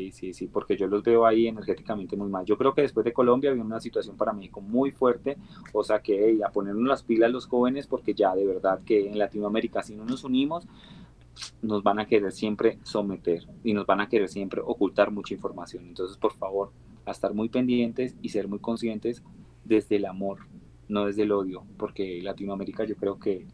Sí, 0.00 0.12
sí, 0.12 0.32
sí, 0.32 0.46
porque 0.46 0.78
yo 0.78 0.86
los 0.86 1.02
veo 1.02 1.26
ahí 1.26 1.46
energéticamente 1.46 2.16
muy 2.16 2.30
mal. 2.30 2.46
Yo 2.46 2.56
creo 2.56 2.72
que 2.72 2.80
después 2.80 3.04
de 3.04 3.12
Colombia 3.12 3.50
había 3.50 3.62
una 3.62 3.80
situación 3.80 4.16
para 4.16 4.32
México 4.32 4.62
muy 4.62 4.92
fuerte, 4.92 5.36
o 5.74 5.84
sea 5.84 6.00
que 6.00 6.38
a 6.42 6.50
ponernos 6.50 6.88
las 6.88 7.02
pilas 7.02 7.30
los 7.30 7.46
jóvenes, 7.46 7.86
porque 7.86 8.14
ya 8.14 8.34
de 8.34 8.46
verdad 8.46 8.80
que 8.82 9.06
en 9.06 9.18
Latinoamérica 9.18 9.82
si 9.82 9.94
no 9.94 10.06
nos 10.06 10.24
unimos, 10.24 10.66
nos 11.60 11.82
van 11.82 11.98
a 11.98 12.06
querer 12.06 12.32
siempre 12.32 12.78
someter 12.82 13.46
y 13.62 13.74
nos 13.74 13.84
van 13.84 14.00
a 14.00 14.08
querer 14.08 14.30
siempre 14.30 14.62
ocultar 14.64 15.10
mucha 15.10 15.34
información. 15.34 15.84
Entonces, 15.84 16.16
por 16.16 16.32
favor, 16.32 16.72
a 17.04 17.10
estar 17.10 17.34
muy 17.34 17.50
pendientes 17.50 18.16
y 18.22 18.30
ser 18.30 18.48
muy 18.48 18.58
conscientes 18.58 19.22
desde 19.66 19.96
el 19.96 20.06
amor, 20.06 20.38
no 20.88 21.04
desde 21.04 21.24
el 21.24 21.32
odio, 21.32 21.64
porque 21.76 22.22
Latinoamérica 22.22 22.84
yo 22.84 22.96
creo 22.96 23.18
que 23.18 23.46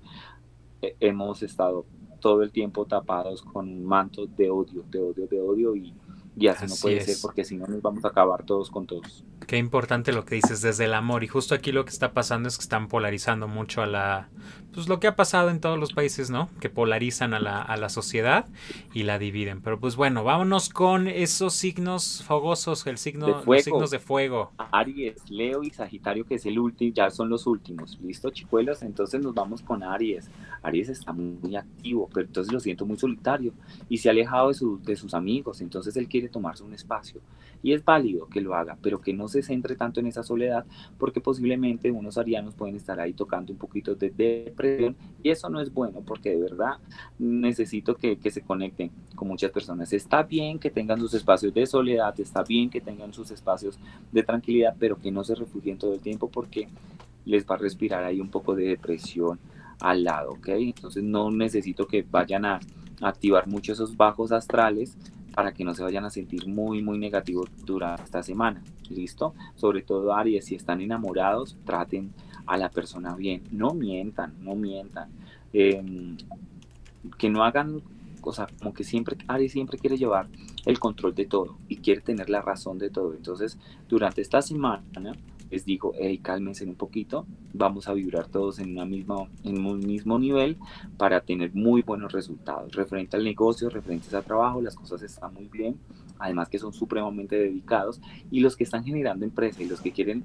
eh, 0.80 0.94
hemos 1.00 1.42
estado 1.42 1.86
todo 2.20 2.44
el 2.44 2.52
tiempo 2.52 2.86
tapados 2.86 3.42
con 3.42 3.84
mantos 3.84 4.36
de 4.36 4.48
odio, 4.48 4.84
de 4.88 5.00
odio, 5.00 5.26
de 5.26 5.40
odio 5.40 5.74
y 5.74 5.92
y 6.38 6.48
así, 6.48 6.66
no 6.66 6.74
puede 6.80 7.00
ser 7.00 7.16
porque 7.22 7.44
si 7.44 7.56
no 7.56 7.66
nos 7.66 7.80
vamos 7.80 8.04
a 8.04 8.08
acabar 8.08 8.44
todos 8.44 8.70
con 8.70 8.86
todos. 8.86 9.24
Qué 9.46 9.56
importante 9.56 10.12
lo 10.12 10.24
que 10.24 10.34
dices 10.34 10.60
desde 10.60 10.84
el 10.84 10.94
amor 10.94 11.24
y 11.24 11.28
justo 11.28 11.54
aquí 11.54 11.72
lo 11.72 11.84
que 11.84 11.90
está 11.90 12.12
pasando 12.12 12.48
es 12.48 12.58
que 12.58 12.62
están 12.62 12.88
polarizando 12.88 13.48
mucho 13.48 13.80
a 13.80 13.86
la 13.86 14.28
pues 14.76 14.88
lo 14.90 15.00
que 15.00 15.06
ha 15.06 15.16
pasado 15.16 15.48
en 15.48 15.58
todos 15.58 15.78
los 15.78 15.94
países, 15.94 16.28
¿no? 16.28 16.50
Que 16.60 16.68
polarizan 16.68 17.32
a 17.32 17.40
la, 17.40 17.62
a 17.62 17.78
la 17.78 17.88
sociedad 17.88 18.46
y 18.92 19.04
la 19.04 19.18
dividen. 19.18 19.62
Pero 19.62 19.80
pues 19.80 19.96
bueno, 19.96 20.22
vámonos 20.22 20.68
con 20.68 21.08
esos 21.08 21.54
signos 21.54 22.22
fogosos, 22.24 22.86
el 22.86 22.98
signo, 22.98 23.26
los 23.26 23.64
signos 23.64 23.90
de 23.90 23.98
fuego. 23.98 24.52
Aries, 24.72 25.30
Leo 25.30 25.62
y 25.62 25.70
Sagitario, 25.70 26.26
que 26.26 26.34
es 26.34 26.44
el 26.44 26.58
último, 26.58 26.92
ya 26.94 27.10
son 27.10 27.30
los 27.30 27.46
últimos. 27.46 27.98
¿Listo, 28.02 28.28
chicuelos? 28.28 28.82
Entonces 28.82 29.22
nos 29.22 29.32
vamos 29.32 29.62
con 29.62 29.82
Aries. 29.82 30.28
Aries 30.62 30.90
está 30.90 31.10
muy, 31.12 31.56
activo, 31.56 32.10
pero 32.12 32.26
entonces 32.26 32.52
lo 32.52 32.60
siento 32.60 32.84
muy 32.84 32.98
solitario 32.98 33.54
y 33.88 33.96
se 33.96 34.10
ha 34.10 34.12
alejado 34.12 34.50
de, 34.50 34.58
de 34.84 34.96
sus 34.96 35.14
amigos. 35.14 35.62
Entonces 35.62 35.96
él 35.96 36.06
quiere 36.06 36.28
tomarse 36.28 36.62
un 36.62 36.74
espacio. 36.74 37.22
Y 37.62 37.72
es 37.72 37.84
válido 37.84 38.26
que 38.28 38.40
lo 38.40 38.54
haga, 38.54 38.78
pero 38.80 39.00
que 39.00 39.12
no 39.12 39.28
se 39.28 39.42
centre 39.42 39.76
tanto 39.76 40.00
en 40.00 40.06
esa 40.06 40.22
soledad, 40.22 40.64
porque 40.98 41.20
posiblemente 41.20 41.90
unos 41.90 42.18
arianos 42.18 42.54
pueden 42.54 42.76
estar 42.76 43.00
ahí 43.00 43.12
tocando 43.12 43.52
un 43.52 43.58
poquito 43.58 43.94
de 43.94 44.10
depresión 44.10 44.96
y 45.22 45.30
eso 45.30 45.48
no 45.48 45.60
es 45.60 45.72
bueno 45.72 46.00
porque 46.06 46.30
de 46.30 46.40
verdad 46.40 46.74
necesito 47.18 47.96
que, 47.96 48.18
que 48.18 48.30
se 48.30 48.42
conecten 48.42 48.90
con 49.14 49.28
muchas 49.28 49.50
personas. 49.50 49.92
Está 49.92 50.22
bien 50.22 50.58
que 50.58 50.70
tengan 50.70 51.00
sus 51.00 51.14
espacios 51.14 51.52
de 51.52 51.66
soledad, 51.66 52.18
está 52.20 52.42
bien 52.42 52.70
que 52.70 52.80
tengan 52.80 53.12
sus 53.12 53.30
espacios 53.30 53.78
de 54.12 54.22
tranquilidad, 54.22 54.76
pero 54.78 54.96
que 54.96 55.10
no 55.10 55.24
se 55.24 55.34
refugien 55.34 55.78
todo 55.78 55.94
el 55.94 56.00
tiempo 56.00 56.28
porque 56.28 56.68
les 57.24 57.44
va 57.44 57.56
a 57.56 57.58
respirar 57.58 58.04
ahí 58.04 58.20
un 58.20 58.30
poco 58.30 58.54
de 58.54 58.68
depresión 58.68 59.38
al 59.80 60.04
lado, 60.04 60.32
¿ok? 60.32 60.48
Entonces 60.48 61.02
no 61.02 61.30
necesito 61.30 61.86
que 61.86 62.06
vayan 62.08 62.44
a 62.44 62.60
activar 63.02 63.46
mucho 63.46 63.72
esos 63.72 63.96
bajos 63.96 64.32
astrales 64.32 64.96
para 65.36 65.52
que 65.52 65.64
no 65.64 65.74
se 65.74 65.82
vayan 65.82 66.06
a 66.06 66.10
sentir 66.10 66.48
muy, 66.48 66.80
muy 66.80 66.96
negativos 66.96 67.50
durante 67.66 68.04
esta 68.04 68.22
semana. 68.22 68.62
¿Listo? 68.88 69.34
Sobre 69.54 69.82
todo 69.82 70.14
Aries, 70.14 70.46
si 70.46 70.54
están 70.54 70.80
enamorados, 70.80 71.58
traten 71.66 72.14
a 72.46 72.56
la 72.56 72.70
persona 72.70 73.14
bien. 73.14 73.42
No 73.52 73.74
mientan, 73.74 74.32
no 74.40 74.54
mientan. 74.54 75.10
Em, 75.52 76.16
que 77.18 77.28
no 77.28 77.44
hagan, 77.44 77.82
o 78.22 78.32
sea, 78.32 78.46
como 78.58 78.72
que 78.72 78.82
siempre, 78.82 79.18
Aries 79.28 79.52
siempre 79.52 79.76
quiere 79.76 79.98
llevar 79.98 80.26
el 80.64 80.78
control 80.78 81.14
de 81.14 81.26
todo 81.26 81.58
y 81.68 81.76
quiere 81.76 82.00
tener 82.00 82.30
la 82.30 82.40
razón 82.40 82.78
de 82.78 82.88
todo. 82.88 83.12
Entonces, 83.12 83.58
durante 83.90 84.22
esta 84.22 84.40
semana, 84.40 84.84
les 85.50 85.64
digo, 85.64 85.92
hey, 85.98 86.18
cálmense 86.18 86.64
un 86.64 86.74
poquito, 86.74 87.26
vamos 87.52 87.88
a 87.88 87.94
vibrar 87.94 88.26
todos 88.28 88.58
en, 88.58 88.76
en 88.78 89.66
un 89.66 89.78
mismo 89.80 90.18
nivel 90.18 90.56
para 90.96 91.20
tener 91.20 91.54
muy 91.54 91.82
buenos 91.82 92.12
resultados. 92.12 92.74
Referente 92.74 93.16
al 93.16 93.24
negocio, 93.24 93.70
referentes 93.70 94.12
al 94.14 94.24
trabajo, 94.24 94.60
las 94.60 94.74
cosas 94.74 95.02
están 95.02 95.34
muy 95.34 95.48
bien, 95.48 95.76
además 96.18 96.48
que 96.48 96.58
son 96.58 96.72
supremamente 96.72 97.36
dedicados 97.36 98.00
y 98.30 98.40
los 98.40 98.56
que 98.56 98.64
están 98.64 98.84
generando 98.84 99.24
empresa 99.24 99.62
y 99.62 99.68
los 99.68 99.80
que 99.80 99.92
quieren 99.92 100.24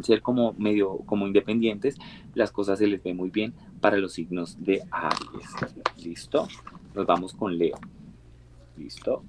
ser 0.00 0.22
como 0.22 0.52
medio 0.58 0.98
como 1.06 1.26
independientes, 1.26 1.96
las 2.34 2.52
cosas 2.52 2.78
se 2.78 2.86
les 2.86 3.02
ve 3.02 3.14
muy 3.14 3.30
bien 3.30 3.54
para 3.80 3.96
los 3.96 4.12
signos 4.12 4.62
de 4.62 4.82
Aries. 4.90 6.04
¿Listo? 6.04 6.48
Nos 6.94 7.06
vamos 7.06 7.32
con 7.32 7.56
Leo. 7.56 7.78
¿Listo? 8.76 9.22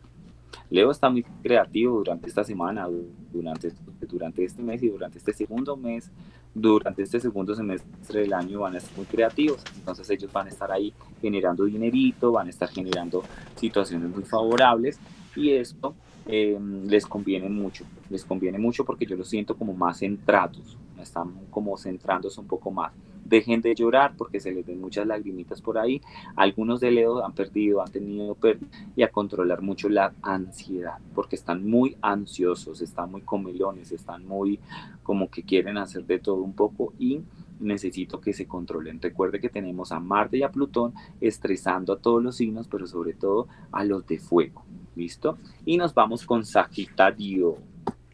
Leo 0.70 0.92
está 0.92 1.10
muy 1.10 1.24
creativo 1.24 1.98
durante 1.98 2.28
esta 2.28 2.44
semana, 2.44 2.88
durante, 3.32 3.72
durante 4.02 4.44
este 4.44 4.62
mes 4.62 4.82
y 4.84 4.90
durante 4.90 5.18
este 5.18 5.34
segundo 5.34 5.76
mes, 5.78 6.10
durante 6.54 7.04
este 7.04 7.20
segundo 7.20 7.56
semestre 7.56 8.22
del 8.22 8.34
año 8.34 8.62
van 8.62 8.76
a 8.76 8.78
estar 8.78 8.96
muy 8.98 9.06
creativos. 9.06 9.64
Entonces 9.76 10.10
ellos 10.10 10.32
van 10.32 10.48
a 10.48 10.50
estar 10.50 10.72
ahí 10.72 10.94
generando 11.22 11.66
dinerito, 11.66 12.32
van 12.32 12.48
a 12.48 12.50
estar 12.50 12.70
generando 12.70 13.24
situaciones 13.56 14.10
muy 14.10 14.24
favorables 14.24 15.00
y 15.36 15.52
esto 15.52 15.96
eh, 16.26 16.60
les 16.86 17.06
conviene 17.06 17.48
mucho, 17.48 17.86
les 18.10 18.26
conviene 18.26 18.58
mucho 18.58 18.84
porque 18.84 19.06
yo 19.06 19.16
los 19.16 19.30
siento 19.30 19.56
como 19.56 19.74
más 19.74 20.00
centrados, 20.00 20.78
están 21.02 21.32
como 21.50 21.78
centrándose 21.78 22.40
un 22.42 22.48
poco 22.48 22.72
más. 22.72 22.92
Dejen 23.30 23.62
de 23.62 23.76
llorar 23.76 24.14
porque 24.18 24.40
se 24.40 24.52
les 24.52 24.66
ven 24.66 24.80
muchas 24.80 25.08
lagrimitas 25.08 25.62
por 25.62 25.78
ahí. 25.78 26.02
Algunos 26.36 26.80
de 26.80 26.92
Leo 26.92 27.26
han 27.26 27.34
perdido, 27.34 27.82
han 27.82 27.92
tenido 27.92 28.36
pérdida 28.36 28.68
y 28.96 29.04
a 29.04 29.12
controlar 29.12 29.62
mucho 29.62 29.90
la 29.90 30.14
ansiedad 30.22 30.98
porque 31.14 31.36
están 31.36 31.68
muy 31.68 31.98
ansiosos, 32.02 32.82
están 32.82 33.12
muy 33.12 33.22
comelones, 33.22 33.92
están 33.92 34.26
muy 34.26 34.60
como 35.04 35.30
que 35.30 35.44
quieren 35.44 35.78
hacer 35.78 36.06
de 36.06 36.20
todo 36.20 36.42
un 36.42 36.54
poco 36.54 36.94
y 37.00 37.22
necesito 37.60 38.22
que 38.22 38.34
se 38.34 38.48
controlen. 38.48 39.02
Recuerde 39.02 39.40
que 39.40 39.50
tenemos 39.50 39.92
a 39.92 40.00
Marte 40.00 40.38
y 40.38 40.44
a 40.44 40.52
Plutón 40.52 40.94
estresando 41.22 41.94
a 41.94 42.00
todos 42.00 42.24
los 42.24 42.36
signos, 42.36 42.68
pero 42.68 42.88
sobre 42.88 43.14
todo 43.14 43.48
a 43.72 43.84
los 43.84 44.06
de 44.06 44.20
fuego. 44.20 44.64
¿Listo? 44.96 45.38
Y 45.66 45.78
nos 45.78 45.94
vamos 45.94 46.26
con 46.26 46.46
Sagitario. 46.46 47.58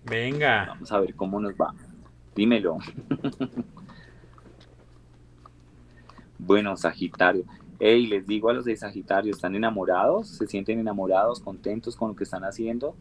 Venga. 0.05 0.65
Vamos 0.67 0.91
a 0.91 0.99
ver 0.99 1.15
cómo 1.15 1.39
nos 1.39 1.53
va. 1.53 1.73
Dímelo. 2.35 2.77
bueno, 6.37 6.75
Sagitario. 6.77 7.43
Hey, 7.79 8.07
les 8.07 8.25
digo 8.25 8.49
a 8.49 8.53
los 8.53 8.65
de 8.65 8.75
Sagitario, 8.75 9.31
¿están 9.31 9.55
enamorados? 9.55 10.27
¿Se 10.27 10.47
sienten 10.47 10.79
enamorados, 10.79 11.39
contentos 11.39 11.95
con 11.95 12.09
lo 12.09 12.15
que 12.15 12.23
están 12.23 12.43
haciendo? 12.43 12.95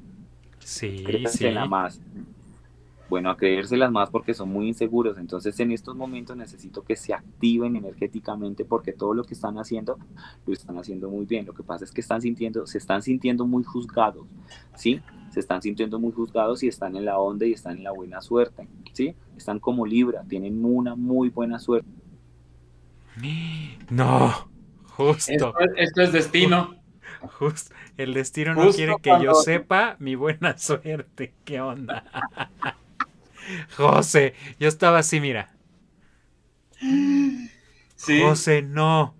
Sí, 0.58 1.04
sí. 1.26 1.44
Nada 1.50 1.66
más 1.66 2.00
bueno, 3.12 3.28
a 3.28 3.36
creérselas 3.36 3.92
más 3.92 4.08
porque 4.08 4.32
son 4.32 4.48
muy 4.48 4.68
inseguros. 4.68 5.18
Entonces 5.18 5.60
en 5.60 5.70
estos 5.70 5.94
momentos 5.94 6.34
necesito 6.34 6.82
que 6.82 6.96
se 6.96 7.12
activen 7.12 7.76
energéticamente 7.76 8.64
porque 8.64 8.94
todo 8.94 9.12
lo 9.12 9.24
que 9.24 9.34
están 9.34 9.58
haciendo 9.58 9.98
lo 10.46 10.52
están 10.54 10.78
haciendo 10.78 11.10
muy 11.10 11.26
bien. 11.26 11.44
Lo 11.44 11.52
que 11.52 11.62
pasa 11.62 11.84
es 11.84 11.92
que 11.92 12.00
están 12.00 12.22
sintiendo, 12.22 12.66
se 12.66 12.78
están 12.78 13.02
sintiendo 13.02 13.46
muy 13.46 13.64
juzgados, 13.64 14.26
¿sí? 14.76 15.02
Se 15.28 15.40
están 15.40 15.60
sintiendo 15.60 15.98
muy 15.98 16.12
juzgados 16.12 16.62
y 16.62 16.68
están 16.68 16.96
en 16.96 17.04
la 17.04 17.18
onda 17.18 17.44
y 17.44 17.52
están 17.52 17.76
en 17.76 17.84
la 17.84 17.92
buena 17.92 18.22
suerte, 18.22 18.66
¿sí? 18.94 19.14
Están 19.36 19.58
como 19.60 19.84
Libra, 19.84 20.24
tienen 20.26 20.64
una 20.64 20.94
muy 20.94 21.28
buena 21.28 21.58
suerte. 21.58 21.90
No, 23.90 24.50
justo. 24.84 25.54
Esto, 25.76 26.02
es 26.02 26.12
destino. 26.12 26.76
Justo, 27.38 27.74
el 27.96 28.14
destino 28.14 28.54
no 28.54 28.72
quiere 28.72 28.96
que 29.00 29.12
yo 29.22 29.34
sepa 29.34 29.96
mi 29.98 30.14
buena 30.14 30.58
suerte. 30.58 31.34
¿Qué 31.44 31.60
onda? 31.60 32.04
José, 33.76 34.34
yo 34.58 34.68
estaba 34.68 34.98
así, 34.98 35.20
mira. 35.20 35.50
Sí. 37.96 38.20
José, 38.22 38.62
no. 38.62 39.14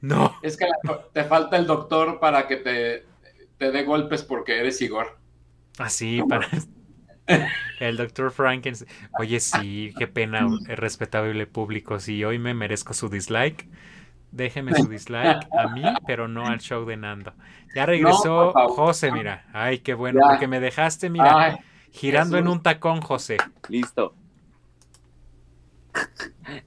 No. 0.00 0.36
Es 0.42 0.56
que 0.56 0.66
te 1.12 1.24
falta 1.24 1.56
el 1.56 1.66
doctor 1.66 2.20
para 2.20 2.46
que 2.46 2.56
te, 2.56 3.06
te 3.56 3.72
dé 3.72 3.82
golpes 3.82 4.22
porque 4.22 4.58
eres 4.58 4.80
Igor. 4.80 5.18
Así, 5.78 6.22
para. 6.28 6.48
El 7.80 7.96
doctor 7.96 8.30
Frankenstein. 8.30 8.90
Oye, 9.18 9.40
sí, 9.40 9.92
qué 9.98 10.06
pena, 10.06 10.46
respetable 10.66 11.46
público. 11.46 12.00
Si 12.00 12.24
hoy 12.24 12.38
me 12.38 12.54
merezco 12.54 12.94
su 12.94 13.08
dislike, 13.08 13.68
déjeme 14.32 14.74
su 14.74 14.88
dislike 14.88 15.46
a 15.56 15.68
mí, 15.68 15.82
pero 16.06 16.28
no 16.28 16.46
al 16.46 16.60
show 16.60 16.84
de 16.84 16.96
Nando. 16.96 17.32
Ya 17.74 17.86
regresó 17.86 18.52
José, 18.52 19.12
mira. 19.12 19.46
Ay, 19.52 19.78
qué 19.80 19.94
bueno, 19.94 20.20
porque 20.28 20.48
me 20.48 20.60
dejaste, 20.60 21.10
mira. 21.10 21.58
Girando 21.90 22.38
en 22.38 22.48
un 22.48 22.62
tacón, 22.62 23.00
José. 23.00 23.38
Listo. 23.68 24.14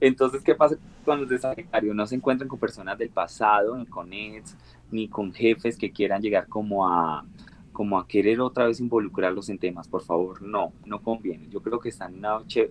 Entonces, 0.00 0.42
¿qué 0.42 0.54
pasa 0.54 0.76
con 1.04 1.20
los 1.20 1.28
de 1.28 1.38
Sagitario? 1.38 1.94
No 1.94 2.06
se 2.06 2.14
encuentran 2.14 2.48
con 2.48 2.58
personas 2.58 2.98
del 2.98 3.10
pasado, 3.10 3.76
ni 3.76 3.86
con 3.86 4.12
ex, 4.12 4.56
ni 4.90 5.08
con 5.08 5.32
jefes 5.32 5.76
que 5.76 5.90
quieran 5.90 6.20
llegar 6.20 6.46
como 6.48 6.86
a, 6.88 7.24
como 7.72 7.98
a 7.98 8.06
querer 8.06 8.40
otra 8.40 8.66
vez 8.66 8.80
involucrarlos 8.80 9.48
en 9.48 9.58
temas, 9.58 9.88
por 9.88 10.02
favor, 10.02 10.42
no, 10.42 10.72
no 10.84 11.02
conviene. 11.02 11.48
Yo 11.50 11.60
creo 11.60 11.80
que 11.80 11.88
están 11.88 12.14
en 12.14 12.24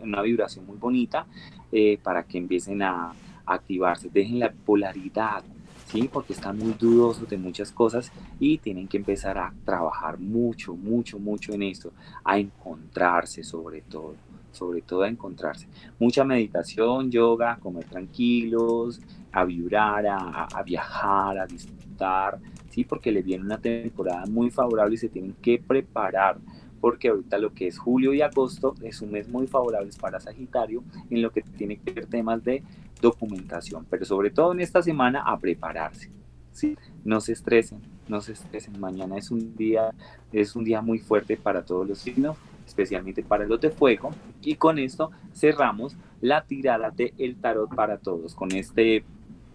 una, 0.04 0.22
vibración 0.22 0.66
muy 0.66 0.78
bonita 0.78 1.26
eh, 1.72 2.00
para 2.02 2.24
que 2.24 2.38
empiecen 2.38 2.82
a, 2.82 3.14
activarse. 3.46 4.10
Dejen 4.10 4.40
la 4.40 4.52
polaridad, 4.52 5.44
¿sí? 5.88 6.10
Porque 6.12 6.34
están 6.34 6.58
muy 6.58 6.74
dudosos 6.74 7.30
de 7.30 7.38
muchas 7.38 7.72
cosas 7.72 8.12
y 8.40 8.58
tienen 8.60 8.88
que 8.88 8.98
empezar 8.98 9.38
a 9.38 9.54
trabajar 9.66 10.20
mucho, 10.20 10.76
mucho, 10.76 11.20
mucho 11.20 11.54
en 11.54 11.64
esto, 11.64 11.92
a 12.24 12.38
encontrarse 12.38 13.44
sobre 13.44 13.82
todo, 13.82 14.16
sobre 14.52 14.82
todo 14.82 15.04
a 15.04 15.10
encontrarse. 15.10 15.68
Mucha 16.00 16.24
meditación, 16.24 17.12
yoga, 17.12 17.58
comer 17.58 17.86
tranquilos, 17.86 19.02
a 19.32 19.44
vibrar, 19.44 20.08
a, 20.08 20.46
a 20.46 20.64
viajar, 20.64 21.40
a 21.40 21.46
disfrutar, 21.46 22.40
¿sí? 22.72 22.84
Porque 22.84 23.12
le 23.12 23.22
viene 23.22 23.46
una 23.46 23.60
temporada 23.60 24.26
muy 24.26 24.50
favorable 24.50 24.96
y 24.96 24.98
se 24.98 25.10
tienen 25.10 25.36
que 25.42 25.60
preparar 25.60 26.38
porque 26.82 27.10
ahorita 27.10 27.38
lo 27.38 27.54
que 27.54 27.68
es 27.68 27.78
julio 27.78 28.14
y 28.14 28.22
agosto 28.22 28.74
es 28.82 29.02
un 29.02 29.12
mes 29.12 29.30
muy 29.30 29.46
favorable 29.46 29.92
para 30.02 30.20
Sagitario 30.20 30.84
en 31.12 31.22
lo 31.22 31.32
que 31.32 31.42
tiene 31.42 31.78
que 31.78 31.94
ver 31.94 32.08
temas 32.08 32.44
de 32.44 32.64
documentación, 33.00 33.86
pero 33.90 34.04
sobre 34.04 34.32
todo 34.32 34.52
en 34.52 34.62
esta 34.62 34.82
semana 34.82 35.22
a 35.22 35.38
prepararse. 35.38 36.10
¿sí? 36.52 36.76
No 37.04 37.22
se 37.22 37.34
estresen, 37.34 37.80
no 38.08 38.20
se 38.20 38.34
estresen. 38.34 38.80
Mañana 38.80 39.18
es 39.18 39.32
un 39.32 39.56
día, 39.56 39.92
es 40.32 40.56
un 40.56 40.64
día 40.64 40.82
muy 40.82 41.00
fuerte 41.00 41.38
para 41.38 41.64
todos 41.64 41.88
los 41.88 42.00
signos, 42.00 42.38
especialmente 42.66 43.24
para 43.24 43.46
los 43.46 43.62
de 43.62 43.70
fuego. 43.70 44.12
Y 44.42 44.56
con 44.56 44.80
esto 44.80 45.12
cerramos 45.34 45.96
la 46.20 46.44
tirada 46.46 46.92
de 46.92 47.14
el 47.18 47.36
tarot 47.36 47.74
para 47.74 47.98
todos, 47.98 48.36
con 48.36 48.52
este 48.52 49.04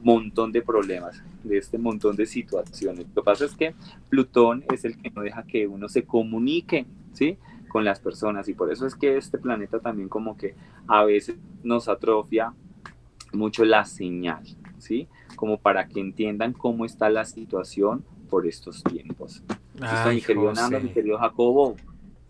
montón 0.06 0.52
de 0.52 0.62
problemas, 0.62 1.20
de 1.42 1.58
este 1.58 1.78
montón 1.78 2.14
de 2.14 2.26
situaciones. 2.26 3.06
Lo 3.08 3.22
que 3.22 3.24
pasa 3.24 3.44
es 3.44 3.56
que 3.56 3.74
Plutón 4.08 4.64
es 4.72 4.84
el 4.84 4.96
que 4.96 5.10
no 5.10 5.22
deja 5.22 5.42
que 5.42 5.66
uno 5.66 5.88
se 5.88 6.04
comunique, 6.04 6.86
¿sí? 7.12 7.38
Con 7.68 7.84
las 7.84 7.98
personas 7.98 8.48
y 8.48 8.54
por 8.54 8.72
eso 8.72 8.86
es 8.86 8.94
que 8.94 9.16
este 9.16 9.36
planeta 9.36 9.80
también 9.80 10.08
como 10.08 10.36
que 10.36 10.54
a 10.86 11.04
veces 11.04 11.36
nos 11.64 11.88
atrofia 11.88 12.54
mucho 13.32 13.64
la 13.64 13.84
señal, 13.84 14.44
¿sí? 14.78 15.08
Como 15.34 15.58
para 15.58 15.88
que 15.88 15.98
entiendan 15.98 16.52
cómo 16.52 16.84
está 16.84 17.10
la 17.10 17.24
situación 17.24 18.04
por 18.30 18.46
estos 18.46 18.84
tiempos. 18.84 19.42
Ay, 19.80 20.16
mi 20.16 20.22
querido 20.22 20.52
Nando, 20.52 20.78
mi 20.78 20.90
querido 20.90 21.18
Jacobo. 21.18 21.74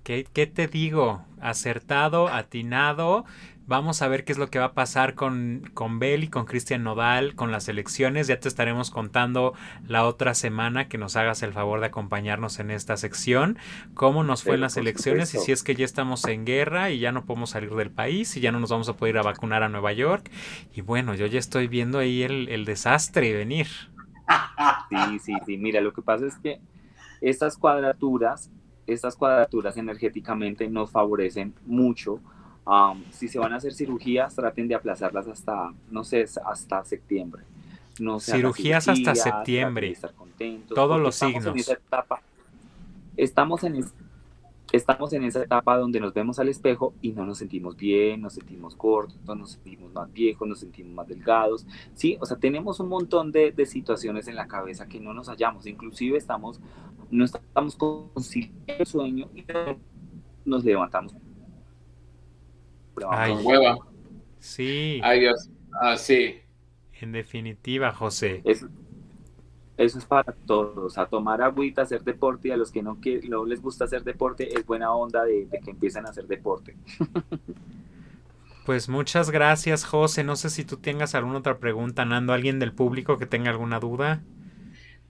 ¿Qué, 0.02 0.26
¿Qué 0.32 0.46
te 0.46 0.66
digo? 0.66 1.26
Acertado, 1.40 2.28
atinado 2.28 3.26
Vamos 3.68 4.00
a 4.00 4.06
ver 4.06 4.24
qué 4.24 4.30
es 4.30 4.38
lo 4.38 4.48
que 4.48 4.60
va 4.60 4.66
a 4.66 4.72
pasar 4.74 5.14
con, 5.14 5.68
con 5.74 5.98
Bel 5.98 6.22
y 6.22 6.28
con 6.28 6.44
Cristian 6.44 6.84
Nodal, 6.84 7.34
con 7.34 7.50
las 7.50 7.68
elecciones. 7.68 8.28
Ya 8.28 8.38
te 8.38 8.46
estaremos 8.46 8.92
contando 8.92 9.54
la 9.88 10.04
otra 10.06 10.34
semana 10.34 10.88
que 10.88 10.98
nos 10.98 11.16
hagas 11.16 11.42
el 11.42 11.52
favor 11.52 11.80
de 11.80 11.86
acompañarnos 11.86 12.60
en 12.60 12.70
esta 12.70 12.96
sección. 12.96 13.58
Cómo 13.94 14.22
nos 14.22 14.44
fue 14.44 14.54
en 14.54 14.60
las 14.60 14.76
elecciones 14.76 15.34
y 15.34 15.38
si 15.38 15.50
es 15.50 15.64
que 15.64 15.74
ya 15.74 15.84
estamos 15.84 16.24
en 16.26 16.44
guerra 16.44 16.90
y 16.90 17.00
ya 17.00 17.10
no 17.10 17.24
podemos 17.24 17.50
salir 17.50 17.74
del 17.74 17.90
país 17.90 18.36
y 18.36 18.40
ya 18.40 18.52
no 18.52 18.60
nos 18.60 18.70
vamos 18.70 18.88
a 18.88 18.96
poder 18.96 19.16
ir 19.16 19.18
a 19.18 19.22
vacunar 19.22 19.64
a 19.64 19.68
Nueva 19.68 19.92
York. 19.92 20.30
Y 20.72 20.82
bueno, 20.82 21.16
yo 21.16 21.26
ya 21.26 21.40
estoy 21.40 21.66
viendo 21.66 21.98
ahí 21.98 22.22
el, 22.22 22.48
el 22.48 22.66
desastre 22.66 23.34
venir. 23.34 23.66
Sí, 24.90 25.18
sí, 25.18 25.32
sí. 25.44 25.58
Mira, 25.58 25.80
lo 25.80 25.92
que 25.92 26.02
pasa 26.02 26.26
es 26.26 26.36
que 26.36 26.60
estas 27.20 27.56
cuadraturas, 27.56 28.48
estas 28.86 29.16
cuadraturas 29.16 29.76
energéticamente 29.76 30.68
nos 30.68 30.92
favorecen 30.92 31.52
mucho 31.66 32.20
si 33.10 33.28
se 33.28 33.38
van 33.38 33.52
a 33.52 33.56
hacer 33.56 33.72
cirugías, 33.72 34.34
traten 34.34 34.66
de 34.68 34.74
aplazarlas 34.74 35.28
hasta, 35.28 35.72
no 35.90 36.04
sé, 36.04 36.24
hasta 36.44 36.84
septiembre. 36.84 37.42
No 38.00 38.20
cirugías, 38.20 38.88
hasta 38.88 39.14
septiembre. 39.14 39.96
Todos 40.74 41.00
los 41.00 41.14
signos. 41.14 41.54
Estamos 43.16 43.64
en, 43.64 43.82
estamos 44.72 45.12
en 45.12 45.24
esa 45.24 45.42
etapa 45.42 45.78
donde 45.78 46.00
nos 46.00 46.12
vemos 46.12 46.38
al 46.38 46.48
espejo 46.48 46.92
y 47.00 47.12
no 47.12 47.24
nos 47.24 47.38
sentimos 47.38 47.76
bien, 47.76 48.20
nos 48.20 48.34
sentimos 48.34 48.74
cortos, 48.74 49.16
nos 49.24 49.52
sentimos 49.52 49.90
más 49.92 50.12
viejos, 50.12 50.46
nos 50.46 50.60
sentimos 50.60 50.92
más 50.92 51.08
delgados. 51.08 51.66
Sí, 51.94 52.18
o 52.20 52.26
sea, 52.26 52.36
tenemos 52.36 52.80
un 52.80 52.88
montón 52.88 53.32
de, 53.32 53.52
de 53.52 53.64
situaciones 53.64 54.28
en 54.28 54.34
la 54.34 54.48
cabeza 54.48 54.86
que 54.86 55.00
no 55.00 55.14
nos 55.14 55.28
hallamos. 55.28 55.66
Inclusive 55.66 56.18
estamos, 56.18 56.60
no 57.10 57.24
estamos 57.24 57.76
con 57.76 58.10
el 58.66 58.86
sueño 58.86 59.30
y 59.34 59.44
nos 60.44 60.64
levantamos 60.64 61.14
Ay, 63.10 63.32
hueva. 63.32 63.78
Sí. 64.38 65.00
Ay, 65.02 65.20
Dios. 65.20 65.50
Ah, 65.80 65.96
sí. 65.96 66.36
En 67.00 67.12
definitiva, 67.12 67.92
José. 67.92 68.40
Eso, 68.44 68.68
eso 69.76 69.98
es 69.98 70.04
para 70.04 70.32
todos. 70.32 70.96
A 70.98 71.06
tomar 71.06 71.42
agüita, 71.42 71.82
hacer 71.82 72.02
deporte 72.02 72.48
y 72.48 72.50
a 72.52 72.56
los 72.56 72.72
que 72.72 72.82
no, 72.82 73.00
que, 73.00 73.20
no 73.28 73.44
les 73.44 73.60
gusta 73.60 73.84
hacer 73.84 74.04
deporte, 74.04 74.58
es 74.58 74.64
buena 74.64 74.92
onda 74.92 75.24
de, 75.24 75.46
de 75.46 75.60
que 75.60 75.70
empiecen 75.70 76.06
a 76.06 76.10
hacer 76.10 76.26
deporte. 76.26 76.76
Pues 78.66 78.88
muchas 78.88 79.30
gracias, 79.30 79.84
José. 79.84 80.24
No 80.24 80.34
sé 80.34 80.50
si 80.50 80.64
tú 80.64 80.76
tengas 80.76 81.14
alguna 81.14 81.38
otra 81.38 81.58
pregunta, 81.58 82.04
Nando. 82.04 82.32
¿Alguien 82.32 82.58
del 82.58 82.72
público 82.72 83.16
que 83.16 83.24
tenga 83.24 83.50
alguna 83.50 83.78
duda? 83.78 84.24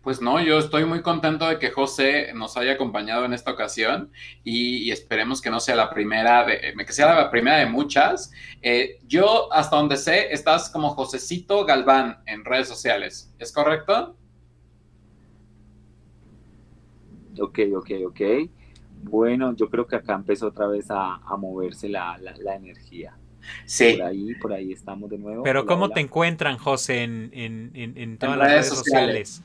Pues 0.06 0.22
no, 0.22 0.40
yo 0.40 0.60
estoy 0.60 0.84
muy 0.84 1.02
contento 1.02 1.48
de 1.48 1.58
que 1.58 1.72
José 1.72 2.32
nos 2.32 2.56
haya 2.56 2.74
acompañado 2.74 3.24
en 3.24 3.32
esta 3.32 3.50
ocasión 3.50 4.12
y, 4.44 4.88
esperemos 4.92 5.42
que 5.42 5.50
no 5.50 5.58
sea 5.58 5.74
la 5.74 5.90
primera, 5.90 6.44
de, 6.44 6.76
que 6.76 6.92
sea 6.92 7.12
la 7.12 7.28
primera 7.28 7.56
de 7.56 7.66
muchas. 7.66 8.30
Eh, 8.62 9.00
yo, 9.08 9.52
hasta 9.52 9.74
donde 9.74 9.96
sé, 9.96 10.32
estás 10.32 10.70
como 10.70 10.90
Josecito 10.90 11.64
Galván 11.64 12.18
en 12.26 12.44
redes 12.44 12.68
sociales, 12.68 13.34
¿es 13.40 13.50
correcto? 13.50 14.16
Ok, 17.40 17.58
ok, 17.74 17.90
ok. 18.06 18.20
Bueno, 19.02 19.56
yo 19.56 19.68
creo 19.68 19.88
que 19.88 19.96
acá 19.96 20.14
empezó 20.14 20.46
otra 20.46 20.68
vez 20.68 20.86
a, 20.88 21.18
moverse 21.36 21.88
la, 21.88 22.16
energía. 22.54 23.18
Sí. 23.64 23.94
Por 23.94 24.06
ahí, 24.06 24.34
por 24.36 24.52
ahí 24.52 24.70
estamos 24.70 25.10
de 25.10 25.18
nuevo. 25.18 25.42
Pero 25.42 25.66
¿cómo 25.66 25.88
te 25.88 25.98
encuentran, 25.98 26.58
José, 26.58 27.02
en, 27.02 28.18
todas 28.20 28.38
las 28.38 28.48
redes 28.48 28.68
sociales? 28.68 29.42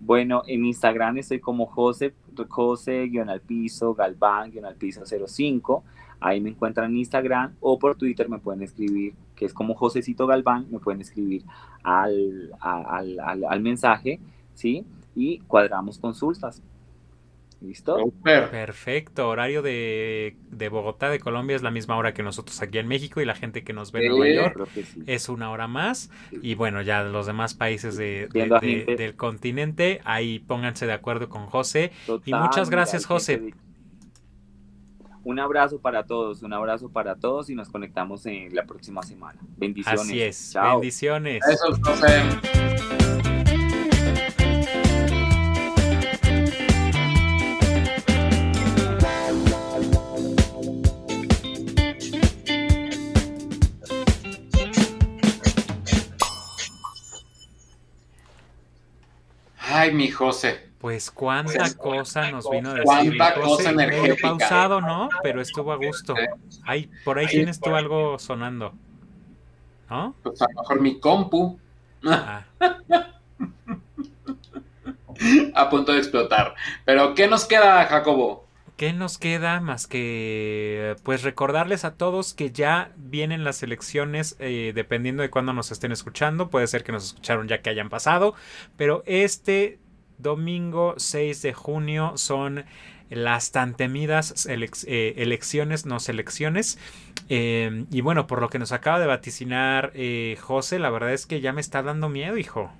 Bueno, 0.00 0.42
en 0.46 0.64
Instagram 0.64 1.18
estoy 1.18 1.40
como 1.40 1.66
José, 1.66 2.14
José 2.48 3.10
al 3.28 3.40
piso, 3.42 3.94
Galván, 3.94 4.50
al 4.64 4.74
piso 4.76 5.02
05. 5.04 5.84
Ahí 6.20 6.40
me 6.40 6.50
encuentran 6.50 6.90
en 6.90 6.96
Instagram 6.98 7.54
o 7.60 7.78
por 7.78 7.96
Twitter 7.96 8.28
me 8.28 8.38
pueden 8.38 8.62
escribir, 8.62 9.14
que 9.36 9.44
es 9.44 9.52
como 9.52 9.74
Josecito 9.74 10.26
Galván, 10.26 10.66
me 10.70 10.78
pueden 10.78 11.02
escribir 11.02 11.44
al, 11.82 12.50
al, 12.60 13.20
al, 13.20 13.44
al 13.44 13.60
mensaje, 13.60 14.20
¿sí? 14.54 14.86
Y 15.14 15.40
cuadramos 15.40 15.98
consultas. 15.98 16.62
¿Listo? 17.60 18.12
Perfecto. 18.22 19.28
Horario 19.28 19.60
de, 19.60 20.34
Bogotá, 20.70 21.10
de 21.10 21.20
Colombia, 21.20 21.56
es 21.56 21.62
la 21.62 21.70
misma 21.70 21.96
hora 21.96 22.14
que 22.14 22.22
nosotros 22.22 22.60
aquí 22.62 22.78
en 22.78 22.88
México 22.88 23.20
y 23.20 23.26
la 23.26 23.34
gente 23.34 23.64
que 23.64 23.72
nos 23.72 23.92
ve 23.92 24.06
en 24.06 24.12
Nueva 24.12 24.34
York 24.34 24.68
es 25.06 25.28
una 25.28 25.50
hora 25.50 25.68
más. 25.68 26.10
Y 26.42 26.54
bueno, 26.54 26.80
ya 26.80 27.02
los 27.02 27.26
demás 27.26 27.54
países 27.54 27.96
de, 27.96 28.28
del 28.32 29.14
continente, 29.16 30.00
ahí 30.04 30.38
pónganse 30.38 30.86
de 30.86 30.94
acuerdo 30.94 31.28
con 31.28 31.46
José. 31.46 31.92
y 32.24 32.32
muchas 32.32 32.70
gracias, 32.70 33.04
José. 33.04 33.52
Un 35.22 35.38
abrazo 35.38 35.80
para 35.80 36.04
todos, 36.04 36.42
un 36.42 36.54
abrazo 36.54 36.88
para 36.88 37.16
todos 37.16 37.50
y 37.50 37.54
nos 37.54 37.68
conectamos 37.68 38.24
en 38.24 38.54
la 38.54 38.64
próxima 38.64 39.02
semana. 39.02 39.38
Bendiciones. 39.58 40.00
Así 40.00 40.22
es. 40.22 40.54
Bendiciones. 40.54 41.42
Eso, 41.46 41.78
José. 41.84 43.39
Mi 60.00 60.10
José. 60.10 60.70
Pues 60.78 61.10
cuánta 61.10 61.74
cosa 61.76 62.30
nos 62.30 62.48
vino 62.48 62.70
a 62.70 62.74
decir. 62.74 63.16
Cuánta 63.16 63.34
cosa 63.34 63.72
Medio 63.72 64.16
pausado, 64.20 64.80
¿no? 64.80 65.10
Pero 65.22 65.42
estuvo 65.42 65.72
a 65.72 65.76
gusto. 65.76 66.14
Ay, 66.64 66.90
por 67.04 67.18
ahí 67.18 67.26
tienes 67.26 67.60
tú 67.60 67.74
algo 67.74 68.18
sonando. 68.18 68.72
¿No? 69.90 70.14
Pues 70.22 70.40
a 70.40 70.46
lo 70.54 70.62
mejor 70.62 70.80
mi 70.80 70.98
compu. 70.98 71.58
Ah. 72.06 72.44
a 75.54 75.68
punto 75.68 75.92
de 75.92 75.98
explotar. 75.98 76.54
Pero, 76.86 77.14
¿qué 77.14 77.28
nos 77.28 77.44
queda, 77.44 77.84
Jacobo? 77.84 78.46
¿Qué 78.78 78.94
nos 78.94 79.18
queda 79.18 79.60
más 79.60 79.86
que 79.86 80.96
pues 81.02 81.22
recordarles 81.22 81.84
a 81.84 81.96
todos 81.96 82.32
que 82.32 82.50
ya 82.50 82.92
vienen 82.96 83.44
las 83.44 83.62
elecciones 83.62 84.36
eh, 84.38 84.72
dependiendo 84.74 85.22
de 85.22 85.28
cuándo 85.28 85.52
nos 85.52 85.70
estén 85.70 85.92
escuchando? 85.92 86.48
Puede 86.48 86.66
ser 86.66 86.82
que 86.82 86.90
nos 86.90 87.04
escucharon 87.04 87.46
ya 87.46 87.60
que 87.60 87.68
hayan 87.68 87.90
pasado, 87.90 88.34
pero 88.78 89.02
este 89.04 89.78
domingo 90.22 90.94
6 90.96 91.42
de 91.42 91.52
junio 91.52 92.12
son 92.16 92.64
las 93.10 93.50
tan 93.50 93.74
temidas 93.74 94.46
eh, 94.46 95.14
elecciones, 95.16 95.84
no 95.84 96.00
selecciones. 96.00 96.78
Em, 97.28 97.86
y 97.90 98.00
bueno, 98.00 98.26
por 98.26 98.40
lo 98.40 98.48
que 98.48 98.58
nos 98.58 98.72
acaba 98.72 99.00
de 99.00 99.06
vaticinar 99.06 99.92
eh, 99.94 100.36
José, 100.40 100.78
la 100.78 100.90
verdad 100.90 101.12
es 101.12 101.26
que 101.26 101.40
ya 101.40 101.52
me 101.52 101.60
está 101.60 101.82
dando 101.82 102.08
miedo, 102.08 102.36
hijo. 102.36 102.70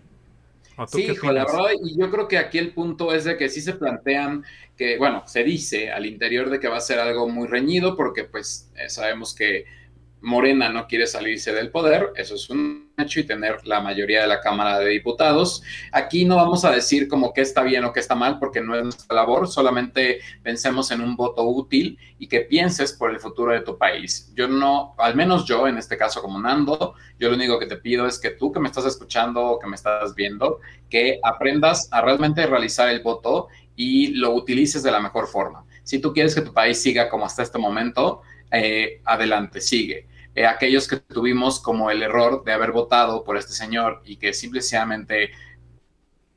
Sí, 0.88 1.02
hijo, 1.02 1.30
la 1.30 1.44
verdad, 1.44 1.70
y 1.82 1.98
yo 2.00 2.10
creo 2.10 2.26
que 2.26 2.38
aquí 2.38 2.56
el 2.56 2.72
punto 2.72 3.12
es 3.12 3.24
de 3.24 3.36
que 3.36 3.50
sí 3.50 3.60
se 3.60 3.74
plantean 3.74 4.44
que, 4.78 4.96
bueno, 4.96 5.24
se 5.26 5.44
dice 5.44 5.90
al 5.90 6.06
interior 6.06 6.48
de 6.48 6.58
que 6.58 6.68
va 6.68 6.78
a 6.78 6.80
ser 6.80 6.98
algo 6.98 7.28
muy 7.28 7.46
reñido 7.48 7.96
porque 7.96 8.24
pues 8.24 8.70
eh, 8.76 8.88
sabemos 8.88 9.34
que 9.34 9.66
Morena 10.22 10.70
no 10.70 10.86
quiere 10.86 11.06
salirse 11.06 11.52
del 11.52 11.70
poder, 11.70 12.12
eso 12.16 12.34
es 12.34 12.48
un 12.48 12.89
y 13.00 13.24
tener 13.24 13.66
la 13.66 13.80
mayoría 13.80 14.20
de 14.20 14.26
la 14.26 14.40
Cámara 14.40 14.78
de 14.78 14.90
Diputados. 14.90 15.62
Aquí 15.90 16.24
no 16.24 16.36
vamos 16.36 16.64
a 16.64 16.70
decir 16.70 17.08
como 17.08 17.32
que 17.32 17.40
está 17.40 17.62
bien 17.62 17.84
o 17.84 17.92
que 17.92 18.00
está 18.00 18.14
mal, 18.14 18.38
porque 18.38 18.60
no 18.60 18.76
es 18.76 18.82
nuestra 18.82 19.16
labor, 19.16 19.48
solamente 19.48 20.20
pensemos 20.42 20.90
en 20.90 21.00
un 21.00 21.16
voto 21.16 21.44
útil 21.44 21.98
y 22.18 22.28
que 22.28 22.40
pienses 22.40 22.92
por 22.92 23.10
el 23.10 23.18
futuro 23.18 23.52
de 23.52 23.60
tu 23.60 23.78
país. 23.78 24.30
Yo 24.36 24.48
no, 24.48 24.94
al 24.98 25.16
menos 25.16 25.46
yo, 25.46 25.66
en 25.66 25.78
este 25.78 25.96
caso 25.96 26.20
como 26.20 26.38
Nando, 26.38 26.94
yo 27.18 27.30
lo 27.30 27.36
único 27.36 27.58
que 27.58 27.66
te 27.66 27.78
pido 27.78 28.06
es 28.06 28.18
que 28.18 28.30
tú 28.30 28.52
que 28.52 28.60
me 28.60 28.68
estás 28.68 28.84
escuchando 28.84 29.42
o 29.42 29.58
que 29.58 29.66
me 29.66 29.76
estás 29.76 30.14
viendo, 30.14 30.60
que 30.90 31.18
aprendas 31.22 31.88
a 31.90 32.02
realmente 32.02 32.46
realizar 32.46 32.88
el 32.88 33.00
voto 33.00 33.48
y 33.76 34.08
lo 34.08 34.34
utilices 34.34 34.82
de 34.82 34.90
la 34.90 35.00
mejor 35.00 35.26
forma. 35.26 35.64
Si 35.82 35.98
tú 36.00 36.12
quieres 36.12 36.34
que 36.34 36.42
tu 36.42 36.52
país 36.52 36.80
siga 36.80 37.08
como 37.08 37.24
hasta 37.24 37.42
este 37.42 37.58
momento, 37.58 38.22
eh, 38.50 39.00
adelante, 39.04 39.60
sigue. 39.60 40.06
Eh, 40.40 40.46
aquellos 40.46 40.88
que 40.88 40.96
tuvimos 40.96 41.60
como 41.60 41.90
el 41.90 42.02
error 42.02 42.42
de 42.44 42.52
haber 42.52 42.72
votado 42.72 43.22
por 43.24 43.36
este 43.36 43.52
señor 43.52 44.00
y 44.06 44.16
que 44.16 44.32
simplemente 44.32 45.32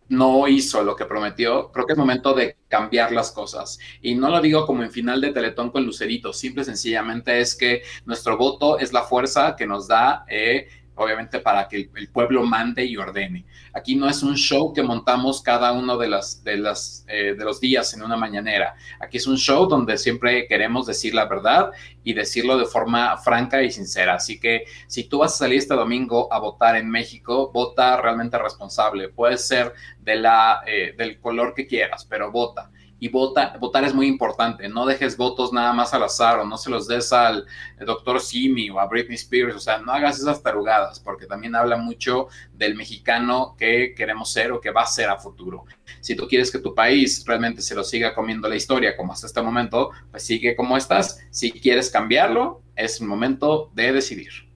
no 0.09 0.45
hizo 0.49 0.83
lo 0.83 0.97
que 0.97 1.05
prometió, 1.05 1.71
creo 1.71 1.85
que 1.85 1.93
es 1.93 1.97
momento 1.97 2.33
de 2.33 2.57
cambiar 2.67 3.13
las 3.13 3.31
cosas. 3.31 3.79
Y 4.01 4.15
no 4.15 4.29
lo 4.29 4.41
digo 4.41 4.65
como 4.65 4.83
en 4.83 4.91
final 4.91 5.21
de 5.21 5.31
Teletón 5.31 5.71
con 5.71 5.85
Lucerito, 5.85 6.33
simple 6.33 6.65
sencillamente 6.65 7.39
es 7.39 7.55
que 7.55 7.83
nuestro 8.05 8.35
voto 8.35 8.77
es 8.77 8.91
la 8.91 9.03
fuerza 9.03 9.55
que 9.55 9.65
nos 9.65 9.87
da 9.87 10.25
eh, 10.27 10.67
obviamente 10.95 11.39
para 11.39 11.67
que 11.67 11.89
el, 11.95 12.09
pueblo 12.09 12.43
mande 12.43 12.85
y 12.85 12.97
ordene. 12.97 13.45
Aquí 13.73 13.95
no 13.95 14.07
es 14.07 14.21
un 14.23 14.35
show 14.35 14.73
que 14.73 14.83
montamos 14.83 15.41
cada 15.41 15.71
uno 15.71 15.97
de, 15.97 16.07
las, 16.07 16.43
de, 16.43 16.57
las, 16.57 17.05
eh, 17.07 17.35
los 17.37 17.59
días 17.59 17.93
en 17.93 18.03
una 18.03 18.15
mañanera. 18.15 18.75
Aquí 18.99 19.17
es 19.17 19.27
un 19.27 19.37
show 19.37 19.67
donde 19.67 19.97
siempre 19.97 20.47
queremos 20.47 20.85
decir 20.85 21.13
la 21.13 21.25
verdad 21.25 21.71
y 22.03 22.13
decirlo 22.13 22.57
de 22.57 22.65
forma 22.65 23.17
franca 23.17 23.61
y 23.63 23.71
sincera. 23.71 24.15
Así 24.15 24.39
que 24.39 24.65
si 24.87 25.05
tú 25.05 25.19
vas 25.19 25.33
a 25.33 25.37
salir 25.37 25.59
este 25.59 25.73
domingo 25.73 26.31
a 26.31 26.39
votar 26.39 26.75
en 26.75 26.89
México, 26.89 27.51
vota 27.51 27.99
realmente 27.99 28.37
responsable. 28.37 29.09
Puede 29.09 29.37
ser 29.37 29.73
de 29.99 30.15
la, 30.15 30.61
eh, 30.67 30.93
del 30.97 31.19
color 31.19 31.53
que 31.53 31.65
quieras, 31.65 32.05
pero 32.05 32.31
vota 32.31 32.69
y 33.03 33.09
vota, 33.09 33.57
votar 33.59 33.83
es 33.83 33.93
muy 33.93 34.07
importante. 34.07 34.69
No 34.69 34.85
dejes 34.85 35.17
votos 35.17 35.51
nada 35.51 35.73
más 35.73 35.93
al 35.93 36.03
azar 36.03 36.39
o 36.39 36.45
no 36.45 36.57
se 36.57 36.69
los 36.69 36.87
des 36.87 37.11
al 37.11 37.45
doctor 37.85 38.21
Simi 38.21 38.69
o 38.69 38.79
a 38.79 38.87
Britney 38.87 39.15
Spears. 39.15 39.57
O 39.57 39.59
sea, 39.59 39.79
no 39.79 39.91
hagas 39.91 40.19
esas 40.19 40.41
tarugadas 40.41 41.01
porque 41.01 41.25
también 41.25 41.53
habla 41.53 41.75
mucho 41.75 42.29
del 42.53 42.75
mexicano 42.75 43.57
que 43.59 43.93
queremos 43.93 44.31
ser 44.31 44.53
o 44.53 44.61
que 44.61 44.71
va 44.71 44.83
a 44.83 44.85
ser 44.85 45.09
a 45.09 45.17
futuro. 45.17 45.65
Si 45.99 46.15
tú 46.15 46.29
quieres 46.29 46.49
que 46.49 46.59
tu 46.59 46.73
país 46.73 47.25
realmente 47.27 47.61
se 47.61 47.75
lo 47.75 47.83
siga 47.83 48.15
comiendo 48.15 48.47
la 48.47 48.55
historia 48.55 48.95
como 48.95 49.11
hasta 49.11 49.27
este 49.27 49.41
momento, 49.41 49.91
pues 50.09 50.23
sigue 50.23 50.55
como 50.55 50.77
estás. 50.77 51.19
Si 51.29 51.51
quieres 51.51 51.89
cambiarlo, 51.89 52.61
es 52.73 53.01
el 53.01 53.07
momento 53.07 53.69
de 53.73 53.91
decidir. 53.91 54.52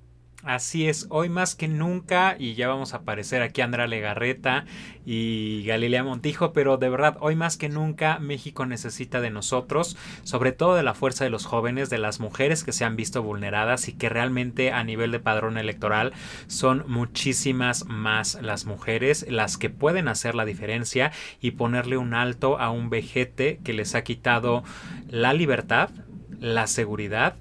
Así 0.47 0.87
es, 0.87 1.07
hoy 1.09 1.27
más 1.27 1.55
que 1.55 1.67
nunca, 1.67 2.37
y 2.39 2.55
ya 2.55 2.69
vamos 2.69 2.93
a 2.93 2.99
aparecer 2.99 3.41
aquí 3.41 3.59
Andra 3.59 3.85
Legarreta 3.85 4.63
y 5.05 5.65
Galilea 5.65 6.05
Montijo, 6.05 6.53
pero 6.53 6.77
de 6.77 6.87
verdad, 6.87 7.17
hoy 7.19 7.35
más 7.35 7.57
que 7.57 7.67
nunca 7.67 8.17
México 8.19 8.65
necesita 8.65 9.19
de 9.19 9.29
nosotros, 9.29 9.97
sobre 10.23 10.53
todo 10.53 10.75
de 10.75 10.83
la 10.83 10.93
fuerza 10.93 11.25
de 11.25 11.31
los 11.31 11.45
jóvenes, 11.45 11.89
de 11.89 11.97
las 11.97 12.21
mujeres 12.21 12.63
que 12.63 12.71
se 12.71 12.85
han 12.85 12.95
visto 12.95 13.21
vulneradas 13.21 13.89
y 13.89 13.91
que 13.91 14.07
realmente 14.07 14.71
a 14.71 14.85
nivel 14.85 15.11
de 15.11 15.19
padrón 15.19 15.57
electoral 15.57 16.13
son 16.47 16.85
muchísimas 16.87 17.85
más 17.85 18.41
las 18.41 18.63
mujeres 18.63 19.25
las 19.29 19.57
que 19.57 19.69
pueden 19.69 20.07
hacer 20.07 20.33
la 20.33 20.45
diferencia 20.45 21.11
y 21.41 21.51
ponerle 21.51 21.97
un 21.97 22.13
alto 22.13 22.57
a 22.57 22.71
un 22.71 22.89
vejete 22.89 23.59
que 23.65 23.73
les 23.73 23.95
ha 23.95 24.05
quitado 24.05 24.63
la 25.09 25.33
libertad, 25.33 25.89
la 26.39 26.67
seguridad, 26.67 27.35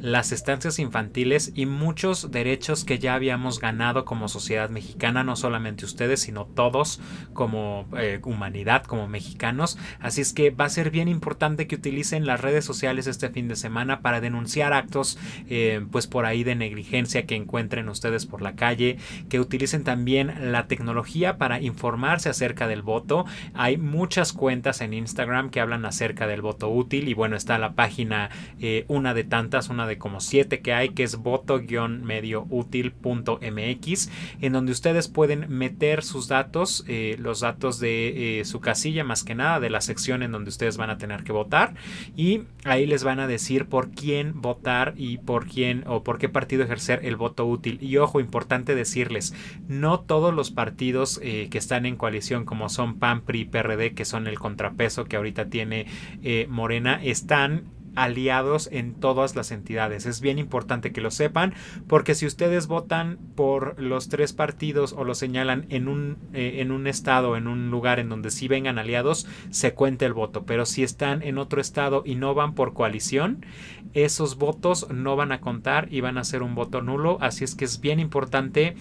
las 0.00 0.32
estancias 0.32 0.78
infantiles 0.78 1.52
y 1.54 1.66
muchos 1.66 2.30
derechos 2.30 2.84
que 2.84 2.98
ya 2.98 3.14
habíamos 3.14 3.60
ganado 3.60 4.04
como 4.04 4.28
sociedad 4.28 4.70
mexicana, 4.70 5.24
no 5.24 5.36
solamente 5.36 5.84
ustedes, 5.84 6.20
sino 6.20 6.46
todos 6.46 7.00
como 7.32 7.86
eh, 7.96 8.20
humanidad, 8.24 8.84
como 8.84 9.08
mexicanos. 9.08 9.78
Así 10.00 10.20
es 10.20 10.32
que 10.32 10.50
va 10.50 10.64
a 10.64 10.70
ser 10.70 10.90
bien 10.90 11.08
importante 11.08 11.66
que 11.66 11.76
utilicen 11.76 12.26
las 12.26 12.40
redes 12.40 12.64
sociales 12.64 13.06
este 13.06 13.28
fin 13.28 13.48
de 13.48 13.56
semana 13.56 14.00
para 14.00 14.20
denunciar 14.20 14.72
actos, 14.72 15.18
eh, 15.48 15.84
pues 15.90 16.06
por 16.06 16.24
ahí 16.24 16.44
de 16.44 16.54
negligencia 16.54 17.26
que 17.26 17.36
encuentren 17.36 17.88
ustedes 17.88 18.26
por 18.26 18.42
la 18.42 18.54
calle, 18.54 18.98
que 19.28 19.40
utilicen 19.40 19.84
también 19.84 20.52
la 20.52 20.66
tecnología 20.66 21.36
para 21.36 21.60
informarse 21.60 22.28
acerca 22.28 22.66
del 22.66 22.82
voto. 22.82 23.26
Hay 23.54 23.76
muchas 23.76 24.32
cuentas 24.32 24.80
en 24.80 24.94
Instagram 24.94 25.50
que 25.50 25.60
hablan 25.60 25.84
acerca 25.84 26.26
del 26.26 26.42
voto 26.42 26.70
útil 26.70 27.08
y 27.08 27.14
bueno, 27.14 27.36
está 27.36 27.58
la 27.58 27.74
página, 27.74 28.30
eh, 28.60 28.84
una 28.88 29.14
de 29.14 29.24
tantas, 29.24 29.68
una 29.68 29.86
de 29.86 29.89
de 29.90 29.98
como 29.98 30.20
siete 30.20 30.60
que 30.60 30.72
hay, 30.72 30.90
que 30.90 31.02
es 31.02 31.16
voto-medioútil.mx, 31.16 34.10
en 34.40 34.52
donde 34.52 34.70
ustedes 34.72 35.08
pueden 35.08 35.46
meter 35.48 36.02
sus 36.02 36.28
datos, 36.28 36.84
eh, 36.88 37.16
los 37.18 37.40
datos 37.40 37.80
de 37.80 38.40
eh, 38.40 38.44
su 38.44 38.60
casilla, 38.60 39.04
más 39.04 39.24
que 39.24 39.34
nada, 39.34 39.60
de 39.60 39.68
la 39.68 39.82
sección 39.82 40.22
en 40.22 40.32
donde 40.32 40.48
ustedes 40.48 40.76
van 40.76 40.90
a 40.90 40.98
tener 40.98 41.24
que 41.24 41.32
votar, 41.32 41.74
y 42.16 42.42
ahí 42.64 42.86
les 42.86 43.04
van 43.04 43.20
a 43.20 43.26
decir 43.26 43.66
por 43.66 43.90
quién 43.90 44.40
votar 44.40 44.94
y 44.96 45.18
por 45.18 45.46
quién 45.46 45.84
o 45.86 46.02
por 46.04 46.18
qué 46.18 46.28
partido 46.28 46.62
ejercer 46.62 47.00
el 47.04 47.16
voto 47.16 47.46
útil. 47.46 47.78
Y 47.82 47.96
ojo, 47.98 48.20
importante 48.20 48.74
decirles, 48.74 49.34
no 49.68 50.00
todos 50.00 50.32
los 50.32 50.50
partidos 50.50 51.20
eh, 51.22 51.48
que 51.50 51.58
están 51.58 51.84
en 51.84 51.96
coalición, 51.96 52.44
como 52.44 52.68
son 52.68 52.98
PAN, 52.98 53.22
PRI, 53.22 53.44
PRD, 53.44 53.94
que 53.94 54.04
son 54.04 54.28
el 54.28 54.38
contrapeso 54.38 55.04
que 55.04 55.16
ahorita 55.16 55.50
tiene 55.50 55.86
Morena, 56.48 57.00
están 57.02 57.64
aliados 57.94 58.68
en 58.72 58.94
todas 58.94 59.36
las 59.36 59.50
entidades. 59.50 60.06
Es 60.06 60.20
bien 60.20 60.38
importante 60.38 60.92
que 60.92 61.00
lo 61.00 61.10
sepan 61.10 61.54
porque 61.86 62.14
si 62.14 62.26
ustedes 62.26 62.66
votan 62.66 63.18
por 63.34 63.80
los 63.80 64.08
tres 64.08 64.32
partidos 64.32 64.92
o 64.92 65.04
lo 65.04 65.14
señalan 65.14 65.66
en 65.68 65.88
un, 65.88 66.18
eh, 66.32 66.56
en 66.58 66.70
un 66.70 66.86
estado, 66.86 67.36
en 67.36 67.46
un 67.46 67.70
lugar 67.70 67.98
en 67.98 68.08
donde 68.08 68.30
sí 68.30 68.48
vengan 68.48 68.78
aliados, 68.78 69.26
se 69.50 69.74
cuenta 69.74 70.06
el 70.06 70.12
voto. 70.12 70.44
Pero 70.44 70.66
si 70.66 70.82
están 70.82 71.22
en 71.22 71.38
otro 71.38 71.60
estado 71.60 72.02
y 72.04 72.14
no 72.14 72.34
van 72.34 72.54
por 72.54 72.74
coalición, 72.74 73.44
esos 73.92 74.36
votos 74.36 74.88
no 74.90 75.16
van 75.16 75.32
a 75.32 75.40
contar 75.40 75.88
y 75.90 76.00
van 76.00 76.18
a 76.18 76.24
ser 76.24 76.42
un 76.42 76.54
voto 76.54 76.82
nulo. 76.82 77.18
Así 77.20 77.44
es 77.44 77.54
que 77.54 77.64
es 77.64 77.80
bien 77.80 78.00
importante 78.00 78.76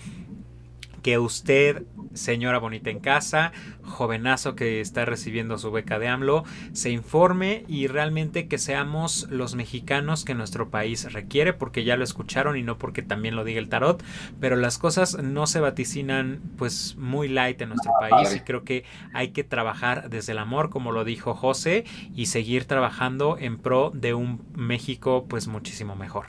que 1.02 1.18
usted, 1.18 1.84
señora 2.14 2.60
bonita 2.60 2.90
en 2.90 3.00
casa, 3.00 3.52
jovenazo 3.84 4.56
que 4.56 4.82
está 4.82 5.06
recibiendo 5.06 5.58
su 5.58 5.72
beca 5.72 6.00
de 6.00 6.08
AMLO, 6.08 6.44
se 6.74 6.92
informe 6.92 7.64
y 7.68 7.88
realmente 7.88 8.48
que 8.48 8.58
seamos 8.58 9.28
los 9.30 9.56
mexicanos 9.56 10.26
que 10.26 10.36
nuestro 10.36 10.70
país 10.70 11.12
requiere, 11.12 11.54
porque 11.54 11.84
ya 11.84 11.98
lo 11.98 12.04
escucharon 12.04 12.58
y 12.58 12.64
no 12.64 12.78
porque 12.78 13.02
también 13.02 13.36
lo 13.36 13.44
diga 13.44 13.60
el 13.60 13.70
tarot, 13.70 14.04
pero 14.40 14.56
las 14.56 14.78
cosas 14.78 15.22
no 15.22 15.48
se 15.48 15.60
vaticinan 15.60 16.42
pues 16.58 16.96
muy 16.98 17.28
light 17.28 17.62
en 17.62 17.70
nuestro 17.70 17.92
país 18.00 18.36
y 18.36 18.42
creo 18.42 18.64
que 18.64 18.84
hay 19.14 19.30
que 19.30 19.44
trabajar 19.44 20.10
desde 20.10 20.34
el 20.34 20.38
amor, 20.38 20.70
como 20.70 20.92
lo 20.92 21.04
dijo 21.04 21.34
José, 21.34 21.86
y 22.16 22.28
seguir 22.28 22.66
trabajando 22.66 23.38
en 23.40 23.58
pro 23.58 23.92
de 23.94 24.14
un 24.14 24.42
México 24.56 25.26
pues 25.28 25.48
muchísimo 25.48 25.96
mejor. 25.96 26.28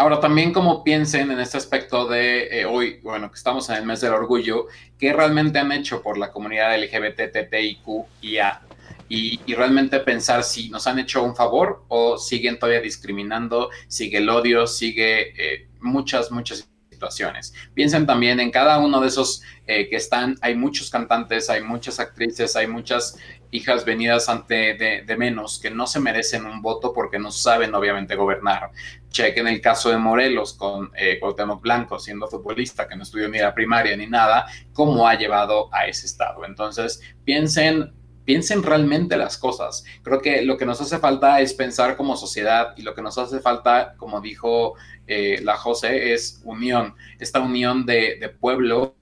Ahora 0.00 0.18
también 0.18 0.50
como 0.50 0.82
piensen 0.82 1.30
en 1.30 1.40
este 1.40 1.58
aspecto 1.58 2.08
de 2.08 2.60
eh, 2.60 2.64
hoy, 2.64 3.00
bueno, 3.02 3.30
que 3.30 3.36
estamos 3.36 3.68
en 3.68 3.76
el 3.76 3.84
mes 3.84 4.00
del 4.00 4.14
orgullo, 4.14 4.64
¿qué 4.98 5.12
realmente 5.12 5.58
han 5.58 5.72
hecho 5.72 6.00
por 6.00 6.16
la 6.16 6.32
comunidad 6.32 6.74
LGBT, 6.74 7.30
TTIQ 7.30 8.06
y 8.22 8.38
A? 8.38 8.62
Y, 9.10 9.40
y, 9.44 9.54
realmente 9.54 10.00
pensar 10.00 10.42
si 10.42 10.70
nos 10.70 10.86
han 10.86 11.00
hecho 11.00 11.22
un 11.22 11.36
favor 11.36 11.84
o 11.88 12.16
siguen 12.16 12.58
todavía 12.58 12.80
discriminando, 12.80 13.68
sigue 13.88 14.18
el 14.18 14.30
odio, 14.30 14.66
sigue 14.66 15.34
eh, 15.36 15.68
muchas, 15.82 16.30
muchas 16.30 16.66
situaciones. 16.90 17.52
Piensen 17.74 18.06
también 18.06 18.40
en 18.40 18.50
cada 18.50 18.78
uno 18.78 19.02
de 19.02 19.08
esos 19.08 19.42
eh, 19.66 19.90
que 19.90 19.96
están, 19.96 20.36
hay 20.40 20.54
muchos 20.54 20.88
cantantes, 20.88 21.50
hay 21.50 21.62
muchas 21.62 22.00
actrices, 22.00 22.56
hay 22.56 22.68
muchas 22.68 23.18
hijas 23.50 23.84
venidas 23.84 24.28
ante 24.28 24.74
de, 24.74 25.16
menos 25.16 25.58
que 25.58 25.70
no 25.70 25.86
se 25.86 26.00
merecen 26.00 26.46
un 26.46 26.62
voto 26.62 26.92
porque 26.92 27.18
no 27.18 27.30
saben 27.30 27.74
obviamente 27.74 28.14
gobernar. 28.14 28.70
Chequen 29.10 29.48
el 29.48 29.60
caso 29.60 29.90
de 29.90 29.98
Morelos 29.98 30.54
con 30.54 30.90
eh, 30.96 31.18
Cuauhtémoc 31.18 31.60
Blanco 31.60 31.98
siendo 31.98 32.28
futbolista 32.28 32.86
que 32.86 32.96
no 32.96 33.02
estudió 33.02 33.28
ni 33.28 33.38
la 33.38 33.54
primaria 33.54 33.96
ni 33.96 34.06
nada, 34.06 34.46
cómo 34.72 35.06
ha 35.06 35.14
llevado 35.14 35.68
a 35.72 35.86
ese 35.86 36.06
estado. 36.06 36.44
Entonces, 36.44 37.00
piensen 37.24 37.92
piensen 38.24 38.62
realmente 38.62 39.16
las 39.16 39.36
cosas. 39.36 39.84
Creo 40.04 40.22
que 40.22 40.42
lo 40.42 40.56
que 40.56 40.64
nos 40.64 40.80
hace 40.80 40.98
falta 40.98 41.40
es 41.40 41.52
pensar 41.52 41.96
como 41.96 42.16
sociedad 42.16 42.74
y 42.76 42.82
lo 42.82 42.94
que 42.94 43.02
nos 43.02 43.18
hace 43.18 43.40
falta, 43.40 43.94
como 43.96 44.20
dijo 44.20 44.74
eh, 45.08 45.40
la 45.42 45.56
José, 45.56 46.12
es 46.12 46.40
unión, 46.44 46.94
esta 47.18 47.40
unión 47.40 47.84
de, 47.86 48.18
de 48.20 48.28
pueblo 48.28 48.94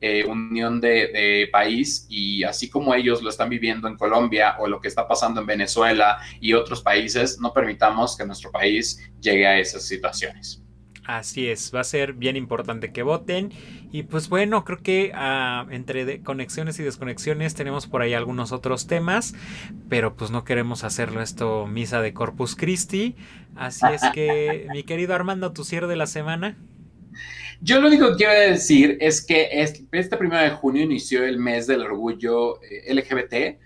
eh, 0.00 0.24
unión 0.24 0.80
de, 0.80 1.48
país 1.52 2.06
y 2.08 2.42
así 2.44 2.70
como 2.70 2.94
ellos 2.94 3.22
lo 3.22 3.28
están 3.28 3.48
viviendo 3.48 3.88
en 3.88 3.96
Colombia 3.96 4.56
o 4.58 4.66
lo 4.66 4.80
que 4.80 4.88
está 4.88 5.06
pasando 5.06 5.40
en 5.40 5.46
Venezuela 5.46 6.18
y 6.40 6.54
otros 6.54 6.82
países, 6.82 7.38
no 7.40 7.52
permitamos 7.52 8.16
que 8.16 8.24
nuestro 8.24 8.50
país 8.50 9.10
llegue 9.20 9.46
a 9.46 9.58
esas 9.58 9.86
situaciones. 9.86 10.62
Así 11.04 11.48
es, 11.48 11.74
va 11.74 11.80
a 11.80 11.84
ser 11.84 12.12
bien 12.12 12.36
importante 12.36 12.92
que 12.92 13.02
voten. 13.02 13.50
Y 13.90 14.04
pues 14.04 14.28
bueno, 14.28 14.64
creo 14.64 14.78
que 14.78 15.10
ah, 15.14 15.66
entre 15.70 16.22
conexiones 16.22 16.78
y 16.78 16.84
desconexiones 16.84 17.54
tenemos 17.54 17.86
por 17.86 18.02
ahí 18.02 18.14
algunos 18.14 18.52
otros 18.52 18.86
temas, 18.86 19.34
pero 19.88 20.14
pues 20.14 20.30
no 20.30 20.44
queremos 20.44 20.84
hacerlo 20.84 21.20
esto 21.20 21.66
misa 21.66 22.00
de 22.00 22.12
Corpus 22.14 22.54
Christi. 22.54 23.16
Así 23.56 23.86
es 23.92 24.02
que, 24.14 24.68
mi 24.72 24.84
querido 24.84 25.14
Armando, 25.14 25.52
tu 25.52 25.64
cierre 25.64 25.88
de 25.88 25.96
la 25.96 26.06
semana. 26.06 26.56
Yo 27.62 27.78
lo 27.80 27.88
único 27.88 28.10
que 28.10 28.24
quiero 28.24 28.32
decir 28.32 28.96
es 29.00 29.24
que 29.24 29.48
este 29.52 30.16
primero 30.16 30.42
de 30.42 30.50
junio 30.50 30.82
inició 30.82 31.24
el 31.24 31.38
mes 31.38 31.66
del 31.66 31.82
orgullo 31.82 32.60
eh, 32.62 32.94
LGBT 32.94 33.60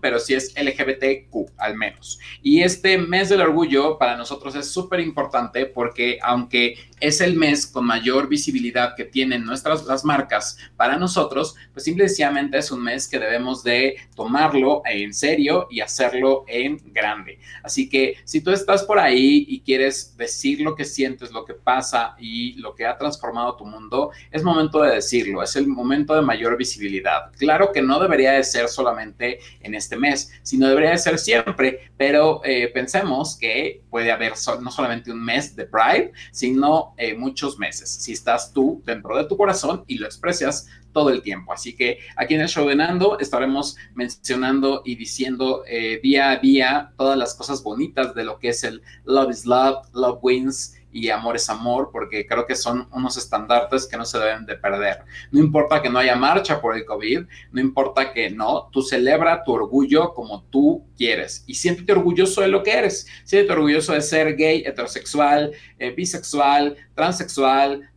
pero 0.00 0.18
si 0.18 0.34
es 0.34 0.54
LGBTQ 0.56 1.52
al 1.58 1.76
menos. 1.76 2.18
Y 2.42 2.62
este 2.62 2.98
mes 2.98 3.28
del 3.28 3.40
orgullo 3.40 3.98
para 3.98 4.16
nosotros 4.16 4.54
es 4.54 4.70
súper 4.70 5.00
importante 5.00 5.66
porque 5.66 6.18
aunque 6.22 6.76
es 7.00 7.20
el 7.20 7.36
mes 7.36 7.66
con 7.66 7.86
mayor 7.86 8.28
visibilidad 8.28 8.94
que 8.96 9.04
tienen 9.04 9.44
nuestras 9.44 9.84
las 9.86 10.04
marcas 10.04 10.58
para 10.76 10.96
nosotros, 10.96 11.54
pues 11.72 11.84
simplemente 11.84 12.58
es 12.58 12.70
un 12.70 12.82
mes 12.82 13.08
que 13.08 13.18
debemos 13.18 13.62
de 13.62 13.96
tomarlo 14.14 14.82
en 14.84 15.14
serio 15.14 15.66
y 15.70 15.80
hacerlo 15.80 16.44
en 16.48 16.78
grande. 16.92 17.38
Así 17.62 17.88
que 17.88 18.16
si 18.24 18.40
tú 18.40 18.50
estás 18.50 18.82
por 18.82 18.98
ahí 18.98 19.46
y 19.48 19.60
quieres 19.60 20.16
decir 20.16 20.60
lo 20.60 20.74
que 20.74 20.84
sientes, 20.84 21.30
lo 21.30 21.44
que 21.44 21.54
pasa 21.54 22.16
y 22.18 22.54
lo 22.54 22.74
que 22.74 22.86
ha 22.86 22.96
transformado 22.96 23.56
tu 23.56 23.64
mundo, 23.64 24.10
es 24.30 24.42
momento 24.42 24.82
de 24.82 24.94
decirlo, 24.94 25.42
es 25.42 25.54
el 25.56 25.68
momento 25.68 26.14
de 26.14 26.22
mayor 26.22 26.56
visibilidad. 26.56 27.30
Claro 27.38 27.72
que 27.72 27.82
no 27.82 28.00
debería 28.00 28.32
de 28.32 28.44
ser 28.48 28.68
solamente 28.68 29.38
en 29.60 29.74
este 29.74 29.96
mes, 29.96 30.32
sino 30.42 30.68
debería 30.68 30.90
de 30.90 30.98
ser 30.98 31.18
siempre, 31.18 31.90
pero 31.96 32.40
eh, 32.44 32.68
pensemos 32.68 33.36
que 33.38 33.82
puede 33.90 34.10
haber 34.10 34.32
no 34.60 34.70
solamente 34.70 35.12
un 35.12 35.24
mes 35.24 35.54
de 35.54 35.66
Pride, 35.66 36.12
sino 36.32 36.94
eh, 36.96 37.14
muchos 37.14 37.58
meses, 37.58 37.88
si 37.88 38.12
estás 38.12 38.52
tú 38.52 38.82
dentro 38.84 39.16
de 39.16 39.24
tu 39.24 39.36
corazón 39.36 39.84
y 39.86 39.98
lo 39.98 40.06
expresas 40.06 40.68
todo 40.92 41.10
el 41.10 41.22
tiempo. 41.22 41.52
Así 41.52 41.76
que 41.76 41.98
aquí 42.16 42.34
en 42.34 42.40
el 42.40 42.48
show 42.48 42.66
de 42.68 42.74
Nando 42.74 43.18
estaremos 43.18 43.76
mencionando 43.94 44.82
y 44.84 44.96
diciendo 44.96 45.62
eh, 45.66 46.00
día 46.02 46.30
a 46.30 46.36
día 46.38 46.92
todas 46.96 47.16
las 47.16 47.34
cosas 47.34 47.62
bonitas 47.62 48.14
de 48.14 48.24
lo 48.24 48.38
que 48.38 48.48
es 48.48 48.64
el 48.64 48.82
Love 49.04 49.30
is 49.30 49.46
Love, 49.46 49.86
Love 49.92 50.18
Wins 50.22 50.77
y 50.92 51.10
amor 51.10 51.36
es 51.36 51.48
amor, 51.50 51.90
porque 51.92 52.26
creo 52.26 52.46
que 52.46 52.54
son 52.54 52.88
unos 52.92 53.16
estandartes 53.16 53.86
que 53.86 53.96
no 53.96 54.04
se 54.04 54.18
deben 54.18 54.46
de 54.46 54.56
perder. 54.56 55.04
No 55.30 55.40
importa 55.40 55.82
que 55.82 55.90
no 55.90 55.98
haya 55.98 56.16
marcha 56.16 56.60
por 56.60 56.76
el 56.76 56.84
COVID, 56.84 57.20
no 57.52 57.60
importa 57.60 58.12
que 58.12 58.30
no, 58.30 58.68
tú 58.72 58.82
celebra 58.82 59.42
tu 59.42 59.52
orgullo 59.52 60.14
como 60.14 60.42
tú 60.44 60.84
quieres 60.96 61.44
y 61.46 61.54
siéntete 61.54 61.92
orgulloso 61.92 62.40
de 62.40 62.48
lo 62.48 62.62
que 62.62 62.72
eres. 62.72 63.06
Siéntete 63.24 63.52
orgulloso 63.52 63.92
de 63.92 64.00
ser 64.00 64.36
gay, 64.36 64.62
heterosexual, 64.64 65.52
eh, 65.78 65.90
bisexual, 65.90 66.76
transexual, 66.94 67.88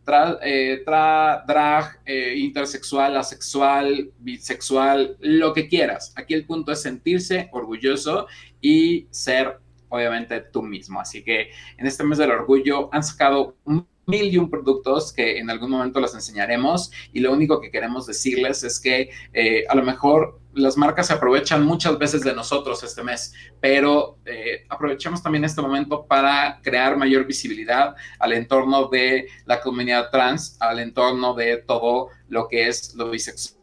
eh, 0.42 0.82
drag, 0.84 2.00
eh, 2.04 2.34
intersexual, 2.38 3.16
asexual, 3.16 4.10
bisexual, 4.18 5.16
lo 5.20 5.52
que 5.52 5.68
quieras. 5.68 6.12
Aquí 6.16 6.34
el 6.34 6.44
punto 6.46 6.72
es 6.72 6.82
sentirse 6.82 7.48
orgulloso 7.52 8.26
y 8.60 9.06
ser 9.10 9.58
obviamente 9.92 10.40
tú 10.40 10.62
mismo. 10.62 11.00
Así 11.00 11.22
que 11.22 11.50
en 11.76 11.86
este 11.86 12.02
mes 12.02 12.18
del 12.18 12.30
orgullo 12.30 12.88
han 12.92 13.04
sacado 13.04 13.56
un 13.64 13.86
mil 14.06 14.32
y 14.32 14.38
un 14.38 14.50
productos 14.50 15.12
que 15.12 15.38
en 15.38 15.48
algún 15.48 15.70
momento 15.70 16.00
los 16.00 16.14
enseñaremos 16.14 16.90
y 17.12 17.20
lo 17.20 17.32
único 17.32 17.60
que 17.60 17.70
queremos 17.70 18.06
decirles 18.06 18.64
es 18.64 18.80
que 18.80 19.10
eh, 19.32 19.64
a 19.68 19.76
lo 19.76 19.82
mejor 19.84 20.40
las 20.54 20.76
marcas 20.76 21.06
se 21.06 21.12
aprovechan 21.12 21.64
muchas 21.64 21.96
veces 21.98 22.22
de 22.22 22.34
nosotros 22.34 22.82
este 22.82 23.02
mes, 23.02 23.32
pero 23.60 24.18
eh, 24.26 24.64
aprovechemos 24.68 25.22
también 25.22 25.44
este 25.44 25.62
momento 25.62 26.04
para 26.06 26.60
crear 26.62 26.96
mayor 26.96 27.26
visibilidad 27.26 27.94
al 28.18 28.32
entorno 28.32 28.88
de 28.88 29.28
la 29.46 29.60
comunidad 29.60 30.10
trans, 30.10 30.56
al 30.60 30.80
entorno 30.80 31.34
de 31.34 31.58
todo 31.58 32.08
lo 32.28 32.48
que 32.48 32.68
es 32.68 32.94
lo 32.94 33.08
bisexual 33.10 33.61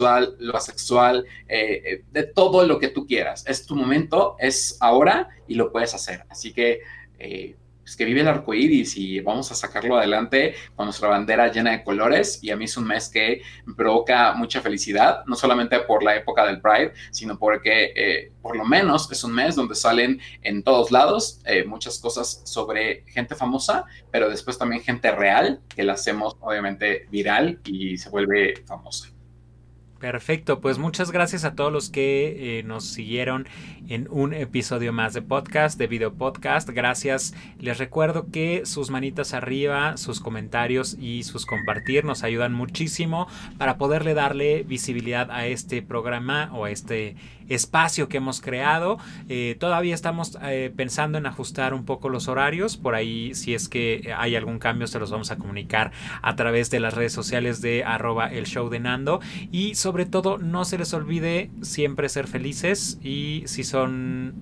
lo 0.00 0.56
asexual, 0.56 1.24
eh, 1.48 1.82
eh, 1.84 2.04
de 2.10 2.22
todo 2.24 2.66
lo 2.66 2.78
que 2.78 2.88
tú 2.88 3.06
quieras. 3.06 3.44
Es 3.46 3.66
tu 3.66 3.74
momento, 3.74 4.36
es 4.38 4.76
ahora 4.80 5.28
y 5.46 5.54
lo 5.54 5.72
puedes 5.72 5.94
hacer. 5.94 6.24
Así 6.28 6.52
que, 6.52 6.80
eh, 7.18 7.56
pues 7.82 7.96
que 7.96 8.04
vive 8.04 8.20
el 8.20 8.28
arco 8.28 8.54
iris 8.54 8.96
y 8.96 9.18
vamos 9.18 9.50
a 9.50 9.56
sacarlo 9.56 9.98
adelante 9.98 10.54
con 10.76 10.86
nuestra 10.86 11.08
bandera 11.08 11.50
llena 11.50 11.72
de 11.72 11.82
colores. 11.82 12.38
Y 12.40 12.50
a 12.50 12.56
mí 12.56 12.66
es 12.66 12.76
un 12.76 12.86
mes 12.86 13.08
que 13.08 13.42
provoca 13.76 14.34
mucha 14.34 14.60
felicidad, 14.60 15.24
no 15.26 15.34
solamente 15.34 15.80
por 15.80 16.04
la 16.04 16.14
época 16.14 16.46
del 16.46 16.60
Pride, 16.60 16.92
sino 17.10 17.36
porque 17.36 18.30
por 18.40 18.56
lo 18.56 18.64
menos 18.64 19.10
es 19.10 19.24
un 19.24 19.34
mes 19.34 19.56
donde 19.56 19.74
salen 19.74 20.20
en 20.42 20.62
todos 20.62 20.92
lados 20.92 21.42
muchas 21.66 21.98
cosas 21.98 22.42
sobre 22.44 23.02
gente 23.08 23.34
famosa, 23.34 23.84
pero 24.12 24.30
después 24.30 24.56
también 24.58 24.82
gente 24.82 25.10
real 25.10 25.60
que 25.74 25.82
la 25.82 25.94
hacemos 25.94 26.36
obviamente 26.40 27.08
viral 27.10 27.58
y 27.64 27.98
se 27.98 28.10
vuelve 28.10 28.62
famosa. 28.64 29.12
Perfecto, 30.02 30.58
pues 30.58 30.78
muchas 30.78 31.12
gracias 31.12 31.44
a 31.44 31.54
todos 31.54 31.72
los 31.72 31.88
que 31.88 32.58
eh, 32.58 32.62
nos 32.64 32.84
siguieron 32.84 33.46
en 33.88 34.08
un 34.10 34.34
episodio 34.34 34.92
más 34.92 35.14
de 35.14 35.22
podcast, 35.22 35.78
de 35.78 35.86
video 35.86 36.12
podcast. 36.12 36.68
Gracias. 36.70 37.34
Les 37.60 37.78
recuerdo 37.78 38.26
que 38.32 38.66
sus 38.66 38.90
manitas 38.90 39.32
arriba, 39.32 39.96
sus 39.96 40.18
comentarios 40.18 40.96
y 41.00 41.22
sus 41.22 41.46
compartir 41.46 42.04
nos 42.04 42.24
ayudan 42.24 42.52
muchísimo 42.52 43.28
para 43.58 43.78
poderle 43.78 44.14
darle 44.14 44.64
visibilidad 44.64 45.30
a 45.30 45.46
este 45.46 45.82
programa 45.82 46.50
o 46.52 46.64
a 46.64 46.72
este 46.72 47.14
espacio 47.54 48.08
que 48.08 48.18
hemos 48.18 48.40
creado. 48.40 48.98
Eh, 49.28 49.56
todavía 49.58 49.94
estamos 49.94 50.38
eh, 50.42 50.72
pensando 50.76 51.18
en 51.18 51.26
ajustar 51.26 51.74
un 51.74 51.84
poco 51.84 52.08
los 52.08 52.28
horarios. 52.28 52.76
Por 52.76 52.94
ahí, 52.94 53.34
si 53.34 53.54
es 53.54 53.68
que 53.68 54.14
hay 54.16 54.36
algún 54.36 54.58
cambio, 54.58 54.86
se 54.86 54.98
los 54.98 55.10
vamos 55.10 55.30
a 55.30 55.36
comunicar 55.36 55.92
a 56.22 56.36
través 56.36 56.70
de 56.70 56.80
las 56.80 56.94
redes 56.94 57.12
sociales 57.12 57.60
de 57.60 57.84
arroba 57.84 58.28
el 58.28 58.46
show 58.46 58.68
de 58.68 58.80
Nando. 58.80 59.20
Y 59.50 59.74
sobre 59.74 60.06
todo, 60.06 60.38
no 60.38 60.64
se 60.64 60.78
les 60.78 60.92
olvide 60.94 61.50
siempre 61.60 62.08
ser 62.08 62.26
felices 62.26 62.98
y 63.02 63.42
si 63.46 63.64
son 63.64 64.34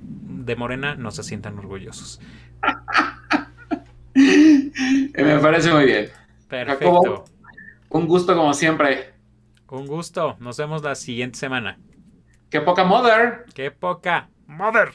de 0.45 0.57
Morena, 0.57 0.95
no 0.95 1.11
se 1.11 1.23
sientan 1.23 1.59
orgullosos. 1.59 2.21
Me 4.15 5.39
parece 5.39 5.73
muy 5.73 5.85
bien. 5.85 6.09
Perfecto. 6.49 7.25
un 7.91 8.07
gusto 8.07 8.35
como 8.35 8.53
siempre. 8.55 9.15
Un 9.69 9.87
gusto. 9.87 10.37
Nos 10.41 10.57
vemos 10.59 10.83
la 10.83 10.95
siguiente 10.95 11.39
semana. 11.39 11.79
¡Qué 12.51 12.61
poca 12.61 12.85
mother! 12.85 13.45
¡Qué 13.55 13.71
poca 13.71 14.29
mother! 14.47 14.93